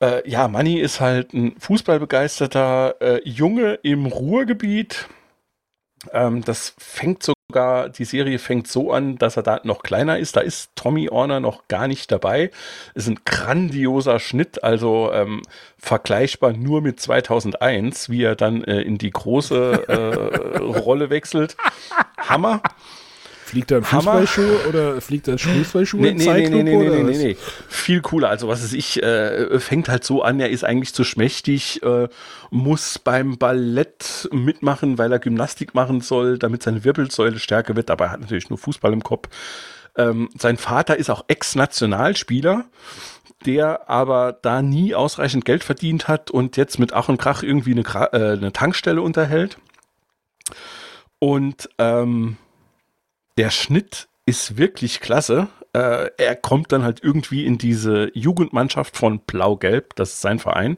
äh, 0.00 0.28
ja, 0.28 0.48
Manni 0.48 0.80
ist 0.80 1.00
halt 1.00 1.32
ein 1.32 1.54
fußballbegeisterter 1.60 2.96
äh, 3.00 3.20
Junge 3.28 3.74
im 3.84 4.06
Ruhrgebiet. 4.06 5.06
Ähm, 6.12 6.42
das 6.42 6.74
fängt 6.78 7.22
sogar, 7.52 7.90
die 7.90 8.06
Serie 8.06 8.38
fängt 8.38 8.66
so 8.66 8.92
an, 8.92 9.18
dass 9.18 9.36
er 9.36 9.42
da 9.42 9.60
noch 9.64 9.82
kleiner 9.82 10.18
ist. 10.18 10.36
Da 10.36 10.40
ist 10.40 10.70
Tommy 10.74 11.10
Orner 11.10 11.38
noch 11.38 11.68
gar 11.68 11.86
nicht 11.86 12.10
dabei. 12.10 12.50
Ist 12.94 13.08
ein 13.08 13.20
grandioser 13.26 14.18
Schnitt, 14.20 14.64
also 14.64 15.10
ähm, 15.12 15.42
vergleichbar 15.76 16.54
nur 16.54 16.80
mit 16.80 16.98
2001, 16.98 18.08
wie 18.08 18.22
er 18.22 18.36
dann 18.36 18.64
äh, 18.64 18.80
in 18.80 18.96
die 18.96 19.10
große 19.10 19.84
äh, 19.86 20.58
Rolle 20.78 21.10
wechselt. 21.10 21.56
Hammer. 22.16 22.62
Fliegt 23.52 23.70
da 23.70 23.76
ein. 23.76 23.84
Fußballschuh 23.84 24.66
oder 24.66 24.98
fliegt 25.02 25.28
da 25.28 25.32
ein 25.32 25.38
Fußballschuh 25.38 25.98
Nee, 25.98 26.08
in 26.08 26.16
nee, 26.16 26.24
nee, 26.24 26.32
nee, 26.32 26.44
Zeitlupe 26.46 26.64
nee, 26.64 26.88
nee, 26.88 27.02
nee, 27.02 27.10
was? 27.10 27.18
nee. 27.18 27.36
Viel 27.68 28.00
cooler. 28.00 28.30
Also, 28.30 28.48
was 28.48 28.64
ist 28.64 28.72
ich, 28.72 29.02
äh, 29.02 29.60
fängt 29.60 29.90
halt 29.90 30.04
so 30.04 30.22
an, 30.22 30.40
er 30.40 30.48
ist 30.48 30.64
eigentlich 30.64 30.94
zu 30.94 31.04
schmächtig, 31.04 31.82
äh, 31.82 32.08
muss 32.50 32.98
beim 32.98 33.36
Ballett 33.36 34.26
mitmachen, 34.32 34.96
weil 34.96 35.12
er 35.12 35.18
Gymnastik 35.18 35.74
machen 35.74 36.00
soll, 36.00 36.38
damit 36.38 36.62
seine 36.62 36.82
Wirbelsäule 36.82 37.38
stärker 37.38 37.76
wird. 37.76 37.90
Dabei 37.90 38.08
hat 38.08 38.20
er 38.20 38.22
natürlich 38.22 38.48
nur 38.48 38.58
Fußball 38.58 38.90
im 38.90 39.02
Kopf. 39.02 39.28
Ähm, 39.98 40.30
sein 40.38 40.56
Vater 40.56 40.96
ist 40.96 41.10
auch 41.10 41.26
Ex-Nationalspieler, 41.28 42.64
der 43.44 43.90
aber 43.90 44.32
da 44.40 44.62
nie 44.62 44.94
ausreichend 44.94 45.44
Geld 45.44 45.62
verdient 45.62 46.08
hat 46.08 46.30
und 46.30 46.56
jetzt 46.56 46.78
mit 46.78 46.94
Ach 46.94 47.10
und 47.10 47.18
Krach 47.18 47.42
irgendwie 47.42 47.72
eine, 47.72 47.82
äh, 48.14 48.32
eine 48.32 48.52
Tankstelle 48.54 49.02
unterhält. 49.02 49.58
Und 51.18 51.68
ähm, 51.76 52.38
der 53.36 53.50
Schnitt 53.50 54.08
ist 54.26 54.56
wirklich 54.56 55.00
klasse. 55.00 55.48
Äh, 55.72 56.10
er 56.16 56.36
kommt 56.36 56.72
dann 56.72 56.82
halt 56.84 57.02
irgendwie 57.02 57.46
in 57.46 57.58
diese 57.58 58.10
Jugendmannschaft 58.16 58.96
von 58.96 59.20
Blau-Gelb, 59.20 59.96
das 59.96 60.14
ist 60.14 60.20
sein 60.20 60.38
Verein, 60.38 60.76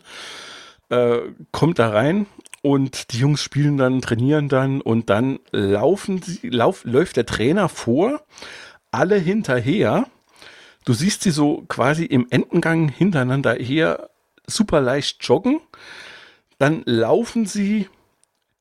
äh, 0.88 1.18
kommt 1.50 1.78
da 1.78 1.90
rein 1.90 2.26
und 2.62 3.12
die 3.12 3.18
Jungs 3.18 3.42
spielen 3.42 3.76
dann, 3.76 4.00
trainieren 4.00 4.48
dann 4.48 4.80
und 4.80 5.10
dann 5.10 5.40
laufen 5.50 6.22
lauf, 6.42 6.84
läuft 6.84 7.16
der 7.16 7.26
Trainer 7.26 7.68
vor, 7.68 8.22
alle 8.90 9.16
hinterher. 9.16 10.06
Du 10.84 10.92
siehst 10.92 11.22
sie 11.22 11.30
so 11.30 11.64
quasi 11.68 12.04
im 12.04 12.26
Endengang 12.30 12.88
hintereinander 12.88 13.54
her 13.54 14.10
super 14.46 14.80
leicht 14.80 15.26
joggen. 15.26 15.60
Dann 16.58 16.82
laufen 16.86 17.46
sie 17.46 17.88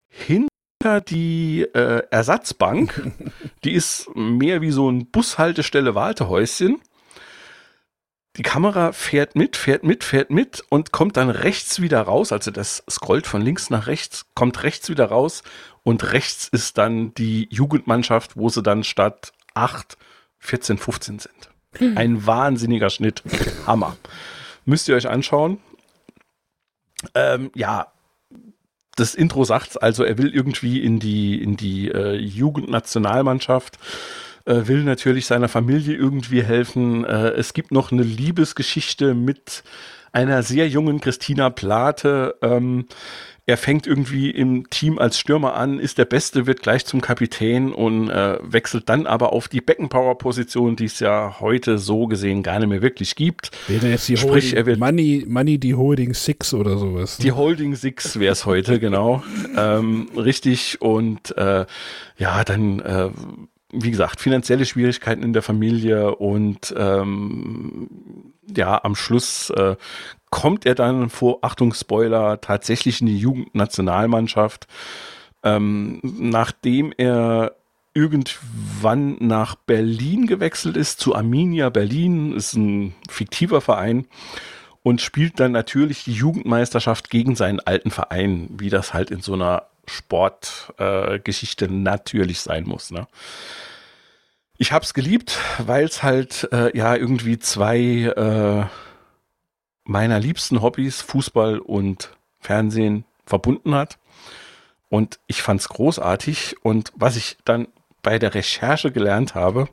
hinter 0.09 1.01
die 1.01 1.61
äh, 1.73 2.03
Ersatzbank. 2.09 3.11
Die 3.64 3.73
ist 3.73 4.07
mehr 4.15 4.61
wie 4.61 4.72
so 4.72 4.90
ein 4.90 5.10
Bushaltestelle 5.10 5.95
Wartehäuschen. 5.95 6.81
Die 8.35 8.41
Kamera 8.41 8.94
fährt 8.94 9.35
mit, 9.35 9.56
fährt 9.56 9.84
mit, 9.84 10.03
fährt 10.03 10.31
mit 10.31 10.64
und 10.69 10.91
kommt 10.91 11.18
dann 11.18 11.30
rechts 11.30 11.81
wieder 11.81 12.02
raus. 12.02 12.31
Also 12.31 12.49
das 12.49 12.84
scrollt 12.90 13.27
von 13.27 13.41
links 13.41 13.69
nach 13.69 13.85
rechts, 13.85 14.26
kommt 14.34 14.64
rechts 14.64 14.90
wieder 14.90 15.06
raus 15.06 15.44
und 15.84 16.11
rechts 16.11 16.48
ist 16.48 16.80
dann 16.80 17.14
die 17.14 17.48
Jugendmannschaft, 17.52 18.35
wo 18.35 18.49
sie 18.49 18.64
dann 18.64 18.84
statt 18.84 19.34
8, 19.53 19.98
14, 20.40 20.77
15 20.80 21.19
sind. 21.19 21.98
Ein 21.98 22.26
wahnsinniger 22.26 22.90
Schnitt. 22.90 23.23
Hammer. 23.68 23.98
Müsst 24.65 24.88
ihr 24.88 24.95
euch 24.95 25.07
anschauen. 25.07 25.60
Ähm, 27.14 27.52
ja, 27.53 27.92
das 28.95 29.15
Intro 29.15 29.43
sagt's, 29.43 29.77
also 29.77 30.03
er 30.03 30.17
will 30.17 30.33
irgendwie 30.33 30.81
in 30.83 30.99
die, 30.99 31.41
in 31.41 31.57
die 31.57 31.89
äh, 31.89 32.15
Jugendnationalmannschaft, 32.15 33.77
äh, 34.45 34.67
will 34.67 34.83
natürlich 34.83 35.25
seiner 35.25 35.47
Familie 35.47 35.95
irgendwie 35.95 36.43
helfen. 36.43 37.05
Äh, 37.05 37.29
es 37.31 37.53
gibt 37.53 37.71
noch 37.71 37.91
eine 37.91 38.03
Liebesgeschichte 38.03 39.13
mit 39.13 39.63
einer 40.11 40.43
sehr 40.43 40.67
jungen 40.67 41.01
Christina 41.01 41.49
Plate. 41.49 42.35
Ähm, 42.41 42.85
er 43.45 43.57
fängt 43.57 43.85
irgendwie 43.87 44.29
im 44.29 44.69
Team 44.69 44.97
als 44.99 45.19
Stürmer 45.19 45.55
an, 45.55 45.79
ist 45.79 45.97
der 45.97 46.05
Beste, 46.05 46.47
wird 46.47 46.61
gleich 46.61 46.85
zum 46.85 47.01
Kapitän 47.01 47.73
und 47.73 48.09
äh, 48.09 48.37
wechselt 48.41 48.87
dann 48.87 49.05
aber 49.05 49.33
auf 49.33 49.49
die 49.49 49.59
Beckenpower-Position, 49.59 50.77
die 50.77 50.85
es 50.85 50.99
ja 51.01 51.35
heute 51.41 51.77
so 51.77 52.07
gesehen 52.07 52.41
gar 52.41 52.59
nicht 52.59 52.69
mehr 52.69 52.81
wirklich 52.81 53.15
gibt. 53.15 53.51
Wäre 53.67 53.89
jetzt 53.89 54.07
die 54.07 54.15
Sprich, 54.15 54.53
er 54.53 54.59
Holding, 54.59 54.65
wird- 54.67 54.79
Money, 54.79 55.25
Money 55.27 55.57
die 55.57 55.75
Holding 55.75 56.13
Six 56.13 56.53
oder 56.53 56.77
sowas. 56.77 57.17
Die 57.17 57.33
Holding 57.33 57.75
Six 57.75 58.17
wäre 58.17 58.31
es 58.31 58.45
heute, 58.45 58.79
genau. 58.79 59.23
Ähm, 59.57 60.07
richtig. 60.15 60.81
Und 60.81 61.35
äh, 61.37 61.65
ja, 62.17 62.43
dann, 62.43 62.79
äh, 62.79 63.09
wie 63.71 63.91
gesagt, 63.91 64.19
finanzielle 64.21 64.65
Schwierigkeiten 64.65 65.21
in 65.21 65.33
der 65.33 65.41
Familie 65.41 66.15
und 66.15 66.73
ähm, 66.77 67.87
ja, 68.55 68.83
am 68.83 68.95
Schluss 68.95 69.49
äh, 69.51 69.75
kommt 70.34 70.65
er 70.65 70.73
dann 70.73 71.11
vor, 71.11 71.38
Achtung, 71.43 71.76
Spoiler, 71.76 72.41
tatsächlich 72.41 73.01
in 73.01 73.05
die 73.05 73.19
Jugendnationalmannschaft, 73.19 74.65
ähm, 75.43 75.99
nachdem 76.01 76.91
er 76.97 77.53
irgendwann 77.93 79.15
nach 79.19 79.53
Berlin 79.53 80.26
gewechselt 80.26 80.76
ist, 80.76 80.99
zu 80.99 81.14
Arminia 81.14 81.69
Berlin, 81.69 82.34
ist 82.34 82.55
ein 82.55 82.95
fiktiver 83.07 83.61
Verein 83.61 84.07
und 84.81 85.01
spielt 85.01 85.39
dann 85.39 85.51
natürlich 85.51 86.03
die 86.03 86.14
Jugendmeisterschaft 86.14 87.11
gegen 87.11 87.35
seinen 87.35 87.60
alten 87.60 87.91
Verein, 87.91 88.49
wie 88.57 88.72
das 88.72 88.91
halt 88.91 89.11
in 89.11 89.22
so 89.22 89.34
einer 89.34 89.68
Sportgeschichte 89.85 91.65
äh, 91.65 91.72
natürlich 91.72 92.41
sein 92.41 92.64
muss. 92.64 92.89
Ne? 92.89 93.05
Ich 94.57 94.72
habe 94.72 94.84
es 94.84 94.95
geliebt, 94.95 95.38
weil 95.60 95.85
es 95.85 96.01
halt 96.01 96.49
äh, 96.51 96.76
ja 96.76 96.95
irgendwie 96.95 97.38
zwei 97.38 97.77
äh, 97.77 98.65
meiner 99.84 100.19
liebsten 100.19 100.61
Hobbys, 100.61 101.01
Fußball 101.01 101.60
und 101.60 102.15
Fernsehen, 102.39 103.05
verbunden 103.26 103.76
hat. 103.76 103.99
Und 104.89 105.19
ich 105.27 105.41
fand 105.41 105.61
es 105.61 105.69
großartig. 105.69 106.57
Und 106.64 106.91
was 106.95 107.15
ich 107.15 107.38
dann 107.45 107.68
bei 108.01 108.19
der 108.19 108.35
Recherche 108.35 108.91
gelernt 108.91 109.34
habe, 109.34 109.69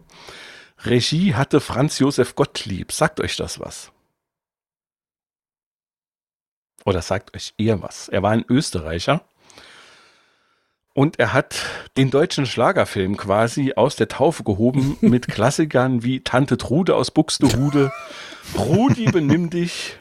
Regie 0.84 1.34
hatte 1.34 1.60
Franz 1.60 1.98
Josef 1.98 2.34
Gottlieb. 2.34 2.92
Sagt 2.92 3.20
euch 3.20 3.36
das 3.36 3.60
was? 3.60 3.92
Oder 6.84 7.02
sagt 7.02 7.36
euch 7.36 7.52
eher 7.58 7.82
was? 7.82 8.08
Er 8.08 8.22
war 8.22 8.30
ein 8.30 8.44
Österreicher. 8.48 9.22
Und 11.00 11.18
er 11.18 11.32
hat 11.32 11.56
den 11.96 12.10
deutschen 12.10 12.44
Schlagerfilm 12.44 13.16
quasi 13.16 13.72
aus 13.74 13.96
der 13.96 14.08
Taufe 14.08 14.44
gehoben 14.44 14.98
mit 15.00 15.28
Klassikern 15.28 16.02
wie 16.02 16.20
Tante 16.20 16.58
Trude 16.58 16.94
aus 16.94 17.10
Buxtehude, 17.10 17.90
Rudi 18.54 19.06
benimm 19.06 19.48
dich, 19.48 19.96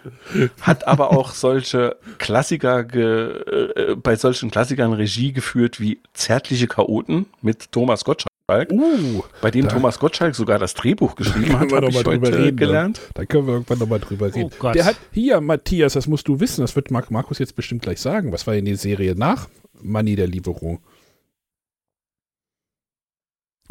hat 0.59 0.89
aber 0.89 1.11
auch 1.11 1.31
solche 1.31 1.95
Klassiker, 2.17 2.83
ge, 2.83 3.29
äh, 3.31 3.95
bei 3.95 4.17
solchen 4.17 4.51
Klassikern 4.51 4.91
Regie 4.91 5.31
geführt 5.31 5.79
wie 5.79 6.01
Zärtliche 6.13 6.67
Chaoten 6.67 7.27
mit 7.41 7.71
Thomas 7.71 8.03
Gottschalk, 8.03 8.27
Uh, 8.69 9.23
bei 9.41 9.51
dem 9.51 9.69
da- 9.69 9.75
Thomas 9.75 9.99
Gottschalk 9.99 10.35
sogar 10.35 10.59
das 10.59 10.73
Drehbuch 10.73 11.15
geschrieben 11.15 11.57
hat, 11.59 11.69
wir 11.69 11.77
habe 11.77 11.85
noch 11.85 11.89
ich 11.91 11.95
mal 11.95 12.03
drüber 12.03 12.27
heute 12.27 12.43
reden, 12.43 12.57
gelernt. 12.57 12.99
Da 13.13 13.23
können 13.23 13.47
wir 13.47 13.53
irgendwann 13.53 13.79
nochmal 13.79 13.99
drüber 13.99 14.35
reden. 14.35 14.51
Gott. 14.59 14.75
Der 14.75 14.83
hat 14.83 14.97
hier, 15.13 15.39
Matthias, 15.39 15.93
das 15.93 16.07
musst 16.07 16.27
du 16.27 16.41
wissen, 16.41 16.59
das 16.59 16.75
wird 16.75 16.91
Mark 16.91 17.09
Markus 17.09 17.39
jetzt 17.39 17.55
bestimmt 17.55 17.83
gleich 17.83 18.01
sagen. 18.01 18.33
Was 18.33 18.47
war 18.47 18.55
in 18.55 18.65
die 18.65 18.75
Serie 18.75 19.15
nach 19.15 19.47
Money 19.81 20.15
der 20.15 20.27
Lieferung? 20.27 20.79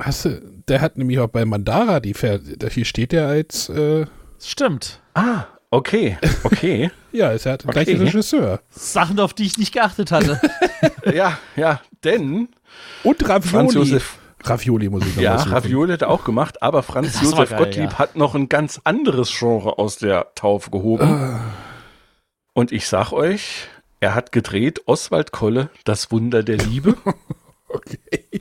Hast 0.01 0.27
du, 0.27 0.41
der 0.69 0.81
hat 0.81 0.97
nämlich 0.97 1.19
auch 1.19 1.29
bei 1.29 1.45
Mandara 1.45 1.99
die 2.01 2.15
Fer 2.15 2.39
da 2.39 2.69
hier 2.69 2.85
steht 2.85 3.13
er 3.13 3.29
als, 3.29 3.69
äh, 3.69 4.07
Stimmt. 4.41 5.01
Ah, 5.15 5.47
okay, 5.71 6.17
okay. 6.45 6.93
ja, 7.13 7.33
er 7.33 7.53
hat 7.53 7.65
Okay. 7.67 7.85
gleich 7.85 8.01
Regisseur. 8.01 8.61
Sachen, 8.71 9.19
auf 9.19 9.35
die 9.35 9.45
ich 9.45 9.59
nicht 9.59 9.73
geachtet 9.73 10.13
hatte. 10.13 10.41
ja, 11.13 11.39
ja, 11.57 11.81
denn 12.05 12.49
Und 13.03 13.23
Franz 13.25 13.53
Ravioli. 13.53 13.75
Josef 13.75 14.19
Ravioli 14.45 14.89
muss 14.89 15.05
ich 15.05 15.17
noch 15.17 15.23
Ja. 15.23 15.35
Ravioli 15.35 15.93
hat 15.93 16.03
er 16.03 16.11
auch 16.11 16.23
gemacht, 16.25 16.63
aber 16.63 16.85
Franz 16.85 17.21
Josef 17.21 17.51
geil, 17.51 17.59
Gottlieb 17.59 17.91
ja. 17.91 17.99
hat 17.99 18.15
noch 18.15 18.37
ein 18.37 18.49
ganz 18.49 18.81
anderes 18.85 19.37
Genre 19.37 19.79
aus 19.79 19.97
der 19.97 20.33
Taufe 20.37 20.71
gehoben. 20.71 21.09
Ah. 21.09 21.41
Und 22.55 22.71
ich 22.71 22.87
sag 22.87 23.13
euch, 23.13 23.67
er 24.01 24.15
hat 24.15 24.33
gedreht 24.33 24.83
Oswald 24.87 25.33
Kolle, 25.33 25.71
Das 25.85 26.11
Wunder 26.11 26.43
der 26.43 26.59
Liebe. 26.59 26.97
Okay. 27.71 27.99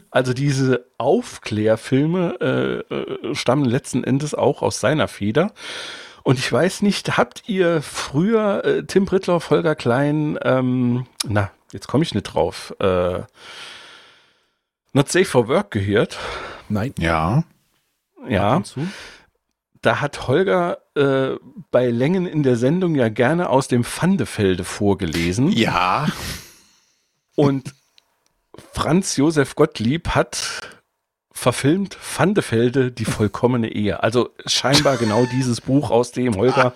Also 0.09 0.33
diese 0.33 0.85
Aufklärfilme 0.97 2.85
äh, 2.89 2.95
äh, 2.95 3.35
stammen 3.35 3.65
letzten 3.65 4.05
Endes 4.05 4.33
auch 4.33 4.61
aus 4.61 4.79
seiner 4.79 5.09
Feder. 5.09 5.51
Und 6.23 6.39
ich 6.39 6.49
weiß 6.51 6.81
nicht, 6.81 7.17
habt 7.17 7.43
ihr 7.47 7.81
früher 7.81 8.63
äh, 8.63 8.83
Tim 8.85 9.03
Brittloff, 9.03 9.49
Holger 9.49 9.75
Klein, 9.75 10.39
ähm, 10.43 11.07
na, 11.27 11.51
jetzt 11.73 11.87
komme 11.87 12.05
ich 12.05 12.15
nicht 12.15 12.23
drauf, 12.23 12.73
äh, 12.79 13.19
Not 14.93 15.11
Safe 15.11 15.25
for 15.25 15.47
Work 15.49 15.71
gehört? 15.71 16.17
Nein. 16.69 16.93
Ja. 16.97 17.43
Ja. 18.27 18.61
Da 19.81 20.01
hat 20.01 20.27
Holger 20.27 20.79
äh, 20.95 21.35
bei 21.71 21.89
Längen 21.89 22.25
in 22.25 22.43
der 22.43 22.55
Sendung 22.55 22.95
ja 22.95 23.09
gerne 23.09 23.49
aus 23.49 23.67
dem 23.67 23.83
Pfandefelde 23.83 24.63
vorgelesen. 24.63 25.51
Ja. 25.51 26.07
Und 27.35 27.73
Franz 28.73 29.17
Josef 29.17 29.55
Gottlieb 29.55 30.09
hat 30.09 30.77
verfilmt 31.31 31.93
Pfandefelde, 31.93 32.91
die 32.91 33.05
vollkommene 33.05 33.71
Ehe. 33.71 34.01
Also 34.01 34.31
scheinbar 34.47 34.97
genau 34.97 35.25
dieses 35.25 35.61
Buch, 35.61 35.91
aus 35.91 36.11
dem 36.11 36.35
Holger 36.35 36.73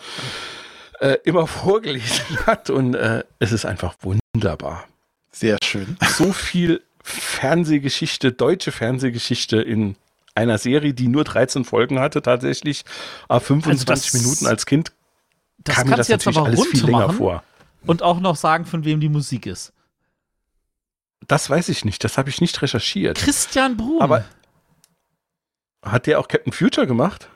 äh, 0.99 1.17
immer 1.23 1.47
vorgelesen 1.47 2.45
hat. 2.45 2.69
Und 2.69 2.93
äh, 2.93 3.23
es 3.39 3.51
ist 3.51 3.65
einfach 3.65 3.95
wunderbar. 4.01 4.87
Sehr 5.31 5.57
schön. 5.63 5.97
So 6.17 6.31
viel 6.31 6.83
Fernsehgeschichte, 7.03 8.31
deutsche 8.31 8.71
Fernsehgeschichte 8.71 9.61
in 9.61 9.95
einer 10.35 10.57
Serie, 10.57 10.93
die 10.93 11.07
nur 11.07 11.23
13 11.23 11.65
Folgen 11.65 11.99
hatte 11.99 12.21
tatsächlich, 12.21 12.83
aber 13.27 13.41
25 13.41 13.89
Also 13.89 14.07
das- 14.11 14.13
Minuten 14.21 14.47
als 14.47 14.65
Kind 14.65 14.91
Das 15.59 15.75
kam 15.75 15.89
mir 15.89 15.95
das 15.97 16.07
jetzt 16.07 16.27
aber 16.27 16.43
alles 16.45 16.65
viel 16.67 16.85
länger 16.85 17.11
vor. 17.13 17.43
und 17.85 18.01
auch 18.03 18.19
noch 18.19 18.35
sagen, 18.35 18.65
von 18.65 18.85
wem 18.85 18.99
die 18.99 19.09
Musik 19.09 19.45
ist. 19.45 19.73
Das 21.27 21.49
weiß 21.49 21.69
ich 21.69 21.85
nicht, 21.85 22.03
das 22.03 22.17
habe 22.17 22.29
ich 22.29 22.41
nicht 22.41 22.61
recherchiert. 22.61 23.17
Christian 23.17 23.77
Brun. 23.77 24.01
Aber 24.01 24.25
hat 25.83 26.07
der 26.07 26.19
auch 26.19 26.27
Captain 26.27 26.53
Future 26.53 26.87
gemacht? 26.87 27.27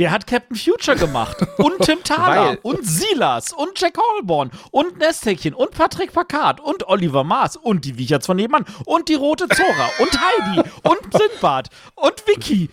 Der 0.00 0.10
hat 0.10 0.26
Captain 0.26 0.56
Future 0.56 0.96
gemacht. 0.96 1.36
Und 1.58 1.78
Tim 1.82 2.02
Thaler. 2.02 2.56
Und 2.62 2.86
Silas. 2.86 3.52
Und 3.52 3.78
Jack 3.78 3.98
Holborn. 3.98 4.50
Und 4.70 4.96
Nesthäkchen. 4.96 5.52
Und 5.52 5.72
Patrick 5.72 6.14
Packard. 6.14 6.58
Und 6.58 6.88
Oliver 6.88 7.22
Maas. 7.22 7.56
Und 7.56 7.84
die 7.84 7.98
Wicherts 7.98 8.24
von 8.24 8.38
nebenan. 8.38 8.64
Und 8.86 9.10
die 9.10 9.14
Rote 9.14 9.46
Zora. 9.48 9.90
und 9.98 10.18
Heidi. 10.18 10.70
Und 10.84 11.00
Sindbad. 11.12 11.68
Und 11.96 12.26
Vicky. 12.26 12.70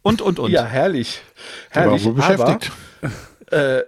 Und, 0.00 0.22
und, 0.22 0.38
und. 0.38 0.50
Ja, 0.50 0.64
herrlich. 0.64 1.20
Herrlich. 1.68 2.02
wohl 2.04 2.14
beschäftigt. 2.14 2.72
Aber, 3.50 3.78
äh, 3.78 3.84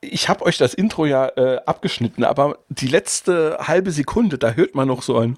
ich 0.00 0.28
habe 0.28 0.44
euch 0.46 0.56
das 0.56 0.74
Intro 0.74 1.04
ja 1.06 1.28
äh, 1.36 1.60
abgeschnitten, 1.66 2.24
aber 2.24 2.58
die 2.68 2.88
letzte 2.88 3.58
halbe 3.60 3.90
Sekunde, 3.90 4.38
da 4.38 4.52
hört 4.52 4.74
man 4.74 4.88
noch 4.88 5.02
so 5.02 5.18
ein 5.18 5.36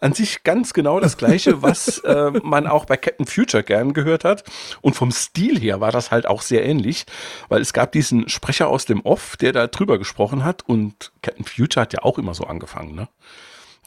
an 0.00 0.12
sich 0.12 0.44
ganz 0.44 0.72
genau 0.72 1.00
das 1.00 1.16
gleiche, 1.16 1.62
was 1.62 1.98
äh, 1.98 2.30
man 2.42 2.66
auch 2.66 2.84
bei 2.84 2.96
Captain 2.96 3.26
Future 3.26 3.62
gern 3.62 3.92
gehört 3.92 4.24
hat. 4.24 4.44
Und 4.82 4.94
vom 4.94 5.10
Stil 5.10 5.58
her 5.58 5.80
war 5.80 5.92
das 5.92 6.10
halt 6.10 6.26
auch 6.26 6.42
sehr 6.42 6.64
ähnlich, 6.64 7.06
weil 7.48 7.60
es 7.60 7.72
gab 7.72 7.92
diesen 7.92 8.28
Sprecher 8.28 8.68
aus 8.68 8.84
dem 8.84 9.00
Off, 9.02 9.36
der 9.36 9.52
da 9.52 9.66
drüber 9.66 9.98
gesprochen 9.98 10.44
hat 10.44 10.62
und 10.68 11.12
Captain 11.22 11.44
Future 11.44 11.82
hat 11.82 11.92
ja 11.92 12.02
auch 12.02 12.18
immer 12.18 12.34
so 12.34 12.44
angefangen. 12.44 12.94
Ne? 12.94 13.08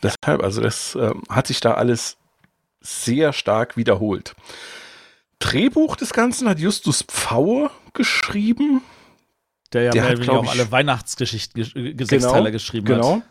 Deshalb, 0.04 0.44
also 0.44 0.62
das 0.62 0.96
äh, 0.96 1.12
hat 1.30 1.48
sich 1.48 1.60
da 1.60 1.76
alles 1.76 2.18
sehr 2.82 3.34
stark 3.34 3.78
wiederholt. 3.78 4.36
Drehbuch 5.40 5.96
des 5.96 6.14
Ganzen 6.14 6.50
hat 6.50 6.60
Justus 6.60 7.04
Pfaue 7.04 7.70
geschrieben. 7.94 8.82
Der 9.74 9.84
ja 9.84 9.92
Der 9.92 10.04
mehr 10.04 10.12
hat, 10.12 10.20
oder 10.20 10.34
auch 10.40 10.44
ich- 10.46 10.50
alle 10.52 10.72
Weihnachtsgeschichten, 10.72 11.62
gesch- 11.62 11.76
äh, 12.02 12.06
Sechsteiler 12.06 12.52
geschrieben 12.52 12.86
genau. 12.86 13.18
hat. 13.18 13.24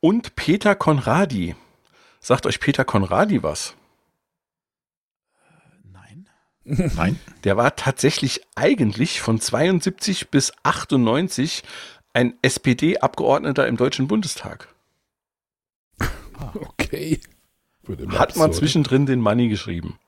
Und 0.00 0.34
Peter 0.36 0.74
Konradi. 0.74 1.54
Sagt 2.20 2.46
euch 2.46 2.60
Peter 2.60 2.84
Konradi 2.84 3.42
was? 3.42 3.74
Nein. 5.84 6.28
Nein. 6.64 7.18
Der 7.44 7.56
war 7.56 7.76
tatsächlich 7.76 8.40
eigentlich 8.54 9.20
von 9.20 9.40
72 9.40 10.30
bis 10.30 10.52
98 10.62 11.62
ein 12.14 12.34
SPD-Abgeordneter 12.42 13.66
im 13.66 13.76
Deutschen 13.76 14.06
Bundestag. 14.08 14.68
Okay. 16.54 17.20
Hat 18.10 18.36
man 18.36 18.52
zwischendrin 18.52 19.06
den 19.06 19.20
Money 19.20 19.48
geschrieben. 19.48 19.98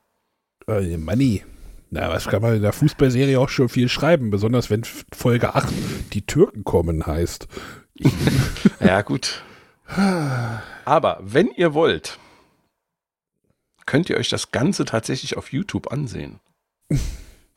Äh, 0.69 0.97
Money. 0.97 1.45
Na, 1.91 2.09
was 2.11 2.27
kann 2.27 2.43
man 2.43 2.57
in 2.57 2.63
der 2.63 2.73
Fußballserie 2.73 3.39
auch 3.39 3.49
schon 3.49 3.69
viel 3.69 3.89
schreiben, 3.89 4.31
besonders 4.31 4.71
wenn 4.71 4.83
Folge 5.15 5.55
8 5.55 5.73
die 6.13 6.27
Türken 6.27 6.65
kommen 6.65 7.07
heißt. 7.07 7.49
Ja, 8.81 9.03
gut. 9.03 9.43
Aber 10.85 11.21
wenn 11.23 11.51
ihr 11.53 11.75
wollt, 11.75 12.19
könnt 13.87 14.11
ihr 14.11 14.17
euch 14.17 14.29
das 14.29 14.51
Ganze 14.51 14.85
tatsächlich 14.85 15.37
auf 15.37 15.53
YouTube 15.53 15.93
ansehen. 15.93 16.41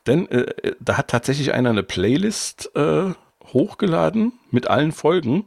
Denn 0.06 0.30
äh, 0.30 0.76
da 0.80 0.98
hat 0.98 1.10
tatsächlich 1.10 1.54
einer 1.54 1.72
eine 1.72 1.84
Playlist 1.84 2.72
äh, 2.76 3.12
hochgeladen 3.46 4.34
mit 4.52 4.68
allen 4.68 4.92
Folgen. 4.92 5.46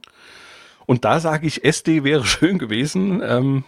Und 0.91 1.05
da 1.05 1.21
sage 1.21 1.47
ich, 1.47 1.63
SD 1.65 2.03
wäre 2.03 2.25
schön 2.25 2.59
gewesen. 2.59 3.23
Ähm, 3.23 3.63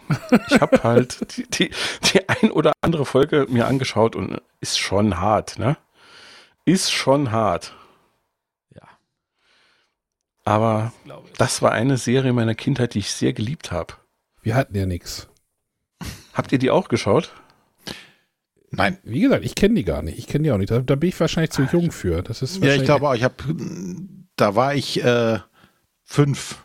ich 0.49 0.59
habe 0.59 0.83
halt 0.83 1.37
die, 1.37 1.47
die, 1.49 1.71
die 2.11 2.27
ein 2.27 2.51
oder 2.51 2.73
andere 2.81 3.05
Folge 3.05 3.45
mir 3.47 3.65
angeschaut 3.65 4.17
und 4.17 4.41
ist 4.59 4.77
schon 4.77 5.21
hart, 5.21 5.57
ne? 5.57 5.77
Ist 6.65 6.91
schon 6.91 7.31
hart. 7.31 7.77
Ja. 8.75 8.81
Aber 10.43 10.91
das 11.37 11.61
war 11.61 11.71
eine 11.71 11.95
Serie 11.95 12.33
meiner 12.33 12.55
Kindheit, 12.55 12.93
die 12.93 12.99
ich 12.99 13.13
sehr 13.13 13.31
geliebt 13.31 13.71
habe. 13.71 13.93
Wir 14.41 14.55
hatten 14.55 14.75
ja 14.75 14.85
nichts. 14.85 15.29
Habt 16.33 16.51
ihr 16.51 16.59
die 16.59 16.71
auch 16.71 16.89
geschaut? 16.89 17.31
Nein. 18.69 18.97
Wie 19.03 19.21
gesagt, 19.21 19.45
ich 19.45 19.55
kenne 19.55 19.75
die 19.75 19.85
gar 19.85 20.01
nicht. 20.01 20.17
Ich 20.17 20.27
kenne 20.27 20.43
die 20.43 20.51
auch 20.51 20.57
nicht. 20.57 20.71
Da, 20.71 20.81
da 20.81 20.95
bin 20.95 21.07
ich 21.07 21.17
wahrscheinlich 21.21 21.51
zu 21.51 21.61
jung 21.71 21.93
für. 21.93 22.21
Das 22.21 22.41
ist 22.41 22.61
Ja, 22.61 22.75
ich 22.75 22.83
glaube 22.83 23.07
auch, 23.07 23.15
ich 23.15 23.23
habe, 23.23 23.35
da 24.35 24.55
war 24.55 24.75
ich 24.75 25.01
äh, 25.01 25.39
fünf. 26.03 26.57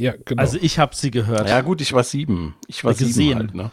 Ja, 0.00 0.14
genau. 0.24 0.40
Also 0.40 0.56
ich 0.60 0.78
habe 0.78 0.96
sie 0.96 1.10
gehört. 1.10 1.46
Ja 1.46 1.60
gut, 1.60 1.82
ich 1.82 1.92
war 1.92 2.04
sieben. 2.04 2.54
Ich 2.66 2.84
war 2.84 2.92
Gesehen. 2.92 3.12
sieben 3.12 3.38
halt, 3.38 3.54
ne? 3.54 3.70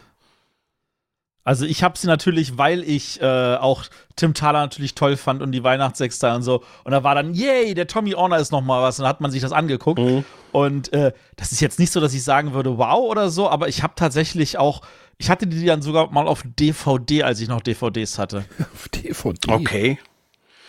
Also 1.46 1.66
ich 1.66 1.82
habe 1.82 1.98
sie 1.98 2.08
natürlich, 2.08 2.58
weil 2.58 2.84
ich 2.84 3.22
äh, 3.22 3.56
auch 3.56 3.86
Tim 4.18 4.34
Thaler 4.34 4.60
natürlich 4.60 4.96
toll 4.96 5.16
fand 5.16 5.42
und 5.42 5.54
die 5.54 5.64
Weihnachtssechster 5.64 6.36
und 6.36 6.42
so. 6.42 6.62
Und 6.84 6.92
da 6.92 7.06
war 7.06 7.16
dann, 7.16 7.34
yay, 7.34 7.74
der 7.74 7.88
Tommy 7.88 8.14
Orner 8.16 8.40
ist 8.40 8.52
noch 8.52 8.60
mal 8.60 8.82
was. 8.82 9.00
Und 9.00 9.04
dann 9.04 9.10
hat 9.10 9.22
man 9.22 9.32
sich 9.32 9.42
das 9.42 9.54
angeguckt. 9.54 10.00
Mhm. 10.00 10.26
Und 10.52 10.92
äh, 10.92 11.14
das 11.38 11.54
ist 11.54 11.62
jetzt 11.62 11.80
nicht 11.80 11.94
so, 11.94 12.02
dass 12.02 12.14
ich 12.14 12.26
sagen 12.26 12.54
würde, 12.54 12.78
wow 12.78 13.10
oder 13.10 13.30
so, 13.30 13.50
aber 13.50 13.70
ich 13.70 13.82
habe 13.82 13.94
tatsächlich 13.96 14.58
auch, 14.58 14.82
ich 15.18 15.30
hatte 15.30 15.48
die 15.48 15.66
dann 15.66 15.82
sogar 15.82 16.12
mal 16.12 16.28
auf 16.28 16.44
DVD, 16.44 17.24
als 17.24 17.40
ich 17.40 17.48
noch 17.48 17.62
DVDs 17.62 18.20
hatte. 18.20 18.44
auf 18.74 18.90
DVD. 18.90 19.54
Okay. 19.54 20.00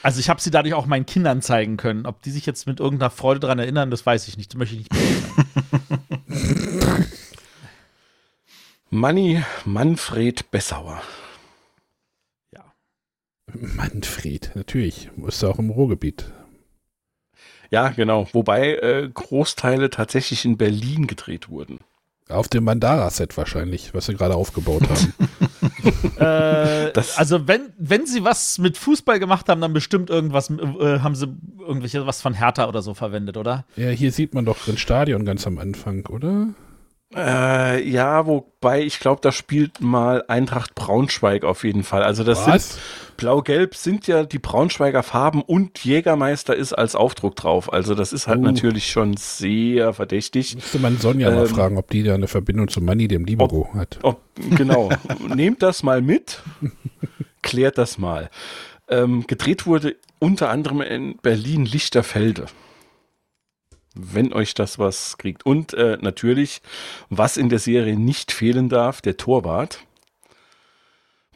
Also 0.03 0.21
ich 0.21 0.29
habe 0.29 0.41
sie 0.41 0.51
dadurch 0.51 0.75
auch 0.75 0.87
meinen 0.87 1.07
Kindern 1.07 1.43
zeigen 1.43 1.77
können. 1.77 2.07
Ob 2.07 2.23
die 2.23 2.31
sich 2.31 2.47
jetzt 2.47 2.67
mit 2.67 2.81
irgendeiner 2.81 3.11
Freude 3.11 3.41
dran 3.41 3.59
erinnern, 3.59 3.91
das 3.91 4.07
weiß 4.07 4.29
ich 4.29 4.37
nicht. 4.37 4.53
Das 4.53 4.59
möchte 4.59 4.77
ich 4.77 4.89
nicht. 4.91 5.01
Manni 8.91 9.43
Manfred 9.65 10.51
Bessauer. 10.51 11.03
ja. 12.53 12.65
Manfred, 13.53 14.53
natürlich. 14.55 15.11
Ist 15.27 15.45
auch 15.45 15.59
im 15.59 15.71
Ruhrgebiet. 15.71 16.31
Ja, 17.71 17.89
genau. 17.91 18.29
Wobei 18.33 18.77
äh, 18.77 19.11
Großteile 19.13 19.91
tatsächlich 19.91 20.45
in 20.45 20.57
Berlin 20.57 21.07
gedreht 21.07 21.51
wurden. 21.51 21.81
Auf 22.29 22.49
dem 22.49 22.65
Mandara-Set 22.65 23.37
wahrscheinlich, 23.37 23.95
was 23.95 24.07
sie 24.07 24.15
gerade 24.15 24.37
aufgebaut 24.37 24.89
haben. 24.89 25.13
Äh, 26.19 26.93
also 27.17 27.47
wenn, 27.47 27.73
wenn 27.79 28.07
sie 28.07 28.25
was 28.25 28.59
mit 28.59 28.77
Fußball 28.77 29.19
gemacht 29.21 29.49
haben, 29.49 29.61
dann 29.61 29.73
bestimmt 29.73 30.11
irgendwas, 30.11 30.51
äh, 30.51 30.99
haben 31.01 31.15
sie 31.15 31.29
irgendwelche 31.61 32.07
was 32.07 32.21
von 32.21 32.35
Hertha 32.35 32.69
oder 32.69 32.83
so 32.83 32.95
verwendet, 32.95 33.37
oder? 33.37 33.65
ja, 33.77 33.91
hier 33.91 34.11
sieht 34.11 34.35
man 34.35 34.45
doch 34.45 34.67
ein 34.67 34.79
Stadion 34.79 35.25
ganz 35.25 35.47
am 35.47 35.59
Anfang, 35.59 36.07
oder? 36.07 36.49
Äh, 37.17 37.89
ja, 37.89 38.27
wobei 38.27 38.83
ich 38.83 39.01
glaube, 39.01 39.21
da 39.23 39.33
spielt 39.33 39.81
mal 39.81 40.25
Eintracht 40.29 40.75
Braunschweig 40.75 41.43
auf 41.43 41.65
jeden 41.65 41.83
Fall. 41.83 42.03
Also 42.03 42.23
das 42.23 42.45
sind 42.45 42.55
Was? 42.55 42.79
Blau-Gelb 43.17 43.75
sind 43.75 44.07
ja 44.07 44.25
die 44.25 44.39
Braunschweiger 44.39 45.03
Farben 45.03 45.41
und 45.43 45.83
Jägermeister 45.85 46.55
ist 46.55 46.75
als 46.75 46.95
Aufdruck 46.95 47.35
drauf. 47.35 47.73
Also 47.73 47.95
das 47.95 48.13
ist 48.13 48.27
halt 48.29 48.41
Oh. 48.41 48.43
natürlich 48.43 48.91
schon 48.91 49.17
sehr 49.17 49.95
verdächtig. 49.95 50.55
Müsste 50.57 50.79
man 50.79 50.99
Sonja 50.99 51.31
mal 51.31 51.47
Ähm, 51.47 51.55
fragen, 51.55 51.79
ob 51.79 51.89
die 51.91 52.03
da 52.03 52.15
eine 52.15 52.29
Verbindung 52.29 52.69
zu 52.69 52.83
Manni, 52.83 53.09
dem 53.09 53.25
Libero, 53.25 53.71
hat. 53.75 53.99
Ob, 54.03 54.21
genau. 54.57 54.91
Nehmt 55.35 55.63
das 55.63 55.83
mal 55.83 56.03
mit. 56.03 56.43
Klärt 57.43 57.79
das 57.79 57.97
mal. 57.97 58.29
Ähm, 58.89 59.27
gedreht 59.27 59.67
wurde 59.67 59.97
unter 60.19 60.51
anderem 60.51 60.83
in 60.83 61.17
Berlin-Lichterfelde. 61.23 62.47
Wenn 63.95 64.33
euch 64.33 64.55
das 64.55 64.79
was 64.79 65.19
kriegt. 65.19 65.45
Und 65.47 65.75
äh, 65.75 65.99
natürlich, 66.01 66.63
was 67.09 67.37
in 67.37 67.49
der 67.49 67.59
Serie 67.59 67.97
nicht 67.99 68.33
fehlen 68.33 68.69
darf, 68.69 69.01
der 69.01 69.17
Torwart. 69.17 69.81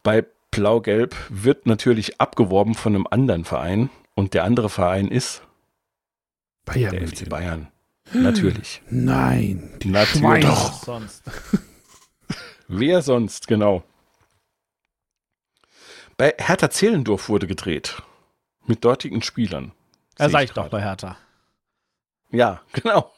Bei 0.03 0.25
Blau-Gelb 0.51 1.15
wird 1.29 1.67
natürlich 1.67 2.21
abgeworben 2.21 2.75
von 2.75 2.95
einem 2.95 3.07
anderen 3.11 3.45
Verein. 3.45 3.91
Und 4.15 4.35
der 4.35 4.45
andere 4.45 4.69
Verein 4.69 5.09
ist 5.09 5.43
Bayern. 6.65 6.93
der 6.97 7.09
FC 7.09 7.29
Bayern. 7.29 7.69
Natürlich. 8.13 8.83
Nein, 8.91 9.79
die 9.83 9.89
Natürlich. 9.89 10.45
Doch. 10.45 10.83
Sonst. 10.85 11.23
Wer 12.69 13.03
sonst, 13.03 13.49
genau. 13.49 13.83
Bei 16.17 16.35
Hertha 16.39 16.71
Zehlendorf 16.71 17.29
wurde 17.29 17.47
gedreht. 17.47 18.03
Mit 18.67 18.85
dortigen 18.85 19.23
Spielern. 19.23 19.73
Ja, 20.19 20.27
Sehe 20.27 20.33
sag 20.33 20.45
ich 20.45 20.51
doch 20.51 20.55
gerade. 20.65 20.71
bei 20.71 20.83
Hertha. 20.83 21.17
Ja, 22.33 22.63
genau. 22.73 23.13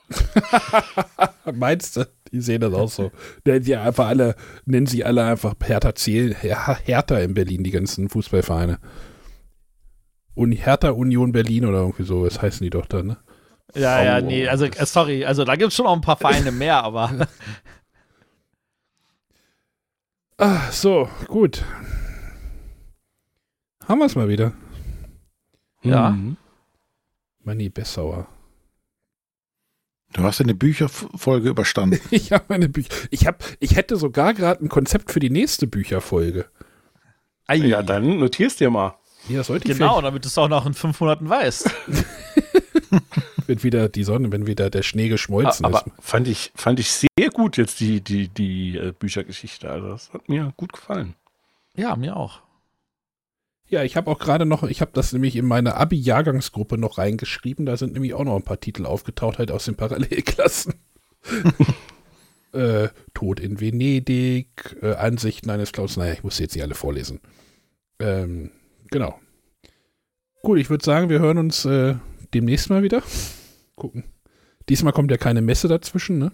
Meinst 1.55 1.97
du? 1.97 2.07
Die 2.33 2.41
sehen 2.41 2.61
das 2.61 2.75
auch 2.75 2.89
so. 2.91 3.13
Nennen 3.45 3.63
sie 3.63 3.77
einfach 3.77 4.09
alle, 4.09 4.35
nennen 4.65 4.87
sie 4.87 5.05
alle 5.05 5.25
einfach 5.25 5.55
Hertha 5.63 5.93
Her- 5.97 6.79
Hertha 6.83 7.19
in 7.21 7.35
Berlin, 7.35 7.63
die 7.63 7.71
ganzen 7.71 8.09
Fußballvereine. 8.09 8.81
Und 10.35 10.51
Hertha 10.53 10.91
Union 10.91 11.31
Berlin 11.31 11.65
oder 11.65 11.79
irgendwie 11.79 12.03
so, 12.03 12.25
was 12.25 12.43
heißen 12.43 12.65
die 12.65 12.71
doch 12.71 12.87
da, 12.87 13.03
ne? 13.05 13.17
Ja, 13.77 14.03
ja, 14.03 14.19
Oh. 14.19 14.27
nee, 14.27 14.49
also 14.49 14.65
äh, 14.67 14.87
sorry, 14.87 15.25
also 15.25 15.45
da 15.45 15.55
gibt 15.57 15.69
es 15.71 15.77
schon 15.77 15.87
noch 15.87 15.95
ein 15.95 16.01
paar 16.01 16.17
Vereine 16.17 16.51
mehr, 16.51 16.83
aber 16.83 17.29
Ah, 20.39 20.71
so, 20.73 21.09
gut. 21.29 21.65
Haben 23.87 23.99
wir 24.01 24.07
es 24.07 24.17
mal 24.17 24.29
wieder. 24.29 24.53
Ja. 25.83 26.11
Mhm. 26.11 26.37
Manni 27.45 27.69
Bessauer. 27.69 28.27
Du 30.15 30.23
hast 30.23 30.41
eine 30.41 30.55
Bücherfolge 30.55 31.51
überstanden. 31.51 32.01
Ich 32.11 32.33
habe 32.33 32.45
meine 32.49 32.69
Bücher. 32.69 32.89
Ich, 33.11 33.27
hab, 33.27 33.45
ich 33.59 33.77
hätte 33.77 33.97
sogar 33.97 34.33
gerade 34.33 34.65
ein 34.65 34.69
Konzept 34.69 35.11
für 35.13 35.21
die 35.21 35.29
nächste 35.31 35.67
Bücherfolge. 35.67 36.47
Ei, 37.47 37.57
Ja, 37.57 37.83
dann 37.83 38.19
notierst 38.21 38.61
dir 38.61 38.71
mal. 38.71 38.95
Ja, 39.29 39.39
das 39.39 39.49
sollte 39.49 39.71
ich 39.71 39.77
genau, 39.77 40.01
damit 40.01 40.25
du 40.25 40.29
es 40.29 40.39
auch 40.39 40.49
noch 40.49 40.67
in 40.67 40.75
fünf 40.75 41.01
Monaten 41.01 41.29
weißt. 41.29 41.69
wenn 43.47 43.63
wieder 43.63 43.89
die 43.89 44.05
Sonne, 44.05 44.31
wenn 44.31 44.47
wieder 44.47 44.71
der 44.71 44.83
Schnee 44.83 45.09
geschmolzen 45.09 45.67
Aber 45.67 45.85
ist. 45.85 45.93
fand 46.01 46.29
ich, 46.29 46.53
fand 46.55 46.79
ich 46.79 46.93
sehr 46.93 47.31
gut 47.33 47.57
jetzt 47.57 47.81
die, 47.81 48.01
die, 48.01 48.29
die 48.29 48.77
äh, 48.77 48.93
Büchergeschichte. 48.97 49.69
Also 49.69 49.89
das 49.89 50.13
hat 50.13 50.29
mir 50.29 50.53
gut 50.57 50.73
gefallen. 50.73 51.15
Ja, 51.75 51.97
mir 51.97 52.17
auch. 52.17 52.41
Ja, 53.67 53.83
ich 53.83 53.97
habe 53.97 54.11
auch 54.11 54.19
gerade 54.19 54.45
noch, 54.45 54.63
ich 54.65 54.81
habe 54.81 54.91
das 54.95 55.13
nämlich 55.13 55.37
in 55.37 55.47
meine 55.47 55.77
Abi-Jahrgangsgruppe 55.77 56.77
noch 56.77 56.99
reingeschrieben. 56.99 57.65
Da 57.65 57.77
sind 57.77 57.95
nämlich 57.95 58.15
auch 58.15 58.25
noch 58.25 58.37
ein 58.37 58.43
paar 58.43 58.61
Titel 58.61 58.85
aufgetaucht, 58.87 59.39
halt 59.39 59.51
aus 59.51 59.65
den 59.65 59.75
Parallelklassen. 59.75 60.75
äh, 62.53 62.89
Tod 63.15 63.41
in 63.41 63.61
Venedig, 63.61 64.77
äh, 64.83 64.95
Ansichten 64.95 65.51
eines 65.51 65.73
Clowns. 65.73 65.97
Naja, 65.97 66.13
ich 66.13 66.23
muss 66.23 66.39
jetzt 66.39 66.55
nicht 66.55 66.63
alle 66.63 66.75
vorlesen. 66.75 67.21
Ähm, 67.99 68.51
genau. 68.91 69.19
Gut, 70.43 70.59
ich 70.59 70.69
würde 70.69 70.85
sagen, 70.85 71.09
wir 71.09 71.21
hören 71.21 71.39
uns 71.39 71.65
äh, 71.65 71.95
demnächst 72.35 72.69
mal 72.69 72.83
wieder. 72.83 73.03
Gucken. 73.77 74.05
Diesmal 74.69 74.93
kommt 74.93 75.11
ja 75.11 75.17
keine 75.17 75.41
Messe 75.41 75.69
dazwischen, 75.69 76.19
ne? 76.19 76.33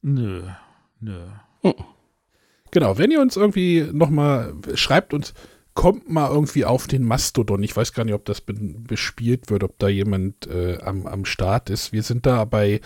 Nö, 0.00 0.42
nö. 1.00 1.26
Genau, 2.70 2.98
wenn 2.98 3.10
ihr 3.10 3.20
uns 3.20 3.36
irgendwie 3.36 3.86
nochmal, 3.92 4.54
schreibt 4.74 5.14
uns, 5.14 5.34
kommt 5.78 6.10
mal 6.10 6.28
irgendwie 6.28 6.64
auf 6.64 6.88
den 6.88 7.04
Mastodon. 7.04 7.62
Ich 7.62 7.76
weiß 7.76 7.92
gar 7.92 8.04
nicht, 8.04 8.14
ob 8.14 8.24
das 8.24 8.40
be 8.40 8.52
bespielt 8.54 9.48
wird, 9.48 9.62
ob 9.62 9.78
da 9.78 9.86
jemand 9.86 10.48
äh, 10.48 10.78
am, 10.82 11.06
am 11.06 11.24
Start 11.24 11.70
ist. 11.70 11.92
Wir 11.92 12.02
sind 12.02 12.26
da 12.26 12.44
bei 12.44 12.80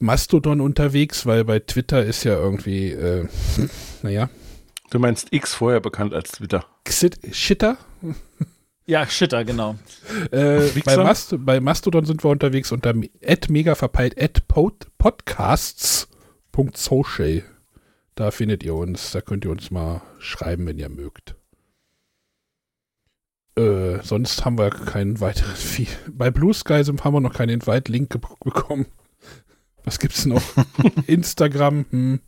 Mastodon 0.00 0.60
unterwegs, 0.60 1.24
weil 1.24 1.44
bei 1.44 1.60
Twitter 1.60 2.04
ist 2.04 2.24
ja 2.24 2.36
irgendwie, 2.36 2.90
äh, 2.90 3.28
naja, 4.02 4.28
Du 4.90 4.98
meinst 4.98 5.32
X 5.32 5.54
vorher 5.54 5.78
bekannt 5.78 6.14
als 6.14 6.32
Twitter. 6.32 6.66
Xit 6.84 7.20
Shitter. 7.32 7.78
Ja, 8.86 9.06
Shitter, 9.06 9.44
genau. 9.44 9.76
Äh, 10.32 10.62
bei? 10.84 10.96
Mast 10.96 11.36
bei 11.38 11.60
Mastodon 11.60 12.06
sind 12.06 12.24
wir 12.24 12.30
unterwegs 12.30 12.72
unter 12.72 12.92
megaverpeilt 12.94 14.20
at 14.20 14.48
pod 14.48 14.88
podcasts.social. 14.98 17.44
Da 18.16 18.32
findet 18.32 18.64
ihr 18.64 18.74
uns, 18.74 19.12
da 19.12 19.20
könnt 19.20 19.44
ihr 19.44 19.52
uns 19.52 19.70
mal 19.70 20.02
schreiben, 20.18 20.66
wenn 20.66 20.78
ihr 20.78 20.88
mögt. 20.88 21.36
Äh, 23.58 24.02
sonst 24.02 24.44
haben 24.44 24.58
wir 24.58 24.70
keinen 24.70 25.20
weiteren. 25.20 25.54
Viel. 25.54 25.88
Bei 26.10 26.30
Blue 26.30 26.52
Sky 26.52 26.82
haben 26.84 27.14
wir 27.14 27.20
noch 27.20 27.34
keinen 27.34 27.50
Invite-Link 27.50 28.18
bekommen. 28.44 28.86
Was 29.84 29.98
gibt's 29.98 30.26
noch? 30.26 30.42
Instagram, 31.06 31.86
hm. 31.90 32.20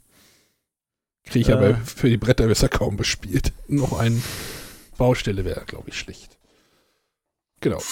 Kriege 1.24 1.40
ich 1.40 1.48
Äh. 1.48 1.52
aber 1.52 1.74
für 1.76 2.08
die 2.08 2.16
Bretterwisser 2.16 2.68
kaum 2.68 2.96
bespielt. 2.96 3.52
noch 3.68 3.98
eine 3.98 4.20
Baustelle 4.96 5.44
wäre, 5.44 5.64
glaube 5.66 5.90
ich, 5.90 5.98
schlecht. 5.98 6.38
Genau. 7.60 7.82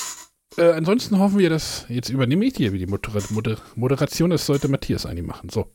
Äh, 0.57 0.73
ansonsten 0.73 1.19
hoffen 1.19 1.39
wir, 1.39 1.51
dass 1.51 1.85
jetzt 1.89 2.09
übernehme 2.09 2.45
ich 2.47 2.59
wie 2.59 2.79
die 2.79 2.87
Moder 2.87 3.11
Moder 3.31 3.59
Moderation. 3.75 4.31
Das 4.31 4.47
sollte 4.47 4.69
Matthias 4.69 5.05
eigentlich 5.05 5.27
machen. 5.27 5.51
So. 5.51 5.71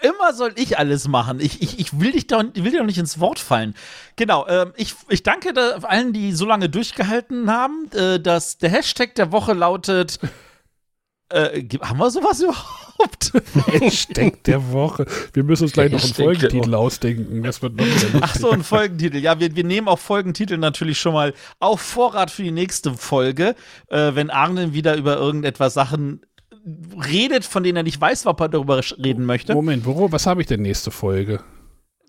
Immer 0.00 0.32
soll 0.32 0.52
ich 0.56 0.78
alles 0.78 1.08
machen. 1.08 1.40
Ich, 1.40 1.60
ich, 1.62 1.78
ich 1.78 1.98
will 1.98 2.12
dich 2.12 2.26
doch, 2.28 2.44
ich 2.54 2.62
will 2.62 2.70
dir 2.70 2.78
doch 2.78 2.86
nicht 2.86 2.98
ins 2.98 3.18
Wort 3.18 3.38
fallen. 3.38 3.74
Genau, 4.16 4.46
ähm, 4.48 4.72
ich, 4.76 4.94
ich 5.08 5.22
danke 5.22 5.52
da 5.52 5.76
allen, 5.82 6.12
die 6.12 6.32
so 6.32 6.46
lange 6.46 6.68
durchgehalten 6.68 7.50
haben. 7.50 7.90
Äh, 7.92 8.20
dass 8.20 8.58
der 8.58 8.70
Hashtag 8.70 9.14
der 9.16 9.32
Woche 9.32 9.52
lautet 9.52 10.18
Äh, 11.32 11.66
haben 11.80 11.98
wir 11.98 12.10
sowas 12.10 12.40
überhaupt? 12.42 13.32
Hashtag 13.80 14.44
der 14.44 14.70
Woche. 14.70 15.06
Wir 15.32 15.44
müssen 15.44 15.64
uns 15.64 15.72
gleich 15.72 15.90
noch 15.90 16.02
einen 16.02 16.12
Folgentitel 16.12 16.74
ausdenken. 16.74 17.42
Das 17.42 17.62
wird 17.62 17.74
noch. 17.74 17.86
Ach 18.20 18.34
so, 18.34 18.50
ein 18.50 18.62
Folgentitel. 18.62 19.16
Ja, 19.16 19.40
wir, 19.40 19.56
wir 19.56 19.64
nehmen 19.64 19.88
auch 19.88 19.98
Folgentitel 19.98 20.58
natürlich 20.58 21.00
schon 21.00 21.14
mal 21.14 21.32
auf 21.58 21.80
Vorrat 21.80 22.30
für 22.30 22.42
die 22.42 22.50
nächste 22.50 22.92
Folge, 22.94 23.54
äh, 23.88 24.14
wenn 24.14 24.28
Arne 24.28 24.74
wieder 24.74 24.94
über 24.96 25.16
irgendetwas 25.16 25.72
Sachen 25.72 26.20
redet, 27.04 27.44
von 27.44 27.62
denen 27.62 27.76
er 27.76 27.82
nicht 27.82 28.00
weiß, 28.00 28.26
ob 28.26 28.40
er 28.40 28.48
darüber 28.48 28.80
reden 28.98 29.24
möchte. 29.24 29.54
Moment, 29.54 29.84
wo, 29.84 30.12
was 30.12 30.26
habe 30.26 30.40
ich 30.40 30.46
denn 30.46 30.62
nächste 30.62 30.90
Folge? 30.90 31.42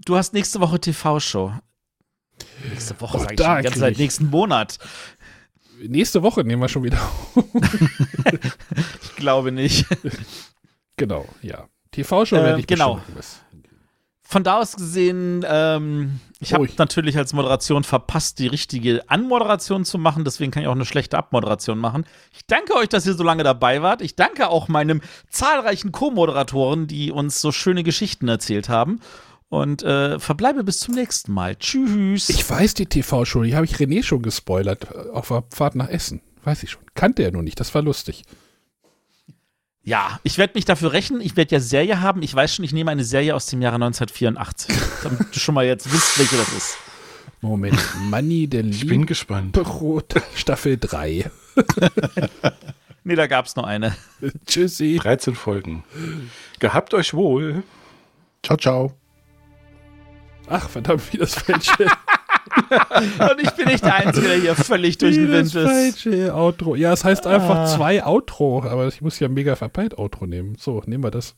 Du 0.05 0.15
hast 0.15 0.34
nächste 0.34 0.59
Woche 0.59 0.80
TV-Show. 0.80 1.53
Nächste 2.69 2.99
Woche, 2.99 3.17
Oh, 3.17 3.19
sag 3.21 3.31
ich 3.34 3.39
schon, 3.39 3.57
die 3.57 3.63
ganze 3.63 3.80
Zeit, 3.80 3.97
nächsten 3.97 4.30
Monat. 4.30 4.77
Nächste 5.85 6.23
Woche 6.23 6.43
nehmen 6.43 6.61
wir 6.61 6.69
schon 6.69 6.84
wieder. 6.84 6.99
Ich 9.03 9.15
glaube 9.15 9.51
nicht. 9.51 9.85
genau, 10.97 11.25
ja. 11.41 11.67
TV-Show 11.91 12.35
Ähm, 12.35 12.43
werde 12.43 12.59
ich 12.59 12.67
genau. 12.67 12.95
bestimmt. 12.95 13.43
Von 14.34 14.43
da 14.43 14.57
aus 14.57 14.76
gesehen, 14.76 15.45
ähm, 15.47 16.19
ich 16.39 16.55
habe 16.55 16.68
natürlich 16.80 17.19
als 17.19 17.34
Moderation 17.34 17.84
verpasst, 17.84 18.39
die 18.39 18.47
richtige 18.47 19.07
Anmoderation 19.07 19.85
zu 19.85 19.99
machen. 19.99 20.26
Deswegen 20.26 20.51
kann 20.51 20.64
ich 20.64 20.68
auch 20.68 20.73
eine 20.73 20.88
schlechte 20.88 21.19
Abmoderation 21.19 21.77
machen. 21.77 22.05
Ich 22.31 22.47
danke 22.47 22.73
euch, 22.73 22.89
dass 22.89 23.05
ihr 23.05 23.14
so 23.14 23.22
lange 23.22 23.43
dabei 23.43 23.84
wart. 23.84 24.01
Ich 24.01 24.15
danke 24.15 24.47
auch 24.47 24.69
meinem 24.69 25.01
zahlreichen 25.30 25.91
Co-Moderatoren, 25.91 26.88
die 26.88 27.11
uns 27.11 27.41
so 27.41 27.51
schöne 27.51 27.84
Geschichten 27.84 28.27
erzählt 28.27 28.69
haben. 28.69 29.01
Und 29.49 29.84
äh, 29.84 30.18
verbleibe 30.18 30.64
bis 30.64 30.80
zum 30.80 30.95
nächsten 30.95 31.31
Mal. 31.31 31.55
Tschüss. 31.55 32.30
Ich 32.30 32.49
weiß 32.49 32.73
die 32.73 32.88
TV-Show, 32.88 33.43
die 33.43 33.55
habe 33.55 33.68
ich 33.68 33.76
René 33.76 34.01
schon 34.01 34.23
gespoilert 34.23 34.88
äh, 34.91 35.11
auf 35.11 35.27
der 35.27 35.43
Fahrt 35.53 35.76
nach 35.76 35.89
Essen. 35.89 36.22
Weiß 36.43 36.64
ich 36.64 36.72
schon. 36.72 36.81
Kannte 36.95 37.22
er 37.22 37.31
nur 37.31 37.43
nicht, 37.43 37.60
das 37.60 37.76
war 37.76 37.84
lustig. 37.84 38.23
Ja, 39.84 40.19
ich 40.23 40.38
werde 40.38 40.53
mich 40.55 40.65
dafür 40.65 40.93
rächen. 40.93 41.22
Ich 41.22 41.35
werde 41.35 41.55
ja 41.55 41.60
Serie 41.60 42.01
haben. 42.01 42.22
Ich 42.22 42.34
weiß 42.34 42.55
schon, 42.55 42.65
ich 42.65 42.73
nehme 42.73 42.91
eine 42.91 43.03
Serie 43.03 43.35
aus 43.35 43.47
dem 43.47 43.61
Jahre 43.61 43.76
1984. 43.76 44.76
damit 45.03 45.35
du 45.35 45.39
schon 45.39 45.55
mal 45.55 45.65
jetzt 45.65 45.91
wisst, 45.91 46.18
welche 46.18 46.38
das 46.38 46.53
ist. 46.53 46.77
Moment, 47.41 47.77
Manni 48.10 48.47
der 48.47 48.64
Ich 48.64 48.88
bin 48.88 49.05
gespannt. 49.05 49.55
Lieberot, 49.55 50.15
Staffel 50.35 50.77
3. 50.77 51.30
Nee, 53.05 53.15
da 53.15 53.27
gab 53.27 53.45
es 53.45 53.55
nur 53.57 53.68
eine. 53.68 53.95
Tschüssi. 54.45 54.97
13 55.01 55.35
Folgen. 55.35 55.84
Gehabt 56.60 56.93
euch 56.93 57.14
wohl. 57.14 57.64
Ciao, 58.43 58.57
ciao. 58.57 58.93
Ach, 60.47 60.69
verdammt, 60.69 61.11
wie 61.11 61.18
das 61.18 61.35
falsche, 61.35 61.88
Und 63.32 63.41
ich 63.41 63.52
bin 63.52 63.68
nicht 63.68 63.84
der 63.86 63.95
Einzige, 63.95 64.28
der 64.28 64.38
hier 64.38 64.56
völlig 64.56 64.98
durch 64.98 65.15
den 65.15 65.32
Wind 65.32 65.45
ist. 65.45 65.53
falsche 65.53 66.36
Outro. 66.36 66.76
Ja, 66.76 66.94
es 66.94 67.03
heißt 67.03 67.26
einfach 67.28 67.56
Ah. 67.56 67.65
zwei 67.68 68.03
Outro, 68.06 68.64
aber 68.64 68.88
ich 68.88 69.02
muss 69.02 69.20
ja 69.20 69.28
mega 69.30 69.56
verpeilt 69.56 69.98
Outro 69.98 70.26
nehmen. 70.26 70.56
So, 70.60 70.82
nehmen 70.86 71.03
wir 71.03 71.11
das. 71.11 71.36